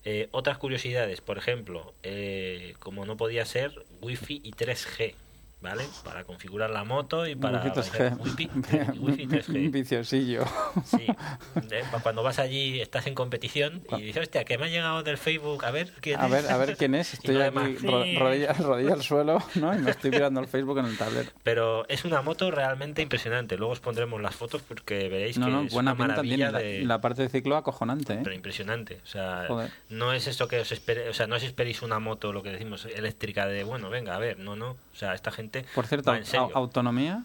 Eh, 0.08 0.28
otras 0.30 0.56
curiosidades, 0.56 1.20
por 1.20 1.36
ejemplo, 1.36 1.92
eh, 2.04 2.74
como 2.78 3.04
no 3.06 3.16
podía 3.16 3.44
ser, 3.44 3.72
Wi-Fi 4.00 4.40
y 4.44 4.52
3G, 4.52 5.14
¿vale? 5.60 5.84
Para 6.04 6.24
configurar 6.24 6.70
la 6.70 6.84
moto 6.84 7.26
y 7.26 7.34
para... 7.34 7.62
Wifi 7.62 7.70
3G. 7.80 8.18
Wi-Fi, 8.20 8.50
Wi-Fi 8.98 9.22
y 9.22 9.26
3G. 9.26 9.70
Viciosillo. 9.72 10.44
Sí, 10.84 11.06
eh, 11.70 11.82
cuando 12.02 12.22
vas 12.22 12.38
allí, 12.38 12.80
estás 12.80 13.06
en 13.06 13.14
competición 13.14 13.82
y 13.98 14.02
dices, 14.02 14.22
hostia, 14.22 14.44
que 14.44 14.58
me 14.58 14.66
ha 14.66 14.68
llegado 14.68 15.02
del 15.02 15.18
Facebook, 15.18 15.64
a 15.64 15.70
ver 15.70 15.92
quién 16.00 16.20
A 16.20 16.26
es?". 16.26 16.30
ver, 16.32 16.50
a 16.50 16.56
ver 16.56 16.76
quién 16.76 16.94
es. 16.94 17.14
Estoy 17.14 17.40
aquí 17.40 17.76
rodilla, 18.16 18.52
rodilla 18.52 18.92
al 18.94 19.02
suelo, 19.02 19.42
¿no? 19.54 19.74
Y 19.74 19.78
me 19.78 19.90
estoy 19.90 20.10
mirando 20.10 20.40
el 20.40 20.46
Facebook 20.46 20.78
en 20.78 20.86
el 20.86 20.96
tablero. 20.98 21.30
Pero 21.42 21.88
es 21.88 22.04
una 22.04 22.22
moto 22.22 22.50
realmente 22.50 23.02
impresionante. 23.02 23.56
Luego 23.56 23.72
os 23.72 23.80
pondremos 23.80 24.20
las 24.20 24.34
fotos 24.36 24.62
porque 24.62 25.08
veréis 25.08 25.38
No, 25.38 25.46
que 25.46 25.52
no, 25.52 25.62
es 25.62 25.72
buena 25.72 25.92
una 25.94 26.06
maravilla 26.06 26.50
La, 26.50 26.58
de... 26.58 26.82
la 26.84 27.00
parte 27.00 27.22
de 27.22 27.28
ciclo 27.28 27.56
acojonante, 27.56 28.14
¿eh? 28.14 28.20
Pero 28.22 28.34
impresionante. 28.34 29.00
O 29.02 29.06
sea, 29.06 29.44
Joder. 29.48 29.70
no 29.88 30.12
es 30.12 30.26
esto 30.26 30.48
que 30.48 30.60
os 30.60 30.70
espere, 30.72 31.08
o 31.08 31.14
sea, 31.14 31.26
no 31.26 31.36
os 31.36 31.42
esperéis 31.42 31.82
una 31.82 31.98
moto, 31.98 32.32
lo 32.32 32.42
que 32.42 32.50
decimos, 32.50 32.84
eléctrica 32.84 33.46
de, 33.46 33.64
bueno, 33.64 33.90
venga, 33.90 34.14
a 34.14 34.18
ver, 34.18 34.38
no, 34.38 34.54
no. 34.56 34.70
O 34.70 34.98
sea, 34.98 35.14
esta 35.14 35.30
gente 35.30 35.45
Por 35.74 35.86
cierto, 35.86 36.12
autonomía, 36.54 37.24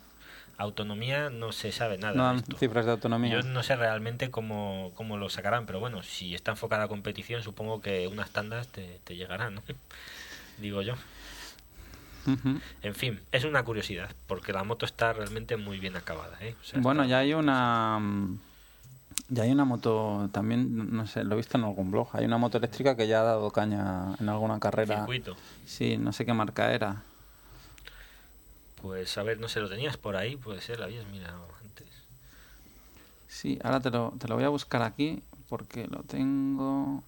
autonomía 0.58 1.30
no 1.30 1.52
se 1.52 1.72
sabe 1.72 1.98
nada. 1.98 2.14
no 2.16 2.24
dan 2.24 2.38
esto. 2.38 2.58
cifras 2.58 2.86
de 2.86 2.92
autonomía. 2.92 3.32
Yo 3.32 3.42
no 3.44 3.64
sé 3.64 3.76
realmente 3.76 4.30
cómo, 4.32 4.92
cómo 4.96 5.18
lo 5.18 5.30
sacarán, 5.30 5.66
pero 5.66 5.80
bueno, 5.80 6.04
si 6.04 6.36
está 6.36 6.52
enfocada 6.52 6.84
a 6.84 6.88
competición, 6.88 7.42
supongo 7.44 7.82
que 7.82 8.08
unas 8.08 8.30
tandas 8.32 8.68
te, 8.68 9.00
te 9.04 9.16
llegarán, 9.16 9.56
¿no? 9.56 9.64
Digo 10.60 10.82
yo. 10.82 10.96
En 12.84 12.94
fin, 12.94 13.20
es 13.32 13.46
una 13.46 13.64
curiosidad, 13.64 14.12
porque 14.28 14.54
la 14.54 14.64
moto 14.64 14.86
está 14.86 15.12
realmente 15.12 15.58
muy 15.58 15.80
bien 15.80 15.96
acabada, 15.98 16.38
¿eh? 16.42 16.56
O 16.62 16.64
sea, 16.64 16.80
Bueno, 16.80 17.04
ya 17.06 17.18
hay 17.20 17.34
una. 17.34 17.98
mm, 18.00 18.40
Ya 19.30 19.44
hay 19.44 19.52
una 19.52 19.66
moto, 19.66 20.30
también, 20.32 20.94
no 20.96 21.08
sé, 21.08 21.24
lo 21.24 21.34
he 21.34 21.38
visto 21.38 21.58
en 21.58 21.64
algún 21.64 21.90
blog. 21.90 22.10
Hay 22.14 22.26
una 22.26 22.38
moto 22.38 22.60
eléctrica 22.60 22.96
que 22.96 23.08
ya 23.08 23.22
ha 23.22 23.24
dado 23.24 23.50
caña 23.50 24.14
en 24.20 24.30
alguna 24.30 24.60
carrera. 24.60 24.98
circuito. 24.98 25.36
Sí, 25.66 25.98
no 25.98 26.14
sé 26.14 26.24
qué 26.26 26.34
marca 26.34 26.72
era. 26.72 27.02
Pues 28.82 29.18
a 29.18 29.24
ver, 29.24 29.40
no 29.40 29.48
sé, 29.48 29.60
lo 29.60 29.70
tenías 29.70 29.98
por 29.98 30.16
ahí, 30.16 30.36
puede 30.36 30.62
ser, 30.62 30.80
la 30.80 30.86
habías 30.86 31.06
mirado 31.08 31.48
antes. 31.62 31.88
Sí, 33.28 33.60
ahora 33.64 33.80
te 33.80 33.90
lo, 33.90 34.14
te 34.20 34.28
lo 34.28 34.36
voy 34.36 34.44
a 34.44 34.50
buscar 34.50 34.82
aquí 34.82 35.22
porque 35.50 35.88
lo 35.88 36.04
tengo. 36.04 37.04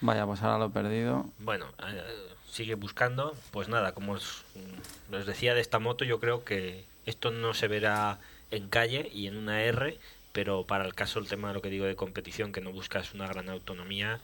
Vaya, 0.00 0.24
pues 0.26 0.42
ahora 0.42 0.58
lo 0.58 0.66
he 0.66 0.70
perdido. 0.70 1.26
Bueno, 1.38 1.66
eh, 1.86 2.02
sigue 2.50 2.74
buscando. 2.74 3.34
Pues 3.50 3.68
nada, 3.68 3.92
como 3.92 4.12
os, 4.12 4.44
mm, 4.54 5.14
os 5.14 5.26
decía 5.26 5.54
de 5.54 5.60
esta 5.60 5.78
moto, 5.78 6.04
yo 6.04 6.20
creo 6.20 6.44
que 6.44 6.84
esto 7.06 7.30
no 7.30 7.54
se 7.54 7.68
verá 7.68 8.18
en 8.50 8.68
calle 8.68 9.10
y 9.12 9.26
en 9.26 9.36
una 9.36 9.62
R, 9.62 9.98
pero 10.32 10.64
para 10.64 10.84
el 10.84 10.94
caso, 10.94 11.18
el 11.18 11.28
tema 11.28 11.48
de 11.48 11.54
lo 11.54 11.62
que 11.62 11.70
digo 11.70 11.86
de 11.86 11.96
competición, 11.96 12.52
que 12.52 12.60
no 12.60 12.72
buscas 12.72 13.14
una 13.14 13.26
gran 13.26 13.48
autonomía, 13.48 14.20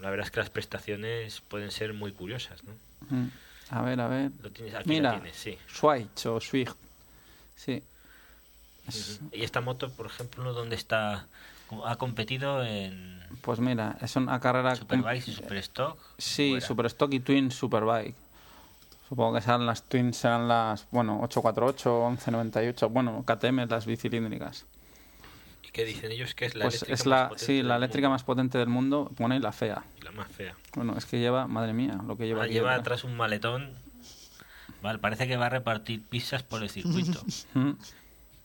la 0.00 0.10
verdad 0.10 0.26
es 0.26 0.30
que 0.30 0.40
las 0.40 0.50
prestaciones 0.50 1.40
pueden 1.42 1.70
ser 1.70 1.92
muy 1.92 2.12
curiosas, 2.12 2.62
¿no? 2.64 2.72
Mm, 3.10 3.28
A 3.70 3.82
ver, 3.82 4.00
a 4.00 4.08
ver. 4.08 4.30
Lo 4.42 4.50
tienes, 4.50 4.74
aquí 4.74 4.88
Mira, 4.88 5.12
tienes, 5.12 5.36
sí. 5.36 5.58
Switch 5.66 6.26
o 6.26 6.40
Swift. 6.40 6.74
Sí. 7.54 7.82
Es-. 8.86 9.20
Y 9.32 9.42
esta 9.42 9.60
moto, 9.60 9.90
por 9.90 10.06
ejemplo, 10.06 10.52
¿dónde 10.52 10.76
está? 10.76 11.26
Ha 11.84 11.96
competido 11.96 12.64
en 12.64 13.20
Pues 13.40 13.58
mira, 13.58 13.96
es 14.00 14.14
una 14.14 14.38
carrera. 14.38 14.76
Superbike 14.76 15.26
y 15.28 15.32
Superstock. 15.32 15.98
Sí, 16.16 16.50
Fuera. 16.50 16.66
Superstock 16.66 17.12
y 17.12 17.20
Twin 17.20 17.50
Superbike. 17.50 18.14
Supongo 19.08 19.34
que 19.34 19.40
serán 19.40 19.66
las 19.66 19.82
Twins, 19.84 20.16
serán 20.16 20.48
las, 20.48 20.86
bueno, 20.90 21.20
848, 21.22 22.10
1198, 22.10 22.88
bueno, 22.88 23.24
KTM, 23.24 23.68
las 23.68 23.86
bicilíndricas. 23.86 24.64
¿Y 25.76 25.80
qué 25.80 25.84
dicen 25.84 26.10
ellos? 26.10 26.34
Que 26.34 26.46
es 26.46 26.54
la 26.54 26.64
Pues 26.64 26.76
eléctrica 26.76 26.94
es 26.94 27.00
más 27.00 27.06
la, 27.06 27.28
potente 27.28 27.44
sí, 27.44 27.62
la 27.62 27.76
eléctrica 27.76 28.08
mundo 28.08 28.14
más 28.14 28.24
potente 28.24 28.58
del 28.58 28.68
mundo, 28.68 29.12
pone 29.14 29.38
la 29.40 29.52
fea. 29.52 29.84
la 30.00 30.10
más 30.10 30.30
fea. 30.32 30.54
Bueno, 30.74 30.96
es 30.96 31.04
que 31.04 31.18
lleva, 31.18 31.46
madre 31.46 31.74
mía, 31.74 32.00
lo 32.06 32.16
que 32.16 32.26
lleva 32.26 32.44
aquí 32.44 32.54
lleva 32.54 32.74
atrás 32.74 33.04
un 33.04 33.14
maletón. 33.14 33.70
Vale, 34.80 34.98
parece 34.98 35.28
que 35.28 35.36
va 35.36 35.46
a 35.46 35.50
repartir 35.50 36.02
pizzas 36.02 36.42
por 36.42 36.62
el 36.62 36.70
circuito. 36.70 37.22
Mm, 37.54 37.72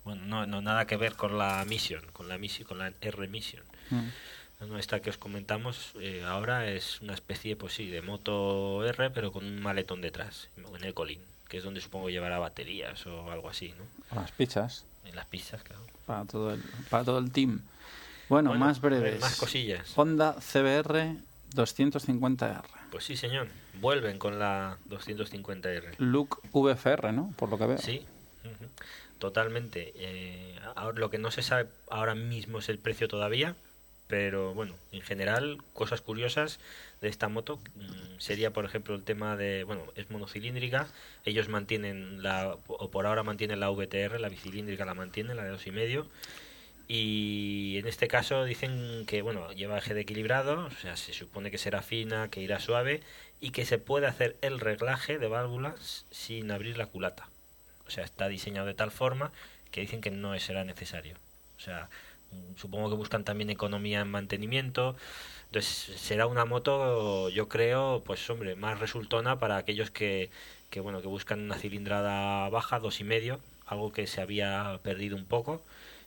bueno, 0.03 0.25
no, 0.25 0.45
no 0.45 0.61
nada 0.61 0.85
que 0.87 0.97
ver 0.97 1.13
con 1.13 1.37
la 1.37 1.63
Mission, 1.65 2.03
con 2.11 2.27
la 2.27 2.37
Mission, 2.37 2.67
con 2.67 2.79
la 2.79 2.91
R 3.01 3.27
Mission. 3.27 3.63
mm. 3.91 4.77
Esta 4.77 4.99
que 4.99 5.09
os 5.09 5.17
comentamos 5.17 5.93
eh, 5.99 6.23
ahora 6.25 6.69
es 6.69 7.01
una 7.01 7.13
especie, 7.13 7.55
pues 7.55 7.73
sí, 7.73 7.87
de 7.87 8.01
moto 8.01 8.85
R, 8.85 9.09
pero 9.09 9.31
con 9.31 9.45
un 9.45 9.61
maletón 9.61 10.01
detrás, 10.01 10.49
en 10.57 10.83
el 10.83 10.93
colín, 10.93 11.19
que 11.49 11.57
es 11.57 11.63
donde 11.63 11.81
supongo 11.81 12.09
llevará 12.09 12.37
baterías 12.37 13.05
o 13.07 13.31
algo 13.31 13.49
así, 13.49 13.73
¿no? 13.77 14.15
Las 14.15 14.31
pizzas, 14.31 14.85
En 15.11 15.15
las 15.15 15.25
pizzas, 15.27 15.61
claro. 15.63 15.81
para 16.05 16.25
todo 16.25 16.53
el, 16.53 16.61
para 16.89 17.03
todo 17.03 17.19
el 17.19 17.31
team. 17.31 17.61
Bueno, 18.29 18.49
Bueno, 18.49 18.65
más 18.65 18.81
breves. 18.81 19.19
Más 19.19 19.35
cosillas. 19.37 19.91
Honda 19.97 20.35
CBR 20.39 21.15
250R. 21.53 22.61
Pues 22.91 23.03
sí, 23.03 23.15
señor. 23.17 23.47
Vuelven 23.81 24.17
con 24.17 24.39
la 24.39 24.77
250R. 24.89 25.95
Look 25.97 26.39
VFR, 26.53 27.11
¿no? 27.13 27.33
Por 27.37 27.49
lo 27.49 27.57
que 27.57 27.65
veo. 27.67 27.77
Sí, 27.77 28.05
totalmente. 29.19 29.93
Eh, 29.95 30.59
ahora, 30.75 30.97
lo 30.99 31.09
que 31.09 31.17
no 31.17 31.31
se 31.31 31.41
sabe 31.41 31.69
ahora 31.89 32.15
mismo 32.15 32.59
es 32.59 32.69
el 32.69 32.79
precio 32.79 33.07
todavía, 33.07 33.55
pero 34.11 34.53
bueno, 34.53 34.75
en 34.91 34.99
general, 35.03 35.59
cosas 35.71 36.01
curiosas 36.01 36.59
de 36.99 37.07
esta 37.07 37.29
moto 37.29 37.61
mm, 37.75 38.19
sería, 38.19 38.51
por 38.51 38.65
ejemplo, 38.65 38.93
el 38.93 39.03
tema 39.03 39.37
de, 39.37 39.63
bueno, 39.63 39.85
es 39.95 40.11
monocilíndrica, 40.11 40.89
ellos 41.23 41.47
mantienen 41.47 42.21
la, 42.21 42.57
o 42.67 42.91
por 42.91 43.05
ahora 43.05 43.23
mantienen 43.23 43.61
la 43.61 43.69
VTR, 43.69 44.19
la 44.19 44.27
bicilíndrica 44.27 44.83
la 44.83 44.95
mantienen, 44.95 45.37
la 45.37 45.45
de 45.45 45.51
dos 45.51 45.65
y 45.65 45.71
medio, 45.71 46.07
y 46.89 47.77
en 47.77 47.87
este 47.87 48.09
caso 48.09 48.43
dicen 48.43 49.05
que, 49.07 49.21
bueno, 49.21 49.49
lleva 49.53 49.77
eje 49.77 49.93
de 49.93 50.01
equilibrado, 50.01 50.65
o 50.65 50.71
sea, 50.71 50.97
se 50.97 51.13
supone 51.13 51.49
que 51.49 51.57
será 51.57 51.81
fina, 51.81 52.27
que 52.29 52.41
irá 52.41 52.59
suave 52.59 52.99
y 53.39 53.51
que 53.51 53.65
se 53.65 53.77
puede 53.77 54.07
hacer 54.07 54.35
el 54.41 54.59
reglaje 54.59 55.19
de 55.19 55.29
válvulas 55.29 56.05
sin 56.11 56.51
abrir 56.51 56.77
la 56.77 56.87
culata. 56.87 57.29
O 57.87 57.91
sea, 57.91 58.03
está 58.03 58.27
diseñado 58.27 58.67
de 58.67 58.73
tal 58.73 58.91
forma 58.91 59.31
que 59.71 59.79
dicen 59.79 60.01
que 60.01 60.11
no 60.11 60.37
será 60.37 60.65
necesario. 60.65 61.15
O 61.55 61.61
sea, 61.61 61.89
supongo 62.57 62.89
que 62.89 62.95
buscan 62.95 63.23
también 63.23 63.49
economía 63.49 64.01
en 64.01 64.09
mantenimiento. 64.09 64.95
Entonces, 65.45 65.99
será 65.99 66.27
una 66.27 66.45
moto, 66.45 67.29
yo 67.29 67.49
creo, 67.49 68.01
pues 68.05 68.29
hombre, 68.29 68.55
más 68.55 68.79
resultona 68.79 69.39
para 69.39 69.57
aquellos 69.57 69.91
que, 69.91 70.29
que 70.69 70.79
bueno, 70.79 71.01
que 71.01 71.07
buscan 71.07 71.41
una 71.41 71.55
cilindrada 71.57 72.47
baja, 72.49 72.79
dos 72.79 73.01
y 73.01 73.03
medio, 73.03 73.39
algo 73.65 73.91
que 73.91 74.07
se 74.07 74.21
había 74.21 74.79
perdido 74.83 75.17
un 75.17 75.25
poco 75.25 75.61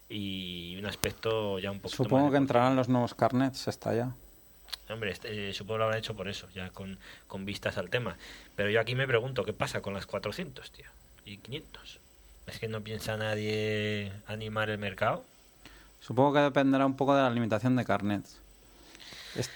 y 0.08 0.76
un 0.78 0.86
aspecto 0.86 1.58
ya 1.58 1.70
un 1.70 1.80
poquito 1.80 2.04
Supongo 2.04 2.24
más 2.24 2.32
que 2.32 2.38
entrarán 2.38 2.76
los 2.76 2.88
nuevos 2.88 3.14
carnets, 3.14 3.68
está 3.68 3.94
ya. 3.94 4.14
hombre, 4.88 5.10
este, 5.10 5.50
eh, 5.50 5.52
supongo 5.52 5.78
lo 5.78 5.84
habrán 5.84 5.98
hecho 5.98 6.14
por 6.14 6.28
eso, 6.28 6.48
ya 6.54 6.70
con, 6.70 6.98
con 7.26 7.44
vistas 7.44 7.76
al 7.76 7.90
tema. 7.90 8.16
Pero 8.56 8.70
yo 8.70 8.80
aquí 8.80 8.94
me 8.94 9.06
pregunto, 9.06 9.44
¿qué 9.44 9.52
pasa 9.52 9.82
con 9.82 9.92
las 9.92 10.06
400, 10.06 10.70
tío? 10.70 10.86
Y 11.26 11.38
500. 11.38 11.98
¿Es 12.46 12.58
que 12.58 12.68
no 12.68 12.82
piensa 12.82 13.16
nadie 13.16 14.12
animar 14.26 14.70
el 14.70 14.78
mercado? 14.78 15.24
Supongo 16.04 16.34
que 16.34 16.40
dependerá 16.40 16.84
un 16.84 16.96
poco 16.96 17.14
de 17.16 17.22
la 17.22 17.30
limitación 17.30 17.76
de 17.76 17.84
carnets. 17.86 18.38
Es- 19.34 19.50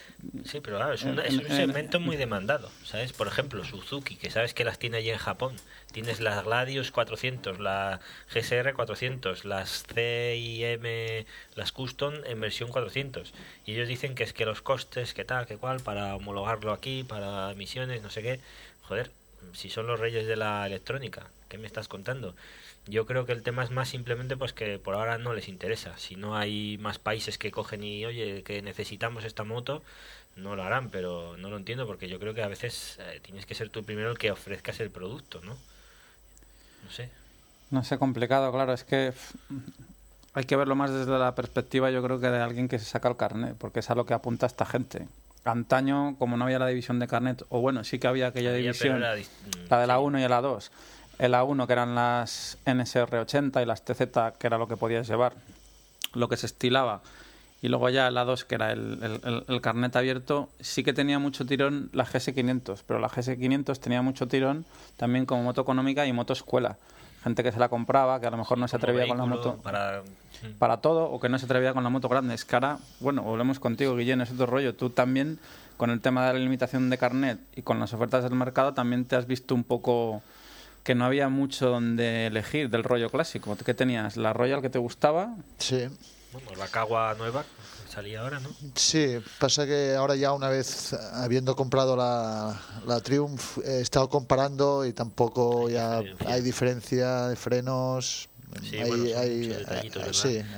Sí, 0.46 0.60
pero 0.60 0.78
claro, 0.78 0.94
es, 0.94 1.04
una- 1.04 1.22
es 1.22 1.34
un 1.38 1.46
en- 1.46 1.52
segmento 1.56 2.00
muy 2.00 2.16
demandado, 2.16 2.70
¿sabes? 2.84 3.12
Por 3.12 3.28
ejemplo, 3.28 3.64
Suzuki, 3.64 4.16
que 4.16 4.30
sabes 4.30 4.52
que 4.52 4.64
las 4.64 4.78
tiene 4.78 4.96
allí 4.96 5.10
en 5.10 5.18
Japón. 5.18 5.54
Tienes 5.92 6.18
las 6.20 6.42
Gladius 6.44 6.90
400, 6.90 7.60
la 7.60 8.00
GSR 8.34 8.72
400, 8.74 9.44
las 9.44 9.84
CIM, 9.86 11.24
las 11.54 11.70
Custom 11.70 12.14
en 12.24 12.40
versión 12.40 12.70
400. 12.70 13.32
Y 13.64 13.74
ellos 13.74 13.86
dicen 13.86 14.16
que 14.16 14.24
es 14.24 14.32
que 14.32 14.44
los 14.46 14.60
costes, 14.62 15.14
que 15.14 15.24
tal, 15.24 15.46
que 15.46 15.56
cual, 15.56 15.80
para 15.80 16.16
homologarlo 16.16 16.72
aquí, 16.72 17.04
para 17.04 17.52
emisiones, 17.52 18.02
no 18.02 18.10
sé 18.10 18.22
qué. 18.22 18.40
Joder, 18.88 19.12
si 19.52 19.70
son 19.70 19.86
los 19.86 20.00
reyes 20.00 20.26
de 20.26 20.36
la 20.36 20.66
electrónica, 20.66 21.28
¿qué 21.48 21.58
me 21.58 21.66
estás 21.66 21.88
contando? 21.88 22.34
Yo 22.86 23.06
creo 23.06 23.26
que 23.26 23.32
el 23.32 23.42
tema 23.42 23.64
es 23.64 23.70
más 23.70 23.88
simplemente 23.88 24.36
pues 24.36 24.52
que 24.52 24.78
por 24.78 24.94
ahora 24.94 25.18
no 25.18 25.34
les 25.34 25.48
interesa. 25.48 25.96
Si 25.98 26.16
no 26.16 26.36
hay 26.36 26.78
más 26.78 26.98
países 26.98 27.36
que 27.36 27.50
cogen 27.50 27.84
y, 27.84 28.06
oye, 28.06 28.42
que 28.42 28.62
necesitamos 28.62 29.24
esta 29.24 29.44
moto, 29.44 29.82
no 30.36 30.56
lo 30.56 30.62
harán, 30.62 30.90
pero 30.90 31.36
no 31.36 31.50
lo 31.50 31.56
entiendo 31.56 31.86
porque 31.86 32.08
yo 32.08 32.18
creo 32.18 32.34
que 32.34 32.42
a 32.42 32.48
veces 32.48 32.98
eh, 33.00 33.20
tienes 33.22 33.44
que 33.44 33.54
ser 33.54 33.68
tú 33.68 33.84
primero 33.84 34.10
el 34.10 34.18
que 34.18 34.30
ofrezcas 34.30 34.80
el 34.80 34.90
producto, 34.90 35.40
¿no? 35.42 35.56
No 36.84 36.90
sé. 36.90 37.10
No 37.70 37.84
sé, 37.84 37.98
complicado, 37.98 38.50
claro. 38.50 38.72
Es 38.72 38.84
que 38.84 39.12
hay 40.32 40.44
que 40.44 40.56
verlo 40.56 40.74
más 40.74 40.90
desde 40.90 41.18
la 41.18 41.34
perspectiva, 41.34 41.90
yo 41.90 42.02
creo 42.02 42.20
que 42.20 42.30
de 42.30 42.40
alguien 42.40 42.68
que 42.68 42.78
se 42.78 42.84
saca 42.84 43.08
el 43.08 43.16
carnet, 43.16 43.56
porque 43.58 43.80
es 43.80 43.90
a 43.90 43.94
lo 43.94 44.06
que 44.06 44.14
apunta 44.14 44.46
esta 44.46 44.64
gente. 44.64 45.08
Antaño, 45.44 46.16
como 46.18 46.36
no 46.36 46.44
había 46.44 46.58
la 46.58 46.66
división 46.66 46.98
de 46.98 47.06
carnet, 47.08 47.42
o 47.48 47.60
bueno, 47.60 47.84
sí 47.84 47.98
que 47.98 48.06
había 48.06 48.28
aquella 48.28 48.50
Había, 48.50 48.62
división, 48.62 48.98
mm, 49.00 49.00
la 49.70 49.80
de 49.80 49.86
la 49.86 49.94
sí. 49.96 50.00
1 50.02 50.20
y 50.20 50.28
la 50.28 50.40
2. 50.40 50.70
En 51.18 51.30
la 51.32 51.44
1 51.44 51.66
que 51.66 51.72
eran 51.72 51.94
las 51.94 52.58
NSR80 52.66 53.62
y 53.62 53.66
las 53.66 53.84
TZ 53.84 54.34
que 54.38 54.46
era 54.46 54.58
lo 54.58 54.68
que 54.68 54.76
podías 54.76 55.08
llevar, 55.08 55.34
lo 56.14 56.28
que 56.28 56.36
se 56.36 56.46
estilaba. 56.46 57.00
Y 57.60 57.68
luego 57.68 57.88
ya 57.88 58.08
la 58.12 58.24
2 58.24 58.44
que 58.44 58.54
era 58.54 58.70
el, 58.72 59.02
el- 59.02 59.20
el- 59.24 59.44
el 59.48 59.60
carnet 59.60 59.96
abierto, 59.96 60.48
sí 60.60 60.84
que 60.84 60.92
tenía 60.92 61.18
mucho 61.18 61.44
tirón 61.44 61.90
la 61.92 62.04
GS500, 62.04 62.82
pero 62.86 63.00
la 63.00 63.08
GS500 63.08 63.80
tenía 63.80 64.00
mucho 64.02 64.28
tirón 64.28 64.64
también 64.96 65.26
como 65.26 65.42
moto 65.42 65.62
económica 65.62 66.06
y 66.06 66.12
moto 66.12 66.32
escuela. 66.34 66.76
Gente 67.22 67.42
que 67.42 67.50
se 67.52 67.58
la 67.58 67.68
compraba, 67.68 68.20
que 68.20 68.26
a 68.26 68.30
lo 68.30 68.36
mejor 68.36 68.58
no 68.58 68.68
se 68.68 68.76
atrevía 68.76 69.06
con 69.08 69.18
la 69.18 69.26
moto 69.26 69.56
Para... 69.62 70.02
mm, 70.42 70.58
para 70.58 70.76
todo 70.78 71.10
o 71.10 71.18
que 71.18 71.28
no 71.28 71.38
se 71.38 71.46
atrevía 71.46 71.74
con 71.74 71.82
la 71.82 71.90
moto 71.90 72.08
grande. 72.08 72.34
Es 72.34 72.44
que 72.44 72.54
ahora, 72.56 72.78
bueno, 73.00 73.22
volvemos 73.22 73.58
contigo, 73.58 73.96
Guillén, 73.96 74.20
es 74.20 74.30
otro 74.30 74.46
rollo. 74.46 74.74
Tú 74.74 74.90
también, 74.90 75.38
con 75.76 75.90
el 75.90 76.00
tema 76.00 76.26
de 76.26 76.34
la 76.34 76.38
limitación 76.38 76.90
de 76.90 76.98
carnet 76.98 77.38
y 77.56 77.62
con 77.62 77.80
las 77.80 77.92
ofertas 77.92 78.22
del 78.22 78.34
mercado, 78.34 78.72
también 78.74 79.04
te 79.04 79.16
has 79.16 79.26
visto 79.26 79.54
un 79.54 79.64
poco 79.64 80.22
que 80.84 80.94
no 80.94 81.04
había 81.04 81.28
mucho 81.28 81.68
donde 81.68 82.28
elegir 82.28 82.70
del 82.70 82.84
rollo 82.84 83.10
clásico. 83.10 83.56
¿Qué 83.56 83.74
tenías? 83.74 84.16
¿La 84.16 84.32
Royal 84.32 84.62
que 84.62 84.70
te 84.70 84.78
gustaba? 84.78 85.34
Sí, 85.58 85.86
Bueno, 86.32 86.50
la 86.56 86.68
Cagua 86.68 87.14
nueva 87.18 87.44
salía 87.98 88.20
ahora, 88.20 88.38
¿no? 88.40 88.48
Sí, 88.74 89.18
pasa 89.38 89.66
que 89.66 89.94
ahora 89.96 90.14
ya 90.14 90.32
una 90.32 90.48
vez 90.48 90.92
eh, 90.92 90.96
habiendo 91.14 91.56
comprado 91.56 91.96
la, 91.96 92.54
la 92.86 93.00
Triumph 93.00 93.58
he 93.64 93.80
estado 93.80 94.08
comparando 94.08 94.84
y 94.86 94.92
tampoco 94.92 95.66
Hay 95.66 95.72
ya 95.74 95.98
diferencia. 96.00 96.32
hay 96.34 96.42
diferencia 96.42 97.26
de 97.28 97.36
frenos. 97.36 98.28
Sí, 98.62 98.76
hay, 98.76 98.88
bueno, 98.88 99.04
hay- 99.18 99.50
eh, 99.52 99.90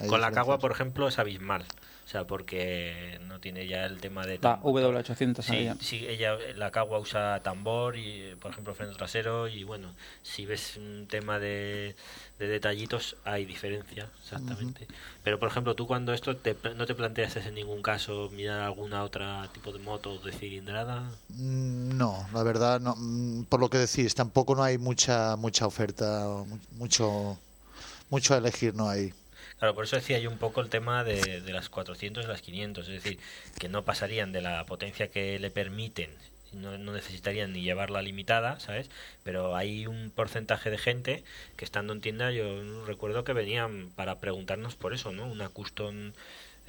hay 0.01 0.09
Con 0.09 0.21
la 0.21 0.31
Cagua, 0.31 0.59
por 0.59 0.71
ejemplo, 0.71 1.09
es 1.09 1.19
abismal. 1.19 1.65
O 2.11 2.13
sea, 2.13 2.25
porque 2.27 3.21
no 3.29 3.39
tiene 3.39 3.69
ya 3.69 3.87
el 3.87 4.01
tema 4.01 4.27
de... 4.27 4.35
La 4.43 4.57
tambor. 4.57 4.83
W800 4.83 5.45
Sí, 5.45 5.71
sí, 5.81 6.07
ella, 6.09 6.37
la 6.57 6.73
Cagua 6.73 6.99
usa 6.99 7.39
tambor 7.45 7.97
y, 7.97 8.35
por 8.41 8.51
ejemplo, 8.51 8.75
freno 8.75 8.95
trasero 8.97 9.47
y 9.47 9.63
bueno, 9.63 9.93
si 10.25 10.45
ves 10.45 10.77
un 10.77 11.07
tema 11.09 11.39
de, 11.39 11.95
de 12.41 12.49
detallitos 12.49 13.15
hay 13.25 13.45
diferencia, 13.45 14.09
exactamente. 14.25 14.89
Pero, 15.23 15.39
por 15.39 15.51
ejemplo, 15.51 15.77
tú 15.77 15.87
cuando 15.87 16.13
esto 16.13 16.37
te, 16.37 16.57
no 16.75 16.85
te 16.85 16.97
planteas 16.97 17.37
en 17.37 17.55
ningún 17.55 17.81
caso 17.81 18.29
mirar 18.33 18.61
alguna 18.63 19.05
otra 19.05 19.49
tipo 19.55 19.71
de 19.73 19.79
moto 19.79 20.19
de 20.19 20.33
cilindrada, 20.33 21.09
Mm, 21.29 21.97
No, 21.97 22.27
la 22.35 22.43
verdad, 22.43 22.81
no, 22.81 22.97
mm, 22.99 23.45
por 23.45 23.61
lo 23.61 23.71
que 23.71 23.79
decís, 23.79 24.17
tampoco 24.17 24.57
no 24.57 24.65
hay 24.65 24.79
mucha 24.79 25.37
mucha 25.37 25.65
oferta, 25.65 26.29
o 26.29 26.45
mu- 26.45 26.59
mucho 26.73 27.39
mucho 28.09 28.35
a 28.35 28.39
elegir 28.39 28.75
no 28.75 28.89
hay. 28.89 29.15
Claro, 29.61 29.75
por 29.75 29.85
eso 29.85 29.97
decía 29.97 30.19
yo 30.19 30.31
un 30.31 30.39
poco 30.39 30.61
el 30.61 30.71
tema 30.71 31.05
de, 31.05 31.41
de 31.43 31.53
las 31.53 31.69
400 31.69 32.25
y 32.25 32.29
las 32.29 32.43
500, 32.43 32.89
es 32.89 32.95
decir, 33.03 33.21
que 33.59 33.69
no 33.69 33.85
pasarían 33.85 34.33
de 34.33 34.41
la 34.41 34.65
potencia 34.65 35.09
que 35.11 35.39
le 35.39 35.51
permiten, 35.51 36.11
no, 36.53 36.79
no 36.79 36.93
necesitarían 36.93 37.53
ni 37.53 37.63
llevarla 37.63 38.03
limitada, 38.03 38.59
¿sabes? 38.59 38.91
Pero 39.23 39.55
hay 39.57 39.87
un 39.87 40.11
porcentaje 40.11 40.71
de 40.71 40.79
gente 40.79 41.25
que 41.57 41.65
estando 41.67 41.93
en 41.93 42.01
tienda, 42.01 42.33
yo 42.33 42.87
recuerdo 42.87 43.23
que 43.23 43.35
venían 43.35 43.91
para 43.97 44.19
preguntarnos 44.19 44.77
por 44.77 44.95
eso, 44.95 45.13
¿no? 45.13 45.27
Una 45.27 45.51
custom 45.51 46.13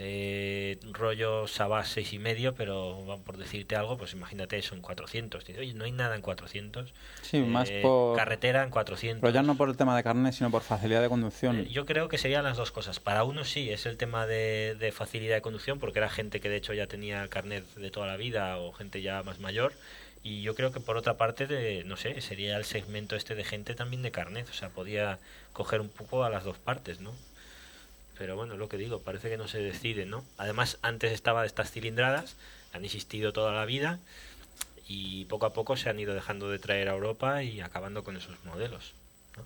eh, 0.04 0.80
rollo 0.94 1.48
Sabas 1.48 1.88
seis 1.90 2.12
y 2.14 2.18
medio, 2.20 2.56
pero 2.56 3.22
por 3.24 3.38
decirte 3.38 3.76
algo, 3.76 3.98
pues 3.98 4.14
imagínate 4.14 4.58
eso 4.58 4.74
en 4.74 4.82
400. 4.82 5.46
Dice, 5.46 5.60
Oye, 5.60 5.74
no 5.76 5.86
hay 5.86 5.92
nada 5.92 6.16
en 6.16 6.22
400. 6.22 6.92
Sí, 7.22 7.40
más 7.40 7.70
Eh, 7.70 7.82
por... 7.84 8.18
Carretera 8.18 8.64
en 8.64 8.72
400. 8.72 9.22
Pero 9.22 9.32
ya 9.34 9.44
no 9.44 9.56
por 9.56 9.70
el 9.70 9.78
tema 9.78 9.96
de 9.96 10.04
carnet, 10.04 10.34
sino 10.34 10.50
por 10.50 10.64
facilidad 10.64 11.02
de 11.02 11.10
conducción. 11.10 11.60
Eh, 11.60 11.68
Yo 11.70 11.86
creo 11.86 12.08
que 12.08 12.18
serían 12.18 12.44
las 12.44 12.58
dos 12.58 12.72
cosas. 12.72 13.00
Para 13.00 13.24
uno 13.24 13.46
sí, 13.46 13.70
es 13.70 13.86
el 13.86 13.98
tema 13.98 14.26
de, 14.26 14.76
de 14.80 14.92
facilidad 14.92 15.36
de 15.36 15.42
conducción, 15.42 15.78
porque 15.78 16.00
era 16.00 16.10
gente 16.10 16.40
que 16.40 16.50
de 16.50 16.58
hecho 16.58 16.74
ya 16.74 16.88
tenía 16.88 17.28
carnet 17.28 17.64
de 17.76 17.92
toda 17.92 18.08
la 18.08 18.18
vida 18.18 18.58
o 18.58 18.72
gente 18.74 19.02
ya 19.04 19.22
más 19.22 19.40
mayor. 19.40 19.74
Y 20.24 20.42
yo 20.42 20.54
creo 20.56 20.72
que 20.72 20.80
por 20.80 20.98
otra 20.98 21.18
parte, 21.18 21.48
de, 21.48 21.84
no 21.84 21.98
sé, 21.98 22.22
sería 22.22 22.56
el 22.58 22.64
segmento 22.66 23.16
este 23.16 23.36
de 23.36 23.44
gente 23.44 23.74
también 23.76 24.02
de 24.04 24.12
carnet. 24.12 24.48
O 24.50 24.54
sea, 24.54 24.70
podía 24.70 25.20
coger 25.54 25.82
un 25.82 25.90
poco 25.90 26.24
a 26.24 26.30
las 26.30 26.44
dos 26.44 26.58
partes, 26.58 27.00
¿no? 27.00 27.12
Pero 28.22 28.36
bueno, 28.36 28.56
lo 28.56 28.70
que 28.70 28.78
digo, 28.78 29.02
parece 29.02 29.32
que 29.32 29.38
no 29.38 29.48
se 29.48 29.58
decide, 29.58 30.06
¿no? 30.06 30.24
Además, 30.38 30.78
antes 30.84 31.12
estaba 31.12 31.42
de 31.42 31.48
estas 31.48 31.72
cilindradas, 31.72 32.36
han 32.72 32.86
existido 32.86 33.34
toda 33.34 33.52
la 33.52 33.66
vida 33.66 33.98
y 34.88 35.26
poco 35.26 35.48
a 35.48 35.54
poco 35.54 35.76
se 35.76 35.90
han 35.90 36.00
ido 36.00 36.14
dejando 36.14 36.48
de 36.48 36.60
traer 36.60 36.90
a 36.90 36.94
Europa 36.94 37.42
y 37.42 37.62
acabando 37.62 38.04
con 38.04 38.16
esos 38.16 38.38
modelos. 38.46 38.94
¿no? 39.38 39.44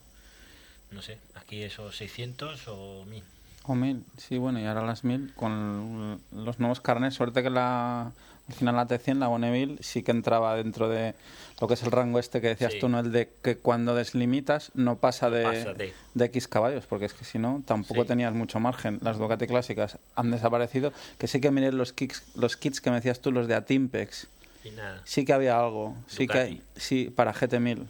No 0.98 1.02
sé, 1.02 1.20
aquí 1.36 1.64
esos 1.64 1.96
600 1.96 2.68
o 2.68 3.06
1000. 3.06 3.24
O 3.64 3.76
mil, 3.76 4.04
sí, 4.18 4.38
bueno, 4.38 4.60
y 4.60 4.66
ahora 4.66 4.86
las 4.86 5.06
mil 5.06 5.34
con 5.36 6.20
los 6.34 6.60
nuevos 6.60 6.82
carnets. 6.82 7.16
Suerte 7.16 7.44
que 7.44 7.50
la 7.50 8.12
al 8.48 8.54
final 8.54 8.76
la 8.76 8.88
T100, 8.88 9.18
la 9.18 9.28
Bonneville, 9.28 9.78
sí 9.82 10.04
que 10.04 10.12
entraba 10.12 10.56
dentro 10.56 10.88
de 10.88 11.16
lo 11.60 11.68
que 11.68 11.74
es 11.74 11.84
el 11.84 11.92
rango 11.92 12.20
este 12.20 12.42
que 12.42 12.50
decías 12.50 12.74
Sí. 12.74 12.80
tú, 12.80 12.90
¿no? 12.90 13.00
El 13.00 13.12
de 13.12 13.30
que 13.42 13.58
cuando 13.58 13.96
deslimitas 13.96 14.72
no 14.76 14.98
pasa 14.98 15.30
de, 15.30 15.94
de. 16.14 16.26
X 16.26 16.48
caballos, 16.48 16.86
porque 16.86 17.06
es 17.06 17.14
que 17.14 17.26
si 17.26 17.40
no, 17.40 17.64
tampoco 17.66 18.02
Sí. 18.04 18.08
tenías 18.10 18.34
mucho 18.34 18.60
margen. 18.60 19.00
Las 19.02 19.18
Ducati 19.18 19.48
clásicas 19.48 19.98
han 20.16 20.32
desaparecido. 20.32 20.94
Que 21.18 21.28
sí 21.28 21.40
que 21.42 21.50
miré 21.52 21.72
los 21.72 21.94
kits, 21.94 22.24
los 22.36 22.56
kits 22.58 22.82
que 22.82 22.90
me 22.92 22.98
decías 22.98 23.20
tú, 23.20 23.32
los 23.32 23.48
de 23.48 23.56
Atimpex. 23.56 24.28
Y 24.64 24.72
nada. 24.72 25.02
Sí 25.06 25.26
que 25.26 25.34
había 25.34 25.58
algo. 25.60 25.96
Sí 26.08 26.28
que 26.28 26.62
sí, 26.76 27.10
para 27.16 27.34
GT1000. 27.34 27.86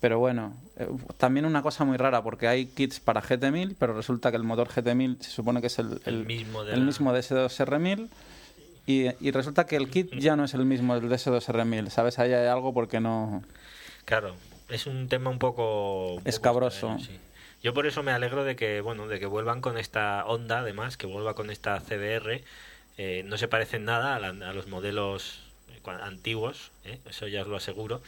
Pero 0.00 0.18
bueno, 0.18 0.52
eh, 0.78 0.88
también 1.16 1.46
una 1.46 1.62
cosa 1.62 1.84
muy 1.84 1.96
rara, 1.96 2.22
porque 2.24 2.48
hay 2.48 2.66
kits 2.66 2.98
para 2.98 3.22
GT1000, 3.22 3.76
pero 3.78 3.94
resulta 3.94 4.30
que 4.32 4.36
el 4.36 4.42
motor 4.42 4.68
GT1000 4.68 5.20
se 5.20 5.30
supone 5.30 5.60
que 5.60 5.68
es 5.68 5.78
el, 5.78 6.00
El 6.06 6.14
el- 6.14 6.26
mismo 6.26 6.64
de 6.64 6.72
el 6.74 6.80
la- 6.80 6.86
mismo 6.86 7.12
de 7.12 7.20
S2R1000. 7.20 8.08
Y, 8.86 9.06
y 9.24 9.30
resulta 9.30 9.66
que 9.66 9.76
el 9.76 9.88
kit 9.90 10.12
ya 10.14 10.34
no 10.36 10.44
es 10.44 10.54
el 10.54 10.64
mismo 10.64 10.94
del 10.98 11.08
de 11.08 11.14
S2R1000. 11.16 11.88
¿Sabes? 11.90 12.18
Ahí 12.18 12.32
hay 12.32 12.46
algo 12.48 12.72
porque 12.74 13.00
no. 13.00 13.42
Claro, 14.04 14.34
es 14.68 14.86
un 14.86 15.08
tema 15.08 15.30
un 15.30 15.38
poco, 15.38 16.14
un 16.14 16.16
poco 16.18 16.28
Escabroso. 16.28 16.92
extraño, 16.94 17.04
sí. 17.04 17.18
Yo 17.62 17.72
por 17.74 17.86
eso 17.86 18.02
me 18.02 18.10
alegro 18.10 18.42
de 18.42 18.56
que 18.56 18.80
bueno, 18.80 19.06
de 19.06 19.20
que 19.20 19.26
vuelvan 19.26 19.60
con 19.60 19.78
esta 19.78 20.24
Honda, 20.26 20.58
además, 20.60 20.96
que 20.96 21.06
vuelva 21.06 21.34
con 21.34 21.50
esta 21.50 21.78
CBR. 21.80 22.42
Eh, 22.98 23.22
no 23.24 23.38
se 23.38 23.46
parecen 23.48 23.84
nada 23.84 24.16
a, 24.16 24.18
la- 24.18 24.50
a 24.50 24.52
los 24.52 24.66
modelos 24.66 25.40
eh, 25.70 25.80
antiguos, 26.02 26.72
¿eh? 26.84 26.98
eso 27.08 27.28
ya 27.28 27.42
os 27.42 27.48
lo 27.48 27.56
aseguro. 27.56 28.02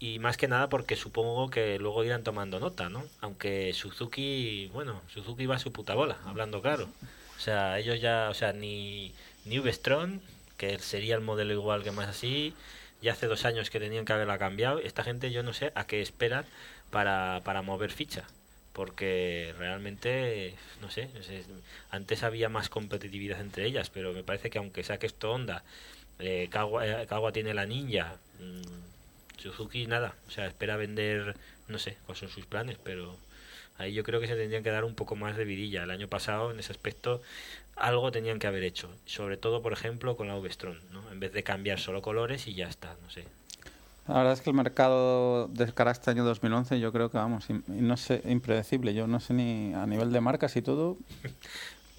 Y 0.00 0.18
más 0.18 0.36
que 0.36 0.48
nada 0.48 0.68
porque 0.68 0.96
supongo 0.96 1.48
que 1.48 1.78
luego 1.78 2.02
irán 2.04 2.24
tomando 2.24 2.58
nota, 2.58 2.88
¿no? 2.88 3.04
Aunque 3.20 3.72
Suzuki, 3.72 4.68
bueno, 4.74 5.00
Suzuki 5.14 5.46
va 5.46 5.54
a 5.56 5.58
su 5.60 5.70
puta 5.72 5.94
bola, 5.94 6.18
hablando 6.26 6.60
claro. 6.60 6.88
O 7.36 7.40
sea, 7.40 7.78
ellos 7.78 8.00
ya, 8.00 8.28
o 8.28 8.34
sea, 8.34 8.52
ni, 8.52 9.14
ni 9.44 9.58
V-Strom, 9.58 10.20
que 10.56 10.78
sería 10.78 11.14
el 11.16 11.20
modelo 11.22 11.52
igual 11.52 11.82
que 11.82 11.90
más 11.92 12.08
así, 12.08 12.54
ya 13.00 13.12
hace 13.12 13.26
dos 13.26 13.44
años 13.44 13.70
que 13.70 13.80
tenían 13.80 14.04
que 14.04 14.12
haberla 14.12 14.38
cambiado. 14.38 14.78
Esta 14.78 15.02
gente 15.04 15.30
yo 15.32 15.42
no 15.42 15.52
sé 15.52 15.72
a 15.74 15.86
qué 15.86 16.00
esperan 16.02 16.44
para, 16.90 17.40
para 17.44 17.62
mover 17.62 17.90
ficha. 17.90 18.24
Porque 18.72 19.54
realmente, 19.58 20.54
no 20.80 20.90
sé, 20.90 21.10
es- 21.18 21.28
es- 21.28 21.46
antes 21.90 22.22
había 22.22 22.48
más 22.48 22.68
competitividad 22.70 23.40
entre 23.40 23.66
ellas, 23.66 23.90
pero 23.90 24.12
me 24.14 24.22
parece 24.24 24.48
que 24.50 24.58
aunque 24.58 24.82
saque 24.84 25.06
esto 25.06 25.30
Honda, 25.32 25.62
eh, 26.20 26.48
Kawa, 26.50 26.86
eh, 26.86 27.06
tiene 27.32 27.54
la 27.54 27.66
Ninja, 27.66 28.16
mm, 28.40 29.40
Suzuki 29.40 29.86
nada, 29.86 30.14
o 30.28 30.30
sea, 30.30 30.46
espera 30.46 30.76
vender, 30.76 31.34
no 31.68 31.78
sé 31.78 31.96
cuáles 32.06 32.20
son 32.20 32.28
sus 32.30 32.46
planes, 32.46 32.78
pero 32.82 33.16
Ahí 33.78 33.92
yo 33.94 34.04
creo 34.04 34.20
que 34.20 34.28
se 34.28 34.36
tendrían 34.36 34.62
que 34.62 34.70
dar 34.70 34.84
un 34.84 34.94
poco 34.94 35.16
más 35.16 35.36
de 35.36 35.44
vidilla. 35.44 35.82
El 35.84 35.90
año 35.90 36.08
pasado, 36.08 36.52
en 36.52 36.60
ese 36.60 36.72
aspecto, 36.72 37.22
algo 37.76 38.12
tenían 38.12 38.38
que 38.38 38.46
haber 38.46 38.64
hecho. 38.64 38.88
Sobre 39.06 39.36
todo, 39.36 39.62
por 39.62 39.72
ejemplo, 39.72 40.16
con 40.16 40.28
la 40.28 40.36
V-Strom, 40.36 40.76
¿no? 40.92 41.10
En 41.10 41.20
vez 41.20 41.32
de 41.32 41.42
cambiar 41.42 41.78
solo 41.80 42.02
colores 42.02 42.46
y 42.48 42.54
ya 42.54 42.68
está, 42.68 42.96
no 43.02 43.10
sé. 43.10 43.24
La 44.08 44.14
verdad 44.14 44.32
es 44.32 44.40
que 44.40 44.50
el 44.50 44.56
mercado 44.56 45.46
de 45.48 45.72
cara 45.72 45.90
a 45.90 45.92
este 45.92 46.10
año 46.10 46.24
2011 46.24 46.80
yo 46.80 46.92
creo 46.92 47.08
que 47.10 47.18
vamos, 47.18 47.46
no 47.68 47.96
sé, 47.96 48.20
impredecible. 48.26 48.94
Yo 48.94 49.06
no 49.06 49.20
sé 49.20 49.32
ni 49.32 49.72
a 49.74 49.86
nivel 49.86 50.10
de 50.12 50.20
marcas 50.20 50.56
y 50.56 50.62
todo. 50.62 50.96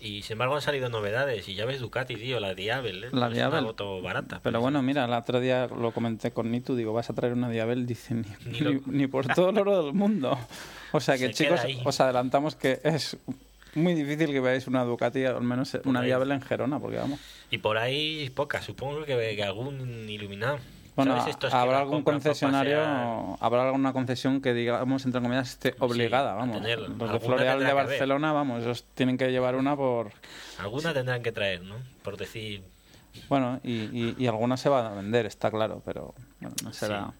Y 0.05 0.21
sin 0.23 0.33
embargo 0.33 0.55
han 0.55 0.61
salido 0.61 0.89
novedades 0.89 1.47
y 1.47 1.55
ya 1.55 1.63
ves 1.63 1.79
Ducati, 1.79 2.15
tío, 2.17 2.41
la 2.41 2.53
Diabel, 2.53 3.05
¿eh? 3.05 3.09
La 3.13 3.21
No 3.21 3.27
es 3.27 3.33
Diabel. 3.35 3.59
una 3.59 3.67
moto 3.67 4.01
barata. 4.01 4.41
Pero 4.43 4.59
bueno, 4.59 4.81
mira, 4.81 5.05
el 5.05 5.13
otro 5.13 5.39
día 5.39 5.67
lo 5.67 5.93
comenté 5.93 6.31
con 6.31 6.51
Nitu, 6.51 6.75
digo, 6.75 6.91
vas 6.91 7.09
a 7.09 7.13
traer 7.13 7.31
una 7.31 7.49
Diabel, 7.49 7.85
dice, 7.85 8.13
ni, 8.13 8.23
Ni 8.43 8.51
ni, 8.51 8.59
lo- 8.59 8.81
ni 8.87 9.07
por 9.07 9.25
todo 9.33 9.51
el 9.51 9.57
oro 9.59 9.81
del 9.85 9.93
mundo. 9.93 10.37
O 10.91 10.99
sea 10.99 11.17
que 11.17 11.27
Se 11.33 11.45
chicos, 11.45 11.61
os 11.85 12.01
adelantamos 12.01 12.55
que 12.57 12.81
es 12.83 13.15
muy 13.75 13.93
difícil 13.93 14.31
que 14.31 14.39
veáis 14.39 14.67
una 14.67 14.83
Ducati, 14.83 15.25
al 15.25 15.41
menos 15.41 15.77
una. 15.85 16.01
Diabel 16.01 16.31
en 16.31 16.41
Gerona, 16.41 16.79
porque 16.79 16.97
vamos. 16.97 17.19
Y 17.49 17.57
por 17.59 17.77
ahí 17.77 18.29
pocas, 18.29 18.65
supongo 18.65 19.05
que, 19.05 19.15
que 19.35 19.43
algún 19.43 20.09
iluminado. 20.09 20.59
Bueno, 20.95 21.17
¿Sabes 21.17 21.33
estos 21.33 21.49
que 21.49 21.57
habrá 21.57 21.79
algún 21.79 22.03
concesionario, 22.03 22.79
habrá 23.39 23.65
alguna 23.65 23.93
concesión 23.93 24.41
que 24.41 24.53
digamos, 24.53 25.05
entre 25.05 25.21
comillas, 25.21 25.49
esté 25.49 25.75
obligada, 25.79 26.33
a 26.33 26.35
vamos. 26.35 26.57
tener. 26.57 26.79
Los 26.79 27.11
de 27.11 27.19
Floreal 27.19 27.59
de. 27.59 27.73
Barcelona, 27.73 28.31
vamos, 28.31 28.61
esos 28.61 28.83
tienen 28.93 29.17
que 29.17 29.31
llevar 29.31 29.55
una 29.55 29.75
por... 29.75 30.11
Alguna 30.59 30.93
tendrán 30.93 31.23
que 31.23 31.31
traer, 31.31 31.63
¿no? 31.63 31.75
Por 32.03 32.17
decir... 32.17 32.61
Bueno, 33.27 33.59
y, 33.63 33.71
y, 33.71 34.15
y 34.19 34.27
alguna 34.27 34.55
se 34.55 34.69
va 34.69 34.91
a 34.91 34.93
vender, 34.93 35.25
está 35.25 35.49
claro, 35.49 35.81
pero 35.83 36.13
bueno, 36.39 36.55
no 36.63 36.73
será. 36.73 37.13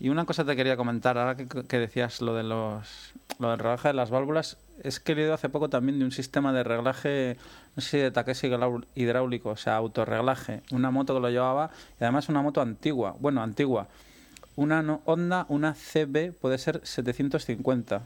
Y 0.00 0.10
una 0.10 0.26
cosa 0.26 0.44
te 0.44 0.54
quería 0.54 0.76
comentar, 0.76 1.16
ahora 1.16 1.36
que, 1.36 1.46
que 1.46 1.78
decías 1.78 2.20
lo 2.20 2.34
de 2.34 2.42
los 2.42 3.14
lo 3.38 3.50
del 3.50 3.58
reglaje 3.58 3.88
de 3.88 3.94
las 3.94 4.10
válvulas, 4.10 4.58
es 4.82 5.00
que 5.00 5.12
he 5.12 5.14
leído 5.14 5.34
hace 5.34 5.48
poco 5.48 5.68
también 5.68 5.98
de 5.98 6.04
un 6.04 6.12
sistema 6.12 6.52
de 6.52 6.64
reglaje, 6.64 7.36
no 7.76 7.82
sé 7.82 7.90
si 7.90 7.98
de 7.98 8.10
taquesi 8.10 8.50
hidráulico, 8.94 9.50
o 9.50 9.56
sea, 9.56 9.76
autorreglaje, 9.76 10.62
una 10.70 10.90
moto 10.90 11.14
que 11.14 11.20
lo 11.20 11.30
llevaba, 11.30 11.70
y 12.00 12.04
además 12.04 12.28
una 12.28 12.42
moto 12.42 12.60
antigua, 12.60 13.14
bueno, 13.20 13.42
antigua, 13.42 13.88
una 14.56 14.82
no- 14.82 15.02
Honda, 15.04 15.46
una 15.48 15.74
CB, 15.74 16.32
puede 16.32 16.58
ser 16.58 16.80
750. 16.84 18.02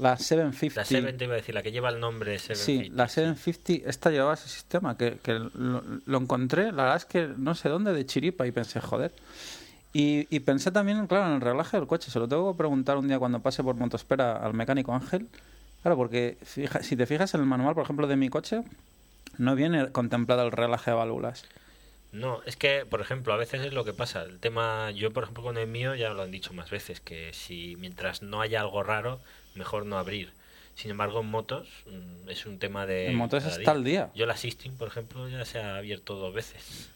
La 0.00 0.16
750. 0.16 0.80
La 0.80 0.84
7 0.86 1.12
te 1.12 1.24
iba 1.24 1.34
a 1.34 1.36
decir, 1.36 1.54
la 1.54 1.62
que 1.62 1.70
lleva 1.70 1.90
el 1.90 2.00
nombre 2.00 2.38
Sí, 2.38 2.54
750. 2.54 2.96
la 2.96 3.08
750, 3.08 3.90
esta 3.90 4.10
llevaba 4.10 4.34
ese 4.34 4.48
sistema, 4.48 4.96
que, 4.96 5.18
que 5.22 5.34
lo, 5.34 5.82
lo 6.06 6.18
encontré, 6.18 6.72
la 6.72 6.84
verdad 6.84 6.96
es 6.96 7.04
que 7.04 7.28
no 7.36 7.54
sé 7.54 7.68
dónde, 7.68 7.92
de 7.92 8.06
chiripa, 8.06 8.46
y 8.46 8.52
pensé, 8.52 8.80
joder. 8.80 9.12
Y, 9.92 10.26
y 10.34 10.40
pensé 10.40 10.70
también, 10.70 11.06
claro, 11.06 11.26
en 11.26 11.32
el 11.34 11.40
reglaje 11.42 11.76
del 11.76 11.86
coche, 11.86 12.10
se 12.10 12.18
lo 12.18 12.26
tengo 12.26 12.50
que 12.52 12.56
preguntar 12.56 12.96
un 12.96 13.06
día 13.08 13.18
cuando 13.18 13.40
pase 13.40 13.62
por 13.62 13.74
Motospera 13.76 14.36
al 14.36 14.54
mecánico 14.54 14.94
Ángel. 14.94 15.28
Claro, 15.82 15.96
porque 15.96 16.36
fija- 16.44 16.82
si 16.82 16.96
te 16.96 17.06
fijas 17.06 17.34
en 17.34 17.40
el 17.40 17.46
manual, 17.46 17.74
por 17.74 17.84
ejemplo, 17.84 18.06
de 18.06 18.16
mi 18.16 18.28
coche, 18.28 18.62
no 19.38 19.54
viene 19.54 19.90
contemplado 19.90 20.44
el 20.44 20.52
reglaje 20.52 20.90
de 20.90 20.96
válvulas. 20.96 21.44
No, 22.12 22.42
es 22.44 22.56
que, 22.56 22.84
por 22.84 23.00
ejemplo, 23.00 23.32
a 23.32 23.36
veces 23.38 23.62
es 23.62 23.72
lo 23.72 23.84
que 23.84 23.94
pasa. 23.94 24.22
El 24.22 24.38
tema, 24.38 24.90
yo 24.90 25.12
por 25.12 25.22
ejemplo 25.24 25.42
con 25.42 25.56
el 25.56 25.66
mío 25.66 25.94
ya 25.94 26.10
lo 26.10 26.22
han 26.22 26.30
dicho 26.30 26.52
más 26.52 26.68
veces, 26.70 27.00
que 27.00 27.32
si 27.32 27.74
mientras 27.76 28.20
no 28.22 28.42
haya 28.42 28.60
algo 28.60 28.82
raro, 28.82 29.18
mejor 29.54 29.86
no 29.86 29.98
abrir. 29.98 30.30
Sin 30.74 30.90
embargo, 30.90 31.20
en 31.20 31.26
motos 31.26 31.68
mm, 31.86 32.28
es 32.28 32.44
un 32.46 32.58
tema 32.58 32.84
de... 32.86 33.06
En 33.08 33.16
motos 33.16 33.44
está 33.46 33.70
al 33.72 33.84
día. 33.84 34.10
Yo 34.14 34.26
la 34.26 34.36
Sisting, 34.36 34.72
por 34.72 34.88
ejemplo, 34.88 35.26
ya 35.28 35.44
se 35.46 35.58
ha 35.58 35.76
abierto 35.76 36.14
dos 36.16 36.34
veces. 36.34 36.90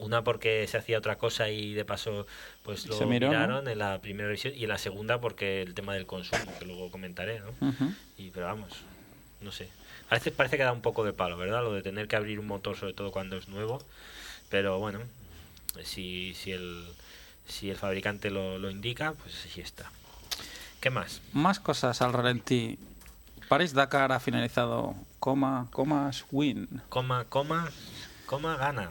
Una 0.00 0.22
porque 0.22 0.66
se 0.66 0.76
hacía 0.76 0.98
otra 0.98 1.16
cosa 1.16 1.48
y 1.48 1.74
de 1.74 1.84
paso 1.84 2.26
pues 2.62 2.86
lo 2.86 3.06
miraron 3.06 3.68
en 3.68 3.78
la 3.78 4.00
primera 4.00 4.28
revisión 4.28 4.54
y 4.56 4.64
en 4.64 4.68
la 4.68 4.78
segunda 4.78 5.20
porque 5.20 5.62
el 5.62 5.74
tema 5.74 5.94
del 5.94 6.06
consumo, 6.06 6.52
que 6.58 6.64
luego 6.64 6.90
comentaré, 6.90 7.40
¿no? 7.40 7.52
Y 8.16 8.30
pero 8.30 8.46
vamos, 8.46 8.72
no 9.40 9.52
sé. 9.52 9.68
A 10.10 10.14
veces 10.14 10.32
parece 10.32 10.56
que 10.56 10.62
da 10.62 10.72
un 10.72 10.82
poco 10.82 11.04
de 11.04 11.12
palo, 11.12 11.36
¿verdad? 11.36 11.62
Lo 11.62 11.72
de 11.72 11.82
tener 11.82 12.08
que 12.08 12.16
abrir 12.16 12.38
un 12.38 12.46
motor, 12.46 12.76
sobre 12.76 12.92
todo 12.92 13.10
cuando 13.10 13.36
es 13.36 13.48
nuevo. 13.48 13.82
Pero 14.50 14.78
bueno, 14.78 15.00
si, 15.82 16.34
si, 16.34 16.52
el, 16.52 16.84
si 17.46 17.70
el 17.70 17.76
fabricante 17.76 18.30
lo, 18.30 18.58
lo 18.58 18.70
indica, 18.70 19.12
pues 19.12 19.46
así 19.46 19.60
está. 19.60 19.90
¿Qué 20.80 20.90
más? 20.90 21.22
Más 21.32 21.58
cosas 21.60 22.02
al 22.02 22.12
ralentí. 22.12 22.78
París-Dakar 23.48 24.12
ha 24.12 24.20
finalizado, 24.20 24.94
coma, 25.18 25.68
comas, 25.70 26.24
win. 26.30 26.82
Coma, 26.88 27.24
coma, 27.24 27.70
coma, 28.26 28.56
gana. 28.56 28.90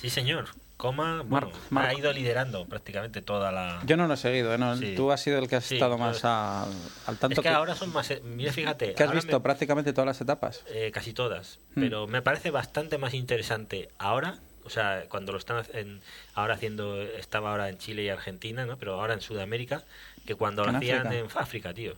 Sí, 0.00 0.10
señor. 0.10 0.46
Coma, 0.76 1.22
bueno, 1.26 1.50
ha 1.76 1.92
ido 1.92 2.10
liderando 2.10 2.64
prácticamente 2.64 3.20
toda 3.20 3.52
la... 3.52 3.82
Yo 3.84 3.98
no 3.98 4.06
lo 4.06 4.14
he 4.14 4.16
seguido, 4.16 4.54
¿eh? 4.54 4.56
No, 4.56 4.74
Sí. 4.78 4.94
tú 4.96 5.12
has 5.12 5.20
sido 5.20 5.38
el 5.38 5.46
que 5.46 5.56
has 5.56 5.64
Sí, 5.66 5.74
estado 5.74 5.98
más 5.98 6.24
al, 6.24 6.70
al 7.06 7.18
tanto 7.18 7.38
es 7.42 7.44
que, 7.44 7.50
ahora 7.50 7.74
son 7.74 7.92
más... 7.92 8.10
eh, 8.10 8.22
Mira, 8.24 8.50
fíjate. 8.50 8.94
que 8.94 9.02
has 9.02 9.12
visto 9.12 9.36
me- 9.38 9.42
prácticamente 9.42 9.92
todas 9.92 10.06
las 10.06 10.20
etapas. 10.22 10.64
Eh, 10.70 10.90
casi 10.90 11.12
todas. 11.12 11.58
Hmm. 11.74 11.82
Pero 11.82 12.06
me 12.06 12.22
parece 12.22 12.50
bastante 12.50 12.96
más 12.96 13.12
interesante 13.12 13.90
ahora, 13.98 14.38
o 14.64 14.70
sea, 14.70 15.04
cuando 15.10 15.32
lo 15.32 15.38
están 15.38 15.62
en- 15.74 16.00
ahora 16.34 16.54
haciendo, 16.54 17.02
estaba 17.02 17.50
ahora 17.50 17.68
en 17.68 17.76
Chile 17.76 18.04
y 18.04 18.08
Argentina, 18.08 18.64
¿no? 18.64 18.78
Pero 18.78 18.94
ahora 18.98 19.12
en 19.12 19.20
Sudamérica, 19.20 19.82
que 20.24 20.34
cuando 20.34 20.64
lo 20.64 20.74
hacían 20.74 21.06
África. 21.08 21.18
en 21.18 21.26
África, 21.38 21.74
tío. 21.74 21.92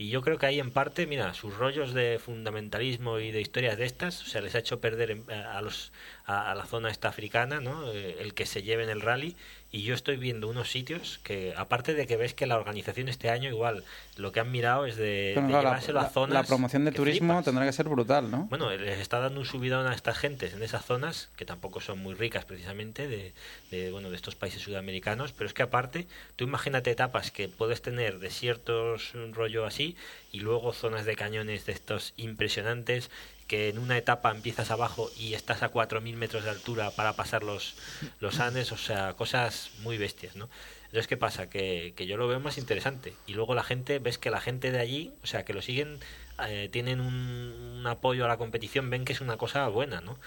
Y 0.00 0.10
yo 0.10 0.22
creo 0.22 0.38
que 0.38 0.46
ahí 0.46 0.60
en 0.60 0.70
parte, 0.70 1.06
mira, 1.08 1.34
sus 1.34 1.56
rollos 1.56 1.92
de 1.92 2.20
fundamentalismo 2.24 3.18
y 3.18 3.32
de 3.32 3.40
historias 3.40 3.76
de 3.76 3.84
estas, 3.84 4.22
o 4.22 4.26
sea, 4.26 4.40
les 4.42 4.54
ha 4.54 4.58
hecho 4.58 4.80
perder 4.80 5.22
a 5.52 5.60
los 5.60 5.90
a, 6.28 6.52
a 6.52 6.54
la 6.54 6.66
zona 6.66 6.90
esta 6.90 7.08
africana, 7.08 7.60
¿no? 7.60 7.90
Eh, 7.92 8.18
el 8.20 8.34
que 8.34 8.46
se 8.46 8.62
lleve 8.62 8.84
en 8.84 8.90
el 8.90 9.00
rally. 9.00 9.34
Y 9.70 9.82
yo 9.82 9.94
estoy 9.94 10.16
viendo 10.16 10.48
unos 10.48 10.70
sitios 10.70 11.20
que, 11.22 11.52
aparte 11.54 11.92
de 11.92 12.06
que 12.06 12.16
ves 12.16 12.32
que 12.32 12.46
la 12.46 12.56
organización 12.56 13.08
este 13.08 13.28
año 13.28 13.50
igual, 13.50 13.84
lo 14.16 14.32
que 14.32 14.40
han 14.40 14.50
mirado 14.50 14.86
es 14.86 14.96
de, 14.96 15.34
de 15.34 15.34
claro, 15.34 15.50
la, 15.50 15.60
llevárselo 15.60 16.00
a 16.00 16.08
zonas 16.08 16.34
la 16.34 16.42
promoción 16.44 16.86
de 16.86 16.92
turismo 16.92 17.34
flipas. 17.34 17.44
tendrá 17.44 17.66
que 17.66 17.72
ser 17.72 17.86
brutal, 17.86 18.30
¿no? 18.30 18.46
Bueno, 18.48 18.70
les 18.70 18.98
está 18.98 19.18
dando 19.18 19.40
un 19.40 19.46
subidón 19.46 19.86
a 19.86 19.94
estas 19.94 20.16
gentes 20.16 20.54
en 20.54 20.62
esas 20.62 20.86
zonas, 20.86 21.28
que 21.36 21.44
tampoco 21.44 21.82
son 21.82 21.98
muy 21.98 22.14
ricas 22.14 22.46
precisamente, 22.46 23.08
de, 23.08 23.34
de, 23.70 23.90
bueno, 23.90 24.08
de 24.08 24.16
estos 24.16 24.36
países 24.36 24.62
sudamericanos, 24.62 25.32
pero 25.32 25.46
es 25.46 25.52
que 25.52 25.62
aparte, 25.62 26.06
tú 26.36 26.44
imagínate 26.44 26.90
etapas 26.90 27.30
que 27.30 27.48
puedes 27.48 27.82
tener 27.82 28.20
desiertos, 28.20 29.12
un 29.14 29.34
rollo 29.34 29.66
así, 29.66 29.96
y 30.32 30.40
luego 30.40 30.72
zonas 30.72 31.04
de 31.04 31.14
cañones 31.14 31.66
de 31.66 31.72
estos 31.72 32.14
impresionantes, 32.16 33.10
que 33.48 33.70
en 33.70 33.78
una 33.78 33.98
etapa 33.98 34.30
empiezas 34.30 34.70
abajo 34.70 35.10
y 35.16 35.34
estás 35.34 35.62
a 35.62 35.72
4.000 35.72 36.14
metros 36.14 36.44
de 36.44 36.50
altura 36.50 36.90
para 36.92 37.14
pasar 37.14 37.42
los, 37.42 37.74
los 38.20 38.38
Andes, 38.38 38.70
o 38.70 38.76
sea, 38.76 39.14
cosas 39.14 39.70
muy 39.80 39.98
bestias, 39.98 40.36
¿no? 40.36 40.48
Entonces, 40.84 41.08
¿qué 41.08 41.16
pasa? 41.16 41.50
Que, 41.50 41.92
que 41.96 42.06
yo 42.06 42.16
lo 42.16 42.28
veo 42.28 42.40
más 42.40 42.56
interesante. 42.56 43.14
Y 43.26 43.34
luego 43.34 43.54
la 43.54 43.62
gente, 43.62 43.98
ves 43.98 44.16
que 44.16 44.30
la 44.30 44.40
gente 44.40 44.70
de 44.70 44.78
allí, 44.78 45.12
o 45.22 45.26
sea, 45.26 45.44
que 45.44 45.52
lo 45.52 45.60
siguen, 45.60 45.98
eh, 46.46 46.68
tienen 46.70 47.00
un, 47.00 47.74
un 47.78 47.86
apoyo 47.86 48.24
a 48.24 48.28
la 48.28 48.36
competición, 48.36 48.88
ven 48.88 49.04
que 49.04 49.12
es 49.12 49.20
una 49.20 49.36
cosa 49.36 49.66
buena, 49.68 50.00
¿no? 50.00 50.18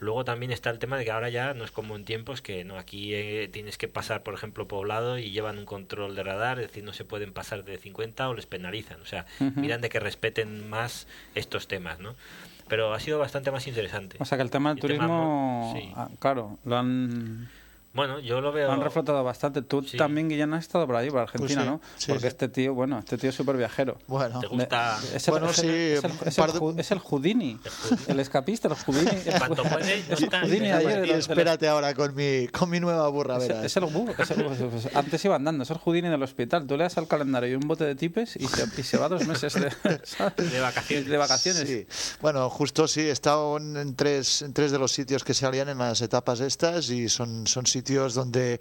Luego 0.00 0.24
también 0.24 0.52
está 0.52 0.70
el 0.70 0.78
tema 0.78 0.98
de 0.98 1.04
que 1.04 1.12
ahora 1.12 1.30
ya 1.30 1.54
no 1.54 1.64
es 1.64 1.70
como 1.70 1.96
en 1.96 2.04
tiempos 2.04 2.42
que 2.42 2.64
no 2.64 2.78
aquí 2.78 3.14
eh, 3.14 3.48
tienes 3.50 3.78
que 3.78 3.88
pasar, 3.88 4.22
por 4.22 4.34
ejemplo, 4.34 4.66
poblado 4.68 5.18
y 5.18 5.30
llevan 5.30 5.58
un 5.58 5.64
control 5.64 6.14
de 6.14 6.22
radar, 6.22 6.58
es 6.58 6.68
decir, 6.68 6.84
no 6.84 6.92
se 6.92 7.04
pueden 7.04 7.32
pasar 7.32 7.64
de 7.64 7.78
50 7.78 8.28
o 8.28 8.34
les 8.34 8.46
penalizan. 8.46 9.00
O 9.00 9.06
sea, 9.06 9.24
miran 9.56 9.80
de 9.80 9.88
que 9.88 10.00
respeten 10.00 10.68
más 10.68 11.06
estos 11.34 11.68
temas, 11.68 12.00
¿no? 12.00 12.16
Pero 12.68 12.94
ha 12.94 13.00
sido 13.00 13.18
bastante 13.18 13.50
más 13.50 13.66
interesante. 13.66 14.16
O 14.20 14.24
sea 14.24 14.38
que 14.38 14.42
el 14.42 14.50
tema 14.50 14.70
del 14.70 14.78
el 14.78 14.80
turismo, 14.80 15.08
mo- 15.08 15.72
sí. 15.74 15.92
ah, 15.96 16.08
claro, 16.18 16.58
lo 16.64 16.76
han, 16.78 17.48
Bueno, 17.94 18.18
yo 18.18 18.36
lo 18.36 18.48
lo 18.48 18.52
veo... 18.52 18.70
han 18.70 18.80
reflotado 18.80 19.22
bastante. 19.24 19.62
Tú 19.62 19.82
Sí. 19.82 19.96
también, 19.96 20.28
Guillén, 20.28 20.52
has 20.52 20.64
estado 20.64 20.86
por 20.86 20.96
ahí, 20.96 21.10
por 21.10 21.20
Argentina, 21.20 21.64
Pues 21.64 21.64
sí, 21.64 21.70
¿no? 21.70 21.80
sí, 21.96 22.06
Porque 22.08 22.20
sí. 22.22 22.26
este 22.26 22.48
tío, 22.48 22.74
bueno, 22.74 22.98
este 22.98 23.16
tío 23.16 23.30
es 23.30 23.36
súper 23.36 23.56
viajero. 23.56 23.96
Bueno, 24.08 24.40
¿Te 24.40 24.48
gusta? 24.48 24.98
Es 25.14 25.28
el, 25.28 25.32
Bueno, 25.32 25.48
es 25.50 25.58
el- 25.60 25.64
sí, 25.64 26.06
es 26.28 26.38
el, 26.38 26.52
de- 26.74 26.80
es 26.80 26.90
el 26.90 26.98
Houdini, 26.98 27.58
el 28.08 28.20
escapista, 28.20 28.68
el 28.68 28.74
Houdini. 28.74 29.04
No 29.06 30.14
está- 30.14 30.40
Houdini 30.42 30.70
ahí, 30.70 31.02
y 31.06 31.10
espérate 31.10 31.68
ahora 31.68 31.94
con 31.94 32.14
mi, 32.14 32.48
con 32.48 32.68
mi 32.68 32.80
nueva 32.80 33.08
burra, 33.08 33.36
Es, 33.36 33.48
verás. 33.48 33.64
es 33.64 33.76
el, 33.76 33.84
antes 34.94 35.24
iba 35.24 35.36
andando, 35.36 35.62
es 35.62 35.70
el 35.70 35.78
Houdini 35.78 36.08
del 36.08 36.22
hospital. 36.22 36.66
Tú 36.66 36.76
le 36.76 36.84
das 36.84 36.98
al 36.98 37.06
calendario 37.08 37.50
y 37.50 37.54
un 37.54 37.66
bote 37.68 37.84
de 37.84 37.94
tipes 37.94 38.36
y 38.36 38.46
se, 38.48 38.64
y 38.76 38.82
se 38.82 38.96
va 38.98 39.08
dos 39.08 39.26
meses 39.26 39.54
de. 39.54 39.64
De 40.44 40.60
vacaciones. 40.60 41.08
De 41.08 41.16
vacaciones. 41.16 41.68
Sí. 41.68 41.86
Bueno, 42.20 42.50
justo 42.50 42.88
sí, 42.88 43.00
he 43.02 43.10
estado 43.10 43.56
en, 43.58 43.76
en 43.76 43.94
tres, 43.94 44.42
en 44.42 44.52
tres 44.52 44.70
de 44.72 44.78
los 44.78 44.92
sitios 44.92 45.22
que 45.24 45.34
salían 45.34 45.68
en 45.68 45.78
las 45.78 46.00
etapas 46.02 46.40
estas 46.40 46.90
y 46.90 47.08
son, 47.08 47.46
son 47.46 47.66
sitios 47.66 47.83
donde 47.84 48.60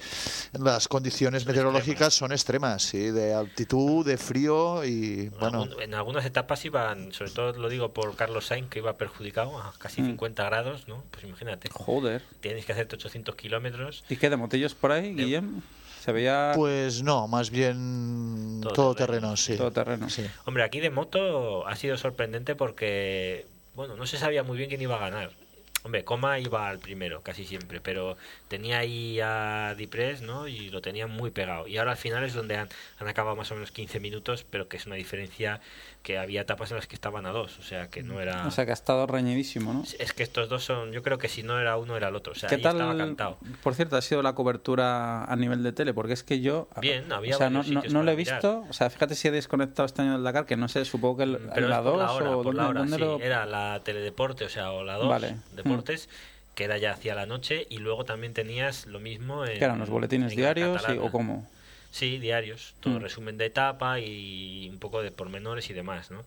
las 0.53 0.87
condiciones 0.87 1.45
meteorológicas 1.45 2.13
son 2.13 2.31
extremas, 2.31 2.83
sí, 2.83 3.09
de 3.11 3.33
altitud, 3.33 4.05
de 4.05 4.17
frío 4.17 4.83
y 4.83 5.29
bueno, 5.29 5.63
Algún- 5.63 5.81
en 5.81 5.93
algunas 5.93 6.25
etapas 6.25 6.63
iban, 6.65 7.11
sobre 7.13 7.31
todo 7.31 7.53
lo 7.53 7.69
digo 7.69 7.93
por 7.93 8.15
Carlos 8.15 8.47
Sainz, 8.47 8.69
que 8.69 8.79
iba 8.79 8.93
perjudicado 8.97 9.57
a 9.61 9.73
casi 9.77 10.01
Mm. 10.01 10.05
50 10.07 10.43
grados, 10.43 10.87
¿no? 10.87 11.03
Pues 11.11 11.23
imagínate, 11.23 11.69
Joder. 11.71 12.21
tienes 12.41 12.65
que 12.65 12.73
hacerte 12.73 12.95
800 12.95 13.35
kilómetros. 13.35 14.03
¿Y 14.09 14.17
qué 14.17 14.29
de 14.29 14.35
motillos 14.37 14.75
por 14.75 14.91
ahí, 14.91 15.13
Guillem? 15.15 15.61
Se 16.03 16.11
veía 16.11 16.51
pues 16.55 17.01
no, 17.01 17.29
más 17.29 17.49
bien 17.49 18.59
Todo 18.61 18.73
todo, 18.73 18.95
terreno. 18.95 19.19
terreno, 19.21 19.37
sí. 19.37 19.55
todo 19.55 19.71
terreno. 19.71 20.09
Sí. 20.09 20.25
Hombre, 20.45 20.63
aquí 20.63 20.81
de 20.81 20.89
moto 20.89 21.65
ha 21.65 21.75
sido 21.77 21.95
sorprendente 21.97 22.55
porque, 22.55 23.45
bueno, 23.73 23.95
no 23.95 24.05
se 24.05 24.17
sabía 24.17 24.43
muy 24.43 24.57
bien 24.57 24.69
quién 24.69 24.81
iba 24.81 24.95
a 24.97 24.99
ganar. 24.99 25.31
Hombre, 25.83 26.05
Coma 26.05 26.39
iba 26.39 26.69
al 26.69 26.79
primero, 26.79 27.21
casi 27.21 27.45
siempre, 27.45 27.81
pero 27.81 28.17
tenía 28.47 28.79
ahí 28.79 29.19
a 29.21 29.75
Dipres, 29.77 30.21
¿no? 30.21 30.47
Y 30.47 30.69
lo 30.69 30.81
tenía 30.81 31.07
muy 31.07 31.29
pegado. 31.29 31.67
Y 31.67 31.77
ahora 31.77 31.91
al 31.91 31.97
final 31.97 32.23
es 32.23 32.33
donde 32.33 32.55
han, 32.55 32.69
han 32.99 33.07
acabado 33.09 33.35
más 33.35 33.51
o 33.51 33.55
menos 33.55 33.71
15 33.71 33.99
minutos, 33.99 34.45
pero 34.49 34.69
que 34.69 34.77
es 34.77 34.85
una 34.85 34.95
diferencia 34.95 35.59
que 36.03 36.17
había 36.17 36.41
etapas 36.41 36.69
en 36.69 36.75
las 36.75 36.85
que 36.85 36.95
estaban 36.95 37.25
a 37.25 37.31
dos, 37.31 37.57
o 37.59 37.63
sea, 37.63 37.87
que 37.89 38.03
no 38.03 38.19
era... 38.19 38.45
O 38.45 38.51
sea, 38.51 38.65
que 38.65 38.71
ha 38.71 38.73
estado 38.73 39.07
reñidísimo, 39.07 39.73
¿no? 39.73 39.83
Es 39.99 40.11
que 40.11 40.21
estos 40.23 40.49
dos 40.49 40.61
son, 40.63 40.91
yo 40.91 41.01
creo 41.01 41.17
que 41.17 41.29
si 41.29 41.43
no 41.43 41.57
era 41.61 41.77
uno 41.77 41.95
era 41.95 42.09
el 42.09 42.15
otro, 42.17 42.33
o 42.33 42.35
sea, 42.35 42.49
¿Qué 42.49 42.57
tal, 42.57 42.73
estaba 42.75 42.97
cantado. 42.97 43.37
por 43.63 43.73
cierto, 43.73 43.95
ha 43.95 44.01
sido 44.01 44.21
la 44.21 44.35
cobertura 44.35 45.23
a 45.23 45.35
nivel 45.37 45.63
de 45.63 45.71
tele? 45.71 45.93
Porque 45.93 46.11
es 46.11 46.23
que 46.23 46.41
yo... 46.41 46.67
Bien, 46.81 47.09
había 47.13 47.35
o 47.35 47.37
sea, 47.37 47.49
no, 47.49 47.63
no, 47.63 47.81
no 47.89 48.03
lo 48.03 48.11
he 48.11 48.17
mirar. 48.17 48.35
visto. 48.35 48.65
O 48.69 48.73
sea, 48.73 48.89
fíjate 48.89 49.15
si 49.15 49.29
he 49.29 49.31
desconectado 49.31 49.85
este 49.85 50.01
año 50.01 50.11
del 50.13 50.23
Dakar, 50.23 50.45
que 50.45 50.57
no 50.57 50.67
sé, 50.67 50.83
supongo 50.83 51.15
que 51.17 51.23
el, 51.23 51.37
Pero 51.55 51.67
en 51.67 51.69
la 51.69 51.77
es 51.77 51.81
por 51.83 51.91
2 51.93 51.97
la 52.01 52.11
hora, 52.11 52.29
o 52.37 52.43
por 52.43 52.53
la 52.55 52.67
hora, 52.67 52.79
dónde 52.81 52.95
sí. 52.97 53.01
lo- 53.01 53.19
Era 53.21 53.45
la 53.45 53.79
teledeporte, 53.85 54.43
o 54.43 54.49
sea, 54.49 54.71
o 54.73 54.83
la 54.83 54.95
2, 54.95 55.07
Vale. 55.07 55.37
deportes, 55.55 56.09
que 56.53 56.65
era 56.65 56.77
ya 56.77 56.91
hacia 56.91 57.15
la 57.15 57.25
noche, 57.25 57.65
y 57.69 57.77
luego 57.77 58.03
también 58.03 58.33
tenías 58.33 58.87
lo 58.87 58.99
mismo 58.99 59.45
en... 59.45 59.57
¿Qué 59.57 59.63
eran 59.63 59.79
los 59.79 59.89
boletines 59.89 60.35
diarios 60.35 60.83
o 61.01 61.11
cómo? 61.11 61.47
Sí, 61.93 62.17
diarios, 62.17 62.73
todo 62.79 62.99
Mm. 62.99 63.03
resumen 63.03 63.37
de 63.37 63.45
etapa 63.45 63.99
y 63.99 64.67
un 64.67 64.79
poco 64.79 65.03
de 65.03 65.11
pormenores 65.11 65.69
y 65.69 65.73
demás, 65.73 66.09
¿no? 66.09 66.25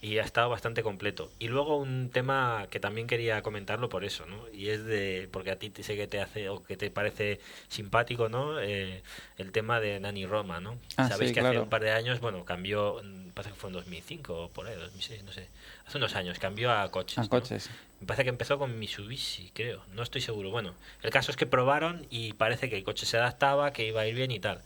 Y 0.00 0.16
ha 0.18 0.22
estado 0.22 0.48
bastante 0.48 0.82
completo. 0.82 1.30
Y 1.38 1.48
luego 1.48 1.76
un 1.76 2.08
tema 2.10 2.66
que 2.70 2.80
también 2.80 3.06
quería 3.06 3.42
comentarlo 3.42 3.90
por 3.90 4.04
eso, 4.04 4.24
¿no? 4.24 4.48
Y 4.54 4.70
es 4.70 4.84
de, 4.86 5.28
porque 5.30 5.50
a 5.50 5.56
ti 5.56 5.68
te- 5.68 5.82
sé 5.82 5.96
que 5.96 6.06
te 6.06 6.18
hace 6.20 6.48
o 6.48 6.64
que 6.64 6.78
te 6.78 6.90
parece 6.90 7.38
simpático, 7.68 8.30
¿no? 8.30 8.58
Eh, 8.60 9.02
el 9.36 9.52
tema 9.52 9.80
de 9.80 10.00
Nani 10.00 10.24
Roma, 10.24 10.60
¿no? 10.60 10.78
Ah, 10.96 11.08
Sabéis 11.08 11.28
sí, 11.28 11.34
que 11.34 11.40
hace 11.40 11.58
un 11.64 11.68
par 11.68 11.82
de 11.82 11.90
años, 11.92 12.18
bueno, 12.20 12.44
cambió, 12.46 13.00
mm, 13.04 13.32
parece 13.32 13.52
que 13.52 13.60
fue 13.60 13.68
en 13.68 13.74
2005 13.74 14.44
o 14.44 14.48
por 14.48 14.66
ahí, 14.66 14.74
2006, 14.76 15.22
no 15.24 15.30
sé. 15.30 15.46
Hace 15.86 15.98
unos 15.98 16.16
años 16.16 16.38
cambió 16.38 16.72
a 16.72 16.90
coches. 16.90 17.18
A 17.18 17.22
¿no? 17.22 17.28
coches. 17.28 17.68
Me 18.00 18.06
parece 18.06 18.24
que 18.24 18.30
empezó 18.30 18.58
con 18.58 18.76
Mitsubishi, 18.80 19.50
creo. 19.54 19.82
No 19.94 20.02
estoy 20.02 20.22
seguro. 20.22 20.50
Bueno, 20.50 20.74
el 21.02 21.10
caso 21.10 21.30
es 21.30 21.36
que 21.36 21.46
probaron 21.46 22.06
y 22.10 22.32
parece 22.32 22.68
que 22.70 22.76
el 22.78 22.82
coche 22.82 23.04
se 23.06 23.18
adaptaba, 23.18 23.72
que 23.72 23.86
iba 23.86 24.00
a 24.00 24.06
ir 24.08 24.16
bien 24.16 24.30
y 24.32 24.40
tal. 24.40 24.62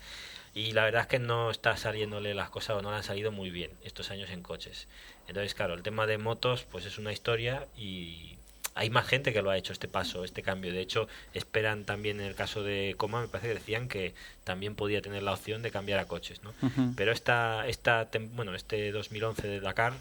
Y 0.56 0.72
la 0.72 0.84
verdad 0.84 1.02
es 1.02 1.06
que 1.08 1.18
no 1.18 1.50
está 1.50 1.76
saliéndole 1.76 2.32
las 2.32 2.48
cosas 2.48 2.78
o 2.78 2.82
no 2.82 2.90
le 2.90 2.96
han 2.96 3.02
salido 3.02 3.30
muy 3.30 3.50
bien 3.50 3.70
estos 3.84 4.10
años 4.10 4.30
en 4.30 4.40
coches. 4.40 4.88
Entonces, 5.28 5.52
claro, 5.52 5.74
el 5.74 5.82
tema 5.82 6.06
de 6.06 6.16
motos 6.16 6.64
pues 6.70 6.86
es 6.86 6.96
una 6.96 7.12
historia 7.12 7.66
y 7.76 8.38
hay 8.74 8.88
más 8.88 9.06
gente 9.06 9.34
que 9.34 9.42
lo 9.42 9.50
ha 9.50 9.58
hecho 9.58 9.74
este 9.74 9.86
paso, 9.86 10.24
este 10.24 10.42
cambio. 10.42 10.72
De 10.72 10.80
hecho, 10.80 11.08
esperan 11.34 11.84
también 11.84 12.20
en 12.20 12.26
el 12.26 12.34
caso 12.34 12.62
de 12.62 12.94
Coma, 12.96 13.20
me 13.20 13.28
parece 13.28 13.48
que 13.48 13.54
decían 13.54 13.86
que 13.86 14.14
también 14.44 14.74
podía 14.74 15.02
tener 15.02 15.22
la 15.22 15.34
opción 15.34 15.60
de 15.60 15.70
cambiar 15.70 15.98
a 15.98 16.06
coches, 16.06 16.42
¿no? 16.42 16.54
Pero 16.96 17.12
esta, 17.12 17.68
esta, 17.68 18.08
bueno, 18.32 18.54
este 18.54 18.92
2011 18.92 19.46
de 19.46 19.60
Dakar, 19.60 19.92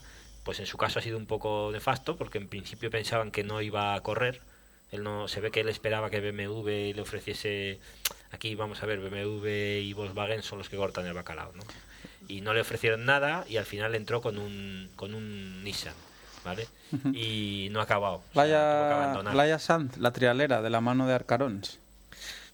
pues 0.46 0.62
en 0.62 0.68
su 0.68 0.78
caso 0.78 1.00
ha 1.00 1.02
sido 1.02 1.18
un 1.18 1.26
poco 1.26 1.70
nefasto, 1.74 2.16
porque 2.16 2.38
en 2.38 2.48
principio 2.48 2.90
pensaban 2.90 3.30
que 3.30 3.44
no 3.44 3.62
iba 3.62 3.94
a 3.94 4.00
correr. 4.00 4.40
Él 4.96 5.04
no, 5.04 5.28
se 5.28 5.40
ve 5.42 5.52
que 5.52 5.60
él 5.62 5.70
esperaba 5.70 6.10
que 6.10 6.20
BMW 6.20 6.94
le 6.96 7.02
ofreciese, 7.02 7.80
aquí 8.32 8.56
vamos 8.56 8.82
a 8.82 8.86
ver, 8.86 9.00
BMW 9.00 9.48
y 9.84 9.94
Volkswagen 9.94 10.42
son 10.44 10.58
los 10.58 10.70
que 10.70 10.78
cortan 10.78 11.06
el 11.06 11.14
bacalao, 11.14 11.52
¿no? 11.54 11.64
Y 12.28 12.42
no 12.42 12.54
le 12.54 12.62
ofrecieron 12.62 13.06
nada 13.06 13.46
y 13.48 13.58
al 13.58 13.66
final 13.66 13.94
entró 13.96 14.20
con 14.22 14.38
un, 14.40 14.90
con 14.96 15.14
un 15.14 15.64
Nissan, 15.64 15.94
¿vale? 16.44 16.68
Y 17.14 17.68
no 17.72 17.80
ha 17.80 17.84
acabado. 17.84 18.16
o 18.16 18.34
sea, 18.34 18.44
Laia, 18.44 18.96
abandonar. 19.04 19.36
Laia 19.36 19.60
Sanz, 19.60 19.98
la 19.98 20.12
trialera 20.12 20.62
de 20.64 20.70
la 20.72 20.82
mano 20.82 21.06
de 21.08 21.14
Arcarons. 21.14 21.80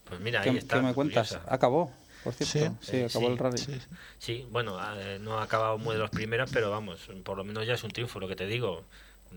Pues 0.06 0.20
mira, 0.20 0.42
¿Qué, 0.42 0.50
ahí 0.50 0.58
está. 0.58 0.76
qué 0.78 0.82
me 0.82 0.94
curiosa. 0.94 1.24
cuentas? 1.40 1.52
Acabó, 1.54 1.90
por 2.24 2.34
cierto. 2.34 2.76
Sí, 2.82 2.98
Eh, 2.98 3.06
acabó 3.06 3.26
sí, 3.28 3.32
el 3.32 3.38
rally. 3.38 3.58
Sí, 3.58 3.74
sí. 3.80 3.88
Sí, 4.20 4.48
bueno, 4.52 4.78
eh, 5.00 5.20
no 5.22 5.40
ha 5.40 5.44
acabado 5.44 5.78
muy 5.78 5.94
de 5.96 6.00
los 6.02 6.10
primeros, 6.10 6.50
pero 6.52 6.70
vamos, 6.70 7.08
por 7.24 7.38
lo 7.38 7.44
menos 7.46 7.66
ya 7.66 7.76
es 7.76 7.84
un 7.86 7.92
triunfo, 7.92 8.20
lo 8.20 8.28
que 8.28 8.36
te 8.36 8.46
digo. 8.48 8.84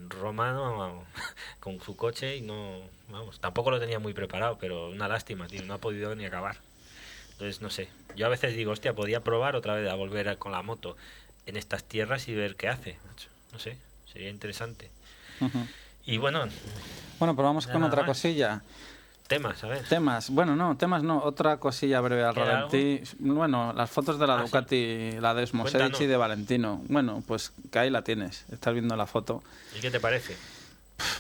Romano 0.08 1.04
con 1.60 1.80
su 1.80 1.96
coche 1.96 2.36
y 2.36 2.40
no, 2.42 2.80
vamos, 3.08 3.40
tampoco 3.40 3.70
lo 3.70 3.80
tenía 3.80 3.98
muy 3.98 4.12
preparado, 4.12 4.58
pero 4.58 4.90
una 4.90 5.08
lástima, 5.08 5.46
tío, 5.48 5.62
no 5.64 5.74
ha 5.74 5.78
podido 5.78 6.14
ni 6.14 6.24
acabar. 6.24 6.56
Entonces, 7.32 7.60
no 7.60 7.70
sé, 7.70 7.88
yo 8.16 8.26
a 8.26 8.28
veces 8.28 8.54
digo, 8.56 8.72
hostia, 8.72 8.94
podía 8.94 9.20
probar 9.24 9.56
otra 9.56 9.74
vez 9.74 9.90
a 9.90 9.94
volver 9.94 10.28
a- 10.28 10.36
con 10.36 10.52
la 10.52 10.62
moto 10.62 10.96
en 11.46 11.56
estas 11.56 11.84
tierras 11.84 12.28
y 12.28 12.34
ver 12.34 12.56
qué 12.56 12.68
hace, 12.68 12.96
macho. 13.06 13.28
No 13.52 13.58
sé, 13.58 13.76
sería 14.12 14.30
interesante. 14.30 14.90
Y 16.06 16.18
bueno, 16.18 16.46
Bueno, 17.18 17.34
pero 17.36 17.48
vamos 17.48 17.66
Ya 17.66 17.72
con 17.72 17.82
otra 17.84 18.02
más. 18.02 18.08
cosilla. 18.08 18.62
Temas, 19.26 19.62
a 19.64 19.68
ver. 19.68 19.82
Temas, 19.88 20.30
bueno, 20.30 20.54
no, 20.56 20.76
temas 20.76 21.02
no, 21.02 21.22
otra 21.22 21.58
cosilla 21.58 22.00
breve 22.00 22.24
al 22.24 22.34
¿Queda 22.34 22.44
ralentí. 22.44 23.02
Bueno, 23.18 23.72
las 23.72 23.90
fotos 23.90 24.18
de 24.18 24.26
la 24.26 24.34
Ah, 24.34 24.38
sí. 24.40 24.44
Ducati, 24.46 25.10
la 25.20 25.34
de 25.34 25.46
Cuéntanos. 25.48 26.00
y 26.00 26.06
de 26.06 26.16
Valentino. 26.16 26.82
Bueno, 26.88 27.22
pues 27.26 27.52
que 27.70 27.78
ahí 27.78 27.90
la 27.90 28.02
tienes, 28.02 28.44
estás 28.52 28.74
viendo 28.74 28.94
la 28.96 29.06
foto. 29.06 29.42
¿Y 29.76 29.80
qué 29.80 29.90
te 29.90 30.00
parece? 30.00 30.36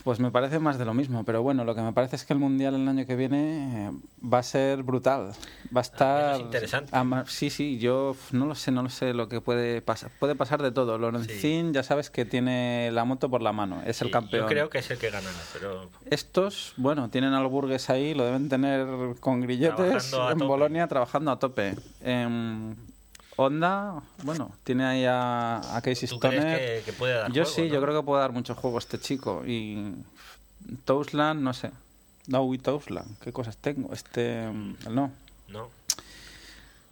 Pues 0.04 0.20
me 0.20 0.30
parece 0.30 0.58
más 0.58 0.78
de 0.78 0.84
lo 0.84 0.94
mismo, 0.94 1.24
pero 1.24 1.42
bueno, 1.42 1.64
lo 1.64 1.74
que 1.74 1.80
me 1.80 1.92
parece 1.92 2.16
es 2.16 2.24
que 2.24 2.32
el 2.32 2.38
Mundial 2.38 2.74
el 2.74 2.86
año 2.86 3.06
que 3.06 3.16
viene 3.16 3.88
eh, 3.88 3.90
va 4.22 4.38
a 4.38 4.42
ser 4.42 4.82
brutal. 4.82 5.32
Va 5.74 5.80
a 5.80 5.82
estar... 5.82 6.40
interesante. 6.40 6.92
Sí, 7.26 7.50
sí, 7.50 7.78
yo 7.78 8.14
no 8.30 8.46
lo 8.46 8.54
sé, 8.54 8.70
no 8.70 8.82
lo 8.82 8.90
sé 8.90 9.14
lo 9.14 9.28
que 9.28 9.40
puede 9.40 9.82
pasar. 9.82 10.10
Puede 10.18 10.34
pasar 10.34 10.62
de 10.62 10.70
todo. 10.72 10.98
Lorenzín 10.98 11.72
ya 11.72 11.82
sabes 11.82 12.10
que 12.10 12.24
tiene 12.24 12.90
la 12.92 13.04
moto 13.04 13.28
por 13.28 13.42
la 13.42 13.52
mano, 13.52 13.82
es 13.84 14.00
el 14.02 14.08
Sí, 14.08 14.12
campeón. 14.12 14.42
Yo 14.42 14.48
creo 14.48 14.70
que 14.70 14.78
es 14.78 14.90
el 14.90 14.98
que 14.98 15.10
ganará, 15.10 15.38
pero 15.52 15.90
Estos, 16.10 16.74
bueno, 16.76 17.10
tienen 17.10 17.32
al 17.32 17.46
Burgues 17.48 17.90
ahí, 17.90 18.14
lo 18.14 18.24
deben 18.24 18.48
tener 18.48 18.86
con 19.20 19.40
grilletes 19.40 20.12
en. 20.12 20.38
Bolonia 20.38 20.86
trabajando 20.86 21.30
a 21.30 21.38
tope. 21.38 21.74
Em, 22.02 22.76
Honda, 23.36 24.00
bueno, 24.22 24.52
tiene 24.64 24.84
ahí 24.84 25.04
a, 25.04 25.76
a 25.76 25.80
Casey 25.82 26.08
¿tú 26.08 26.20
crees 26.20 26.44
que, 26.44 26.82
que 26.86 26.92
puede 26.92 27.14
dar 27.14 27.32
Yo 27.32 27.42
juego, 27.44 27.56
sí, 27.56 27.62
no? 27.62 27.74
yo 27.74 27.80
creo 27.82 28.00
que 28.00 28.06
puede 28.06 28.20
dar 28.20 28.32
mucho 28.32 28.54
juego 28.54 28.78
este 28.78 28.98
chico. 29.00 29.42
Y 29.44 29.92
Tousland, 30.84 31.40
no 31.42 31.52
sé. 31.52 31.70
No, 32.26 32.52
y 32.54 32.58
Tousland, 32.58 33.18
¿qué 33.20 33.32
cosas 33.32 33.56
tengo? 33.56 33.92
Este, 33.92 34.46
mm, 34.48 34.76
no, 34.90 35.10
No, 35.48 35.68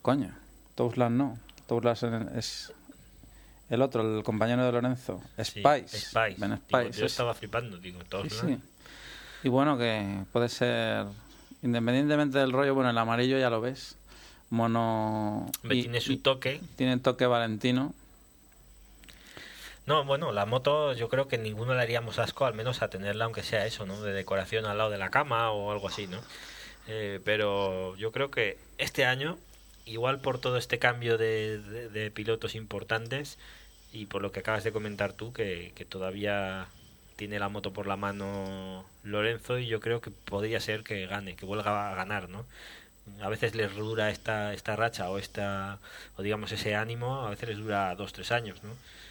coño, 0.02 0.34
Tousland 0.74 1.16
no. 1.16 1.38
Tousland 1.66 2.36
es 2.36 2.72
el 3.70 3.80
otro, 3.80 4.18
el 4.18 4.22
compañero 4.24 4.64
de 4.66 4.72
Lorenzo. 4.72 5.22
sí, 5.38 5.44
Spice. 5.62 5.98
Spice. 6.00 6.34
Digo, 6.44 6.56
Spice, 6.56 7.00
yo 7.00 7.06
es- 7.06 7.12
estaba 7.12 7.32
flipando, 7.34 7.78
digo, 7.78 8.00
todos 8.08 8.28
Sí, 8.28 8.36
sí. 8.46 8.58
Y 9.44 9.48
bueno, 9.48 9.78
que 9.78 10.24
puede 10.32 10.48
ser, 10.48 11.06
independientemente 11.62 12.38
del 12.38 12.52
rollo, 12.52 12.74
bueno, 12.74 12.90
el 12.90 12.98
amarillo 12.98 13.38
ya 13.38 13.48
lo 13.48 13.60
ves. 13.60 13.96
Mono. 14.52 15.50
Y- 15.64 15.80
tiene 15.82 16.02
su 16.02 16.12
y- 16.12 16.16
toque. 16.18 16.60
tiene 16.76 16.98
toque 16.98 17.24
valentino. 17.24 17.94
No, 19.86 20.04
bueno, 20.04 20.30
la 20.30 20.44
moto 20.44 20.92
yo 20.92 21.08
creo 21.08 21.26
que 21.26 21.38
ninguno 21.38 21.74
le 21.74 21.80
haríamos 21.80 22.18
asco, 22.18 22.44
al 22.44 22.52
menos 22.52 22.82
a 22.82 22.88
tenerla, 22.90 23.24
aunque 23.24 23.42
sea 23.42 23.64
eso, 23.64 23.86
¿no? 23.86 24.02
De 24.02 24.12
decoración 24.12 24.66
al 24.66 24.76
lado 24.76 24.90
de 24.90 24.98
la 24.98 25.08
cama 25.10 25.50
o 25.52 25.72
algo 25.72 25.88
así, 25.88 26.06
¿no? 26.06 26.20
Eh, 26.86 27.18
pero 27.24 27.96
yo 27.96 28.12
creo 28.12 28.30
que 28.30 28.58
este 28.76 29.06
año, 29.06 29.38
igual 29.86 30.20
por 30.20 30.38
todo 30.38 30.58
este 30.58 30.78
cambio 30.78 31.16
de, 31.16 31.58
de- 31.58 31.88
de 31.88 32.10
pilotos 32.10 32.54
importantes 32.54 33.38
y 33.90 34.04
por 34.04 34.20
lo 34.20 34.32
que 34.32 34.40
acabas 34.40 34.64
de 34.64 34.72
comentar 34.72 35.14
tú, 35.14 35.32
que, 35.32 35.72
que 35.74 35.86
todavía 35.86 36.66
tiene 37.16 37.38
la 37.38 37.48
moto 37.48 37.72
por 37.72 37.86
la 37.86 37.96
mano 37.96 38.84
Lorenzo 39.02 39.58
y 39.58 39.66
yo 39.66 39.80
creo 39.80 40.02
que 40.02 40.10
podría 40.10 40.60
ser 40.60 40.82
que 40.84 41.06
gane, 41.06 41.36
que 41.36 41.46
vuelva 41.46 41.90
a 41.90 41.94
ganar, 41.94 42.28
¿no? 42.28 42.44
A 43.20 43.28
veces 43.28 43.54
les 43.54 43.74
dura 43.74 44.10
esta, 44.10 44.54
esta 44.54 44.76
racha 44.76 45.10
o 45.10 45.18
esta 45.18 45.78
o 46.16 46.22
digamos 46.22 46.52
ese 46.52 46.74
ánimo, 46.76 47.26
a 47.26 47.30
veces 47.30 47.48
les 47.50 47.58
dura 47.58 47.94
dos, 47.94 48.12
tres 48.12 48.32
años, 48.32 48.62
¿no? 48.62 48.70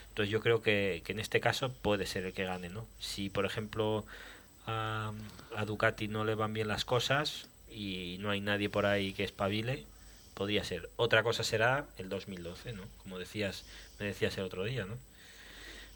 Entonces 0.10 0.32
yo 0.32 0.42
creo 0.42 0.62
que, 0.62 1.02
que 1.06 1.14
en 1.14 1.20
este 1.20 1.39
caso 1.39 1.72
puede 1.74 2.06
ser 2.06 2.26
el 2.26 2.34
que 2.34 2.46
gane, 2.46 2.70
¿no? 2.70 2.86
Si 3.00 3.30
por 3.30 3.46
ejemplo 3.46 4.06
a, 4.68 5.12
a 5.56 5.66
Ducati 5.66 6.08
no 6.08 6.26
le 6.26 6.36
van 6.36 6.54
bien 6.54 6.68
las 6.68 6.86
cosas 6.86 7.48
y 7.70 8.18
no 8.20 8.30
hay 8.30 8.42
nadie 8.42 8.70
por 8.70 8.86
ahí 8.86 9.14
que 9.14 9.24
espabile, 9.24 9.86
podría 10.34 10.64
ser. 10.64 10.89
Otra 10.96 11.24
cosa 11.24 11.44
será 11.44 11.86
el 11.98 12.10
2012, 12.10 12.74
¿no? 12.74 12.84
Como 13.04 13.20
decías, 13.20 13.64
me 14.00 14.06
decías 14.06 14.38
el 14.38 14.46
otro 14.46 14.64
día, 14.64 14.86
¿no? 14.86 14.98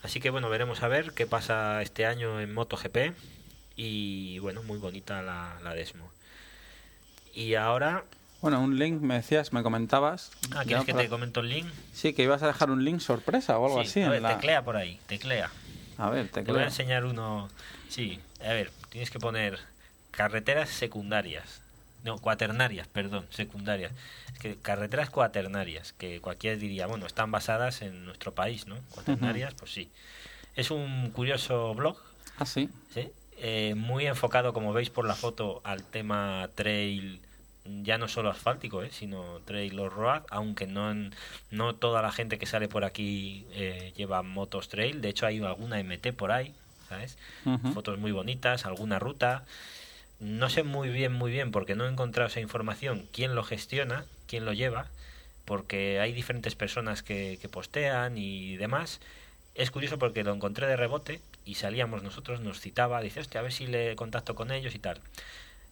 Así 0.04 0.20
que 0.20 0.30
bueno, 0.30 0.50
veremos 0.50 0.84
a 0.84 0.88
ver 0.88 1.14
qué 1.14 1.26
pasa 1.26 1.82
este 1.82 2.06
año 2.06 2.40
en 2.40 2.54
MotoGP 2.54 3.16
y 3.76 4.40
bueno, 4.40 4.64
muy 4.64 4.78
bonita 4.78 5.22
la, 5.22 5.60
la 5.64 5.74
Desmo. 5.74 6.15
Y 7.36 7.56
ahora, 7.56 8.04
Bueno, 8.42 8.62
un 8.62 8.78
link 8.78 9.02
me 9.02 9.16
decías, 9.16 9.52
me 9.54 9.64
comentabas. 9.64 10.32
ah, 10.56 10.64
¿quieres 10.66 10.86
que 10.86 10.92
para- 10.94 11.04
te 11.04 11.10
comento 11.10 11.40
el 11.42 11.50
link? 11.50 11.68
Sí, 11.94 12.14
que 12.14 12.24
ibas 12.24 12.44
a 12.44 12.48
dejar 12.48 12.70
un 12.72 12.84
link 12.86 13.00
sorpresa 13.00 13.58
o 13.60 13.66
algo 13.66 13.82
Sí, 13.84 13.88
así. 13.90 14.02
a 14.02 14.06
en 14.06 14.12
ver, 14.12 14.22
la- 14.22 14.36
teclea 14.36 14.64
por 14.64 14.78
ahí, 14.78 15.00
teclea. 15.08 15.50
A 15.98 16.10
ver, 16.10 16.28
Te 16.28 16.42
voy 16.42 16.42
a 16.42 16.46
teclea. 16.46 16.66
enseñar 16.66 17.06
uno. 17.06 17.50
Sí, 17.90 18.20
a 18.42 18.50
ver, 18.50 18.72
tienes 18.90 19.10
que 19.10 19.20
poner 19.20 19.60
carreteras 20.12 20.70
secundarias. 20.70 21.62
No, 22.04 22.20
cuaternarias, 22.20 22.88
perdón, 22.88 23.26
secundarias. 23.32 23.92
Es 24.34 24.40
que 24.40 24.56
carreteras 24.58 25.10
cuaternarias, 25.10 25.94
que 25.94 26.22
cualquiera 26.22 26.56
diría, 26.56 26.86
bueno, 26.86 27.08
están 27.08 27.32
basadas 27.32 27.82
en 27.82 28.06
nuestro 28.06 28.32
país, 28.34 28.68
¿no? 28.68 28.76
Cuaternarias, 28.92 29.56
pues 29.56 29.72
sí. 29.74 29.90
Es 30.56 30.70
un 30.70 31.10
curioso 31.12 31.74
blog, 31.74 31.98
Ah, 32.38 32.46
sí. 32.46 32.70
¿sí? 32.94 33.10
Eh, 33.38 33.74
muy 33.76 34.06
enfocado, 34.06 34.54
como 34.54 34.72
veis 34.72 34.90
por 34.92 35.06
la 35.08 35.16
foto, 35.16 35.62
al 35.64 35.84
tema 35.84 36.48
trail, 36.54 37.22
ya 37.84 37.98
no 37.98 38.08
solo 38.08 38.30
asfáltico, 38.30 38.84
¿eh? 38.84 38.90
sino 38.92 39.40
trail 39.46 39.80
o 39.80 39.90
road, 39.90 40.24
aunque 40.30 40.68
no, 40.68 40.92
en- 40.92 41.14
no 41.52 41.76
toda 41.76 42.02
la 42.02 42.12
gente 42.12 42.38
que 42.38 42.46
sale 42.46 42.68
por 42.68 42.84
aquí 42.86 43.46
eh, 43.52 43.92
lleva 43.96 44.22
motos 44.22 44.70
trail. 44.70 45.02
De 45.02 45.10
hecho, 45.10 45.26
hay 45.26 45.42
alguna 45.44 45.80
MT 45.80 46.14
por 46.14 46.32
ahí, 46.32 46.54
¿sabes? 46.90 47.18
Fotos 47.74 47.98
muy 47.98 48.12
bonitas, 48.12 48.66
alguna 48.66 49.00
ruta. 49.00 49.46
No 50.20 50.50
sé 50.50 50.64
muy 50.64 50.90
bien, 50.90 51.12
muy 51.14 51.32
bien, 51.32 51.52
porque 51.52 51.76
no 51.76 51.86
he 51.86 51.90
encontrado 51.90 52.28
esa 52.30 52.40
información, 52.40 53.08
quién 53.12 53.36
lo 53.36 53.44
gestiona, 53.44 54.06
quién 54.28 54.46
lo 54.46 54.54
lleva, 54.54 54.88
porque 55.44 56.00
hay 56.00 56.14
diferentes 56.14 56.56
personas 56.56 57.04
que, 57.04 57.38
que 57.42 57.50
postean 57.50 58.18
y 58.18 58.56
demás. 58.58 59.02
Es 59.56 59.72
curioso 59.72 59.98
porque 60.00 60.24
lo 60.24 60.34
encontré 60.34 60.68
de 60.68 60.76
rebote 60.78 61.20
y 61.46 61.56
salíamos 61.56 62.04
nosotros, 62.04 62.42
nos 62.42 62.60
citaba, 62.60 63.02
dice, 63.02 63.20
hostia, 63.22 63.40
a 63.40 63.44
ver 63.44 63.52
si 63.54 63.68
le 63.68 63.96
contacto 63.96 64.36
con 64.36 64.52
ellos 64.52 64.74
y 64.76 64.80
tal. 64.80 65.00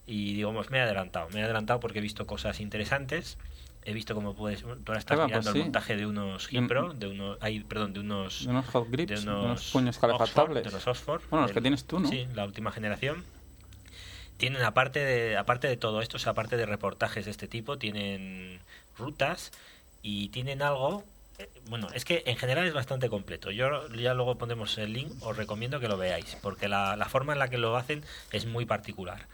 Y 0.05 0.33
digo, 0.33 0.53
pues 0.53 0.69
me 0.69 0.77
he 0.79 0.81
adelantado, 0.81 1.29
me 1.29 1.39
he 1.39 1.43
adelantado 1.43 1.79
porque 1.79 1.99
he 1.99 2.01
visto 2.01 2.25
cosas 2.27 2.59
interesantes. 2.59 3.37
He 3.85 3.91
visto 3.93 4.15
cómo 4.15 4.33
puedes, 4.33 4.61
tú 4.61 4.69
ahora 4.87 4.99
estás 4.99 5.19
va, 5.19 5.25
mirando 5.27 5.43
pues 5.43 5.55
el 5.55 5.61
sí. 5.61 5.63
montaje 5.63 5.97
de 5.97 6.05
unos 6.05 6.47
Gipro, 6.47 6.93
de 6.93 7.07
unos, 7.07 7.37
ay, 7.41 7.59
perdón, 7.61 7.91
de 7.91 7.99
unos 7.99 8.45
De 8.45 8.49
unos 8.51 8.65
hot 8.67 8.89
grips, 8.89 9.09
de 9.25 9.29
unos, 9.29 9.43
unos 9.45 9.71
puños 9.71 9.97
calefactables. 9.97 10.63
de 10.63 10.71
los 10.71 10.87
Oxford. 10.87 11.21
Bueno, 11.29 11.43
los 11.47 11.51
que 11.53 11.59
tienes 11.59 11.83
tú, 11.83 11.99
¿no? 11.99 12.07
Sí, 12.07 12.25
la 12.33 12.45
última 12.45 12.71
generación. 12.71 13.25
Tienen, 14.37 14.63
aparte 14.63 14.99
de, 14.99 15.37
aparte 15.37 15.67
de 15.67 15.75
todo 15.77 16.01
esto, 16.01 16.15
o 16.17 16.19
sea, 16.19 16.31
aparte 16.31 16.55
de 16.57 16.65
reportajes 16.65 17.25
de 17.25 17.31
este 17.31 17.47
tipo, 17.47 17.77
tienen 17.77 18.59
rutas 18.97 19.51
y 20.01 20.29
tienen 20.29 20.61
algo. 20.61 21.03
eh, 21.37 21.49
Bueno, 21.67 21.87
es 21.93 22.03
que 22.05 22.23
en 22.25 22.37
general 22.37 22.65
es 22.65 22.73
bastante 22.73 23.09
completo. 23.09 23.51
Yo 23.51 23.87
ya 23.89 24.13
luego 24.13 24.37
pondremos 24.37 24.77
el 24.77 24.93
link, 24.93 25.11
os 25.21 25.35
recomiendo 25.37 25.79
que 25.81 25.87
lo 25.89 25.97
veáis, 25.97 26.37
porque 26.41 26.67
la, 26.69 26.95
la 26.95 27.09
forma 27.09 27.33
en 27.33 27.39
la 27.39 27.49
que 27.49 27.57
lo 27.57 27.75
hacen 27.77 28.03
es 28.31 28.45
muy 28.45 28.65
particular. 28.65 29.27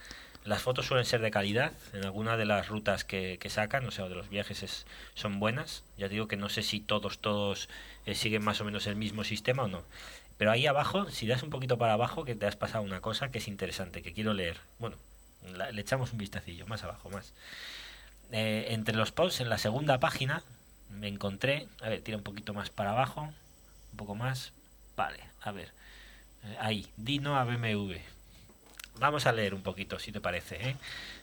Las 0.44 0.62
fotos 0.62 0.86
suelen 0.86 1.04
ser 1.04 1.20
de 1.20 1.30
calidad, 1.30 1.72
en 1.92 2.04
alguna 2.04 2.36
de 2.36 2.46
las 2.46 2.68
rutas 2.68 3.04
que, 3.04 3.38
sacan, 3.48 3.86
o 3.86 3.90
sea, 3.90 4.08
de 4.08 4.14
los 4.14 4.30
viajes 4.30 4.62
es, 4.62 4.86
son 5.14 5.38
buenas. 5.38 5.84
Ya 5.98 6.08
digo 6.08 6.28
que 6.28 6.36
no 6.36 6.48
sé 6.48 6.62
si 6.62 6.80
todos, 6.80 7.18
todos 7.18 7.68
eh, 8.06 8.14
siguen 8.14 8.42
más 8.42 8.60
o 8.60 8.64
menos 8.64 8.86
el 8.86 8.96
mismo 8.96 9.22
sistema 9.24 9.64
o 9.64 9.68
no. 9.68 9.82
Pero 10.38 10.50
ahí 10.50 10.66
abajo, 10.66 11.10
si 11.10 11.26
das 11.26 11.42
un 11.42 11.50
poquito 11.50 11.76
para 11.76 11.92
abajo, 11.92 12.24
que 12.24 12.34
te 12.34 12.46
has 12.46 12.56
pasado 12.56 12.82
una 12.82 13.02
cosa 13.02 13.30
que 13.30 13.38
es 13.38 13.48
interesante, 13.48 14.00
que 14.00 14.14
quiero 14.14 14.32
leer. 14.32 14.56
Bueno, 14.78 14.96
le 15.72 15.80
echamos 15.80 16.12
un 16.12 16.18
vistacillo, 16.18 16.66
más 16.66 16.82
abajo, 16.84 17.10
más. 17.10 17.34
Eh, 18.32 18.68
entre 18.70 18.96
los 18.96 19.12
posts, 19.12 19.40
en 19.40 19.50
la 19.50 19.58
segunda 19.58 20.00
página, 20.00 20.42
me 20.88 21.08
encontré, 21.08 21.68
a 21.82 21.90
ver, 21.90 22.00
tira 22.00 22.16
un 22.16 22.24
poquito 22.24 22.54
más 22.54 22.70
para 22.70 22.92
abajo, 22.92 23.22
un 23.92 23.96
poco 23.96 24.14
más, 24.14 24.52
vale, 24.96 25.20
a 25.42 25.52
ver, 25.52 25.72
Eh, 26.42 26.56
ahí, 26.58 26.86
Dino 26.96 27.36
a 27.36 27.44
BMW. 27.44 27.96
Vamos 29.00 29.26
a 29.26 29.32
leer 29.32 29.54
un 29.54 29.62
poquito, 29.62 29.98
si 29.98 30.12
te 30.12 30.20
parece, 30.20 30.68
¿eh? 30.70 30.76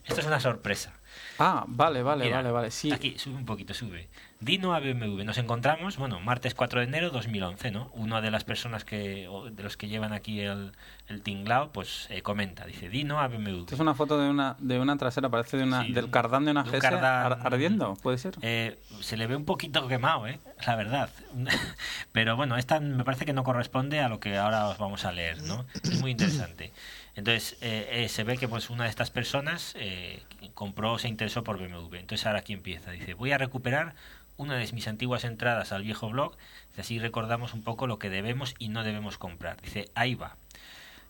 Esto 0.06 0.22
es 0.22 0.28
una 0.28 0.40
sorpresa. 0.40 0.94
Ah, 1.40 1.66
vale, 1.68 2.02
vale, 2.04 2.26
Mira, 2.26 2.38
vale, 2.38 2.52
vale. 2.52 2.72
Sí. 2.72 2.92
Aquí, 2.92 3.18
sube 3.18 3.36
un 3.36 3.46
poquito, 3.46 3.74
sube. 3.74 4.08
Dino 4.40 4.74
a 4.74 4.80
BMW. 4.80 5.24
Nos 5.24 5.38
encontramos, 5.38 5.98
bueno, 5.98 6.20
martes 6.20 6.54
4 6.54 6.80
de 6.82 6.86
enero 6.86 7.10
2011, 7.10 7.72
¿no? 7.72 7.90
Una 7.94 8.22
de 8.22 8.30
las 8.32 8.44
personas 8.44 8.86
que, 8.86 9.28
de 9.52 9.64
los 9.64 9.78
que 9.78 9.88
llevan 9.88 10.14
aquí 10.14 10.40
el, 10.42 10.72
el 11.08 11.22
tinglao, 11.24 11.72
pues 11.72 12.08
eh, 12.10 12.22
comenta, 12.22 12.66
dice, 12.66 12.88
Dino 12.90 13.20
a 13.20 13.28
BMW. 13.28 13.62
Esto 13.62 13.76
es 13.76 13.82
una 13.82 13.96
foto 13.96 14.18
de 14.20 14.30
una, 14.30 14.56
de 14.60 14.80
una 14.80 14.96
trasera, 14.98 15.30
parece 15.30 15.58
de 15.58 15.64
una, 15.64 15.84
Sí, 15.84 15.92
del 15.92 16.06
un- 16.06 16.12
cardán 16.12 16.46
de 16.46 16.52
una 16.52 16.64
de 16.64 16.70
un 16.70 16.76
GS 16.76 16.82
cardán- 16.82 17.26
ar- 17.26 17.40
ardiendo, 17.54 17.96
¿puede 18.02 18.18
ser? 18.20 18.36
Eh, 18.42 18.80
se 19.02 19.18
le 19.18 19.28
ve 19.28 19.36
un 19.36 19.46
poquito 19.46 19.88
quemado, 19.88 20.28
¿eh? 20.28 20.40
La 20.66 20.76
verdad. 20.76 21.10
Pero 22.12 22.36
bueno, 22.36 22.58
esta 22.58 22.80
me 22.80 23.04
parece 23.04 23.26
que 23.26 23.34
no 23.34 23.44
corresponde 23.44 24.00
a 24.00 24.10
lo 24.10 24.20
que 24.20 24.38
ahora 24.38 24.68
os 24.68 24.78
vamos 24.78 25.04
a 25.06 25.12
leer, 25.12 25.42
¿no? 25.44 25.66
Es 25.84 26.00
muy 26.00 26.12
interesante. 26.12 26.72
Entonces, 27.18 27.58
eh, 27.62 27.90
eh, 27.92 28.10
se 28.10 28.24
ve 28.24 28.38
que 28.38 28.48
pues 28.48 28.70
una 28.70 28.84
de 28.84 28.92
estas 28.92 29.10
personas 29.10 29.74
eh, 29.76 30.22
compró 30.54 31.00
se 31.00 31.08
interesó 31.08 31.44
por 31.44 31.58
BMW. 31.58 31.96
Entonces, 31.96 32.26
ahora 32.28 32.40
aquí 32.40 32.54
empieza. 32.54 32.92
Dice, 32.92 33.16
voy 33.16 33.32
a 33.32 33.40
recuperar 33.40 33.96
una 34.38 34.56
de 34.56 34.72
mis 34.72 34.88
antiguas 34.88 35.24
entradas 35.24 35.72
al 35.72 35.82
viejo 35.82 36.10
blog. 36.10 36.38
Así 36.78 37.00
recordamos 37.00 37.56
un 37.56 37.64
poco 37.64 37.88
lo 37.88 37.98
que 37.98 38.12
debemos 38.12 38.54
y 38.60 38.70
no 38.70 38.84
debemos 38.84 39.18
comprar. 39.18 39.60
Dice, 39.62 39.90
ahí 39.96 40.14
va. 40.14 40.38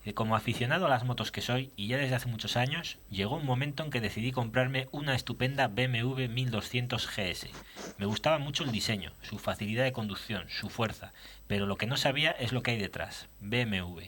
Eh, 0.05 0.13
Como 0.13 0.37
aficionado 0.37 0.85
a 0.85 0.89
las 0.89 1.03
motos 1.03 1.33
que 1.33 1.41
soy, 1.41 1.73
y 1.75 1.87
ya 1.87 1.97
desde 1.97 2.15
hace 2.15 2.29
muchos 2.29 2.55
años, 2.55 2.99
llegó 3.11 3.35
un 3.35 3.45
momento 3.45 3.83
en 3.83 3.89
que 3.91 3.99
decidí 3.99 4.31
comprarme 4.31 4.87
una 4.93 5.13
estupenda 5.13 5.67
BMW 5.67 6.29
1200 6.29 7.05
GS. 7.05 7.49
Me 7.97 8.05
gustaba 8.05 8.37
mucho 8.37 8.63
el 8.63 8.71
diseño, 8.71 9.11
su 9.21 9.39
facilidad 9.39 9.83
de 9.83 9.91
conducción, 9.91 10.45
su 10.47 10.69
fuerza, 10.69 11.11
pero 11.47 11.65
lo 11.65 11.75
que 11.75 11.87
no 11.87 11.97
sabía 11.97 12.31
es 12.31 12.53
lo 12.53 12.63
que 12.63 12.71
hay 12.71 12.77
detrás, 12.77 13.27
BMW. 13.41 14.03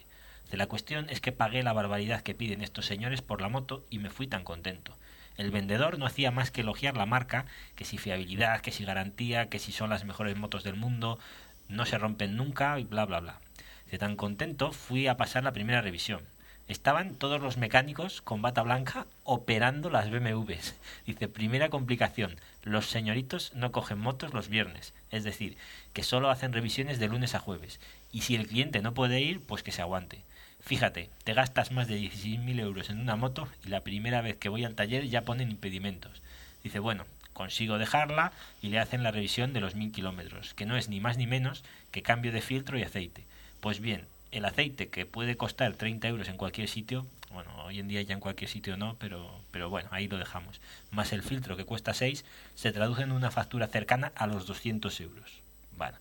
La 0.51 0.67
cuestión 0.67 1.07
es 1.09 1.21
que 1.21 1.31
pagué 1.31 1.61
la 1.61 1.73
barbaridad 1.73 2.21
que 2.21 2.33
piden 2.33 2.61
estos 2.61 2.87
señores 2.87 3.21
por 3.21 3.39
la 3.39 3.49
moto 3.49 3.85
y 3.89 3.99
me 3.99 4.09
fui 4.09 4.25
tan 4.25 4.43
contento. 4.43 4.97
El 5.37 5.51
vendedor 5.51 5.99
no 5.99 6.05
hacía 6.05 6.31
más 6.31 6.51
que 6.51 6.61
elogiar 6.61 6.97
la 6.97 7.05
marca, 7.05 7.45
que 7.75 7.85
si 7.85 7.97
fiabilidad, 7.97 8.59
que 8.61 8.71
si 8.71 8.83
garantía, 8.83 9.47
que 9.47 9.59
si 9.59 9.71
son 9.71 9.89
las 9.89 10.05
mejores 10.05 10.35
motos 10.35 10.63
del 10.63 10.75
mundo, 10.75 11.19
no 11.69 11.85
se 11.85 11.97
rompen 11.97 12.35
nunca 12.35 12.79
y 12.79 12.83
bla 12.83 13.05
bla 13.05 13.19
bla. 13.19 13.39
De 13.91 13.97
tan 13.97 14.15
contento 14.15 14.71
fui 14.71 15.07
a 15.07 15.17
pasar 15.17 15.43
la 15.43 15.53
primera 15.53 15.81
revisión. 15.81 16.21
Estaban 16.67 17.15
todos 17.15 17.41
los 17.41 17.57
mecánicos 17.57 18.21
con 18.21 18.41
bata 18.41 18.63
blanca 18.63 19.07
operando 19.23 19.89
las 19.89 20.11
BMWs. 20.11 20.75
Dice, 21.05 21.27
primera 21.27 21.69
complicación, 21.69 22.35
los 22.63 22.87
señoritos 22.87 23.53
no 23.53 23.71
cogen 23.71 23.99
motos 23.99 24.33
los 24.33 24.49
viernes, 24.49 24.93
es 25.09 25.23
decir, 25.23 25.57
que 25.93 26.03
solo 26.03 26.29
hacen 26.29 26.53
revisiones 26.53 26.99
de 26.99 27.07
lunes 27.07 27.33
a 27.33 27.39
jueves. 27.39 27.79
Y 28.11 28.21
si 28.21 28.35
el 28.35 28.47
cliente 28.47 28.81
no 28.81 28.93
puede 28.93 29.21
ir, 29.21 29.41
pues 29.41 29.63
que 29.63 29.71
se 29.71 29.81
aguante. 29.81 30.23
Fíjate, 30.61 31.09
te 31.23 31.33
gastas 31.33 31.71
más 31.71 31.87
de 31.87 31.99
16.000 31.99 32.59
euros 32.59 32.89
en 32.89 32.99
una 32.99 33.15
moto 33.15 33.47
y 33.65 33.69
la 33.69 33.81
primera 33.81 34.21
vez 34.21 34.37
que 34.37 34.49
voy 34.49 34.65
al 34.65 34.75
taller 34.75 35.07
ya 35.07 35.23
ponen 35.23 35.51
impedimentos. 35.51 36.21
Dice, 36.63 36.79
bueno, 36.79 37.05
consigo 37.33 37.77
dejarla 37.77 38.33
y 38.61 38.67
le 38.67 38.79
hacen 38.79 39.01
la 39.01 39.11
revisión 39.11 39.53
de 39.53 39.61
los 39.61 39.75
1.000 39.75 39.93
kilómetros, 39.93 40.53
que 40.53 40.65
no 40.65 40.77
es 40.77 40.89
ni 40.89 40.99
más 40.99 41.17
ni 41.17 41.25
menos 41.25 41.63
que 41.91 42.03
cambio 42.03 42.31
de 42.31 42.41
filtro 42.41 42.77
y 42.77 42.83
aceite. 42.83 43.23
Pues 43.61 43.79
bien, 43.79 44.05
el 44.31 44.45
aceite 44.45 44.89
que 44.89 45.05
puede 45.05 45.37
costar 45.37 45.73
30 45.73 46.07
euros 46.07 46.27
en 46.27 46.37
cualquier 46.37 46.67
sitio, 46.67 47.07
bueno, 47.31 47.49
hoy 47.63 47.79
en 47.79 47.87
día 47.87 48.01
ya 48.01 48.13
en 48.13 48.19
cualquier 48.19 48.49
sitio 48.49 48.77
no, 48.77 48.95
pero, 48.99 49.39
pero 49.51 49.69
bueno, 49.69 49.89
ahí 49.91 50.07
lo 50.07 50.17
dejamos, 50.17 50.59
más 50.91 51.13
el 51.13 51.23
filtro 51.23 51.57
que 51.57 51.65
cuesta 51.65 51.93
6, 51.93 52.25
se 52.55 52.71
traduce 52.71 53.03
en 53.03 53.11
una 53.11 53.31
factura 53.31 53.67
cercana 53.67 54.11
a 54.15 54.27
los 54.27 54.45
200 54.45 54.99
euros. 55.01 55.39
Bueno, 55.77 55.97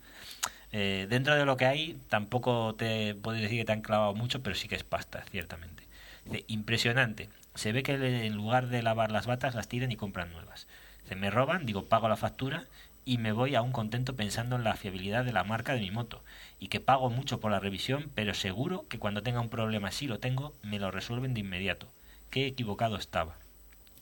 eh, 0.73 1.07
dentro 1.09 1.35
de 1.35 1.45
lo 1.45 1.57
que 1.57 1.67
hay, 1.67 1.99
tampoco 2.09 2.75
te 2.77 3.15
puedo 3.15 3.39
decir 3.39 3.59
que 3.59 3.65
te 3.65 3.73
han 3.73 3.83
clavado 3.83 4.15
mucho, 4.15 4.43
pero 4.43 4.55
sí 4.55 4.69
que 4.69 4.75
es 4.75 4.85
pasta, 4.85 5.25
ciertamente. 5.31 5.83
Dice, 6.25 6.45
impresionante. 6.49 7.29
Se 7.55 7.73
ve 7.73 7.83
que 7.83 7.95
en 8.27 8.35
lugar 8.35 8.69
de 8.69 8.83
lavar 8.83 9.11
las 9.11 9.27
batas, 9.27 9.55
las 9.55 9.69
tiran 9.69 9.91
y 9.91 9.97
compran 9.97 10.31
nuevas. 10.33 10.67
Se 11.09 11.17
me 11.17 11.31
roban, 11.31 11.67
digo, 11.67 11.87
pago 11.87 12.09
la 12.09 12.17
factura 12.17 12.67
y 13.05 13.17
me 13.17 13.33
voy 13.33 13.55
aún 13.55 13.73
contento 13.73 14.15
pensando 14.15 14.57
en 14.57 14.65
la 14.65 14.77
fiabilidad 14.77 15.25
de 15.25 15.33
la 15.33 15.43
marca 15.43 15.73
de 15.73 15.81
mi 15.81 15.91
moto 15.91 16.23
y 16.61 16.69
que 16.69 16.81
pago 16.81 17.09
mucho 17.09 17.41
por 17.41 17.51
la 17.51 17.59
revisión, 17.59 18.11
pero 18.15 18.35
seguro 18.35 18.87
que 18.89 18.99
cuando 18.99 19.23
tenga 19.23 19.41
un 19.41 19.49
problema, 19.49 19.91
si 19.91 20.07
lo 20.07 20.19
tengo, 20.19 20.53
me 20.63 20.79
lo 20.79 20.91
resuelven 20.91 21.33
de 21.33 21.41
inmediato. 21.41 21.89
Qué 22.29 22.47
equivocado 22.47 22.97
estaba. 22.97 23.39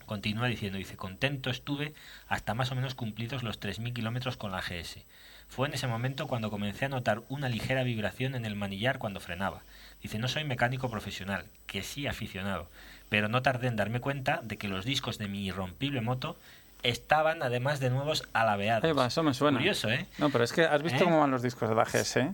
Continúa 0.07 0.49
diciendo, 0.49 0.79
dice, 0.79 0.97
contento 0.97 1.51
estuve 1.51 1.95
hasta 2.27 2.55
más 2.55 2.73
o 2.73 2.75
menos 2.75 2.97
cumplidos 2.97 3.45
los 3.45 3.61
3.000 3.61 3.93
kilómetros 3.93 4.37
con 4.37 4.51
la 4.51 4.61
GS. 4.61 5.05
Fue 5.49 5.69
en 5.69 5.75
ese 5.75 5.87
momento 5.87 6.27
cuando 6.27 6.51
comencé 6.51 6.85
a 6.87 6.89
notar 6.89 7.23
una 7.29 7.49
ligera 7.49 7.83
vibración 7.83 8.35
en 8.35 8.45
el 8.45 8.57
manillar 8.57 8.99
cuando 8.99 9.21
frenaba. 9.21 9.61
Dice, 10.03 10.19
no 10.19 10.29
soy 10.29 10.45
mecánico 10.45 10.91
profesional, 10.91 11.45
que 11.67 11.83
sí 11.83 12.07
aficionado, 12.07 12.69
pero 13.09 13.29
no 13.29 13.43
tardé 13.43 13.69
en 13.69 13.77
darme 13.77 14.01
cuenta 14.01 14.41
de 14.43 14.57
que 14.59 14.69
los 14.69 14.85
discos 14.85 15.19
de 15.19 15.29
mi 15.29 15.47
irrompible 15.47 16.01
moto 16.03 16.37
estaban 16.83 17.43
además 17.43 17.81
de 17.81 17.91
nuevos 17.91 18.25
alabeados. 18.33 18.85
Ahí 18.85 18.93
va, 18.93 19.07
eso 19.07 19.23
me 19.23 19.33
suena. 19.35 19.59
Curioso, 19.59 19.89
¿eh? 19.91 20.07
No, 20.19 20.31
pero 20.31 20.45
es 20.45 20.53
que 20.53 20.65
has 20.65 20.83
visto 20.83 20.99
¿Eh? 21.01 21.05
cómo 21.05 21.21
van 21.21 21.31
los 21.31 21.43
discos 21.43 21.69
de 21.69 21.75
la 21.75 21.85
GS, 21.85 22.17
¿eh? 22.21 22.33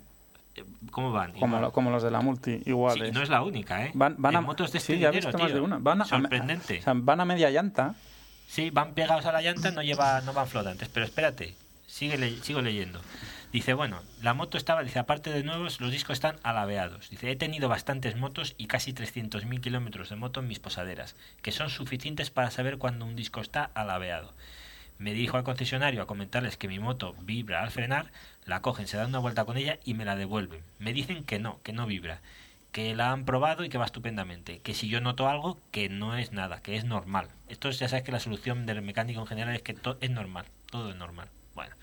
Eh, 0.56 0.64
¿Cómo 0.90 1.12
van? 1.12 1.32
Como, 1.32 1.46
Igual. 1.46 1.62
lo- 1.62 1.72
como 1.72 1.90
los 1.90 2.02
de 2.02 2.10
la 2.10 2.20
Multi, 2.20 2.58
Sí, 2.64 2.70
y 2.70 3.10
no 3.12 3.22
es 3.22 3.28
la 3.30 3.42
única, 3.42 3.86
¿eh? 3.86 3.90
Van, 3.94 4.16
van 4.18 4.32
En 4.34 4.38
a, 4.38 4.40
motos 4.42 4.72
de 4.72 4.78
este 4.78 4.94
sí, 4.94 4.98
ya 5.00 5.08
he 5.08 5.12
visto 5.12 5.38
más 5.38 5.52
de 5.52 5.60
una. 5.60 5.78
Van 5.78 6.02
a, 6.02 6.04
Sorprendente. 6.04 6.82
van 6.86 7.20
a 7.20 7.24
media 7.24 7.48
llanta. 7.50 7.94
Sí, 8.48 8.68
van 8.70 8.92
pegados 8.92 9.24
a 9.24 9.32
la 9.32 9.40
llanta, 9.40 9.70
no 9.70 9.82
lleva, 9.82 10.20
no 10.22 10.34
van 10.34 10.46
flotantes. 10.46 10.88
Pero 10.88 11.06
espérate, 11.06 11.54
sigue 11.92 12.16
le- 12.16 12.42
sigo 12.42 12.62
leyendo. 12.62 13.00
Dice, 13.52 13.74
bueno, 13.74 14.00
la 14.22 14.32
moto 14.32 14.56
estaba, 14.56 14.82
dice, 14.82 14.98
aparte 14.98 15.28
de 15.30 15.42
nuevos, 15.44 15.78
los 15.82 15.92
discos 15.92 16.14
están 16.14 16.36
alabeados. 16.42 17.10
Dice, 17.10 17.30
he 17.30 17.36
tenido 17.36 17.68
bastantes 17.68 18.16
motos 18.16 18.54
y 18.56 18.66
casi 18.66 18.94
300.000 18.94 19.60
kilómetros 19.60 20.08
de 20.08 20.16
moto 20.16 20.40
en 20.40 20.48
mis 20.48 20.58
posaderas, 20.58 21.14
que 21.42 21.52
son 21.52 21.68
suficientes 21.68 22.30
para 22.30 22.50
saber 22.50 22.78
cuando 22.78 23.04
un 23.04 23.14
disco 23.14 23.42
está 23.42 23.70
alabeado. 23.74 24.32
Me 24.98 25.12
dirijo 25.12 25.36
al 25.36 25.44
concesionario 25.44 26.00
a 26.00 26.06
comentarles 26.06 26.56
que 26.56 26.66
mi 26.68 26.78
moto 26.78 27.14
vibra 27.20 27.62
al 27.62 27.70
frenar, 27.70 28.10
la 28.46 28.62
cogen, 28.62 28.86
se 28.88 28.96
dan 28.96 29.08
una 29.10 29.18
vuelta 29.18 29.44
con 29.44 29.58
ella 29.58 29.78
y 29.84 29.92
me 29.92 30.06
la 30.06 30.16
devuelven. 30.16 30.62
Me 30.78 30.94
dicen 30.94 31.22
que 31.24 31.38
no, 31.38 31.60
que 31.62 31.74
no 31.74 31.86
vibra, 31.86 32.20
que 32.72 32.94
la 32.94 33.10
han 33.12 33.26
probado 33.26 33.64
y 33.64 33.68
que 33.68 33.76
va 33.76 33.84
estupendamente, 33.84 34.60
que 34.60 34.72
si 34.72 34.88
yo 34.88 35.02
noto 35.02 35.28
algo, 35.28 35.58
que 35.72 35.90
no 35.90 36.16
es 36.16 36.32
nada, 36.32 36.62
que 36.62 36.76
es 36.76 36.84
normal. 36.86 37.28
Esto 37.48 37.68
es- 37.68 37.78
ya 37.78 37.88
sabes 37.88 38.02
que 38.04 38.12
la 38.12 38.20
solución 38.20 38.64
del 38.64 38.80
mecánico 38.80 39.20
en 39.20 39.26
general 39.26 39.54
es 39.54 39.60
que 39.62 39.76
es 40.00 40.10
normal, 40.10 40.46
todo 40.70 40.88
es 40.88 40.96
normal. 40.96 41.28
Bueno, 41.54 41.74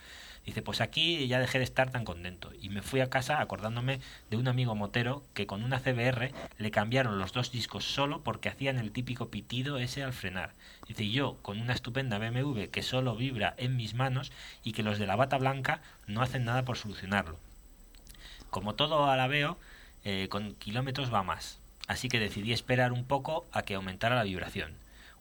dice, 0.45 0.61
pues 0.61 0.81
aquí 0.81 1.27
ya 1.27 1.39
dejé 1.39 1.59
de 1.59 1.63
estar 1.63 1.91
tan 1.91 2.05
contento 2.05 2.51
y 2.59 2.69
me 2.69 2.81
fui 2.81 3.01
a 3.01 3.09
casa 3.09 3.41
acordándome 3.41 3.99
de 4.29 4.37
un 4.37 4.47
amigo 4.47 4.75
motero 4.75 5.23
que 5.33 5.47
con 5.47 5.63
una 5.63 5.79
CBR 5.79 6.31
le 6.57 6.71
cambiaron 6.71 7.19
los 7.19 7.33
dos 7.33 7.51
discos 7.51 7.85
solo 7.85 8.23
porque 8.23 8.49
hacían 8.49 8.77
el 8.77 8.91
típico 8.91 9.29
pitido 9.29 9.77
ese 9.77 10.03
al 10.03 10.13
frenar. 10.13 10.53
Dice, 10.87 11.09
yo 11.09 11.37
con 11.41 11.59
una 11.59 11.73
estupenda 11.73 12.17
BMW 12.17 12.65
que 12.71 12.83
solo 12.83 13.15
vibra 13.15 13.53
en 13.57 13.75
mis 13.75 13.93
manos 13.93 14.31
y 14.63 14.73
que 14.73 14.83
los 14.83 14.99
de 14.99 15.07
la 15.07 15.15
bata 15.15 15.37
blanca 15.37 15.81
no 16.07 16.21
hacen 16.21 16.45
nada 16.45 16.65
por 16.65 16.77
solucionarlo. 16.77 17.37
Como 18.49 18.75
todo 18.75 19.05
alabeo, 19.05 19.57
eh, 20.03 20.27
con 20.29 20.55
kilómetros 20.55 21.13
va 21.13 21.23
más. 21.23 21.59
Así 21.87 22.07
que 22.07 22.19
decidí 22.19 22.53
esperar 22.53 22.93
un 22.93 23.05
poco 23.05 23.47
a 23.51 23.63
que 23.63 23.75
aumentara 23.75 24.15
la 24.15 24.23
vibración. 24.23 24.73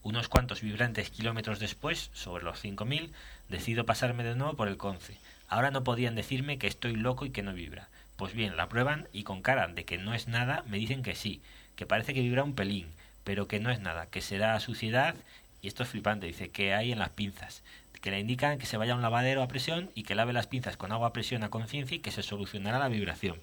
Unos 0.03 0.29
cuantos 0.29 0.63
vibrantes 0.63 1.11
kilómetros 1.11 1.59
después, 1.59 2.11
sobre 2.13 2.45
los 2.45 2.61
5000, 2.61 3.13
decido 3.49 3.87
pasarme 3.87 4.25
de 4.25 4.35
nuevo 4.35 4.55
por 4.55 4.69
el 4.69 4.77
conce. 4.77 5.19
Ahora 5.49 5.71
no 5.71 5.85
podían 5.85 6.15
decirme 6.15 6.59
que 6.59 6.67
estoy 6.67 6.95
loco 6.97 7.25
y 7.25 7.31
que 7.31 7.43
no 7.43 7.55
vibra. 7.55 7.89
Pues 8.17 8.35
bien, 8.35 8.57
la 8.57 8.69
prueban 8.69 9.09
y 9.13 9.23
con 9.23 9.43
cara 9.43 9.69
de 9.69 9.85
que 9.85 9.97
no 9.97 10.13
es 10.15 10.29
nada 10.29 10.65
me 10.67 10.79
dicen 10.79 11.03
que 11.03 11.15
sí, 11.15 11.41
que 11.77 11.87
parece 11.87 12.15
que 12.15 12.21
vibra 12.21 12.43
un 12.43 12.55
pelín, 12.55 12.89
pero 13.25 13.47
que 13.47 13.61
no 13.61 13.71
es 13.71 13.81
nada, 13.81 14.07
que 14.07 14.21
será 14.21 14.59
suciedad 14.61 15.15
y 15.63 15.69
esto 15.69 15.83
es 15.83 15.89
flipante, 15.89 16.27
dice 16.27 16.51
que 16.51 16.75
hay 16.75 16.93
en 16.93 16.99
las 16.99 17.11
pinzas, 17.11 17.63
que 18.01 18.11
le 18.11 18.21
indican 18.21 18.59
que 18.59 18.67
se 18.67 18.77
vaya 18.77 18.93
a 18.93 18.97
un 18.97 19.03
lavadero 19.03 19.43
a 19.43 19.49
presión 19.49 19.91
y 19.95 20.05
que 20.05 20.15
lave 20.15 20.33
las 20.33 20.47
pinzas 20.47 20.77
con 20.77 20.93
agua 20.93 21.09
a 21.09 21.13
presión 21.13 21.43
a 21.43 21.51
conciencia 21.51 21.97
y 21.97 22.01
que 22.01 22.11
se 22.11 22.23
solucionará 22.23 22.79
la 22.79 22.89
vibración. 22.89 23.41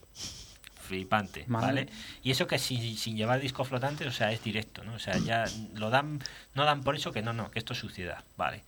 Flipante, 0.82 1.45
¿vale? 1.48 1.88
Y 2.23 2.32
eso 2.32 2.45
que 2.45 2.60
sin, 2.60 2.98
sin 2.98 3.18
llevar 3.18 3.40
disco 3.40 3.64
flotante, 3.64 4.07
o 4.07 4.11
sea, 4.11 4.32
es 4.32 4.44
directo, 4.44 4.84
¿no? 4.84 4.94
O 4.94 4.99
sea, 4.99 5.18
ya 5.18 5.45
lo 5.73 5.90
dan, 5.90 6.22
no 6.53 6.64
dan 6.64 6.84
por 6.84 6.95
eso 6.95 7.11
que 7.11 7.23
no, 7.23 7.34
no, 7.34 7.49
que 7.49 7.60
esto 7.60 7.73
es 7.73 7.80
suciedad, 7.80 8.23
¿vale? 8.38 8.64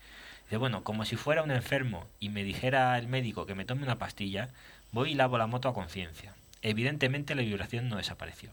Dice, 0.48 0.56
bueno, 0.56 0.86
como 0.86 1.04
si 1.04 1.18
fuera 1.18 1.44
un 1.44 1.52
enfermo 1.52 2.08
y 2.22 2.30
me 2.30 2.46
dijera 2.46 2.98
el 2.98 3.08
médico 3.08 3.46
que 3.46 3.54
me 3.54 3.66
tome 3.66 3.84
una 3.84 4.00
pastilla, 4.00 4.48
voy 4.94 5.12
y 5.12 5.16
lavo 5.16 5.38
la 5.38 5.46
moto 5.46 5.68
a 5.68 5.74
conciencia. 5.74 6.36
Evidentemente 6.62 7.36
la 7.36 7.42
vibración 7.42 7.90
no 7.90 7.98
desapareció. 7.98 8.52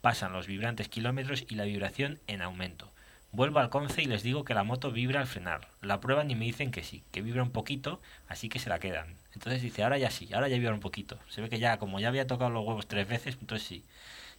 Pasan 0.00 0.32
los 0.32 0.48
vibrantes 0.48 0.88
kilómetros 0.88 1.44
y 1.48 1.54
la 1.54 1.64
vibración 1.64 2.18
en 2.26 2.42
aumento. 2.42 2.90
Vuelvo 3.30 3.60
al 3.60 3.70
conce 3.70 4.02
y 4.02 4.06
les 4.06 4.24
digo 4.24 4.44
que 4.44 4.54
la 4.54 4.64
moto 4.64 4.90
vibra 4.90 5.20
al 5.20 5.28
frenar. 5.28 5.68
La 5.82 6.00
prueban 6.00 6.32
y 6.32 6.34
me 6.34 6.46
dicen 6.46 6.72
que 6.72 6.82
sí, 6.82 7.04
que 7.12 7.22
vibra 7.22 7.44
un 7.44 7.52
poquito, 7.52 8.00
así 8.26 8.48
que 8.48 8.58
se 8.58 8.68
la 8.68 8.80
quedan. 8.80 9.14
Entonces 9.32 9.62
dice, 9.62 9.84
ahora 9.84 9.98
ya 9.98 10.10
sí, 10.10 10.28
ahora 10.34 10.48
ya 10.48 10.56
vibra 10.56 10.74
un 10.74 10.80
poquito. 10.80 11.16
Se 11.28 11.40
ve 11.40 11.48
que 11.48 11.60
ya, 11.60 11.78
como 11.78 12.00
ya 12.00 12.08
había 12.08 12.26
tocado 12.26 12.50
los 12.50 12.66
huevos 12.66 12.88
tres 12.88 13.06
veces, 13.06 13.38
entonces 13.40 13.68
sí. 13.68 13.84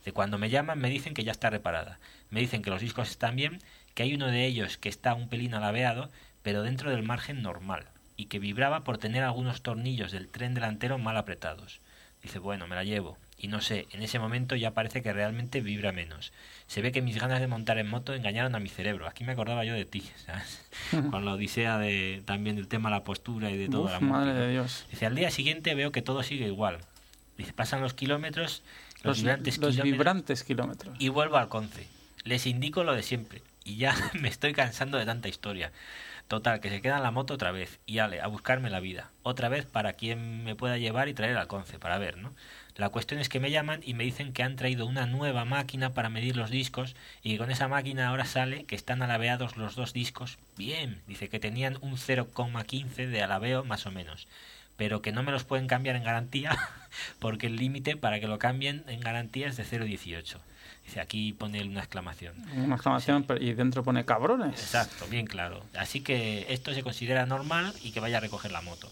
De 0.03 0.11
cuando 0.11 0.37
me 0.37 0.49
llaman 0.49 0.77
me 0.77 0.89
dicen 0.89 1.13
que 1.13 1.23
ya 1.23 1.31
está 1.31 1.49
reparada. 1.49 1.99
Me 2.31 2.41
dicen 2.41 2.61
que 2.61 2.69
los 2.69 2.81
discos 2.81 3.09
están 3.09 3.37
bien, 3.37 3.61
que 3.93 4.03
hay 4.03 4.13
uno 4.13 4.27
de 4.27 4.45
ellos 4.45 4.77
que 4.77 4.89
está 4.89 5.13
un 5.13 5.29
pelín 5.29 5.53
alabeado, 5.53 6.09
pero 6.43 6.63
dentro 6.63 6.91
del 6.91 7.03
margen 7.03 7.41
normal, 7.41 7.85
y 8.17 8.25
que 8.25 8.39
vibraba 8.39 8.83
por 8.83 8.97
tener 8.97 9.23
algunos 9.23 9.61
tornillos 9.61 10.11
del 10.11 10.27
tren 10.27 10.53
delantero 10.53 10.97
mal 10.97 11.17
apretados. 11.17 11.81
Dice, 12.21 12.39
bueno, 12.39 12.67
me 12.67 12.75
la 12.75 12.83
llevo. 12.83 13.17
Y 13.37 13.47
no 13.47 13.59
sé, 13.61 13.87
en 13.89 14.03
ese 14.03 14.19
momento 14.19 14.55
ya 14.55 14.75
parece 14.75 15.01
que 15.01 15.11
realmente 15.11 15.61
vibra 15.61 15.91
menos. 15.91 16.31
Se 16.67 16.83
ve 16.83 16.91
que 16.91 17.01
mis 17.01 17.19
ganas 17.19 17.39
de 17.39 17.47
montar 17.47 17.79
en 17.79 17.89
moto 17.89 18.13
engañaron 18.13 18.53
a 18.53 18.59
mi 18.59 18.69
cerebro. 18.69 19.07
Aquí 19.07 19.23
me 19.23 19.31
acordaba 19.31 19.65
yo 19.65 19.73
de 19.73 19.85
ti, 19.85 20.03
¿sabes? 20.25 20.69
Con 21.09 21.25
la 21.25 21.33
odisea 21.33 21.79
de, 21.79 22.21
también 22.25 22.55
del 22.55 22.67
tema 22.67 22.89
de 22.89 22.97
la 22.97 23.03
postura 23.03 23.49
y 23.49 23.57
de 23.57 23.67
todo. 23.67 23.89
la 23.89 23.99
madre 23.99 24.33
de 24.33 24.51
Dios. 24.51 24.85
Dice, 24.91 25.07
al 25.07 25.15
día 25.15 25.31
siguiente 25.31 25.73
veo 25.73 25.91
que 25.91 26.03
todo 26.03 26.21
sigue 26.21 26.45
igual. 26.45 26.77
Dice, 27.37 27.53
pasan 27.53 27.81
los 27.81 27.95
kilómetros, 27.95 28.61
los, 29.01 29.17
vibrantes, 29.17 29.55
kilómetros, 29.55 29.83
vibrantes 29.83 30.43
kilómetros. 30.43 30.95
Y 30.99 31.09
vuelvo 31.09 31.37
al 31.37 31.47
conce. 31.47 31.87
Les 32.23 32.45
indico 32.45 32.83
lo 32.83 32.93
de 32.93 33.01
siempre. 33.01 33.41
Y 33.63 33.77
ya 33.77 33.95
me 34.13 34.27
estoy 34.27 34.53
cansando 34.53 34.99
de 34.99 35.05
tanta 35.05 35.27
historia. 35.29 35.71
Total, 36.31 36.61
que 36.61 36.69
se 36.69 36.81
queda 36.81 36.95
en 36.95 37.03
la 37.03 37.11
moto 37.11 37.33
otra 37.33 37.51
vez 37.51 37.81
y 37.85 37.97
ale, 37.97 38.21
a 38.21 38.27
buscarme 38.27 38.69
la 38.69 38.79
vida. 38.79 39.11
Otra 39.21 39.49
vez 39.49 39.65
para 39.65 39.91
quien 39.91 40.45
me 40.45 40.55
pueda 40.55 40.77
llevar 40.77 41.09
y 41.09 41.13
traer 41.13 41.35
al 41.35 41.47
conce, 41.47 41.77
para 41.77 41.97
ver, 41.97 42.15
¿no? 42.15 42.33
La 42.77 42.87
cuestión 42.87 43.19
es 43.19 43.27
que 43.27 43.41
me 43.41 43.51
llaman 43.51 43.81
y 43.83 43.95
me 43.95 44.05
dicen 44.05 44.31
que 44.31 44.41
han 44.41 44.55
traído 44.55 44.85
una 44.85 45.05
nueva 45.05 45.43
máquina 45.43 45.93
para 45.93 46.07
medir 46.07 46.37
los 46.37 46.49
discos 46.49 46.95
y 47.21 47.33
que 47.33 47.37
con 47.37 47.51
esa 47.51 47.67
máquina 47.67 48.07
ahora 48.07 48.23
sale 48.23 48.63
que 48.63 48.75
están 48.75 49.01
alabeados 49.01 49.57
los 49.57 49.75
dos 49.75 49.91
discos 49.91 50.37
bien. 50.55 51.01
Dice 51.05 51.27
que 51.27 51.41
tenían 51.41 51.77
un 51.81 51.97
0,15 51.97 53.07
de 53.07 53.21
alabeo 53.21 53.65
más 53.65 53.85
o 53.85 53.91
menos, 53.91 54.29
pero 54.77 55.01
que 55.01 55.11
no 55.11 55.23
me 55.23 55.33
los 55.33 55.43
pueden 55.43 55.67
cambiar 55.67 55.97
en 55.97 56.05
garantía 56.05 56.57
porque 57.19 57.47
el 57.47 57.57
límite 57.57 57.97
para 57.97 58.21
que 58.21 58.29
lo 58.29 58.39
cambien 58.39 58.85
en 58.87 59.01
garantía 59.01 59.49
es 59.49 59.57
de 59.57 59.65
0,18. 59.65 60.37
Dice, 60.91 60.99
aquí 60.99 61.31
pone 61.31 61.63
una 61.63 61.79
exclamación. 61.79 62.35
Una 62.53 62.75
exclamación 62.75 63.25
y 63.39 63.53
dentro 63.53 63.81
pone 63.81 64.03
cabrones. 64.03 64.59
Exacto, 64.59 65.07
bien 65.07 65.25
claro. 65.25 65.63
Así 65.73 66.01
que 66.01 66.45
esto 66.49 66.73
se 66.73 66.83
considera 66.83 67.25
normal 67.25 67.73
y 67.81 67.91
que 67.93 68.01
vaya 68.01 68.17
a 68.17 68.19
recoger 68.19 68.51
la 68.51 68.61
moto. 68.61 68.91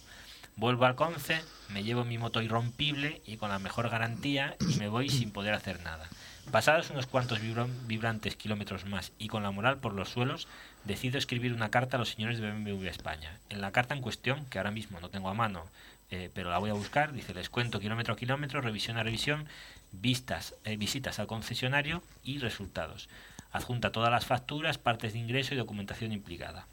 Vuelvo 0.56 0.86
al 0.86 0.96
Conce, 0.96 1.42
me 1.68 1.84
llevo 1.84 2.06
mi 2.06 2.18
moto 2.18 2.42
irrompible 2.42 3.22
y 3.26 3.36
con 3.36 3.50
la 3.50 3.60
mejor 3.60 3.90
garantía 3.90 4.56
y 4.62 4.76
me 4.76 4.88
voy 4.88 5.10
sin 5.10 5.32
poder 5.32 5.54
hacer 5.54 5.84
nada. 5.84 6.08
Pasados 6.54 6.90
unos 6.90 7.06
cuantos 7.06 7.42
vibrantes 7.86 8.38
kilómetros 8.38 8.86
más 8.86 9.12
y 9.20 9.28
con 9.28 9.44
la 9.44 9.52
moral 9.52 9.80
por 9.80 9.94
los 9.94 10.08
suelos, 10.08 10.48
decido 10.86 11.18
escribir 11.18 11.52
una 11.52 11.70
carta 11.70 11.98
a 11.98 12.00
los 12.00 12.12
señores 12.12 12.40
de 12.40 12.50
BMW 12.50 12.88
España. 12.88 13.38
En 13.50 13.60
la 13.60 13.74
carta 13.74 13.94
en 13.94 14.02
cuestión, 14.02 14.46
que 14.46 14.58
ahora 14.58 14.72
mismo 14.72 15.02
no 15.02 15.10
tengo 15.10 15.28
a 15.28 15.34
mano, 15.34 15.66
eh, 16.12 16.32
pero 16.34 16.50
la 16.50 16.58
voy 16.58 16.72
a 16.72 16.74
buscar, 16.74 17.14
dice, 17.14 17.34
les 17.34 17.50
cuento 17.50 17.80
kilómetro 17.80 18.14
a 18.14 18.18
kilómetro, 18.18 18.62
revisión 18.62 18.98
a 18.98 19.04
revisión, 19.04 19.46
vistas, 19.92 20.56
eh, 20.64 20.78
visitas 20.78 21.20
al 21.20 21.28
concesionario 21.28 22.04
y 22.24 22.40
resultados. 22.40 23.10
Adjunta 23.52 23.92
todas 23.92 24.12
las 24.12 24.26
facturas, 24.26 24.78
partes 24.78 25.14
de 25.14 25.20
ingreso 25.20 25.54
y 25.54 25.58
documentación 25.58 26.12
implicada. 26.12 26.68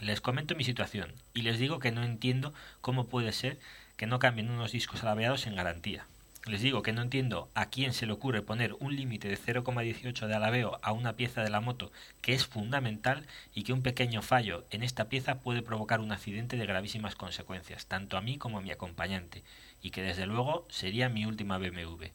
Les 0.00 0.20
comento 0.20 0.54
mi 0.56 0.64
situación 0.64 1.12
y 1.32 1.42
les 1.42 1.58
digo 1.58 1.78
que 1.78 1.92
no 1.92 2.02
entiendo 2.02 2.52
cómo 2.80 3.06
puede 3.06 3.32
ser 3.32 3.58
que 3.96 4.06
no 4.06 4.18
cambien 4.18 4.50
unos 4.50 4.72
discos 4.72 5.02
alabeados 5.02 5.46
en 5.46 5.54
garantía. 5.54 6.06
Les 6.46 6.60
digo 6.60 6.82
que 6.82 6.92
no 6.92 7.00
entiendo 7.00 7.48
a 7.54 7.70
quién 7.70 7.94
se 7.94 8.04
le 8.04 8.12
ocurre 8.12 8.42
poner 8.42 8.74
un 8.78 8.94
límite 8.94 9.28
de 9.28 9.38
0,18 9.38 10.26
de 10.26 10.34
alabeo 10.34 10.78
a 10.82 10.92
una 10.92 11.14
pieza 11.14 11.42
de 11.42 11.48
la 11.48 11.62
moto 11.62 11.90
que 12.20 12.34
es 12.34 12.44
fundamental 12.44 13.26
y 13.54 13.62
que 13.62 13.72
un 13.72 13.80
pequeño 13.80 14.20
fallo 14.20 14.66
en 14.70 14.82
esta 14.82 15.08
pieza 15.08 15.38
puede 15.38 15.62
provocar 15.62 16.00
un 16.00 16.12
accidente 16.12 16.58
de 16.58 16.66
gravísimas 16.66 17.14
consecuencias, 17.14 17.86
tanto 17.86 18.18
a 18.18 18.20
mí 18.20 18.36
como 18.36 18.58
a 18.58 18.60
mi 18.60 18.72
acompañante, 18.72 19.42
y 19.80 19.90
que 19.90 20.02
desde 20.02 20.26
luego 20.26 20.66
sería 20.68 21.08
mi 21.08 21.24
última 21.24 21.56
BMW. 21.56 22.08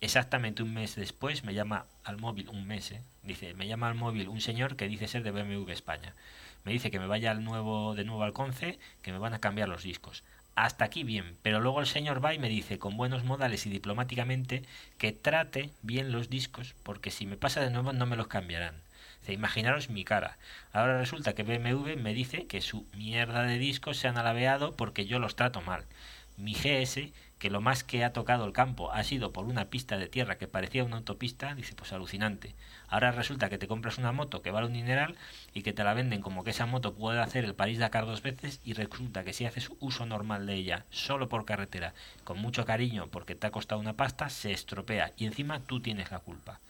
Exactamente 0.00 0.62
un 0.62 0.74
mes 0.74 0.94
después 0.94 1.44
me 1.44 1.54
llama 1.54 1.86
al 2.04 2.18
móvil, 2.18 2.48
un 2.50 2.66
mes, 2.66 2.92
¿eh? 2.92 3.00
dice, 3.22 3.54
me 3.54 3.66
llama 3.66 3.88
al 3.88 3.94
móvil 3.94 4.28
un 4.28 4.40
señor 4.42 4.76
que 4.76 4.88
dice 4.88 5.08
ser 5.08 5.22
de 5.22 5.30
BMW 5.30 5.70
España. 5.70 6.14
Me 6.64 6.72
dice 6.72 6.90
que 6.90 6.98
me 6.98 7.06
vaya 7.06 7.30
al 7.30 7.44
nuevo, 7.44 7.94
de 7.94 8.04
nuevo 8.04 8.22
al 8.22 8.32
Conce, 8.34 8.78
que 9.02 9.12
me 9.12 9.18
van 9.18 9.32
a 9.32 9.40
cambiar 9.40 9.68
los 9.68 9.84
discos. 9.84 10.22
Hasta 10.54 10.84
aquí 10.84 11.02
bien, 11.02 11.36
pero 11.42 11.60
luego 11.60 11.80
el 11.80 11.86
señor 11.86 12.24
va 12.24 12.34
y 12.34 12.38
me 12.38 12.48
dice 12.48 12.78
con 12.78 12.96
buenos 12.96 13.24
modales 13.24 13.66
y 13.66 13.70
diplomáticamente 13.70 14.64
que 14.98 15.12
trate 15.12 15.70
bien 15.82 16.12
los 16.12 16.28
discos, 16.28 16.74
porque 16.82 17.10
si 17.10 17.24
me 17.24 17.36
pasa 17.36 17.60
de 17.60 17.70
nuevo 17.70 17.92
no 17.92 18.04
me 18.04 18.16
los 18.16 18.26
cambiarán. 18.26 18.74
Dice, 19.20 19.32
imaginaros 19.32 19.90
mi 19.90 20.04
cara. 20.04 20.36
Ahora 20.72 20.98
resulta 20.98 21.34
que 21.34 21.42
BMW 21.42 21.96
me 21.96 22.14
dice 22.14 22.46
que 22.46 22.60
su 22.60 22.86
mierda 22.94 23.42
de 23.42 23.58
discos 23.58 23.96
se 23.96 24.08
han 24.08 24.18
alabeado 24.18 24.76
porque 24.76 25.06
yo 25.06 25.18
los 25.18 25.36
trato 25.36 25.62
mal. 25.62 25.84
Mi 26.36 26.52
GS 26.54 27.12
que 27.38 27.50
lo 27.50 27.60
más 27.60 27.84
que 27.84 28.04
ha 28.04 28.12
tocado 28.12 28.46
el 28.46 28.52
campo 28.52 28.92
ha 28.92 29.04
sido 29.04 29.32
por 29.32 29.44
una 29.44 29.66
pista 29.66 29.98
de 29.98 30.08
tierra 30.08 30.38
que 30.38 30.48
parecía 30.48 30.84
una 30.84 30.96
autopista, 30.96 31.54
dice, 31.54 31.74
pues 31.74 31.92
alucinante. 31.92 32.54
Ahora 32.88 33.12
resulta 33.12 33.50
que 33.50 33.58
te 33.58 33.68
compras 33.68 33.98
una 33.98 34.12
moto 34.12 34.40
que 34.40 34.50
vale 34.50 34.66
un 34.66 34.72
dineral 34.72 35.16
y 35.52 35.62
que 35.62 35.74
te 35.74 35.84
la 35.84 35.92
venden 35.92 36.22
como 36.22 36.44
que 36.44 36.50
esa 36.50 36.66
moto 36.66 36.94
puede 36.94 37.20
hacer 37.20 37.44
el 37.44 37.54
París-Dakar 37.54 38.06
dos 38.06 38.22
veces 38.22 38.60
y 38.64 38.72
resulta 38.72 39.22
que 39.22 39.34
si 39.34 39.44
haces 39.44 39.70
uso 39.80 40.06
normal 40.06 40.46
de 40.46 40.54
ella 40.54 40.86
solo 40.90 41.28
por 41.28 41.44
carretera, 41.44 41.92
con 42.24 42.38
mucho 42.38 42.64
cariño 42.64 43.08
porque 43.08 43.34
te 43.34 43.46
ha 43.46 43.50
costado 43.50 43.80
una 43.80 43.96
pasta, 43.96 44.30
se 44.30 44.52
estropea 44.52 45.12
y 45.18 45.26
encima 45.26 45.60
tú 45.60 45.80
tienes 45.80 46.10
la 46.10 46.20
culpa. 46.20 46.60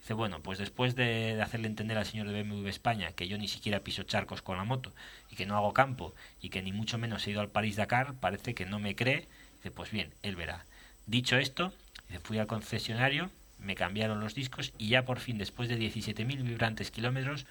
Dice, 0.00 0.14
bueno, 0.14 0.40
pues 0.40 0.58
después 0.58 0.94
de, 0.94 1.40
hacerle 1.42 1.66
entender 1.66 1.98
al 1.98 2.06
señor 2.06 2.28
de 2.28 2.42
BMW 2.42 2.68
España 2.68 3.12
que 3.12 3.28
yo 3.28 3.36
ni 3.38 3.48
siquiera 3.48 3.80
piso 3.80 4.04
charcos 4.04 4.42
con 4.42 4.56
la 4.56 4.64
moto 4.64 4.92
y 5.30 5.36
que 5.36 5.46
no 5.46 5.56
hago 5.56 5.74
campo 5.74 6.14
y 6.40 6.50
que 6.50 6.62
ni 6.62 6.72
mucho 6.72 6.98
menos 6.98 7.26
he 7.26 7.30
ido 7.30 7.40
al 7.40 7.50
París-Dakar, 7.50 8.14
parece 8.14 8.54
que 8.54 8.66
no 8.66 8.78
me 8.78 8.96
cree 8.96 9.28
Pues 9.70 9.90
bien, 9.90 10.12
él 10.22 10.36
verá. 10.36 10.64
Dicho 11.06 11.36
esto, 11.36 11.72
fui 12.22 12.38
al 12.38 12.46
concesionario, 12.46 13.30
me 13.58 13.74
cambiaron 13.74 14.20
los 14.20 14.34
discos 14.34 14.72
y 14.78 14.88
ya 14.88 15.04
por 15.04 15.20
fin, 15.20 15.38
después 15.38 15.68
de 15.68 15.76
17.000 15.76 16.42
vibrantes 16.42 16.90
kilómetros, 16.90 17.46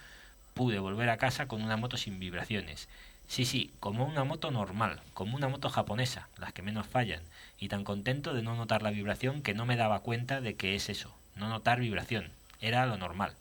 pude 0.54 0.80
volver 0.80 1.10
a 1.10 1.18
casa 1.18 1.48
con 1.48 1.62
una 1.62 1.78
moto 1.78 1.98
sin 1.98 2.20
vibraciones. 2.20 2.88
Sí, 3.28 3.46
sí, 3.46 3.72
como 3.80 4.06
una 4.06 4.24
moto 4.24 4.52
normal, 4.52 5.02
como 5.14 5.36
una 5.36 5.50
moto 5.50 5.70
japonesa, 5.70 6.30
las 6.38 6.54
que 6.54 6.62
menos 6.62 6.88
fallan, 6.88 7.22
y 7.60 7.68
tan 7.68 7.84
contento 7.84 8.34
de 8.34 8.42
no 8.42 8.56
notar 8.56 8.82
la 8.82 8.92
vibración 8.92 9.42
que 9.42 9.54
no 9.54 9.66
me 9.66 9.76
daba 9.76 10.00
cuenta 10.00 10.40
de 10.40 10.56
que 10.56 10.76
es 10.76 10.90
eso, 10.90 11.14
no 11.36 11.50
notar 11.50 11.80
vibración, 11.80 12.32
era 12.62 12.86
lo 12.86 12.98
normal. 12.98 13.34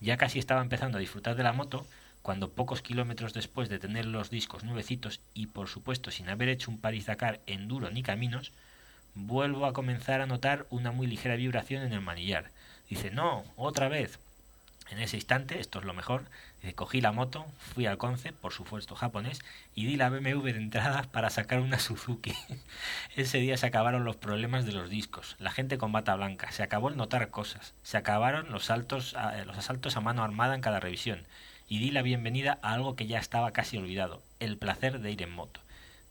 Ya 0.00 0.16
casi 0.16 0.38
estaba 0.38 0.62
empezando 0.62 0.98
a 0.98 1.00
disfrutar 1.00 1.34
de 1.34 1.42
la 1.42 1.52
moto 1.52 1.84
cuando 2.28 2.50
pocos 2.50 2.82
kilómetros 2.82 3.32
después 3.32 3.70
de 3.70 3.78
tener 3.78 4.04
los 4.04 4.28
discos 4.28 4.62
nuevecitos 4.62 5.18
y 5.32 5.46
por 5.46 5.66
supuesto 5.66 6.10
sin 6.10 6.28
haber 6.28 6.50
hecho 6.50 6.70
un 6.70 6.78
París-Dakar 6.78 7.40
en 7.46 7.68
duro 7.68 7.90
ni 7.90 8.02
caminos, 8.02 8.52
vuelvo 9.14 9.64
a 9.64 9.72
comenzar 9.72 10.20
a 10.20 10.26
notar 10.26 10.66
una 10.68 10.92
muy 10.92 11.06
ligera 11.06 11.36
vibración 11.36 11.82
en 11.82 11.94
el 11.94 12.02
manillar. 12.02 12.50
Dice, 12.90 13.10
no, 13.10 13.44
otra 13.56 13.88
vez. 13.88 14.18
En 14.90 14.98
ese 14.98 15.16
instante, 15.16 15.58
esto 15.58 15.78
es 15.78 15.86
lo 15.86 15.94
mejor, 15.94 16.24
cogí 16.74 17.00
la 17.00 17.12
moto, 17.12 17.46
fui 17.72 17.86
al 17.86 17.96
Conce, 17.96 18.34
por 18.34 18.52
supuesto 18.52 18.94
japonés, 18.94 19.40
y 19.74 19.86
di 19.86 19.96
la 19.96 20.10
BMW 20.10 20.52
de 20.52 20.58
entrada 20.58 21.04
para 21.04 21.30
sacar 21.30 21.60
una 21.60 21.78
Suzuki. 21.78 22.34
Ese 23.16 23.38
día 23.38 23.56
se 23.56 23.68
acabaron 23.68 24.04
los 24.04 24.16
problemas 24.16 24.66
de 24.66 24.72
los 24.72 24.90
discos, 24.90 25.36
la 25.38 25.50
gente 25.50 25.78
con 25.78 25.92
bata 25.92 26.14
blanca, 26.14 26.52
se 26.52 26.62
acabó 26.62 26.90
el 26.90 26.98
notar 26.98 27.30
cosas, 27.30 27.72
se 27.82 27.96
acabaron 27.96 28.50
los, 28.50 28.66
saltos, 28.66 29.16
los 29.46 29.56
asaltos 29.56 29.96
a 29.96 30.02
mano 30.02 30.22
armada 30.22 30.54
en 30.54 30.60
cada 30.60 30.78
revisión, 30.78 31.26
y 31.68 31.78
di 31.78 31.90
la 31.90 32.02
bienvenida 32.02 32.58
a 32.62 32.72
algo 32.72 32.96
que 32.96 33.06
ya 33.06 33.18
estaba 33.18 33.52
casi 33.52 33.76
olvidado, 33.76 34.22
el 34.40 34.56
placer 34.56 35.00
de 35.00 35.12
ir 35.12 35.22
en 35.22 35.30
moto. 35.30 35.60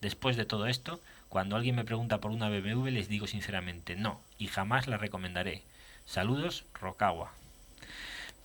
Después 0.02 0.38
de 0.38 0.46
todo 0.46 0.68
esto, 0.68 1.00
Cuando 1.30 1.58
alguien 1.58 1.76
me 1.76 1.84
pregunta 1.84 2.20
por 2.20 2.32
una 2.32 2.50
BMW 2.50 2.88
les 2.88 3.10
digo 3.10 3.28
sinceramente 3.28 3.96
no 3.96 4.22
y 4.38 4.48
jamás 4.48 4.88
la 4.88 4.98
recomendaré. 4.98 5.62
Saludos, 6.06 6.64
Rokawa. 6.74 7.34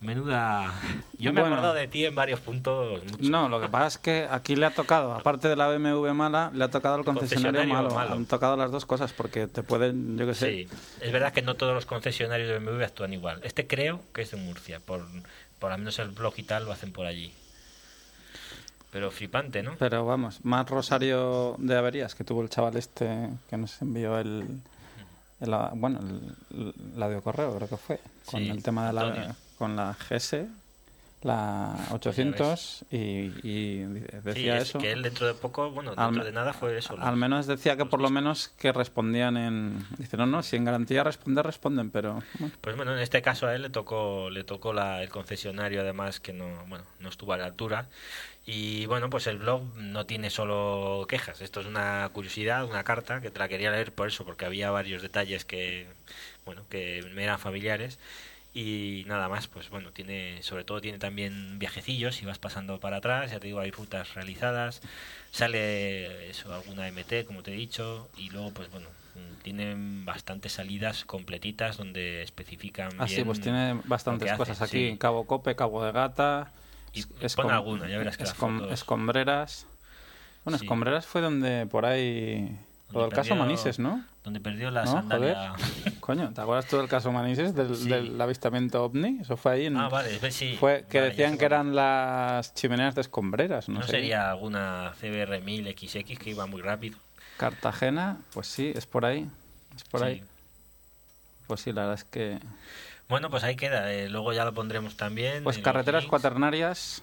Menuda. 0.03 0.73
Yo 1.16 1.33
me 1.33 1.41
he 1.41 1.43
Bueno. 1.43 1.57
acordado 1.57 1.74
de 1.74 1.87
ti 1.89 2.05
en 2.05 2.15
varios 2.15 2.41
puntos. 2.41 3.03
mucho. 3.05 3.16
No, 3.20 3.49
lo 3.49 3.61
que 3.61 3.69
pasa 3.69 3.87
es 3.87 3.99
que 3.99 4.27
aquí 4.31 4.57
le 4.57 4.66
ha 4.66 4.70
tocado, 4.74 5.15
aparte 5.15 5.49
de 5.49 5.55
la 5.57 5.69
BMW 5.69 6.12
mala, 6.12 6.51
le 6.53 6.65
ha 6.65 6.70
tocado 6.70 6.97
el 6.97 7.05
concesionario, 7.05 7.61
concesionario 7.61 7.74
malo. 7.91 7.95
malo. 7.95 8.15
Han 8.16 8.27
tocado 8.27 8.57
las 8.57 8.70
dos 8.73 8.85
cosas 8.85 9.12
porque 9.12 9.47
te 9.47 9.62
pueden, 9.62 10.19
yo 10.19 10.27
qué 10.27 10.35
sé. 10.35 10.51
Sí, 10.51 10.69
es 11.01 11.12
verdad 11.12 11.33
que 11.33 11.43
no 11.43 11.55
todos 11.55 11.73
los 11.74 11.87
concesionarios 11.87 12.49
de 12.49 12.59
BMW 12.59 12.83
actúan 12.85 13.12
igual. 13.12 13.41
Este 13.45 13.66
creo 13.66 14.01
que 14.12 14.23
es 14.23 14.31
de 14.33 14.37
Murcia, 14.39 14.81
por, 14.81 15.07
por 15.61 15.70
lo 15.70 15.79
menos 15.79 15.99
el 16.01 16.09
blog 16.11 16.35
y 16.37 16.43
tal 16.43 16.65
lo 16.65 16.73
hacen 16.73 16.93
por 16.93 17.07
allí. 17.07 17.33
Pero 18.91 19.11
flipante, 19.11 19.62
¿no? 19.62 19.77
Pero 19.79 20.05
vamos, 20.05 20.45
más 20.45 20.69
rosario 20.69 21.55
de 21.59 21.77
averías 21.79 22.15
que 22.15 22.24
tuvo 22.24 22.43
el 22.43 22.51
chaval 22.51 22.77
este 22.77 23.31
que 23.49 23.57
nos 23.57 23.81
envió 23.81 24.19
el, 24.19 24.61
el- 25.41 25.55
bueno, 25.77 26.01
el, 26.01 26.74
el 26.97 27.03
audio 27.03 27.23
correo, 27.23 27.55
creo 27.57 27.69
que 27.69 27.77
fue, 27.79 28.01
con 28.27 28.41
Sí, 28.41 28.51
el 28.51 28.62
tema 28.62 28.89
de 28.89 28.93
la, 28.93 29.01
Antonio. 29.03 29.37
Con 29.62 29.76
la 29.76 29.94
GS, 30.10 30.48
la 31.22 31.76
800 31.93 32.84
y, 32.90 32.97
y 32.98 33.84
Sí, 33.84 34.05
decía 34.24 34.56
es 34.56 34.70
eso. 34.70 34.80
que 34.80 34.90
él 34.90 35.02
dentro 35.02 35.24
de 35.28 35.34
poco, 35.34 35.70
bueno, 35.70 35.93
Al- 35.97 36.06
dentro 36.09 36.24
de 36.24 36.32
nada 36.32 36.52
fue 36.52 36.76
eso. 36.76 36.97
Al 37.01 37.14
menos 37.16 37.47
decía 37.47 37.76
que 37.76 37.84
por 37.84 38.01
lo 38.01 38.10
menos 38.10 38.48
que 38.59 38.72
respondían 38.72 39.36
en... 39.36 39.86
Dice, 39.98 40.16
no, 40.16 40.26
no, 40.26 40.43
si 40.43 40.56
en 40.56 40.64
garantía 40.64 41.05
responder, 41.05 41.47
responden, 41.47 41.90
pero... 41.93 42.20
bueno. 42.40 42.52
Pues 42.60 42.74
bueno, 42.74 42.93
en 42.93 42.98
este 42.98 43.22
caso 43.22 43.47
a 43.47 43.55
él 43.55 43.62
le 43.62 43.70
tocó, 43.70 44.30
le 44.30 44.43
tocó 44.43 44.72
la, 44.72 45.01
el 45.01 45.10
concesionario 45.10 45.82
además 45.82 46.18
que 46.18 46.32
no, 46.32 46.48
bueno, 46.66 46.84
no 46.98 47.09
estuvo 47.09 47.32
a 47.32 47.36
la 47.36 47.44
altura. 47.44 47.86
Y 48.44 48.86
bueno, 48.86 49.09
pues 49.09 49.28
el 49.28 49.39
blog 49.39 49.62
no 49.76 50.05
tiene 50.06 50.28
solo 50.28 51.06
quejas. 51.09 51.40
Esto 51.40 51.60
es 51.60 51.66
una 51.66 52.10
curiosidad, 52.12 52.64
una 52.64 52.82
carta 52.82 53.20
que 53.20 53.30
te 53.30 53.39
la 53.39 53.47
quería 53.47 53.70
leer 53.70 53.93
por 53.93 54.09
eso, 54.09 54.24
porque 54.24 54.44
había 54.44 54.72
varios 54.72 55.02
detalles 55.02 55.44
que, 55.44 55.86
bueno, 56.44 56.62
que 56.68 57.09
me 57.14 57.22
eran 57.22 57.39
familiares. 57.39 58.01
Y 58.55 59.05
nada 59.07 59.29
más, 59.31 59.47
pues 59.49 59.70
bueno, 59.70 59.93
tiene, 59.93 60.43
sobre 60.43 60.65
todo 60.65 60.81
tiene 60.81 60.99
también 60.99 61.59
viajecillos, 61.59 62.16
si 62.16 62.27
vas 62.27 62.39
pasando 62.39 62.79
para 62.81 62.99
atrás, 62.99 63.31
ya 63.31 63.41
te 63.41 63.47
digo, 63.47 63.61
hay 63.61 63.70
rutas 63.70 64.15
realizadas, 64.15 64.83
sale 65.31 66.29
eso, 66.29 66.53
alguna 66.53 66.87
MT, 66.89 67.24
como 67.24 67.43
te 67.43 67.53
he 67.53 67.57
dicho, 67.57 68.09
y 68.19 68.29
luego 68.29 68.51
pues 68.51 68.70
bueno, 68.70 68.89
tienen 69.43 70.05
bastantes 70.05 70.53
salidas 70.53 71.05
completitas 71.07 71.79
donde 71.79 72.23
especifican 72.23 72.91
Ah, 72.99 73.09
sí, 73.09 73.15
bien 73.16 73.27
pues 73.27 73.41
tiene 73.41 73.81
bastantes 73.85 74.33
cosas 74.35 74.61
aquí. 74.61 74.91
sí. 74.91 74.97
Cabo 74.99 75.27
Cope, 75.27 75.57
Cabo 75.57 75.85
de 75.85 75.93
Gata... 75.93 76.53
Y 76.95 77.05
pon 77.37 77.51
alguna, 77.51 77.89
ya 77.89 77.97
verás 77.97 78.19
que 78.19 78.24
las 78.24 78.37
escom- 78.37 78.59
fotos- 78.61 78.73
Escombreras. 78.73 79.66
Bueno, 80.45 80.59
Sí. 80.59 80.66
Escombreras 80.66 81.07
fue 81.07 81.23
donde 81.23 81.66
por 81.66 81.87
ahí... 81.87 82.55
Lo 82.93 83.02
del 83.02 83.10
caso 83.12 83.35
Manises, 83.36 83.78
¿no? 83.78 84.05
donde 84.24 84.40
perdió 84.40 84.70
la 84.70 84.85
¿No? 84.85 84.93
sandalia. 84.93 85.52
Coño, 86.01 86.32
¿te 86.32 86.40
acuerdas 86.40 86.66
tú 86.66 86.77
del 86.77 86.89
caso 86.89 87.10
Manises, 87.10 87.55
del, 87.55 87.74
Sí. 87.74 87.89
del 87.89 88.20
avistamiento 88.20 88.85
ovni? 88.85 89.19
Eso 89.20 89.36
fue 89.36 89.52
ahí 89.52 89.66
en... 89.66 89.77
Ah, 89.77 89.89
vale, 89.89 90.31
sí. 90.31 90.56
Fue 90.60 90.85
que 90.89 90.98
Vale, 91.01 91.10
decían 91.10 91.39
que 91.39 91.44
eran 91.44 91.74
las 91.74 92.55
chimeneas 92.55 92.94
de 92.94 93.01
escombreras, 93.01 93.69
no, 93.69 93.81
No 93.81 93.86
sería 93.86 94.31
alguna 94.31 94.93
CBR 95.01 95.40
1000 95.40 95.77
XX 95.77 96.19
que 96.19 96.31
iba 96.31 96.47
muy 96.47 96.60
rápido. 96.62 96.98
Cartagena, 97.36 98.19
pues 98.32 98.47
sí, 98.47 98.73
es 98.74 98.86
por 98.86 99.05
ahí. 99.05 99.28
Es 99.74 99.85
por 99.85 100.01
Sí. 100.01 100.06
ahí. 100.06 100.24
Pues 101.47 101.60
sí, 101.60 101.73
la 101.73 101.82
verdad 101.82 101.94
es 101.97 102.05
que... 102.05 102.39
Bueno, 103.09 103.28
pues 103.31 103.43
ahí 103.44 103.56
queda. 103.56 103.93
eh, 103.93 104.09
luego 104.09 104.32
ya 104.32 104.44
lo 104.44 104.55
pondremos 104.55 104.97
también. 104.97 105.43
Pues 105.43 105.56
en 105.56 105.62
los 105.62 105.64
carreteras 105.64 106.02
links. 106.02 106.10
cuaternarias 106.10 107.02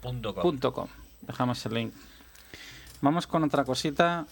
Punto 0.00 0.34
com. 0.34 0.42
punto 0.42 0.72
com. 0.72 0.86
Dejamos 1.22 1.64
el 1.66 1.74
link. 1.74 1.94
Vamos 3.02 3.26
con 3.26 3.42
otra 3.44 3.64
cosita. 3.64 4.26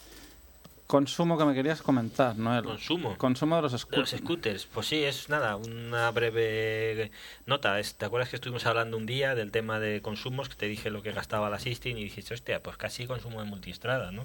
Consumo 0.93 1.37
que 1.37 1.45
me 1.45 1.53
querías 1.55 1.83
comentar, 1.83 2.35
Noel. 2.39 2.65
Consumo. 2.65 3.19
Consumo 3.19 3.57
de 3.57 3.61
los 3.63 3.73
De 3.73 3.77
los 3.77 3.83
scooters. 4.09 4.23
scooters, 4.23 4.67
pues 4.73 4.87
sí, 4.87 5.05
es 5.05 5.29
nada, 5.29 5.55
una 5.57 6.11
breve 6.13 7.11
nota. 7.45 7.79
Es- 7.79 7.95
¿Te 7.95 8.07
acuerdas 8.07 8.31
que 8.31 8.37
estuvimos 8.37 8.65
hablando 8.65 8.97
un 8.97 9.05
día 9.05 9.35
del 9.35 9.51
tema 9.51 9.79
de 9.81 10.01
consumos? 10.01 10.49
Que 10.49 10.55
te 10.55 10.67
dije 10.67 10.89
lo 10.89 11.03
que 11.03 11.13
gastaba 11.13 11.51
la 11.51 11.59
Sistine 11.59 12.01
y 12.01 12.05
dijiste, 12.05 12.33
hostia, 12.33 12.63
pues 12.63 12.79
casi 12.79 13.07
consumo 13.07 13.41
de 13.43 13.47
multistrada, 13.47 14.13
¿no? 14.13 14.25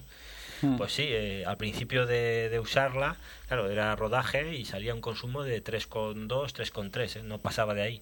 Hmm. 0.62 0.78
Pues 0.78 0.94
sí, 0.94 1.04
eh, 1.06 1.44
al 1.46 1.58
principio 1.58 2.06
de, 2.06 2.48
de 2.48 2.60
usarla, 2.62 3.18
claro, 3.50 3.70
era 3.70 3.94
rodaje 3.98 4.56
y 4.56 4.64
salía 4.64 4.94
un 4.96 5.02
consumo 5.02 5.44
de 5.44 5.62
3,2, 5.62 6.54
3,3, 6.54 7.18
¿eh? 7.18 7.24
no 7.24 7.40
pasaba 7.40 7.74
de 7.74 7.82
ahí. 7.82 8.02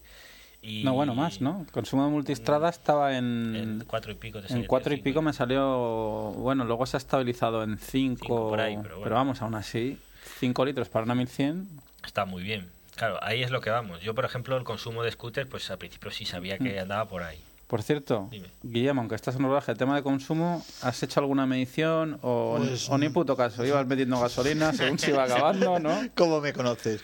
Y 0.64 0.84
No, 0.84 0.94
bueno, 0.94 1.16
más, 1.16 1.42
¿no? 1.42 1.62
El 1.62 1.72
consumo 1.72 2.06
de 2.06 2.12
multistrada 2.12 2.70
estaba 2.70 3.18
en... 3.18 3.56
En 3.56 3.84
4 3.88 4.12
y 4.12 4.16
pico. 4.16 4.42
te 4.42 4.54
En 4.54 4.66
cuatro 4.68 4.94
y 4.94 4.98
cinco. 4.98 5.04
pico 5.06 5.22
me 5.24 5.34
salió, 5.34 6.34
bueno, 6.38 6.66
luego 6.66 6.86
se 6.86 6.98
ha 6.98 7.00
estabilizado 7.00 7.64
en 7.64 7.78
5, 7.80 8.20
Cinco 8.22 8.50
por 8.50 8.62
ahí, 8.62 8.76
pero 8.76 8.84
pero, 8.84 9.00
bueno. 9.00 9.16
vamos, 9.16 9.42
aún 9.42 9.56
así, 9.56 9.98
5 10.40 10.66
litros 10.66 10.88
para 10.90 11.06
una 11.06 11.16
1100, 11.16 11.68
Está 12.06 12.26
muy 12.26 12.44
bien. 12.44 12.68
Claro, 12.96 13.18
ahí 13.24 13.42
es 13.42 13.50
lo 13.52 13.62
que 13.62 13.70
vamos. 13.72 14.02
Yo, 14.02 14.14
por 14.14 14.26
ejemplo, 14.26 14.56
el 14.58 14.64
consumo 14.64 15.02
de 15.04 15.12
scooter, 15.12 15.48
pues 15.48 15.70
al 15.72 15.78
principio 15.80 16.12
sí 16.12 16.26
sabía 16.26 16.58
que 16.60 16.76
Mm. 16.76 16.80
andaba 16.84 17.06
por 17.08 17.24
ahí. 17.24 17.40
Por 17.72 17.84
cierto, 17.84 18.27
Dime. 18.30 18.49
Guillermo, 18.64 18.99
aunque 18.99 19.15
estás 19.15 19.38
en 19.38 19.43
rodaje, 19.43 19.73
tema 19.76 19.95
de 19.95 20.03
consumo, 20.03 20.61
¿has 20.81 21.02
hecho 21.03 21.22
alguna 21.22 21.45
medición 21.45 22.19
o, 22.22 22.57
Pues, 22.57 22.89
o 22.89 22.98
ni 22.98 23.07
puto 23.07 23.38
caso? 23.38 23.64
Ibas 23.65 23.88
metiendo 23.88 24.19
gasolina 24.19 24.73
según 24.73 24.99
se 24.99 25.11
iba 25.11 25.23
acabando, 25.23 25.80
¿no? 25.80 25.98
¿Cómo 26.14 26.41
me 26.41 26.52
conoces? 26.52 26.99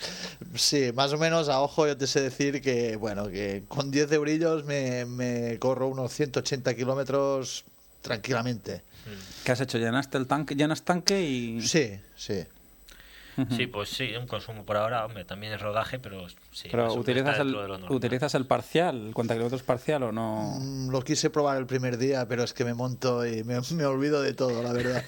Sí, 0.55 0.91
más 0.93 1.13
o 1.13 1.17
menos 1.17 1.47
a 1.47 1.61
ojo 1.61 1.87
yo 1.87 1.95
te 1.95 2.05
sé 2.05 2.19
decir 2.19 2.61
que, 2.61 2.97
bueno, 2.97 3.29
que 3.29 3.63
con 3.69 3.91
10 3.91 4.11
eurillos 4.11 4.65
me, 4.65 5.05
me 5.05 5.57
corro 5.57 5.87
unos 5.87 6.11
180 6.11 6.75
kilómetros 6.75 7.63
tranquilamente. 8.01 8.81
¿Qué 9.45 9.53
has 9.53 9.61
hecho? 9.61 9.77
¿Llenaste 9.77 10.17
el 10.17 10.27
tanque? 10.27 10.53
¿Llenas 10.53 10.81
tanque 10.81 11.21
y...? 11.21 11.61
Sí, 11.61 11.97
sí. 12.17 12.43
Sí, 13.55 13.67
pues 13.67 13.89
sí, 13.89 14.15
un 14.15 14.25
consumo 14.25 14.63
por 14.65 14.77
ahora, 14.77 15.05
hombre, 15.05 15.23
también 15.23 15.53
es 15.53 15.61
rodaje, 15.61 15.99
pero 15.99 16.27
sí. 16.51 16.69
Pero 16.71 16.93
¿utilizas 16.93 17.37
el, 17.39 17.47
de 17.47 17.53
lo 17.53 17.67
normal. 17.67 17.91
¿utilizas 17.91 18.33
el 18.33 18.45
parcial, 18.45 19.07
el 19.07 19.13
cuenta 19.13 19.35
kilómetros 19.35 19.61
parcial 19.63 20.03
o 20.03 20.11
no? 20.11 20.57
Mm, 20.59 20.89
Lo 20.89 21.01
quise 21.01 21.29
probar 21.29 21.57
el 21.57 21.67
primer 21.67 21.97
día, 21.97 22.27
pero 22.27 22.43
es 22.43 22.53
que 22.53 22.65
me 22.65 22.73
monto 22.73 23.25
y 23.27 23.43
me, 23.43 23.59
me 23.73 23.85
olvido 23.85 24.21
de 24.21 24.33
todo, 24.33 24.63
la 24.63 24.73
verdad. 24.73 25.03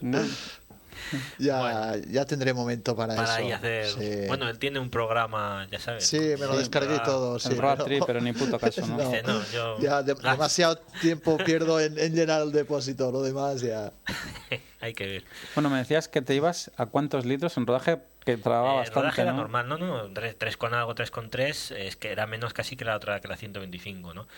No. 0.00 0.18
ya, 1.38 1.58
Bueno. 1.58 2.04
ya 2.10 2.24
tendré 2.24 2.52
momento 2.54 2.94
para, 2.96 3.14
Para 3.16 3.28
eso. 3.38 3.46
ahí 3.46 3.52
hacer. 3.52 3.86
Sí. 3.86 4.26
Bueno, 4.28 4.48
él 4.48 4.58
tiene 4.58 4.78
un 4.78 4.90
programa, 4.90 5.66
ya 5.70 5.78
sabes. 5.78 6.06
Sí, 6.06 6.18
me 6.18 6.38
lo 6.46 6.52
Sí, 6.52 6.58
descargué 6.58 6.96
y 6.96 7.02
todo. 7.02 7.38
Sí, 7.38 7.48
el 7.52 7.58
road 7.58 7.84
trip, 7.84 8.02
pero 8.06 8.20
ni 8.20 8.32
puto 8.32 8.58
caso, 8.60 8.86
¿no? 8.86 8.96
Dice, 8.98 9.22
no, 9.22 9.42
yo- 9.52 9.78
Ya 9.80 10.02
de- 10.02 10.14
demasiado 10.14 10.76
tiempo 11.00 11.36
pierdo 11.38 11.80
en, 11.80 11.98
en 11.98 12.14
llenar 12.14 12.42
el 12.42 12.52
depósito, 12.52 13.10
lo 13.10 13.22
demás 13.22 13.60
ya. 13.60 13.92
Hay 14.80 14.94
que 14.94 15.06
ver. 15.06 15.24
Bueno, 15.54 15.70
me 15.70 15.78
decías 15.78 16.08
que 16.08 16.22
te 16.22 16.34
ibas 16.34 16.70
a 16.76 16.86
cuántos 16.86 17.26
litros 17.26 17.56
en 17.56 17.66
rodaje 17.66 17.98
que 18.24 18.36
trababa 18.36 18.74
Eh, 18.74 18.76
bastante, 18.78 19.00
rodaje 19.00 19.22
era 19.22 19.32
¿no? 19.32 19.38
normal, 19.38 19.68
no, 19.68 19.78
no, 19.78 20.12
3, 20.12 20.56
con 20.56 20.74
algo, 20.74 20.94
3 20.94 21.10
con 21.10 21.30
3, 21.30 21.72
es 21.72 21.96
que 21.96 22.12
era 22.12 22.26
menos 22.26 22.52
casi 22.52 22.76
que 22.76 22.84
la 22.84 22.94
otra, 22.94 23.20
que 23.20 23.26
la 23.28 23.36
125, 23.36 24.14
¿no? 24.14 24.28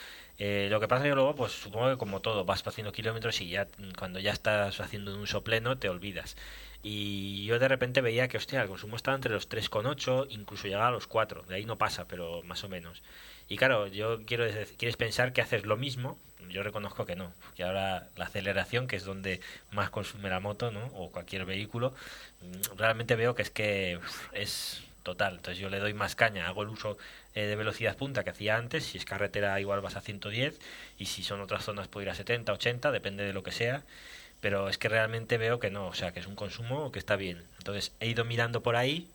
Eh, 0.42 0.68
lo 0.70 0.80
que 0.80 0.88
pasa 0.88 1.04
es 1.04 1.10
que 1.10 1.14
luego, 1.14 1.34
pues 1.36 1.52
supongo 1.52 1.90
que 1.90 1.98
como 1.98 2.20
todo, 2.20 2.46
vas 2.46 2.66
haciendo 2.66 2.92
kilómetros 2.92 3.42
y 3.42 3.50
ya 3.50 3.68
cuando 3.98 4.20
ya 4.20 4.32
estás 4.32 4.80
haciendo 4.80 5.14
un 5.14 5.20
uso 5.20 5.44
pleno 5.44 5.76
te 5.76 5.90
olvidas. 5.90 6.34
Y 6.82 7.44
yo 7.44 7.58
de 7.58 7.68
repente 7.68 8.00
veía 8.00 8.26
que, 8.26 8.38
hostia, 8.38 8.62
el 8.62 8.68
consumo 8.68 8.96
estaba 8.96 9.14
entre 9.14 9.32
los 9.32 9.50
3,8, 9.50 10.28
incluso 10.30 10.66
llegaba 10.66 10.88
a 10.88 10.92
los 10.92 11.06
4, 11.06 11.42
de 11.42 11.56
ahí 11.56 11.66
no 11.66 11.76
pasa, 11.76 12.06
pero 12.08 12.42
más 12.44 12.64
o 12.64 12.70
menos. 12.70 13.02
Y 13.50 13.58
claro, 13.58 13.86
yo 13.88 14.24
quiero 14.24 14.46
quieres 14.78 14.96
pensar 14.96 15.34
que 15.34 15.42
haces 15.42 15.66
lo 15.66 15.76
mismo, 15.76 16.18
yo 16.48 16.62
reconozco 16.62 17.04
que 17.04 17.16
no, 17.16 17.34
que 17.54 17.64
ahora 17.64 18.08
la 18.16 18.24
aceleración, 18.24 18.86
que 18.86 18.96
es 18.96 19.04
donde 19.04 19.40
más 19.72 19.90
consume 19.90 20.30
la 20.30 20.40
moto, 20.40 20.70
¿no? 20.70 20.86
O 20.94 21.10
cualquier 21.10 21.44
vehículo, 21.44 21.92
mm, 22.40 22.78
realmente 22.78 23.14
veo 23.14 23.34
que 23.34 23.42
es 23.42 23.50
que 23.50 23.98
es 24.32 24.82
total. 25.02 25.36
Entonces 25.36 25.58
yo 25.58 25.68
le 25.68 25.80
doy 25.80 25.94
más 25.94 26.14
caña, 26.14 26.46
hago 26.46 26.62
el 26.62 26.68
uso 26.68 26.96
eh, 27.34 27.42
de 27.46 27.56
velocidad 27.56 27.96
punta 27.96 28.24
que 28.24 28.30
hacía 28.30 28.56
antes, 28.56 28.84
si 28.84 28.98
es 28.98 29.04
carretera 29.04 29.60
igual 29.60 29.80
vas 29.80 29.96
a 29.96 30.00
110 30.00 30.58
y 30.98 31.06
si 31.06 31.22
son 31.22 31.40
otras 31.40 31.64
zonas 31.64 31.88
puedo 31.88 32.02
ir 32.04 32.10
a 32.10 32.14
70, 32.14 32.52
80, 32.52 32.90
depende 32.92 33.24
de 33.24 33.32
lo 33.32 33.42
que 33.42 33.52
sea. 33.52 33.82
Pero 34.40 34.68
es 34.70 34.78
que 34.78 34.88
realmente 34.88 35.36
veo 35.36 35.60
que 35.60 35.70
no, 35.70 35.86
o 35.88 35.94
sea, 35.94 36.12
que 36.12 36.20
es 36.20 36.26
un 36.26 36.34
consumo 36.34 36.90
que 36.92 36.98
está 36.98 37.16
bien. 37.16 37.42
Entonces 37.58 37.92
he 38.00 38.08
ido 38.08 38.24
mirando 38.24 38.62
por 38.62 38.74
ahí, 38.74 39.06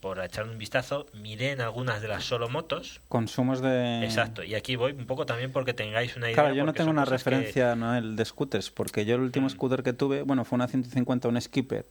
por 0.00 0.22
echar 0.22 0.44
un 0.46 0.58
vistazo, 0.58 1.06
miré 1.14 1.52
en 1.52 1.62
algunas 1.62 2.02
de 2.02 2.08
las 2.08 2.24
solo 2.24 2.50
motos, 2.50 3.00
Consumos 3.08 3.62
de... 3.62 4.04
Exacto, 4.04 4.44
y 4.44 4.54
aquí 4.54 4.76
voy 4.76 4.92
un 4.92 5.06
poco 5.06 5.24
también 5.24 5.50
porque 5.52 5.72
tengáis 5.72 6.14
una 6.16 6.26
idea. 6.26 6.34
Claro, 6.42 6.54
yo 6.54 6.64
no 6.66 6.74
tengo 6.74 6.90
una 6.90 7.04
cosas 7.06 7.24
que- 7.24 7.30
referencia, 7.30 7.74
Noel, 7.74 8.14
de 8.14 8.24
scooters, 8.26 8.70
porque 8.70 9.06
yo 9.06 9.14
el 9.14 9.22
último 9.22 9.46
Mm. 9.46 9.50
scooter 9.50 9.82
que 9.82 9.94
tuve, 9.94 10.20
bueno, 10.22 10.44
fue 10.44 10.56
una 10.56 10.68
150, 10.68 11.28
un 11.28 11.40
skipper, 11.40 11.86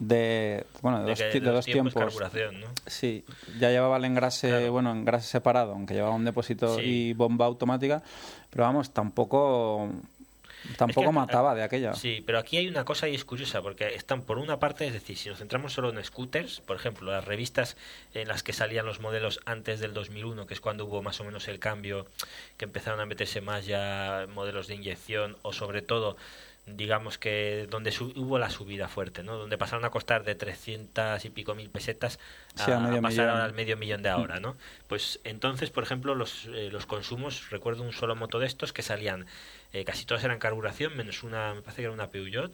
de, 0.00 0.64
bueno, 0.80 1.04
de, 1.04 1.04
de 1.04 1.10
dos, 1.10 1.18
que 1.32 1.40
de 1.40 1.52
los 1.52 1.64
tiempos. 1.66 1.94
carburación, 1.94 2.58
¿no? 2.60 2.66
Sí, 2.86 3.22
ya 3.58 3.68
llevaba 3.70 3.98
el 3.98 4.04
engrase, 4.06 4.48
Claro. 4.48 4.72
bueno, 4.72 4.90
engrase 4.92 5.28
separado, 5.28 5.72
aunque 5.72 5.94
llevaba 5.94 6.14
un 6.14 6.24
depósito 6.24 6.76
Sí. 6.76 6.82
y 6.82 7.12
bomba 7.12 7.44
automática, 7.46 8.02
pero 8.50 8.64
vamos, 8.64 8.90
tampoco 8.92 9.88
tampoco 10.76 11.00
Es 11.00 11.06
que- 11.08 11.12
mataba 11.14 11.54
de 11.54 11.62
aquella. 11.62 11.94
Sí, 11.94 12.22
pero 12.26 12.38
aquí 12.38 12.56
hay 12.58 12.68
una 12.68 12.84
cosa 12.84 13.08
y 13.08 13.14
es 13.14 13.24
curiosa, 13.24 13.62
porque 13.62 13.94
están 13.94 14.22
por 14.22 14.38
una 14.38 14.58
parte, 14.58 14.86
es 14.86 14.92
decir, 14.92 15.16
si 15.16 15.28
nos 15.30 15.38
centramos 15.38 15.72
solo 15.72 15.88
en 15.90 16.02
scooters, 16.04 16.60
por 16.60 16.76
ejemplo, 16.76 17.10
las 17.10 17.24
revistas 17.24 17.76
en 18.14 18.28
las 18.28 18.42
que 18.42 18.52
salían 18.52 18.84
los 18.86 19.00
modelos 19.00 19.40
antes 19.46 19.80
del 19.80 19.94
2001, 19.94 20.46
que 20.46 20.52
es 20.54 20.60
cuando 20.60 20.84
hubo 20.84 21.02
más 21.02 21.18
o 21.20 21.24
menos 21.24 21.48
el 21.48 21.58
cambio, 21.60 22.06
que 22.58 22.66
empezaron 22.66 23.00
a 23.00 23.06
meterse 23.06 23.40
más 23.40 23.64
ya 23.66 24.26
modelos 24.34 24.66
de 24.66 24.74
inyección, 24.74 25.36
o 25.42 25.52
sobre 25.54 25.80
todo 25.82 26.16
digamos 26.66 27.18
que 27.18 27.66
donde 27.70 27.92
hubo 28.16 28.38
la 28.38 28.50
subida 28.50 28.86
fuerte, 28.88 29.22
¿no? 29.22 29.36
Donde 29.36 29.58
pasaron 29.58 29.84
a 29.84 29.90
costar 29.90 30.22
de 30.24 30.34
300 30.36 31.24
y 31.24 31.30
pico 31.30 31.54
mil 31.54 31.68
pesetas 31.70 32.18
a, 32.58 32.64
Sí, 32.64 32.70
a 32.70 32.78
medio 32.78 32.98
a 32.98 33.02
pasar 33.02 33.26
millón. 33.26 33.40
al 33.40 33.52
medio 33.54 33.76
millón 33.76 34.02
de 34.02 34.08
ahora, 34.08 34.38
¿no? 34.40 34.56
Pues 34.86 35.20
entonces, 35.24 35.70
por 35.70 35.82
ejemplo, 35.82 36.14
los, 36.14 36.46
eh, 36.46 36.68
los 36.70 36.86
consumos, 36.86 37.50
recuerdo 37.50 37.82
un 37.82 37.92
solo 37.92 38.14
moto 38.16 38.38
de 38.38 38.46
estos 38.46 38.72
que 38.72 38.82
salían, 38.82 39.26
eh, 39.72 39.84
casi 39.84 40.04
todas 40.04 40.22
eran 40.24 40.38
carburación, 40.38 40.96
menos 40.96 41.22
una, 41.22 41.54
me 41.54 41.62
parece 41.62 41.78
que 41.82 41.86
era 41.86 41.92
una 41.92 42.08
Peugeot, 42.10 42.52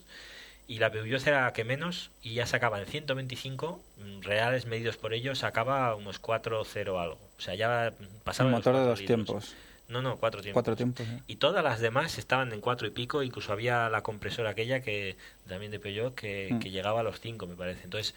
y 0.69 0.79
la 0.79 0.91
Peugeot 0.91 1.25
era 1.27 1.43
la 1.45 1.53
que 1.53 1.65
menos, 1.65 2.11
y 2.23 2.35
ya 2.35 2.47
sacaba 2.47 2.81
en 2.81 2.87
125 2.87 3.81
mm, 3.99 4.23
reales 4.23 4.67
medidos 4.67 4.97
por 4.97 5.13
ello, 5.15 5.35
sacaba 5.35 5.95
unos 5.95 6.21
4.0 6.23 7.01
algo. 7.01 7.19
O 7.39 7.41
sea, 7.41 7.55
ya 7.55 7.93
pasaba 8.25 8.49
El 8.49 8.53
los 8.53 8.61
motor 8.61 8.75
de 8.77 8.81
dos 8.87 9.01
litros. 9.01 9.07
tiempos. 9.27 9.57
No, 9.89 10.03
no, 10.03 10.17
cuatro 10.17 10.43
tiempos. 10.43 10.55
Cuatro 10.63 10.77
tiempos. 10.77 11.07
¿eh? 11.07 11.21
Y 11.29 11.37
todas 11.37 11.63
las 11.63 11.81
demás 11.81 12.19
estaban 12.19 12.53
en 12.53 12.61
cuatro 12.61 12.87
y 12.87 12.91
pico, 12.91 13.23
incluso 13.23 13.53
había 13.53 13.89
la 13.89 14.03
compresora 14.03 14.51
aquella 14.51 14.81
que 14.83 15.17
también 15.49 15.71
de 15.71 15.79
Peugeot 15.79 16.15
que, 16.15 16.49
Mm. 16.53 16.59
que 16.59 16.71
llegaba 16.71 17.01
a 17.01 17.03
los 17.05 17.21
cinco, 17.21 17.47
me 17.47 17.55
parece. 17.55 17.85
Entonces, 17.85 18.15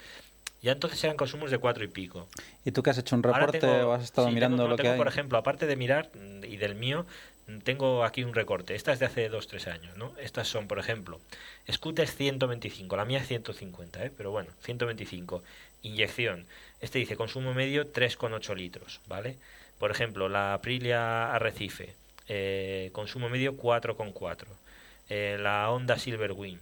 ya 0.61 0.71
entonces 0.71 1.01
eran 1.03 1.15
consumos 1.15 1.51
de 1.51 1.57
cuatro 1.59 1.83
y 1.83 1.87
pico. 1.87 2.27
¿Y 2.65 2.71
tú 2.71 2.81
que 2.83 2.89
has 2.89 2.97
hecho 2.97 3.15
un 3.15 3.23
reporte 3.23 3.59
tengo- 3.59 3.89
o 3.89 3.93
has 3.93 4.03
estado 4.03 4.27
sí, 4.27 4.33
mirando 4.33 4.57
tengo- 4.57 4.69
lo 4.69 4.75
que 4.77 4.81
tengo, 4.83 4.93
hay? 4.93 4.97
por 4.97 5.07
ejemplo, 5.07 5.37
aparte 5.37 5.67
de 5.67 5.75
mirar 5.75 6.09
mm, 6.15 6.43
y 6.45 6.57
del 6.57 6.73
mío, 6.75 7.05
mm, 7.47 7.59
tengo 7.59 8.03
aquí 8.03 8.23
un 8.23 8.33
recorte. 8.33 8.73
Esta 8.75 8.91
es 8.91 8.99
de 8.99 9.05
hace 9.05 9.29
dos, 9.29 9.47
tres 9.47 9.67
años, 9.67 9.95
¿no? 9.95 10.11
Estas 10.19 10.47
son, 10.47 10.67
por 10.67 10.79
ejemplo, 10.79 11.21
scooters 11.71 12.15
125, 12.15 12.97
la 12.97 13.05
mía 13.05 13.19
es 13.19 13.27
150, 13.27 14.03
¿eh? 14.03 14.11
Pero 14.17 14.31
bueno, 14.31 14.49
125. 14.63 15.43
Inyección. 15.83 16.45
Este 16.81 16.99
dice 16.99 17.15
consumo 17.15 17.53
medio 17.53 17.87
3,8 17.87 18.53
litros, 18.55 18.99
¿vale? 19.07 19.37
Por 19.79 19.91
ejemplo, 19.91 20.27
la 20.27 20.53
Aprilia 20.53 21.33
Arrecife, 21.33 21.95
eh, 22.27 22.89
consumo 22.91 23.29
medio 23.29 23.55
4,4. 23.55 24.47
Eh, 25.07 25.37
la 25.39 25.71
Honda 25.71 25.97
Silverwing, 25.97 26.59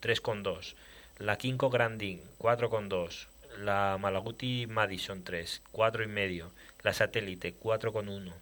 3,2. 0.00 0.74
La 1.18 1.36
Kinko 1.36 1.70
Grandin, 1.70 2.20
4,2. 2.38 3.28
La 3.58 3.96
Malaguti 3.98 4.66
Madison 4.68 5.24
3, 5.24 5.62
4,5. 5.72 6.50
La 6.82 6.92
Satélite, 6.92 7.54
4,1. 7.54 8.34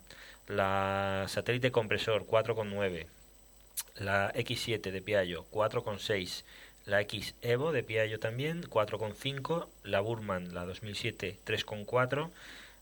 La 0.48 1.26
Satélite 1.28 1.70
Compresor, 1.70 2.26
4,9. 2.26 3.06
La 3.96 4.32
X7 4.34 4.90
de 4.90 5.00
Piaggio, 5.00 5.46
4,6. 5.50 6.44
La 6.84 7.00
X 7.02 7.34
Evo 7.42 7.70
de 7.70 7.84
Piaggio 7.84 8.18
también, 8.18 8.62
4,5. 8.62 9.68
La 9.84 10.00
Burman, 10.00 10.52
la 10.52 10.64
2007, 10.64 11.38
3,4. 11.44 12.30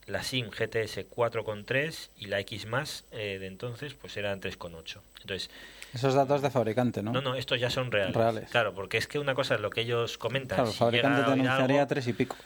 La 0.08 0.22
SIM 0.22 0.48
GTS 0.50 1.06
4,3 1.08 2.08
y 2.16 2.26
la 2.26 2.40
X 2.40 2.66
más 2.66 3.04
eh, 3.12 3.38
de 3.38 3.46
entonces 3.46 3.94
pues 3.94 4.16
eran 4.16 4.40
3,8. 4.40 5.00
Entonces, 5.20 5.50
Esos 5.92 6.14
datos 6.14 6.42
de 6.42 6.50
fabricante, 6.50 7.02
¿no? 7.02 7.12
no, 7.12 7.20
no, 7.20 7.34
estos 7.34 7.60
ya 7.60 7.70
son 7.70 7.90
reales. 7.90 8.16
Reales. 8.16 8.50
Claro, 8.50 8.72
porque 8.72 8.96
es 8.96 9.06
que 9.06 9.18
una 9.18 9.34
cosa 9.34 9.56
es 9.56 9.60
lo 9.60 9.70
que 9.70 9.82
ellos 9.82 10.16
comentan. 10.16 10.56
Claro, 10.56 10.68
el 10.68 10.72
si 10.72 10.78
fabricante 10.78 11.22
te 11.22 11.32
anunciaría 11.32 11.80
algo, 11.80 11.88
tres 11.88 12.08
y 12.08 12.12
pico. 12.14 12.36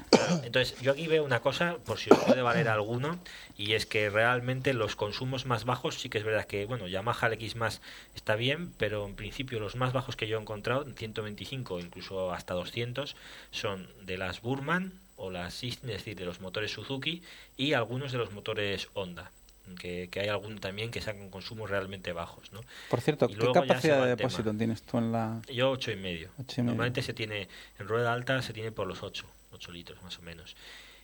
Entonces, 0.45 0.81
yo 0.81 0.93
aquí 0.93 1.07
veo 1.07 1.25
una 1.25 1.41
cosa, 1.41 1.77
por 1.85 1.99
si 1.99 2.11
os 2.11 2.19
puede 2.19 2.43
valer 2.43 2.69
alguno, 2.69 3.19
y 3.57 3.75
es 3.75 3.87
que 3.87 4.11
realmente 4.11 4.73
los 4.75 4.97
consumos 4.97 5.47
más 5.47 5.65
bajos, 5.65 6.01
sí 6.01 6.09
que 6.09 6.19
es 6.19 6.25
verdad 6.25 6.47
que, 6.47 6.67
bueno, 6.67 6.89
Yamaha 6.89 7.29
el 7.29 7.35
X 7.35 7.57
más 7.57 7.81
está 8.15 8.35
bien, 8.35 8.73
pero 8.79 9.07
en 9.07 9.15
principio 9.15 9.61
los 9.61 9.77
más 9.77 9.93
bajos 9.93 10.17
que 10.17 10.27
yo 10.27 10.39
he 10.39 10.41
encontrado, 10.41 10.85
125 10.85 11.79
incluso 11.79 12.33
hasta 12.33 12.55
200, 12.55 13.17
son 13.51 13.89
de 14.03 14.19
las 14.19 14.41
Burman 14.41 14.93
o 15.23 15.31
las 15.31 15.62
es 15.62 15.81
decir, 15.82 16.16
de 16.16 16.24
los 16.24 16.40
motores 16.40 16.73
Suzuki 16.73 17.23
y 17.57 17.74
algunos 17.74 18.11
de 18.11 18.19
los 18.19 18.32
motores 18.32 18.89
Honda. 18.94 19.31
Que, 19.78 20.09
que 20.11 20.19
hay 20.19 20.27
algún 20.27 20.59
también 20.59 20.90
que 20.90 21.01
sacan 21.01 21.31
consumos 21.31 21.70
realmente 21.70 22.12
bajos, 22.12 22.53
¿no? 22.53 22.61
Por 22.90 23.01
cierto, 23.01 23.28
¿qué 23.28 23.36
capacidad 23.53 23.94
de 23.94 24.01
tema. 24.01 24.07
depósito 24.07 24.53
tienes 24.53 24.82
tú 24.82 24.99
en 24.99 25.12
la...? 25.12 25.40
Yo 25.55 25.70
ocho 25.70 25.93
y 25.93 25.97
medio. 25.97 26.31
Ocho 26.40 26.61
y 26.61 26.65
medio. 26.65 26.73
Normalmente 26.73 27.01
se 27.01 27.15
tiene 27.15 27.49
en 27.78 27.86
rueda 27.86 28.12
alta 28.12 28.43
se 28.43 28.53
tiene 28.53 28.73
por 28.73 28.89
los 28.89 29.05
8, 29.05 29.24
8 29.53 29.70
litros 29.70 30.03
más 30.03 30.19
o 30.19 30.23
menos. 30.23 30.57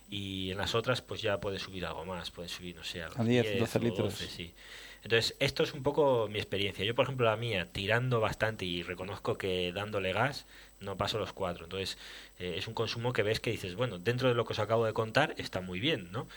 Y 0.09 0.51
en 0.51 0.57
las 0.57 0.75
otras 0.75 1.01
pues 1.01 1.21
ya 1.21 1.39
puede 1.39 1.57
subir 1.57 1.85
algo 1.85 2.03
más, 2.03 2.31
puede 2.31 2.49
subir 2.49 2.75
no 2.75 2.83
sé, 2.83 3.01
a, 3.01 3.07
los 3.07 3.17
A 3.17 3.23
10, 3.23 3.59
12 3.59 3.77
o 3.77 3.81
litros. 3.81 4.13
sí. 4.15 4.53
Entonces, 5.03 5.35
esto 5.39 5.63
es 5.63 5.73
un 5.73 5.81
poco 5.81 6.27
mi 6.29 6.39
experiencia. 6.39 6.83
Yo, 6.83 6.93
por 6.93 7.03
ejemplo, 7.03 7.25
la 7.25 7.37
mía, 7.37 7.65
tirando 7.71 8.19
bastante 8.19 8.65
y 8.65 8.83
reconozco 8.83 9.37
que 9.37 9.71
dándole 9.71 10.11
gas, 10.11 10.45
no 10.81 10.95
paso 10.97 11.19
los 11.19 11.33
4. 11.33 11.65
Entonces, 11.65 11.97
eh, 12.39 12.55
es 12.57 12.67
un 12.67 12.73
consumo 12.73 13.13
que 13.13 13.23
ves 13.23 13.39
que 13.39 13.51
dices, 13.51 13.75
bueno, 13.75 13.99
dentro 13.99 14.29
de 14.29 14.35
lo 14.35 14.45
que 14.45 14.53
os 14.53 14.59
acabo 14.59 14.85
de 14.85 14.93
contar, 14.93 15.35
está 15.37 15.61
muy 15.61 15.79
bien, 15.79 16.11
¿no? 16.11 16.27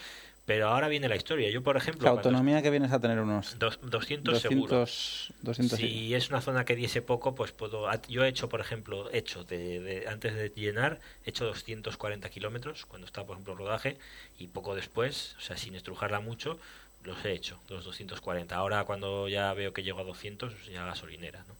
Pero 0.44 0.68
ahora 0.68 0.88
viene 0.88 1.08
la 1.08 1.14
historia. 1.14 1.48
Yo, 1.50 1.62
por 1.62 1.76
ejemplo, 1.76 2.04
La 2.04 2.10
cuando- 2.14 2.30
autonomía 2.30 2.62
que 2.62 2.70
vienes 2.70 2.90
a 2.90 2.98
tener 2.98 3.20
unos 3.20 3.56
dos- 3.60 3.78
200, 3.80 4.40
seguro. 4.40 4.78
200, 4.80 5.32
200 5.42 5.78
y- 5.78 5.82
Si 6.08 6.14
es 6.16 6.30
una 6.30 6.40
zona 6.40 6.64
que 6.64 6.74
diese 6.74 7.00
poco, 7.00 7.36
pues 7.36 7.52
puedo. 7.52 7.86
Yo 8.08 8.24
he 8.24 8.28
hecho, 8.28 8.48
por 8.48 8.60
ejemplo, 8.60 9.08
hecho 9.12 9.44
de, 9.44 9.78
de- 9.78 10.08
antes 10.08 10.34
de 10.34 10.48
llenar, 10.50 10.98
he 11.24 11.30
hecho 11.30 11.44
240 11.44 12.28
kilómetros 12.28 12.86
cuando 12.86 13.06
está, 13.06 13.24
por 13.24 13.34
ejemplo, 13.36 13.54
rodaje 13.54 13.98
y 14.36 14.48
poco 14.48 14.74
después, 14.74 15.36
o 15.38 15.40
sea, 15.42 15.56
sin 15.56 15.76
estrujarla 15.76 16.18
mucho, 16.18 16.58
los 17.04 17.24
he 17.24 17.30
hecho, 17.32 17.60
los 17.68 17.84
240. 17.84 18.56
Ahora, 18.56 18.82
cuando 18.82 19.28
ya 19.28 19.52
veo 19.54 19.72
que 19.72 19.84
llego 19.84 20.00
a 20.00 20.04
200, 20.04 20.52
pues 20.54 20.66
ya 20.66 20.84
gasolinera, 20.84 21.44
¿no? 21.46 21.54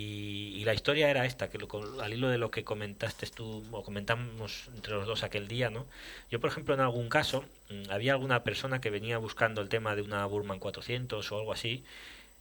Y, 0.00 0.52
y 0.60 0.64
la 0.64 0.74
historia 0.74 1.10
era 1.10 1.24
esta, 1.26 1.48
que 1.50 1.58
lo- 1.58 1.68
al 2.02 2.12
hilo 2.12 2.28
de 2.28 2.38
lo 2.38 2.50
que 2.50 2.64
comentaste 2.64 3.26
tú, 3.28 3.64
o 3.72 3.82
comentamos 3.82 4.68
entre 4.76 4.92
los 4.94 5.06
dos 5.06 5.22
aquel 5.22 5.48
día, 5.48 5.70
¿no? 5.70 5.86
Yo, 6.30 6.40
por 6.40 6.50
ejemplo, 6.50 6.74
en 6.74 6.80
algún 6.80 7.08
caso, 7.08 7.44
mm, 7.70 7.90
había 7.90 8.12
alguna 8.12 8.42
persona 8.44 8.80
que 8.80 8.90
venía 8.90 9.18
buscando 9.18 9.60
el 9.62 9.68
tema 9.70 9.96
de 9.96 10.02
una 10.02 10.26
Burman 10.26 10.58
400 10.58 11.32
o 11.32 11.38
algo 11.38 11.52
así, 11.52 11.82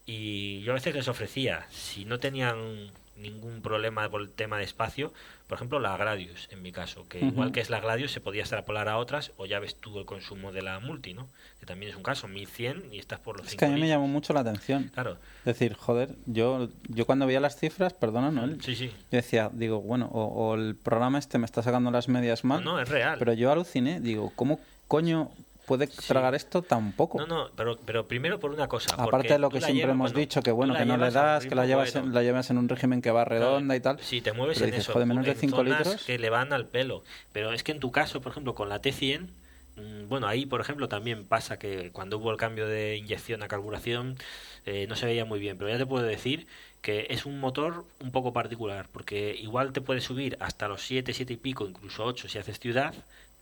y 0.06 0.62
yo 0.64 0.72
a 0.74 0.76
veces 0.76 0.96
les 0.96 1.08
ofrecía, 1.08 1.68
si 1.72 2.06
no 2.06 2.20
tenían 2.20 2.92
ningún 3.18 3.62
problema 3.62 4.10
por 4.10 4.22
el 4.22 4.30
tema 4.30 4.58
de 4.58 4.64
espacio, 4.66 5.14
por 5.48 5.56
ejemplo 5.58 5.80
la 5.80 5.96
Gradius, 5.98 6.48
en 6.52 6.62
mi 6.62 6.72
caso, 6.72 7.08
que 7.08 7.20
igual 7.20 7.52
que 7.52 7.60
es 7.62 7.70
la 7.70 7.80
Gradius 7.80 8.12
se 8.12 8.20
podía 8.22 8.42
extrapolar 8.42 8.90
a 8.90 8.98
otras, 8.98 9.32
o 9.38 9.46
ya 9.46 9.60
ves 9.60 9.76
tú 9.76 9.98
el 10.00 10.06
consumo 10.06 10.52
de 10.52 10.62
la 10.62 10.80
Multi, 10.80 11.14
¿no? 11.14 11.28
Que 11.60 11.66
también 11.66 11.92
es 11.92 11.96
un 11.98 12.04
caso, 12.04 12.28
1100 12.28 12.94
y 12.94 13.00
estás 13.00 13.20
por 13.20 13.38
los 13.38 13.46
Es 13.46 13.52
5 13.52 13.60
que 13.60 13.66
a 13.66 13.70
mí 13.70 13.80
me 13.80 13.88
llamó 13.88 14.08
mucho 14.08 14.34
la 14.34 14.42
atención. 14.42 14.90
Claro, 14.94 15.18
Es 15.40 15.46
decir, 15.46 15.76
joder, 15.76 16.10
yo, 16.26 16.70
yo 16.90 17.06
cuando 17.06 17.26
veía 17.28 17.40
las 17.40 17.58
cifras, 17.58 17.94
perdona, 17.94 18.32
¿no? 18.32 18.48
Yo 18.48 18.62
sí, 18.62 18.76
sí. 18.76 18.92
decía, 19.12 19.50
digo, 19.54 19.82
bueno, 19.82 20.10
o, 20.12 20.24
o 20.26 20.56
el 20.56 20.76
programa 20.76 21.20
este 21.20 21.38
me 21.38 21.46
está 21.46 21.62
sacando 21.64 21.92
las 21.92 22.08
medias 22.10 22.44
No, 22.44 22.50
mal, 22.56 22.64
no, 22.64 22.80
es 22.80 22.90
real. 22.90 23.18
pero 23.20 23.34
yo 23.34 23.52
aluciné, 23.52 24.00
digo, 24.02 24.32
¿cómo 24.36 24.60
coño 24.88 25.32
puede 25.66 25.88
tragar 25.88 26.36
esto 26.36 26.62
tan 26.62 26.92
poco? 26.94 27.20
No, 27.20 27.28
no, 27.28 27.50
pero, 27.56 27.78
pero 27.86 28.08
primero 28.08 28.40
por 28.40 28.52
una 28.52 28.68
cosa. 28.68 28.96
Aparte 28.96 29.34
de 29.34 29.40
lo 29.40 29.50
que 29.50 29.62
siempre 29.62 29.92
hemos 29.92 30.14
dicho, 30.14 30.42
que 30.42 30.52
bueno, 30.52 30.76
que 30.76 30.86
no 30.86 30.98
le 30.98 31.12
das, 31.12 31.46
que 31.46 31.56
la 31.56 31.66
llevas, 31.66 31.94
bueno. 31.94 32.08
en, 32.08 32.14
la 32.14 32.24
llevas 32.24 32.50
en 32.50 32.58
un 32.58 32.70
régimen 32.70 33.02
que 33.02 33.12
va 33.12 33.26
redonda 33.26 33.76
y 33.76 33.80
tal. 33.80 34.00
Si 34.00 34.22
te 34.22 34.34
mueves 34.34 34.62
en 34.62 34.68
dices, 34.68 34.82
eso, 34.82 34.94
joder, 34.94 35.08
menos 35.08 35.26
de 35.26 35.32
en 35.32 35.38
5 35.38 35.56
zonas 35.58 35.80
litros. 35.80 36.04
que 36.06 36.20
le 36.20 36.30
van 36.30 36.54
al 36.54 36.68
pelo. 36.68 37.04
Pero 37.32 37.54
es 37.54 37.64
que 37.64 37.72
en 37.72 37.80
tu 37.80 37.92
caso, 37.92 38.22
por 38.22 38.32
ejemplo, 38.32 38.56
con 38.56 38.70
la 38.70 38.82
T100, 38.82 39.28
mm, 39.76 40.08
bueno, 40.08 40.28
ahí, 40.28 40.46
por 40.46 40.62
ejemplo, 40.62 40.88
también 40.88 41.26
pasa 41.26 41.58
que 41.60 41.92
cuando 41.92 42.18
hubo 42.18 42.32
el 42.32 42.38
cambio 42.38 42.68
de 42.68 42.98
inyección 42.98 43.44
a 43.44 43.48
carburación, 43.48 44.18
eh, 44.66 44.86
no 44.88 44.96
se 44.96 45.06
veía 45.06 45.26
muy 45.26 45.40
bien. 45.40 45.58
Pero 45.58 45.70
ya 45.70 45.78
te 45.78 45.86
puedo 45.86 46.06
decir 46.06 46.48
que 46.86 47.08
es 47.10 47.26
un 47.26 47.40
motor 47.40 47.84
un 48.00 48.12
poco 48.12 48.32
particular, 48.32 48.88
porque 48.92 49.36
igual 49.36 49.74
te 49.74 49.82
puede 49.82 50.02
subir 50.02 50.38
hasta 50.40 50.68
los 50.68 50.84
7, 50.86 51.14
7 51.14 51.34
y 51.34 51.38
pico, 51.38 51.66
incluso 51.66 52.04
8 52.04 52.30
si 52.30 52.38
haces 52.38 52.60
ciudad, 52.60 52.94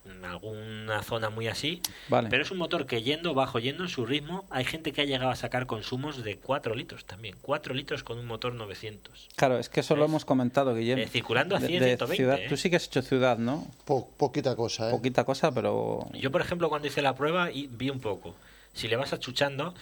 en 0.05 0.25
alguna 0.25 1.01
zona 1.03 1.29
muy 1.29 1.47
así, 1.47 1.81
Vale. 2.09 2.29
pero 2.29 2.43
es 2.43 2.51
un 2.51 2.57
motor 2.57 2.85
que 2.85 3.01
yendo 3.03 3.33
bajo, 3.33 3.59
yendo 3.59 3.83
en 3.83 3.89
su 3.89 4.05
ritmo, 4.05 4.45
hay 4.49 4.65
gente 4.65 4.91
que 4.91 5.01
ha 5.01 5.05
llegado 5.05 5.31
a 5.31 5.35
sacar 5.35 5.65
consumos 5.65 6.23
de 6.23 6.37
4 6.37 6.75
litros 6.75 7.05
también. 7.05 7.35
4 7.41 7.73
litros 7.73 8.03
con 8.03 8.19
un 8.19 8.25
motor 8.25 8.53
900. 8.53 9.29
Claro, 9.35 9.57
es 9.59 9.69
que 9.69 9.79
eso 9.79 9.95
lo 9.95 10.05
hemos 10.05 10.25
comentado, 10.25 10.75
Guillem. 10.75 10.99
Eh, 10.99 11.07
circulando 11.07 11.55
a 11.55 11.59
De- 11.59 11.67
100, 11.67 11.79
de 11.79 11.85
120, 11.97 12.15
ciudad. 12.15 12.39
¿eh? 12.39 12.45
Tú 12.49 12.57
sí 12.57 12.69
que 12.69 12.75
has 12.75 12.85
hecho 12.87 13.01
ciudad, 13.01 13.37
¿no? 13.37 13.65
Po- 13.85 14.09
poquita 14.17 14.55
cosa, 14.55 14.89
¿eh? 14.89 14.91
Poquita 14.91 15.23
cosa, 15.23 15.51
pero... 15.53 16.07
Yo, 16.13 16.31
por 16.31 16.41
ejemplo, 16.41 16.69
cuando 16.69 16.87
hice 16.87 17.01
la 17.01 17.15
prueba 17.15 17.51
y 17.51 17.67
vi 17.67 17.89
un 17.89 17.99
poco. 17.99 18.35
Si 18.73 18.87
le 18.87 18.95
vas 18.95 19.13
achuchando, 19.13 19.73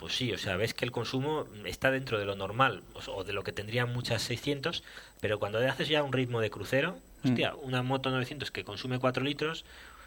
pues 0.00 0.16
sí, 0.16 0.32
o 0.32 0.38
sea, 0.38 0.56
ves 0.56 0.74
que 0.74 0.84
el 0.84 0.90
consumo 0.90 1.44
está 1.64 1.90
dentro 1.92 2.18
de 2.18 2.24
lo 2.24 2.34
normal 2.34 2.82
o- 3.14 3.22
de 3.22 3.32
lo 3.32 3.44
que 3.44 3.52
tendrían 3.52 3.92
muchas 3.92 4.22
600, 4.22 4.82
pero 5.20 5.38
cuando 5.38 5.58
haces 5.58 5.88
ya 5.88 6.02
un 6.02 6.12
ritmo 6.12 6.40
de 6.40 6.50
crucero, 6.50 6.96
Mm. 7.22 7.28
hostia, 7.28 7.54
una 7.56 7.82
moto 7.82 8.10
900 8.10 8.50
que 8.50 8.64
consume 8.64 8.98
4 8.98 9.22
litros 9.22 9.64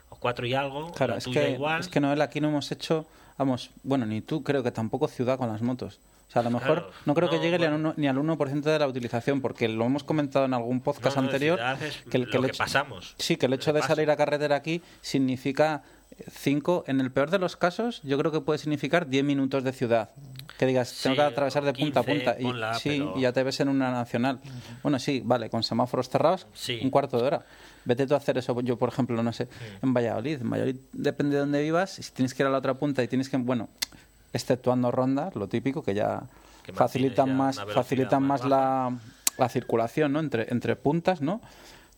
o 0.09 0.15
4 0.17 0.45
y 0.47 0.55
algo, 0.55 0.91
Claro, 0.93 1.13
la 1.13 1.17
es 1.19 1.23
tuya 1.23 1.41
que, 1.45 1.51
igual. 1.51 1.79
es 1.79 1.87
que 1.87 1.99
Noel, 1.99 2.21
aquí 2.21 2.41
no 2.41 2.49
hemos 2.49 2.71
hecho, 2.71 3.05
vamos, 3.37 3.69
bueno, 3.83 4.05
ni 4.07 4.21
tú 4.21 4.43
creo 4.43 4.63
que 4.63 4.71
tampoco 4.71 5.07
ciudad 5.07 5.37
con 5.37 5.47
las 5.49 5.61
motos. 5.61 5.99
O 6.27 6.31
sea, 6.33 6.39
a 6.41 6.45
lo 6.45 6.49
mejor 6.49 6.79
Claro, 6.79 6.91
no 7.05 7.13
creo 7.13 7.29
que 7.29 7.37
llegue 7.37 7.59
ni 7.59 7.65
al 7.65 7.71
bueno. 7.73 7.89
uno- 7.89 7.93
ni 7.95 8.07
al 8.07 8.17
1% 8.17 8.71
de 8.71 8.79
la 8.79 8.87
utilización, 8.87 9.39
porque 9.41 9.67
lo 9.69 9.85
hemos 9.85 10.03
comentado 10.03 10.45
en 10.45 10.55
algún 10.55 10.81
podcast 10.81 11.15
No, 11.15 11.21
no, 11.21 11.27
anterior. 11.27 11.59
es 11.79 11.97
que 12.09 12.17
el, 12.17 12.25
que 12.27 12.37
lo 12.37 12.39
el 12.39 12.45
que 12.45 12.55
hecho- 12.55 12.63
pasamos. 12.63 13.13
Sí, 13.19 13.35
que 13.37 13.45
el 13.45 13.53
hecho 13.53 13.71
de 13.71 13.83
salir 13.83 14.09
a 14.09 14.15
carretera 14.17 14.55
aquí 14.55 14.81
significa 15.01 15.83
5, 16.31 16.85
en 16.87 16.99
el 17.01 17.11
peor 17.11 17.29
de 17.29 17.39
los 17.39 17.55
casos, 17.57 18.01
yo 18.03 18.17
creo 18.17 18.31
que 18.31 18.41
puede 18.41 18.59
significar 18.59 19.07
10 19.07 19.23
minutos 19.23 19.63
de 19.63 19.71
ciudad. 19.73 20.09
Que 20.57 20.65
digas, 20.65 20.99
tengo 21.01 21.15
Sí, 21.15 21.19
que 21.21 21.25
atravesar 21.25 21.63
de 21.63 21.73
punta 21.73 22.01
a 22.01 22.03
15, 22.03 22.25
punta. 22.25 22.39
Y, 22.39 22.43
ponla, 22.43 22.73
sí, 22.75 22.89
pero- 22.99 23.13
y 23.17 23.21
ya 23.21 23.33
te 23.33 23.43
ves 23.43 23.59
en 23.59 23.69
una 23.69 23.91
nacional. 23.91 24.39
Bueno, 24.83 24.99
sí, 24.99 25.21
vale, 25.25 25.49
con 25.49 25.63
semáforos 25.63 26.09
cerrados, 26.09 26.47
Sí. 26.53 26.79
un 26.83 26.89
cuarto 26.89 27.17
de 27.17 27.23
hora. 27.23 27.45
Vete 27.85 28.07
tú 28.07 28.13
a 28.13 28.17
hacer 28.17 28.37
eso, 28.37 28.59
yo 28.61 28.77
por 28.77 28.89
ejemplo, 28.89 29.21
no 29.23 29.33
sé, 29.33 29.47
en 29.81 29.93
Valladolid. 29.93 30.41
En 30.41 30.49
Valladolid 30.49 30.75
depende 30.93 31.35
de 31.35 31.39
dónde 31.41 31.61
vivas, 31.61 31.91
si 31.91 32.03
tienes 32.11 32.33
que 32.33 32.43
ir 32.43 32.47
a 32.47 32.49
la 32.49 32.59
otra 32.59 32.75
punta 32.75 33.03
y 33.03 33.07
tienes 33.07 33.29
que, 33.29 33.37
bueno, 33.37 33.67
exceptuando 34.31 34.91
rondas, 34.91 35.35
lo 35.35 35.47
típico, 35.47 35.83
que 35.83 35.93
ya 35.93 36.23
que 36.63 36.71
facilitan 36.73 37.27
ya 37.27 37.33
más, 37.33 37.59
facilitan 37.73 38.23
más 38.23 38.45
la, 38.45 38.95
la 39.37 39.49
circulación, 39.49 40.13
¿no? 40.13 40.19
Entre, 40.21 40.47
entre 40.51 40.75
puntas, 40.77 41.21
¿no? 41.21 41.41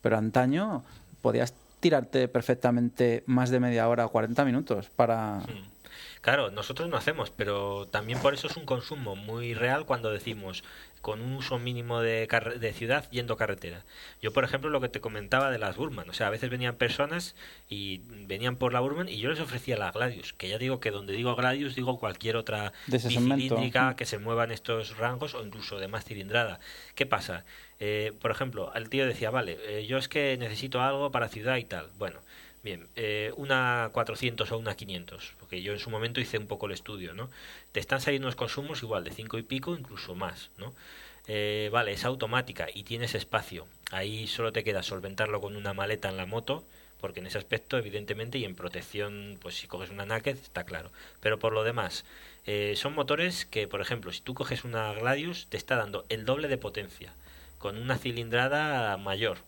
Pero 0.01 0.17
antaño 0.17 0.83
podías 1.21 1.53
tirarte 1.85 2.27
perfectamente 2.27 3.23
más 3.27 3.51
de 3.51 3.59
media 3.59 3.87
hora, 3.87 4.07
40 4.07 4.43
minutos 4.43 4.89
para... 4.95 5.35
Mm. 5.35 5.75
Claro, 6.21 6.49
nosotros 6.49 6.89
no 6.89 6.97
hacemos, 6.97 7.29
pero 7.29 7.87
también 7.91 8.17
por 8.17 8.33
eso 8.33 8.47
es 8.47 8.57
un 8.57 8.65
consumo 8.65 9.15
muy 9.15 9.53
real 9.53 9.85
cuando 9.85 10.09
decimos 10.09 10.63
con 11.01 11.21
un 11.21 11.33
uso 11.33 11.59
mínimo 11.59 12.01
de, 12.01 12.27
de 12.59 12.73
ciudad 12.73 13.05
yendo 13.11 13.37
carretera. 13.37 13.83
Yo, 14.23 14.33
por 14.33 14.43
ejemplo, 14.43 14.71
lo 14.71 14.81
que 14.81 14.89
te 14.89 14.99
comentaba 14.99 15.51
de 15.51 15.59
las 15.59 15.75
Burman, 15.75 16.09
o 16.09 16.13
sea, 16.13 16.25
a 16.25 16.31
veces 16.31 16.49
venían 16.49 16.73
personas 16.73 17.35
y 17.69 18.01
venían 18.25 18.55
por 18.55 18.73
la 18.73 18.79
Burman 18.79 19.07
y 19.07 19.19
yo 19.19 19.29
les 19.29 19.39
ofrecía 19.39 19.77
la 19.77 19.91
Gladius, 19.91 20.33
que 20.33 20.49
ya 20.49 20.57
digo 20.57 20.79
que 20.79 20.89
donde 20.89 21.13
digo 21.13 21.35
Gladius 21.35 21.75
digo 21.75 21.99
cualquier 21.99 22.37
otra 22.37 22.73
bicilíndrica 22.87 23.95
que 23.95 24.07
se 24.07 24.17
mueva 24.17 24.45
en 24.45 24.51
estos 24.51 24.97
rangos 24.97 25.35
o 25.35 25.45
incluso 25.45 25.77
de 25.77 25.87
más 25.87 26.05
cilindrada. 26.05 26.59
¿Qué 26.95 27.05
pasa? 27.05 27.45
Eh, 27.79 28.13
por 28.21 28.31
ejemplo, 28.31 28.71
el 28.73 28.89
tío 28.89 29.05
decía, 29.05 29.31
vale, 29.31 29.57
eh, 29.67 29.85
yo 29.85 29.97
es 29.97 30.07
que 30.07 30.37
necesito 30.37 30.81
algo 30.81 31.11
para 31.11 31.29
ciudad 31.29 31.57
y 31.57 31.65
tal. 31.65 31.89
Bueno, 31.97 32.19
bien, 32.63 32.87
eh, 32.95 33.31
una 33.37 33.89
400 33.93 34.51
o 34.51 34.57
una 34.57 34.75
500, 34.75 35.33
porque 35.39 35.61
yo 35.61 35.73
en 35.73 35.79
su 35.79 35.89
momento 35.89 36.19
hice 36.19 36.37
un 36.37 36.47
poco 36.47 36.65
el 36.65 36.71
estudio, 36.71 37.13
¿no? 37.13 37.29
Te 37.71 37.79
están 37.79 38.01
saliendo 38.01 38.27
unos 38.27 38.35
consumos 38.35 38.81
igual 38.81 39.03
de 39.03 39.11
5 39.11 39.37
y 39.37 39.43
pico, 39.43 39.75
incluso 39.75 40.15
más, 40.15 40.49
¿no? 40.57 40.73
Eh, 41.27 41.69
vale, 41.71 41.93
es 41.93 42.05
automática 42.05 42.67
y 42.73 42.83
tienes 42.83 43.15
espacio. 43.15 43.67
Ahí 43.91 44.27
solo 44.27 44.51
te 44.51 44.63
queda 44.63 44.83
solventarlo 44.83 45.41
con 45.41 45.55
una 45.55 45.73
maleta 45.73 46.09
en 46.09 46.17
la 46.17 46.25
moto, 46.25 46.63
porque 47.01 47.19
en 47.19 47.27
ese 47.27 47.37
aspecto, 47.37 47.77
evidentemente, 47.77 48.37
y 48.37 48.45
en 48.45 48.55
protección, 48.55 49.37
pues 49.41 49.55
si 49.55 49.67
coges 49.67 49.89
una 49.89 50.05
Naked, 50.05 50.37
está 50.37 50.63
claro. 50.65 50.91
Pero 51.19 51.39
por 51.39 51.53
lo 51.53 51.63
demás, 51.63 52.05
eh, 52.47 52.73
son 52.77 52.93
motores 52.93 53.45
que, 53.45 53.67
por 53.67 53.81
ejemplo, 53.81 54.11
si 54.11 54.21
tú 54.21 54.33
coges 54.33 54.63
una 54.63 54.91
Gladius, 54.93 55.47
te 55.49 55.57
está 55.57 55.75
dando 55.75 56.05
el 56.09 56.25
doble 56.25 56.47
de 56.47 56.57
potencia, 56.57 57.13
con 57.65 57.77
una 57.77 57.97
cilindrada 57.97 58.95
mayor, 58.97 59.39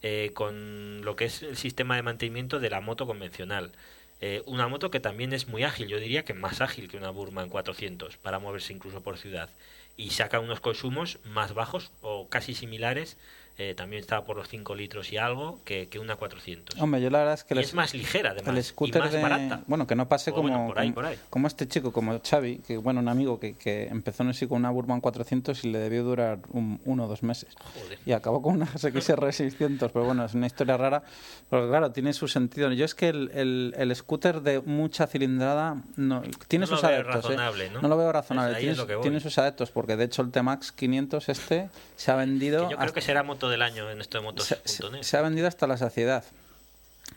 eh, 0.00 0.30
con 0.32 1.04
lo 1.04 1.16
que 1.16 1.24
es 1.24 1.42
el 1.42 1.56
sistema 1.56 1.96
de 1.96 2.04
mantenimiento 2.04 2.60
de 2.60 2.70
la 2.70 2.80
moto 2.80 3.04
convencional. 3.04 3.72
Eh, 4.20 4.44
una 4.46 4.68
moto 4.68 4.92
que 4.92 5.00
también 5.00 5.32
es 5.32 5.48
muy 5.48 5.64
ágil, 5.64 5.88
yo 5.88 5.98
diría 5.98 6.24
que 6.24 6.34
más 6.34 6.60
ágil 6.60 6.88
que 6.88 6.96
una 6.96 7.10
Burman 7.10 7.48
400 7.48 8.16
para 8.18 8.38
moverse 8.38 8.72
incluso 8.72 9.02
por 9.02 9.18
ciudad. 9.18 9.50
Y 9.96 10.10
saca 10.10 10.38
unos 10.38 10.60
consumos 10.60 11.18
más 11.24 11.52
bajos 11.52 11.90
o 12.00 12.28
casi 12.28 12.54
similares, 12.54 13.16
eh, 13.58 13.74
también 13.74 14.00
está 14.00 14.22
por 14.24 14.36
los 14.36 14.48
5 14.48 14.74
litros 14.76 15.12
y 15.12 15.16
algo, 15.18 15.60
que, 15.64 15.88
que 15.88 15.98
una 15.98 16.14
400. 16.16 16.80
Hombre, 16.80 17.00
yo 17.02 17.10
la 17.10 17.18
verdad 17.18 17.34
es 17.34 17.44
que 17.44 17.54
y 17.54 17.58
el, 17.58 17.64
es 17.64 17.74
más 17.74 17.92
ligera 17.92 18.30
además, 18.30 18.48
el 18.54 18.58
y 18.58 18.62
scooter 18.62 19.02
más 19.02 19.12
de... 19.12 19.20
barata. 19.20 19.60
Bueno, 19.66 19.86
que 19.86 19.96
no 19.96 20.08
pase 20.08 20.30
O 20.30 20.34
como, 20.36 20.48
bueno, 20.48 20.66
por 20.68 20.78
ahí, 20.78 20.86
como, 20.88 20.94
por 20.94 21.04
ahí. 21.06 21.18
como 21.28 21.46
este 21.48 21.66
chico, 21.68 21.92
como 21.92 22.20
Xavi, 22.20 22.58
que 22.58 22.76
bueno, 22.76 23.00
un 23.00 23.08
amigo 23.08 23.38
que, 23.40 23.54
que 23.56 23.88
empezó 23.88 24.22
no 24.24 24.32
sé, 24.32 24.46
con 24.48 24.58
una 24.58 24.70
Burman 24.70 25.00
400 25.00 25.64
y 25.64 25.70
le 25.72 25.78
debió 25.80 26.04
durar 26.04 26.38
un, 26.50 26.80
uno 26.84 27.04
o 27.04 27.08
dos 27.08 27.22
meses. 27.22 27.54
Joder. 27.74 27.98
y 28.06 28.12
acabó 28.12 28.40
con 28.42 28.54
una 28.54 28.66
XR 28.78 29.32
600 29.32 29.90
pero 29.92 30.04
bueno 30.04 30.24
es 30.24 30.34
una 30.34 30.46
historia 30.46 30.76
rara 30.76 31.02
pero 31.50 31.68
claro 31.68 31.90
tiene 31.90 32.12
su 32.12 32.28
sentido 32.28 32.70
yo 32.72 32.84
es 32.84 32.94
que 32.94 33.08
el, 33.08 33.30
el, 33.34 33.74
el 33.76 33.94
scooter 33.96 34.40
de 34.42 34.60
mucha 34.60 35.06
cilindrada 35.06 35.82
no 35.96 36.22
tiene 36.46 36.66
No 36.66 36.70
lo 36.70 36.76
sus 36.76 36.86
veo 36.88 36.94
adeptos 36.96 37.16
¿eh? 37.16 37.28
razonable, 37.28 37.70
¿no? 37.70 37.80
lo 37.82 37.96
veo 37.96 38.06
Pues 38.06 38.14
razonable 38.14 38.56
ahí 38.56 38.62
tiene, 38.62 38.76
lo 38.76 39.00
tiene 39.00 39.20
sus 39.20 39.36
adeptos 39.38 39.70
porque 39.70 39.96
de 39.96 40.04
hecho 40.04 40.22
el 40.22 40.30
T-Max 40.30 40.72
500 40.72 41.28
este 41.28 41.68
se 41.96 42.10
ha 42.10 42.16
vendido 42.16 42.58
Que 42.58 42.62
yo 42.72 42.76
creo 42.76 42.80
hasta- 42.80 42.94
que 42.94 43.00
será 43.00 43.22
moto 43.22 43.47
del 43.48 43.62
año 43.62 43.90
en 43.90 44.00
esto 44.00 44.18
de 44.18 44.22
se, 44.22 44.24
motos.net. 44.24 45.02
se- 45.02 45.04
se 45.04 45.16
ha 45.16 45.22
vendido 45.22 45.46
hasta 45.48 45.66
la 45.66 45.76
saciedad 45.76 46.24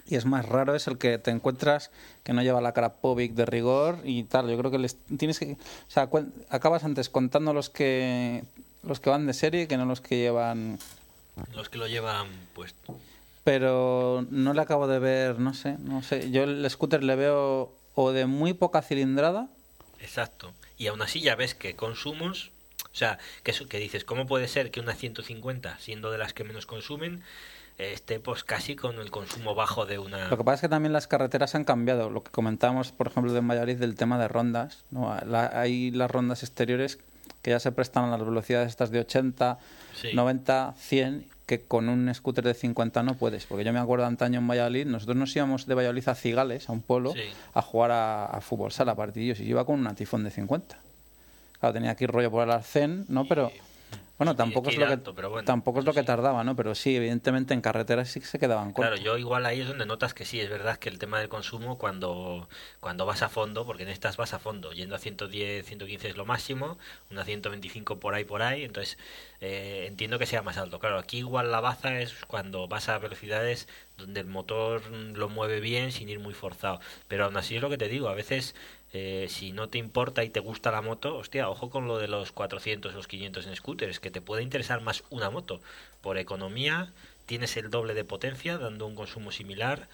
y 0.08 0.16
es 0.16 0.26
más 0.26 0.46
raro 0.46 0.74
es 0.76 0.88
el 0.88 0.98
que 0.98 1.18
te 1.18 1.32
encuentras 1.32 1.92
que 2.24 2.34
no 2.34 2.42
lleva 2.42 2.62
la 2.62 2.74
Krapovic 2.74 3.34
de 3.34 3.46
rigor 3.46 4.00
y 4.04 4.24
tal 4.24 4.50
yo 4.50 4.58
creo 4.58 4.72
que 4.72 4.78
les 4.80 4.96
tienes 5.18 5.38
que 5.40 5.54
o 5.54 5.58
sea 5.92 6.10
acabas 6.50 6.84
antes 6.84 7.10
contando 7.10 7.54
los 7.54 7.70
que 7.70 8.44
los 8.84 9.00
que 9.00 9.10
van 9.10 9.28
de 9.28 9.34
serie 9.34 9.68
que 9.68 9.78
no 9.78 9.86
los 9.86 10.00
que 10.02 10.18
llevan 10.18 10.80
Los 11.56 11.70
que 11.70 11.78
lo 11.78 11.88
llevan 11.88 12.28
puesto. 12.54 12.98
pero 13.44 14.26
no 14.30 14.54
le 14.54 14.62
acabo 14.62 14.88
de 14.88 15.00
ver, 15.00 15.40
no 15.40 15.54
sé, 15.54 15.78
no 15.80 16.02
sé. 16.04 16.30
Yo 16.32 16.44
el 16.44 16.68
scooter 16.70 17.04
le 17.04 17.16
veo 17.16 17.74
o 17.96 18.12
de 18.12 18.26
muy 18.28 18.54
poca 18.54 18.82
cilindrada, 18.82 19.48
Exacto. 20.00 20.52
Y 20.78 20.88
aún 20.88 21.02
así 21.02 21.22
ya 21.22 21.36
ves 21.36 21.54
que 21.54 21.76
consumos, 21.76 22.52
o 22.92 22.96
sea, 22.96 23.18
que, 23.44 23.52
eso- 23.52 23.68
que 23.68 23.78
dices, 23.80 24.04
¿cómo 24.04 24.26
puede 24.28 24.48
ser 24.48 24.72
que 24.72 24.80
una 24.80 24.94
150, 24.94 25.78
siendo 25.80 26.12
de 26.12 26.18
las 26.18 26.34
que 26.34 26.44
menos 26.44 26.66
consumen, 26.66 27.22
esté 27.78 28.20
pues 28.20 28.44
casi 28.44 28.76
con 28.76 29.00
el 29.00 29.10
consumo 29.10 29.56
bajo 29.56 29.86
de 29.86 29.98
una... 29.98 30.28
Lo 30.30 30.38
que 30.38 30.44
pasa 30.44 30.56
es 30.56 30.62
que 30.62 30.70
también 30.70 30.94
las 30.94 31.08
carreteras 31.08 31.56
han 31.56 31.64
cambiado. 31.64 32.10
Lo 32.10 32.24
que 32.24 32.30
comentábamos, 32.30 32.92
por 32.92 33.08
ejemplo, 33.08 33.34
de 33.34 33.40
Valladolid 33.42 33.78
del 33.78 33.96
tema 33.96 34.20
de 34.20 34.28
rondas. 34.28 34.84
¿no? 34.92 35.18
La- 35.26 35.52
hay 35.60 35.90
las 35.92 36.12
rondas 36.12 36.44
exteriores 36.44 37.00
que 37.42 37.50
ya 37.52 37.60
se 37.60 37.72
prestan 37.72 38.06
a 38.06 38.18
las 38.18 38.26
velocidades 38.28 38.68
estas 38.70 38.92
de 38.92 39.00
80, 39.00 39.58
Sí. 40.00 40.10
90, 40.14 40.76
100, 40.78 41.26
que 41.48 41.62
con 41.62 41.90
un 41.90 42.14
scooter 42.14 42.44
de 42.44 42.54
50 42.54 43.02
no 43.04 43.16
puedes. 43.16 43.46
Porque 43.48 43.64
yo 43.64 43.74
me 43.74 43.80
acuerdo 43.80 44.06
antaño 44.06 44.40
en 44.40 44.48
Valladolid, 44.48 44.86
nosotros 44.86 45.18
nos 45.18 45.36
íbamos 45.36 45.66
de 45.66 45.74
Valladolid 45.74 46.08
a 46.08 46.14
Cigales, 46.16 46.70
a 46.70 46.72
un 46.74 46.82
pueblo, 46.82 47.14
Sí. 47.14 47.22
a 47.54 47.62
jugar 47.64 47.92
a, 47.92 48.26
a 48.26 48.42
fútbol 48.42 48.72
sala, 48.72 48.96
partidillos, 48.96 49.40
y 49.40 49.46
yo 49.46 49.52
iba 49.52 49.66
con 49.66 49.80
una 49.80 49.96
tifón 49.96 50.24
de 50.24 50.30
50. 50.32 50.78
Claro, 51.62 51.74
tenía 51.74 51.92
aquí 51.92 52.08
rollo 52.08 52.30
por 52.32 52.44
el 52.44 52.52
arcén, 52.52 53.06
¿no? 53.08 53.28
Pero... 53.28 53.54
Bueno, 54.18 54.36
tampoco 54.36 54.70
que 54.70 54.76
es 54.76 54.78
lo 54.78 54.88
que 54.88 54.94
alto, 54.94 55.16
pero 55.16 55.30
bueno, 55.32 55.46
tampoco 55.46 55.80
es 55.80 55.86
lo 55.86 55.94
que 55.96 56.02
sí. 56.02 56.06
tardaba, 56.06 56.44
¿no? 56.44 56.56
Pero 56.56 56.76
sí, 56.76 56.96
evidentemente 56.96 57.54
en 57.56 57.62
carreteras 57.62 58.10
sí 58.10 58.20
que 58.20 58.28
se 58.28 58.40
quedaban 58.40 58.74
Claro, 58.74 58.98
cortos. 58.98 59.04
yo 59.04 59.18
igual 59.18 59.46
ahí 59.46 59.62
es 59.62 59.68
donde 59.68 59.86
notas 59.86 60.14
que 60.14 60.26
sí, 60.26 60.40
es 60.40 60.50
verdad 60.50 60.78
que 60.78 60.90
el 60.90 61.00
tema 61.00 61.20
del 61.20 61.30
consumo 61.30 61.78
cuando, 61.78 62.48
cuando 62.80 63.06
vas 63.06 63.24
a 63.24 63.30
fondo, 63.30 63.66
porque 63.66 63.84
en 63.84 63.90
estas 63.90 64.18
vas 64.18 64.34
a 64.34 64.40
fondo, 64.40 64.74
yendo 64.74 64.96
a 64.96 65.00
110, 65.00 65.66
115 65.66 66.10
es 66.10 66.18
lo 66.18 66.26
máximo, 66.26 66.78
una 67.12 67.26
125 67.26 68.00
por 68.00 68.14
ahí, 68.16 68.24
por 68.24 68.44
ahí, 68.44 68.64
entonces 68.64 68.98
eh, 69.42 69.86
entiendo 69.88 70.20
que 70.20 70.26
sea 70.28 70.42
más 70.44 70.58
alto. 70.58 70.80
Claro, 70.80 71.00
aquí 71.00 71.18
igual 71.20 71.52
la 71.52 71.60
baza 71.62 72.00
es 72.00 72.14
cuando 72.28 72.68
vas 72.68 72.90
a 72.90 72.98
velocidades 73.00 73.68
donde 73.98 74.22
el 74.22 74.28
motor 74.28 74.84
lo 74.92 75.30
mueve 75.30 75.60
bien 75.60 75.92
sin 75.92 76.10
ir 76.10 76.20
muy 76.20 76.34
forzado, 76.34 76.80
pero 77.08 77.26
aún 77.26 77.38
así 77.38 77.56
es 77.56 77.62
lo 77.62 77.70
que 77.70 77.78
te 77.78 77.88
digo, 77.90 78.10
a 78.10 78.14
veces 78.16 78.56
eh, 78.94 79.28
si 79.30 79.52
no 79.54 79.70
te 79.70 79.78
importa 79.78 80.24
y 80.24 80.30
te 80.30 80.40
gusta 80.40 80.72
la 80.72 80.82
moto, 80.82 81.16
hostia, 81.16 81.50
ojo 81.50 81.70
con 81.70 81.88
lo 81.88 81.98
de 81.98 82.08
los 82.08 82.32
400, 82.32 82.94
los 82.94 83.08
500 83.08 83.48
en 83.48 83.56
scooters, 83.56 84.00
que 84.00 84.12
te 84.12 84.22
puede 84.22 84.44
interesar 84.44 84.82
más 84.82 85.04
una 85.10 85.30
moto. 85.30 85.62
Por 86.02 86.18
economía, 86.18 86.92
tienes 87.26 87.56
el 87.58 87.70
doble 87.70 87.94
de 87.94 88.04
potencia, 88.04 88.58
dando 88.58 88.86
un 88.86 88.96
consumo 88.96 89.32
similar, 89.32 89.88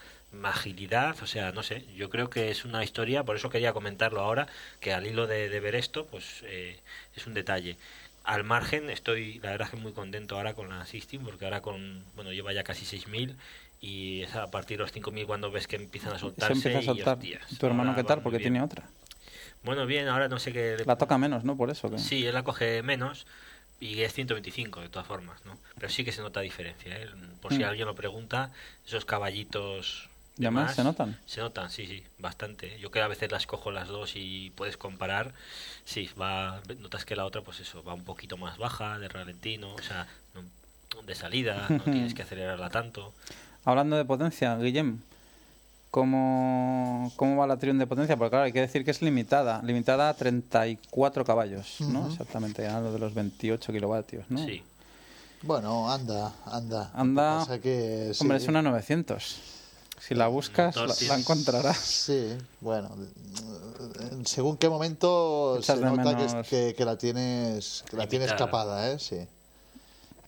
agilidad, 0.43 1.15
o 1.21 1.27
sea, 1.27 1.51
no 1.51 1.63
sé, 1.63 1.85
yo 1.95 2.09
creo 2.09 2.29
que 2.29 2.49
es 2.49 2.65
una 2.65 2.83
historia, 2.83 3.23
por 3.23 3.35
eso 3.35 3.49
quería 3.49 3.73
comentarlo 3.73 4.21
ahora, 4.21 4.47
que 4.79 4.93
al 4.93 5.05
hilo 5.05 5.27
de, 5.27 5.49
de 5.49 5.59
ver 5.59 5.75
esto, 5.75 6.05
pues 6.07 6.43
eh, 6.43 6.79
es 7.15 7.27
un 7.27 7.33
detalle. 7.33 7.77
Al 8.23 8.43
margen, 8.43 8.89
estoy, 8.89 9.39
la 9.39 9.51
verdad 9.51 9.69
que 9.69 9.77
muy 9.77 9.93
contento 9.93 10.35
ahora 10.35 10.53
con 10.53 10.67
la 10.69 10.85
System, 10.85 11.23
porque 11.23 11.45
ahora 11.45 11.61
con, 11.61 12.03
bueno, 12.15 12.33
lleva 12.33 12.51
ya 12.51 12.63
casi 12.63 12.85
6.000 12.85 13.35
y 13.81 14.21
es 14.23 14.35
a 14.35 14.49
partir 14.49 14.77
de 14.77 14.83
los 14.83 14.91
5.000 14.91 15.25
cuando 15.25 15.51
ves 15.51 15.67
que 15.67 15.75
empiezan 15.75 16.13
a 16.13 16.15
Se 16.15 16.21
soltarse 16.21 16.53
empieza 16.53 16.79
a 16.79 16.81
y, 16.81 16.85
soltar. 16.85 17.17
hostias, 17.17 17.57
¿Tu 17.57 17.65
hermano 17.65 17.95
qué 17.95 18.03
tal? 18.03 18.21
Porque 18.21 18.39
tiene 18.39 18.61
otra. 18.61 18.83
Bueno, 19.63 19.85
bien, 19.85 20.07
ahora 20.07 20.27
no 20.27 20.39
sé 20.39 20.53
qué... 20.53 20.77
La 20.85 20.97
toca 20.97 21.17
menos, 21.17 21.43
¿no? 21.43 21.57
Por 21.57 21.69
eso. 21.69 21.89
Sí, 21.97 22.25
él 22.25 22.33
la 22.33 22.43
coge 22.43 22.81
menos 22.83 23.25
y 23.79 24.01
es 24.01 24.13
125 24.13 24.81
de 24.81 24.89
todas 24.89 25.07
formas, 25.07 25.45
¿no? 25.45 25.57
Pero 25.75 25.89
sí 25.89 26.03
que 26.03 26.11
se 26.11 26.21
nota 26.21 26.39
diferencia, 26.41 26.95
¿eh? 26.95 27.07
Por 27.41 27.53
si 27.53 27.63
Mm. 27.63 27.67
alguien 27.67 27.87
lo 27.87 27.95
pregunta, 27.95 28.51
esos 28.85 29.05
caballitos 29.05 30.09
¿Y 30.39 30.45
además 30.45 30.65
más 30.67 30.75
se 30.75 30.83
notan? 30.83 31.17
Se 31.25 31.41
notan, 31.41 31.69
sí, 31.69 31.85
sí, 31.87 32.03
bastante. 32.19 32.77
Yo 32.79 32.91
que 32.91 33.01
a 33.01 33.07
veces 33.07 33.31
las 33.31 33.45
cojo 33.47 33.71
las 33.71 33.87
dos 33.87 34.13
y 34.15 34.51
puedes 34.51 34.77
comparar, 34.77 35.33
sí, 35.83 36.09
va, 36.19 36.61
notas 36.79 37.05
que 37.05 37.15
la 37.15 37.25
otra, 37.25 37.41
pues 37.41 37.59
eso, 37.59 37.83
va 37.83 37.93
un 37.93 38.05
poquito 38.05 38.37
más 38.37 38.57
baja 38.57 38.99
de 38.99 39.09
ralentino, 39.09 39.73
o 39.73 39.81
sea, 39.81 40.07
no- 40.33 41.01
de 41.03 41.15
salida, 41.15 41.69
no 41.69 41.83
tienes 41.91 42.13
que 42.13 42.21
acelerarla 42.23 42.69
tanto. 42.69 43.13
Hablando 43.67 43.97
de 43.97 44.05
potencia, 44.05 44.55
Guillem, 44.55 45.01
¿cómo, 45.91 47.11
¿cómo 47.17 47.35
va 47.35 47.47
la 47.47 47.57
Triumph 47.57 47.79
de 47.79 47.85
potencia? 47.85 48.15
Porque 48.15 48.29
claro, 48.29 48.45
hay 48.45 48.53
que 48.53 48.61
decir 48.61 48.85
que 48.85 48.91
es 48.91 49.01
limitada, 49.01 49.61
limitada 49.61 50.07
a 50.07 50.13
34 50.13 51.25
caballos, 51.25 51.75
¿no? 51.81 52.07
Exactamente, 52.07 52.65
a 52.65 52.79
lo 52.79 52.93
de 52.93 52.99
los 52.99 53.13
28 53.13 53.73
kilovatios, 53.73 54.23
¿no? 54.29 54.39
Sí, 54.39 54.63
Bueno, 55.41 55.91
anda, 55.91 56.33
anda. 56.45 56.91
Anda. 56.93 57.45
Que 57.45 57.59
que, 57.59 58.11
sí, 58.13 58.21
Hombre, 58.21 58.37
es 58.37 58.47
una 58.47 58.61
900. 58.61 59.35
Si 59.99 60.15
la 60.15 60.27
buscas, 60.27 60.77
la, 60.77 61.17
encontrarás. 61.17 61.77
Sí, 61.77 62.37
bueno, 62.61 62.89
en 64.11 64.25
según 64.25 64.55
qué 64.55 64.69
momento 64.69 65.57
Echas 65.57 65.77
se 65.77 65.83
nota 65.83 66.15
que, 66.15 66.23
menos- 66.23 66.47
que, 66.47 66.73
que 66.77 66.85
la 66.85 66.97
tienes 66.97 67.83
que 67.89 67.97
la 67.97 68.07
tienes 68.07 68.29
escapada, 68.29 68.89
¿eh? 68.93 68.97
Sí. 68.97 69.17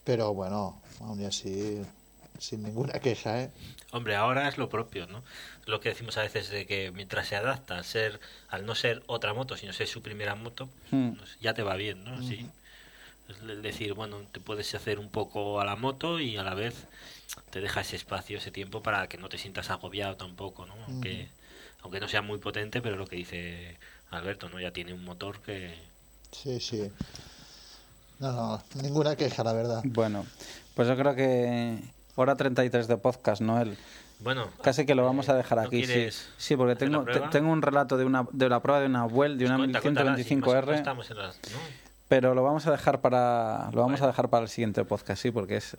Pero 0.04 0.34
bueno, 0.34 0.76
aún 1.00 1.24
así, 1.24 1.82
sin 2.40 2.64
ninguna 2.64 3.00
queja, 3.00 3.42
¿eh? 3.44 3.52
Hombre, 3.92 4.16
ahora 4.16 4.48
es 4.48 4.58
lo 4.58 4.70
propio, 4.70 5.08
¿no? 5.08 5.24
Lo 5.66 5.80
que 5.80 5.90
decimos 5.90 6.18
a 6.18 6.22
veces 6.24 6.50
de 6.50 6.66
que 6.66 6.92
mientras 6.92 7.28
se 7.28 7.36
adapta 7.36 7.78
al 7.78 7.86
ser, 7.86 8.20
al 8.50 8.66
no 8.66 8.76
ser 8.76 9.04
otra 9.08 9.34
moto, 9.34 9.58
sino 9.58 9.74
ser 9.74 9.88
su 9.88 10.02
primera 10.02 10.36
moto, 10.36 10.70
Hmm. 10.92 11.12
pues 11.14 11.38
ya 11.40 11.54
te 11.54 11.64
va 11.64 11.76
bien, 11.76 12.04
¿no? 12.04 12.16
Así. 12.16 12.50
Es 13.28 13.62
decir, 13.62 13.94
bueno, 13.94 14.22
te 14.32 14.40
puedes 14.40 14.74
hacer 14.74 14.98
un 14.98 15.10
poco 15.10 15.62
a 15.62 15.66
la 15.66 15.76
moto 15.76 16.20
y 16.20 16.38
a 16.38 16.44
la 16.44 16.56
vez 16.56 16.74
te 17.52 17.62
deja 17.62 17.82
ese 17.82 17.96
espacio, 17.96 18.38
ese 18.40 18.50
tiempo 18.52 18.82
para 18.82 19.08
que 19.08 19.18
no 19.20 19.30
te 19.30 19.38
sientas 19.38 19.70
agobiado 19.70 20.16
tampoco, 20.16 20.66
¿no? 20.66 20.74
Aunque, 20.88 21.30
aunque 21.82 22.00
no 22.00 22.08
sea 22.08 22.22
muy 22.24 22.40
potente, 22.40 22.82
pero 22.82 22.96
lo 22.96 23.06
que 23.06 23.18
dice 23.18 23.78
Alberto, 24.10 24.50
¿no? 24.50 24.60
Ya 24.60 24.72
tiene 24.72 24.94
un 24.94 25.04
motor 25.04 25.42
que, 25.42 25.76
Sí, 26.32 26.60
sí. 26.60 26.92
No, 28.20 28.32
no, 28.32 28.64
ninguna 28.82 29.16
queja, 29.16 29.44
la 29.44 29.54
verdad. 29.54 29.82
Bueno, 29.86 30.26
pues 30.76 30.88
yo 30.88 30.96
creo 30.98 31.16
que 31.16 31.80
hora 32.22 32.36
33 32.36 32.88
de 32.88 32.98
podcast, 32.98 33.42
Noel. 33.42 33.78
Bueno, 34.20 34.48
Casi 34.62 34.86
que 34.86 34.96
lo 34.96 35.06
vamos 35.06 35.30
a 35.30 35.36
dejar 35.36 35.60
¿no 35.60 35.64
aquí, 35.66 35.86
sí. 35.86 36.10
Sí, 36.38 36.56
porque 36.58 36.76
tengo, 36.76 37.06
tengo 37.32 37.52
un 37.52 37.62
relato 37.62 37.98
de 37.98 38.04
una 38.06 38.26
de 38.32 38.50
la 38.50 38.60
prueba 38.62 38.82
de 38.82 38.88
una 38.88 39.06
Well, 39.06 39.38
de 39.38 39.46
una 39.46 39.58
cuenta, 39.58 39.80
o 39.80 39.84
menos 39.84 40.20
1125R, 40.20 40.76
estamos 40.76 41.10
en 41.10 41.18
las- 41.18 41.36
¿no? 41.52 41.58
pero 42.10 42.34
lo 42.34 42.44
vamos 42.44 42.66
a 42.68 42.72
dejar 42.72 43.00
para 43.02 43.70
lo 43.72 43.82
vamos 43.82 44.02
a 44.02 44.08
dejar 44.08 44.30
para 44.30 44.44
el 44.44 44.50
siguiente 44.50 44.84
podcast, 44.84 45.22
sí, 45.22 45.32
porque 45.32 45.58
es 45.58 45.78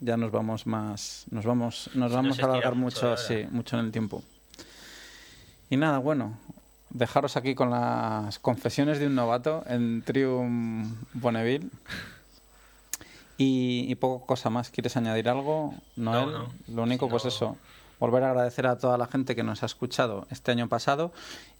ya 0.00 0.16
nos 0.16 0.30
vamos 0.30 0.66
más 0.66 1.24
nos 1.30 1.44
vamos 1.46 1.90
nos 1.94 2.12
vamos 2.12 2.36
nos 2.36 2.44
a 2.44 2.50
alargar 2.50 2.74
mucho, 2.74 3.10
mucho, 3.10 3.16
sí, 3.16 3.46
mucho 3.50 3.78
en 3.78 3.86
el 3.86 3.92
tiempo. 3.92 4.22
Y 5.70 5.76
nada, 5.76 5.98
bueno, 5.98 6.38
dejaros 6.90 7.36
aquí 7.36 7.54
con 7.54 7.70
las 7.70 8.38
confesiones 8.38 8.98
de 8.98 9.06
un 9.06 9.14
novato 9.14 9.64
en 9.68 10.02
Trium 10.02 10.94
Bonneville. 11.14 11.70
Y, 13.38 13.86
y 13.88 13.94
poco 13.94 14.26
cosa 14.26 14.50
más. 14.50 14.68
¿Quieres 14.70 14.96
añadir 14.96 15.28
algo, 15.28 15.72
Noel? 15.96 16.32
no. 16.32 16.48
Lo 16.74 16.82
único, 16.82 17.06
Si 17.06 17.10
pues 17.10 17.24
no- 17.24 17.28
eso. 17.28 17.56
Volver 18.00 18.22
a 18.22 18.30
agradecer 18.30 18.64
a 18.68 18.78
toda 18.78 18.96
la 18.96 19.08
gente 19.08 19.34
que 19.34 19.42
nos 19.42 19.64
ha 19.64 19.66
escuchado 19.66 20.28
este 20.30 20.52
año 20.52 20.68
pasado 20.68 21.10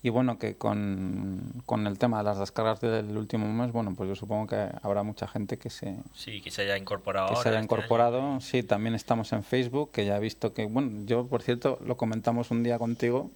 y 0.04 0.08
bueno, 0.10 0.38
que 0.38 0.54
con, 0.56 1.40
con 1.66 1.88
el 1.88 1.98
tema 1.98 2.18
de 2.18 2.24
las 2.24 2.38
descargas 2.38 2.80
del 2.80 3.16
último 3.16 3.52
mes, 3.52 3.72
bueno, 3.72 3.94
pues 3.96 4.08
yo 4.08 4.14
supongo 4.14 4.46
que 4.46 4.68
habrá 4.84 5.02
mucha 5.02 5.26
gente 5.26 5.56
que 5.58 5.68
se, 5.68 5.96
Sí, 6.14 6.40
que 6.40 6.52
se 6.52 6.62
haya 6.62 6.76
incorporado 6.78 7.30
que 7.30 7.34
se 7.42 7.48
haya 7.48 7.58
este 7.58 7.64
incorporado. 7.64 8.20
año. 8.20 8.40
Sí, 8.40 8.62
también 8.62 8.94
estamos 8.94 9.32
en 9.32 9.42
Facebook, 9.42 9.90
que 9.90 10.04
ya 10.06 10.16
he 10.16 10.20
visto 10.20 10.54
que, 10.54 10.66
bueno, 10.66 11.04
yo 11.06 11.26
por 11.26 11.42
cierto 11.42 11.76
lo 11.84 11.96
comentamos 11.96 12.52
un 12.52 12.62
día 12.62 12.78
contigo. 12.78 13.32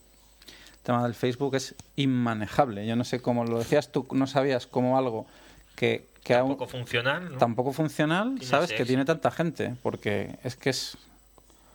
El 0.47 0.79
tema 0.85 1.03
del 1.03 1.15
Facebook 1.15 1.57
es 1.57 1.75
inmanejable. 1.97 2.87
Yo 2.87 2.95
no 2.95 3.03
sé 3.03 3.21
cómo 3.21 3.45
lo 3.45 3.59
decías 3.59 3.91
tú, 3.91 4.07
no 4.13 4.29
sabías 4.29 4.69
cómo 4.69 4.97
algo 4.97 5.27
que, 5.75 6.07
que 6.23 6.35
aún 6.35 6.53
Poco 6.53 6.69
funcional, 6.69 7.33
¿no? 7.33 7.39
tampoco 7.39 7.73
funcional, 7.73 8.41
sabes 8.43 8.73
que 8.73 8.85
tiene 8.85 9.05
tanta 9.05 9.31
gente, 9.31 9.75
porque 9.83 10.39
es 10.45 10.57
que 10.57 10.71
es 10.71 10.97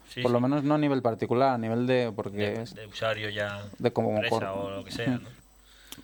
Sí, 0.09 0.21
por 0.21 0.31
lo 0.31 0.39
menos 0.39 0.63
no 0.63 0.75
a 0.75 0.77
nivel 0.77 1.01
particular, 1.01 1.53
a 1.53 1.57
nivel 1.57 1.85
de 1.85 2.11
porque 2.15 2.37
de, 2.37 2.61
es 2.61 2.73
de 2.73 2.85
usuario 2.87 3.29
ya 3.29 3.65
de 3.77 3.91
como 3.91 4.11
empresa 4.11 4.53
o 4.53 4.69
lo 4.71 4.83
que 4.85 4.91
sea, 4.91 5.17
¿no? 5.17 5.29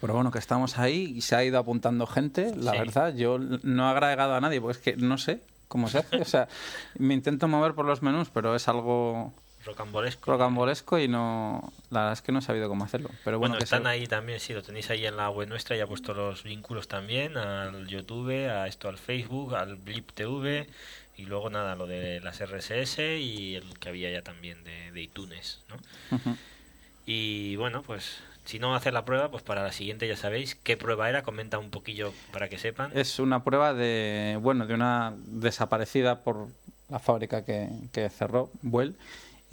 Pero 0.02 0.14
bueno, 0.16 0.30
que 0.32 0.40
estamos 0.40 0.78
ahí 0.78 1.14
y 1.16 1.22
se 1.22 1.36
ha 1.36 1.44
ido 1.44 1.58
apuntando 1.58 2.06
gente. 2.08 2.54
La 2.56 2.72
Sí. 2.74 2.78
verdad, 2.80 3.16
yo 3.16 3.38
no 3.40 3.88
he 3.88 3.92
agregado 3.92 4.34
a 4.36 4.42
nadie 4.42 4.60
porque 4.60 4.78
es 4.78 4.84
que 4.84 4.96
no 4.98 5.18
sé 5.18 5.40
cómo 5.70 5.88
se 5.88 6.00
hace. 6.00 6.18
O 6.18 6.26
sea, 6.26 6.48
me 6.98 7.14
intento 7.14 7.48
mover 7.48 7.74
por 7.76 7.86
los 7.86 8.02
menús, 8.02 8.30
pero 8.34 8.56
es 8.56 8.68
algo 8.68 9.32
Rocambolesco. 9.66 10.32
rocambolesco 10.32 11.00
y 11.00 11.08
no. 11.08 11.72
La 11.90 12.00
verdad 12.02 12.14
es 12.14 12.22
que 12.22 12.32
no 12.32 12.40
he 12.40 12.42
sabido 12.42 12.68
cómo 12.70 12.84
hacerlo. 12.84 13.10
Pero 13.24 13.40
bueno, 13.40 13.54
Bueno, 13.54 13.58
que 13.60 13.64
están 13.64 13.84
se- 13.84 13.90
ahí 13.90 14.08
también, 14.08 14.40
sí, 14.40 14.54
lo 14.54 14.62
tenéis 14.64 14.90
ahí 14.90 15.06
en 15.06 15.16
la 15.18 15.30
web 15.30 15.48
nuestra, 15.48 15.76
ya 15.76 15.84
he 15.84 15.88
puesto 15.88 16.14
los 16.14 16.44
vínculos 16.44 16.88
también 16.88 17.38
al 17.38 17.88
YouTube, 17.88 18.50
a 18.50 18.68
esto 18.68 18.90
al 18.90 18.98
Facebook, 18.98 19.56
al 19.56 19.76
Blip 19.76 20.12
TV 20.12 20.68
y 21.18 21.24
luego 21.26 21.50
nada, 21.50 21.76
lo 21.76 21.86
de 21.88 22.20
las 22.22 22.42
RSS 22.42 23.20
y 23.20 23.56
el 23.56 23.78
que 23.80 23.90
había 23.90 24.10
ya 24.12 24.22
también 24.22 24.64
de, 24.64 24.92
de 24.92 25.02
iTunes, 25.02 25.62
¿no? 25.70 25.78
Y 27.06 27.56
bueno, 27.58 27.82
pues 27.84 28.20
si 28.46 28.60
no 28.60 28.76
hacer 28.76 28.94
la 28.94 29.06
prueba, 29.06 29.30
pues 29.30 29.44
para 29.44 29.64
la 29.64 29.72
siguiente 29.72 30.08
ya 30.08 30.18
sabéis 30.18 30.56
qué 30.56 30.78
prueba 30.78 31.10
era, 31.10 31.22
comenta 31.24 31.58
un 31.60 31.70
poquillo 31.70 32.14
para 32.32 32.50
que 32.50 32.58
sepan. 32.58 32.92
Es 32.94 33.20
una 33.20 33.44
prueba 33.44 33.74
de. 33.74 34.38
Bueno, 34.42 34.66
de 34.66 34.74
una 34.74 35.14
desaparecida 35.28 36.22
por 36.24 36.48
la 36.90 37.00
fábrica 37.00 37.44
que, 37.46 37.70
que 37.92 38.10
cerró, 38.10 38.50
Buell. 38.62 38.96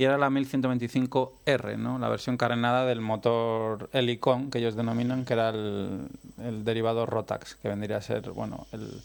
Y 0.00 0.04
era 0.04 0.16
la 0.16 0.30
1125R, 0.30 1.76
¿no? 1.76 1.98
La 1.98 2.08
versión 2.08 2.38
carenada 2.38 2.86
del 2.86 3.02
motor 3.02 3.90
Helicon, 3.92 4.50
que 4.50 4.56
ellos 4.56 4.74
denominan, 4.74 5.26
que 5.26 5.34
era 5.34 5.50
el, 5.50 6.08
el 6.42 6.64
derivado 6.64 7.04
Rotax, 7.04 7.56
que 7.56 7.68
vendría 7.68 7.98
a 7.98 8.00
ser, 8.00 8.30
bueno, 8.30 8.66
el, 8.72 9.02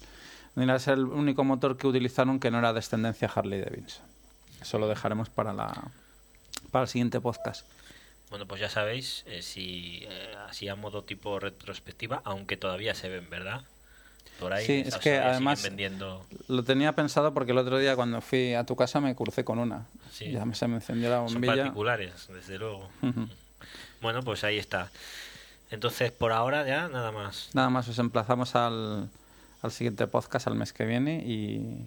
vendría 0.55 0.75
a 0.77 0.79
ser 0.79 0.93
el 0.93 1.03
único 1.03 1.43
motor 1.43 1.75
que 1.75 1.87
utilizaron 1.87 2.39
que 2.39 2.49
no 2.49 2.59
era 2.59 2.71
descendencia 2.71 3.29
Harley 3.35 3.59
Davidson. 3.59 4.05
Eso 4.61 4.79
lo 4.79 4.87
dejaremos 4.87 5.27
para 5.27 5.51
la 5.51 5.91
para 6.71 6.83
el 6.83 6.87
siguiente 6.87 7.19
podcast. 7.19 7.67
Bueno, 8.29 8.47
pues 8.47 8.61
ya 8.61 8.69
sabéis, 8.69 9.25
eh, 9.27 9.41
si 9.41 9.99
eh, 10.03 10.33
así 10.47 10.69
a 10.69 10.77
modo 10.77 11.03
tipo 11.03 11.41
retrospectiva, 11.41 12.21
aunque 12.23 12.55
todavía 12.55 12.95
se 12.95 13.09
ven, 13.09 13.29
¿verdad? 13.29 13.65
Por 14.39 14.51
ahí 14.53 14.65
Sí, 14.65 14.83
es 14.85 14.95
que 14.97 15.17
además- 15.17 15.63
vendiendo 15.63 16.25
Lo 16.47 16.63
tenía 16.63 16.93
pensado 16.93 17.33
porque 17.33 17.51
el 17.53 17.57
otro 17.57 17.77
día 17.79 17.95
cuando 17.95 18.19
fui 18.21 18.53
a 18.53 18.65
tu 18.65 18.75
casa 18.75 18.99
me 18.99 19.15
crucé 19.15 19.43
con 19.45 19.59
una. 19.59 19.85
Sí. 20.11 20.31
Ya 20.31 20.45
se 20.53 20.67
me 20.67 20.75
encendió 20.75 21.09
la 21.09 21.17
Son 21.23 21.33
bombilla. 21.35 21.55
particulares, 21.55 22.27
desde 22.33 22.57
luego. 22.57 22.89
Bueno, 24.01 24.21
pues 24.23 24.43
ahí 24.43 24.57
está. 24.57 24.91
Entonces, 25.71 26.11
por 26.11 26.31
ahora 26.31 26.65
ya 26.67 26.87
nada 26.89 27.11
más. 27.11 27.49
Nada 27.53 27.69
más 27.69 27.87
os 27.87 27.97
emplazamos 27.97 28.55
al, 28.55 29.09
al 29.61 29.71
siguiente 29.71 30.05
podcast 30.07 30.47
al 30.47 30.55
mes 30.55 30.73
que 30.73 30.85
viene 30.85 31.23
y 31.25 31.85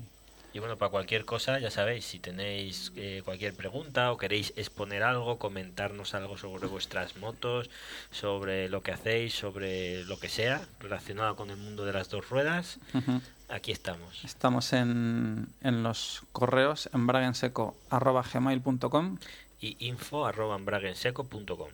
Y 0.54 0.60
bueno, 0.60 0.78
para 0.78 0.90
cualquier 0.90 1.26
cosa, 1.26 1.58
ya 1.58 1.70
sabéis, 1.70 2.06
si 2.06 2.18
tenéis 2.20 2.90
eh, 2.96 3.20
cualquier 3.24 3.54
pregunta 3.54 4.10
o 4.12 4.16
queréis 4.16 4.54
exponer 4.56 5.02
algo, 5.02 5.38
comentarnos 5.38 6.14
algo 6.14 6.38
sobre 6.38 6.66
vuestras 6.68 7.16
motos, 7.18 7.68
sobre 8.10 8.70
lo 8.70 8.80
que 8.80 8.92
hacéis, 8.92 9.34
sobre 9.34 10.04
lo 10.04 10.18
que 10.18 10.30
sea 10.30 10.62
relacionado 10.80 11.36
con 11.36 11.50
el 11.50 11.58
mundo 11.58 11.84
de 11.84 11.92
las 11.92 12.08
dos 12.08 12.30
ruedas, 12.30 12.78
aquí 13.50 13.72
estamos. 13.72 14.24
estamos 14.24 14.72
en, 14.72 15.48
en 15.60 15.82
los 15.82 16.22
correos 16.32 16.88
en 16.94 17.06
bragenseco.gmail.com 17.06 19.18
Y 19.60 19.76
info 19.86 20.24
arroba 20.26 20.56
embraguenseco.com. 20.56 21.68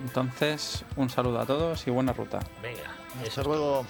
Entonces, 0.00 0.84
un 0.96 1.10
saludo 1.10 1.38
a 1.40 1.46
todos 1.46 1.86
y 1.86 1.90
buena 1.90 2.14
ruta. 2.14 2.38
Venga, 2.62 2.80
Hasta 3.18 3.26
eso. 3.28 3.42
luego. 3.44 3.84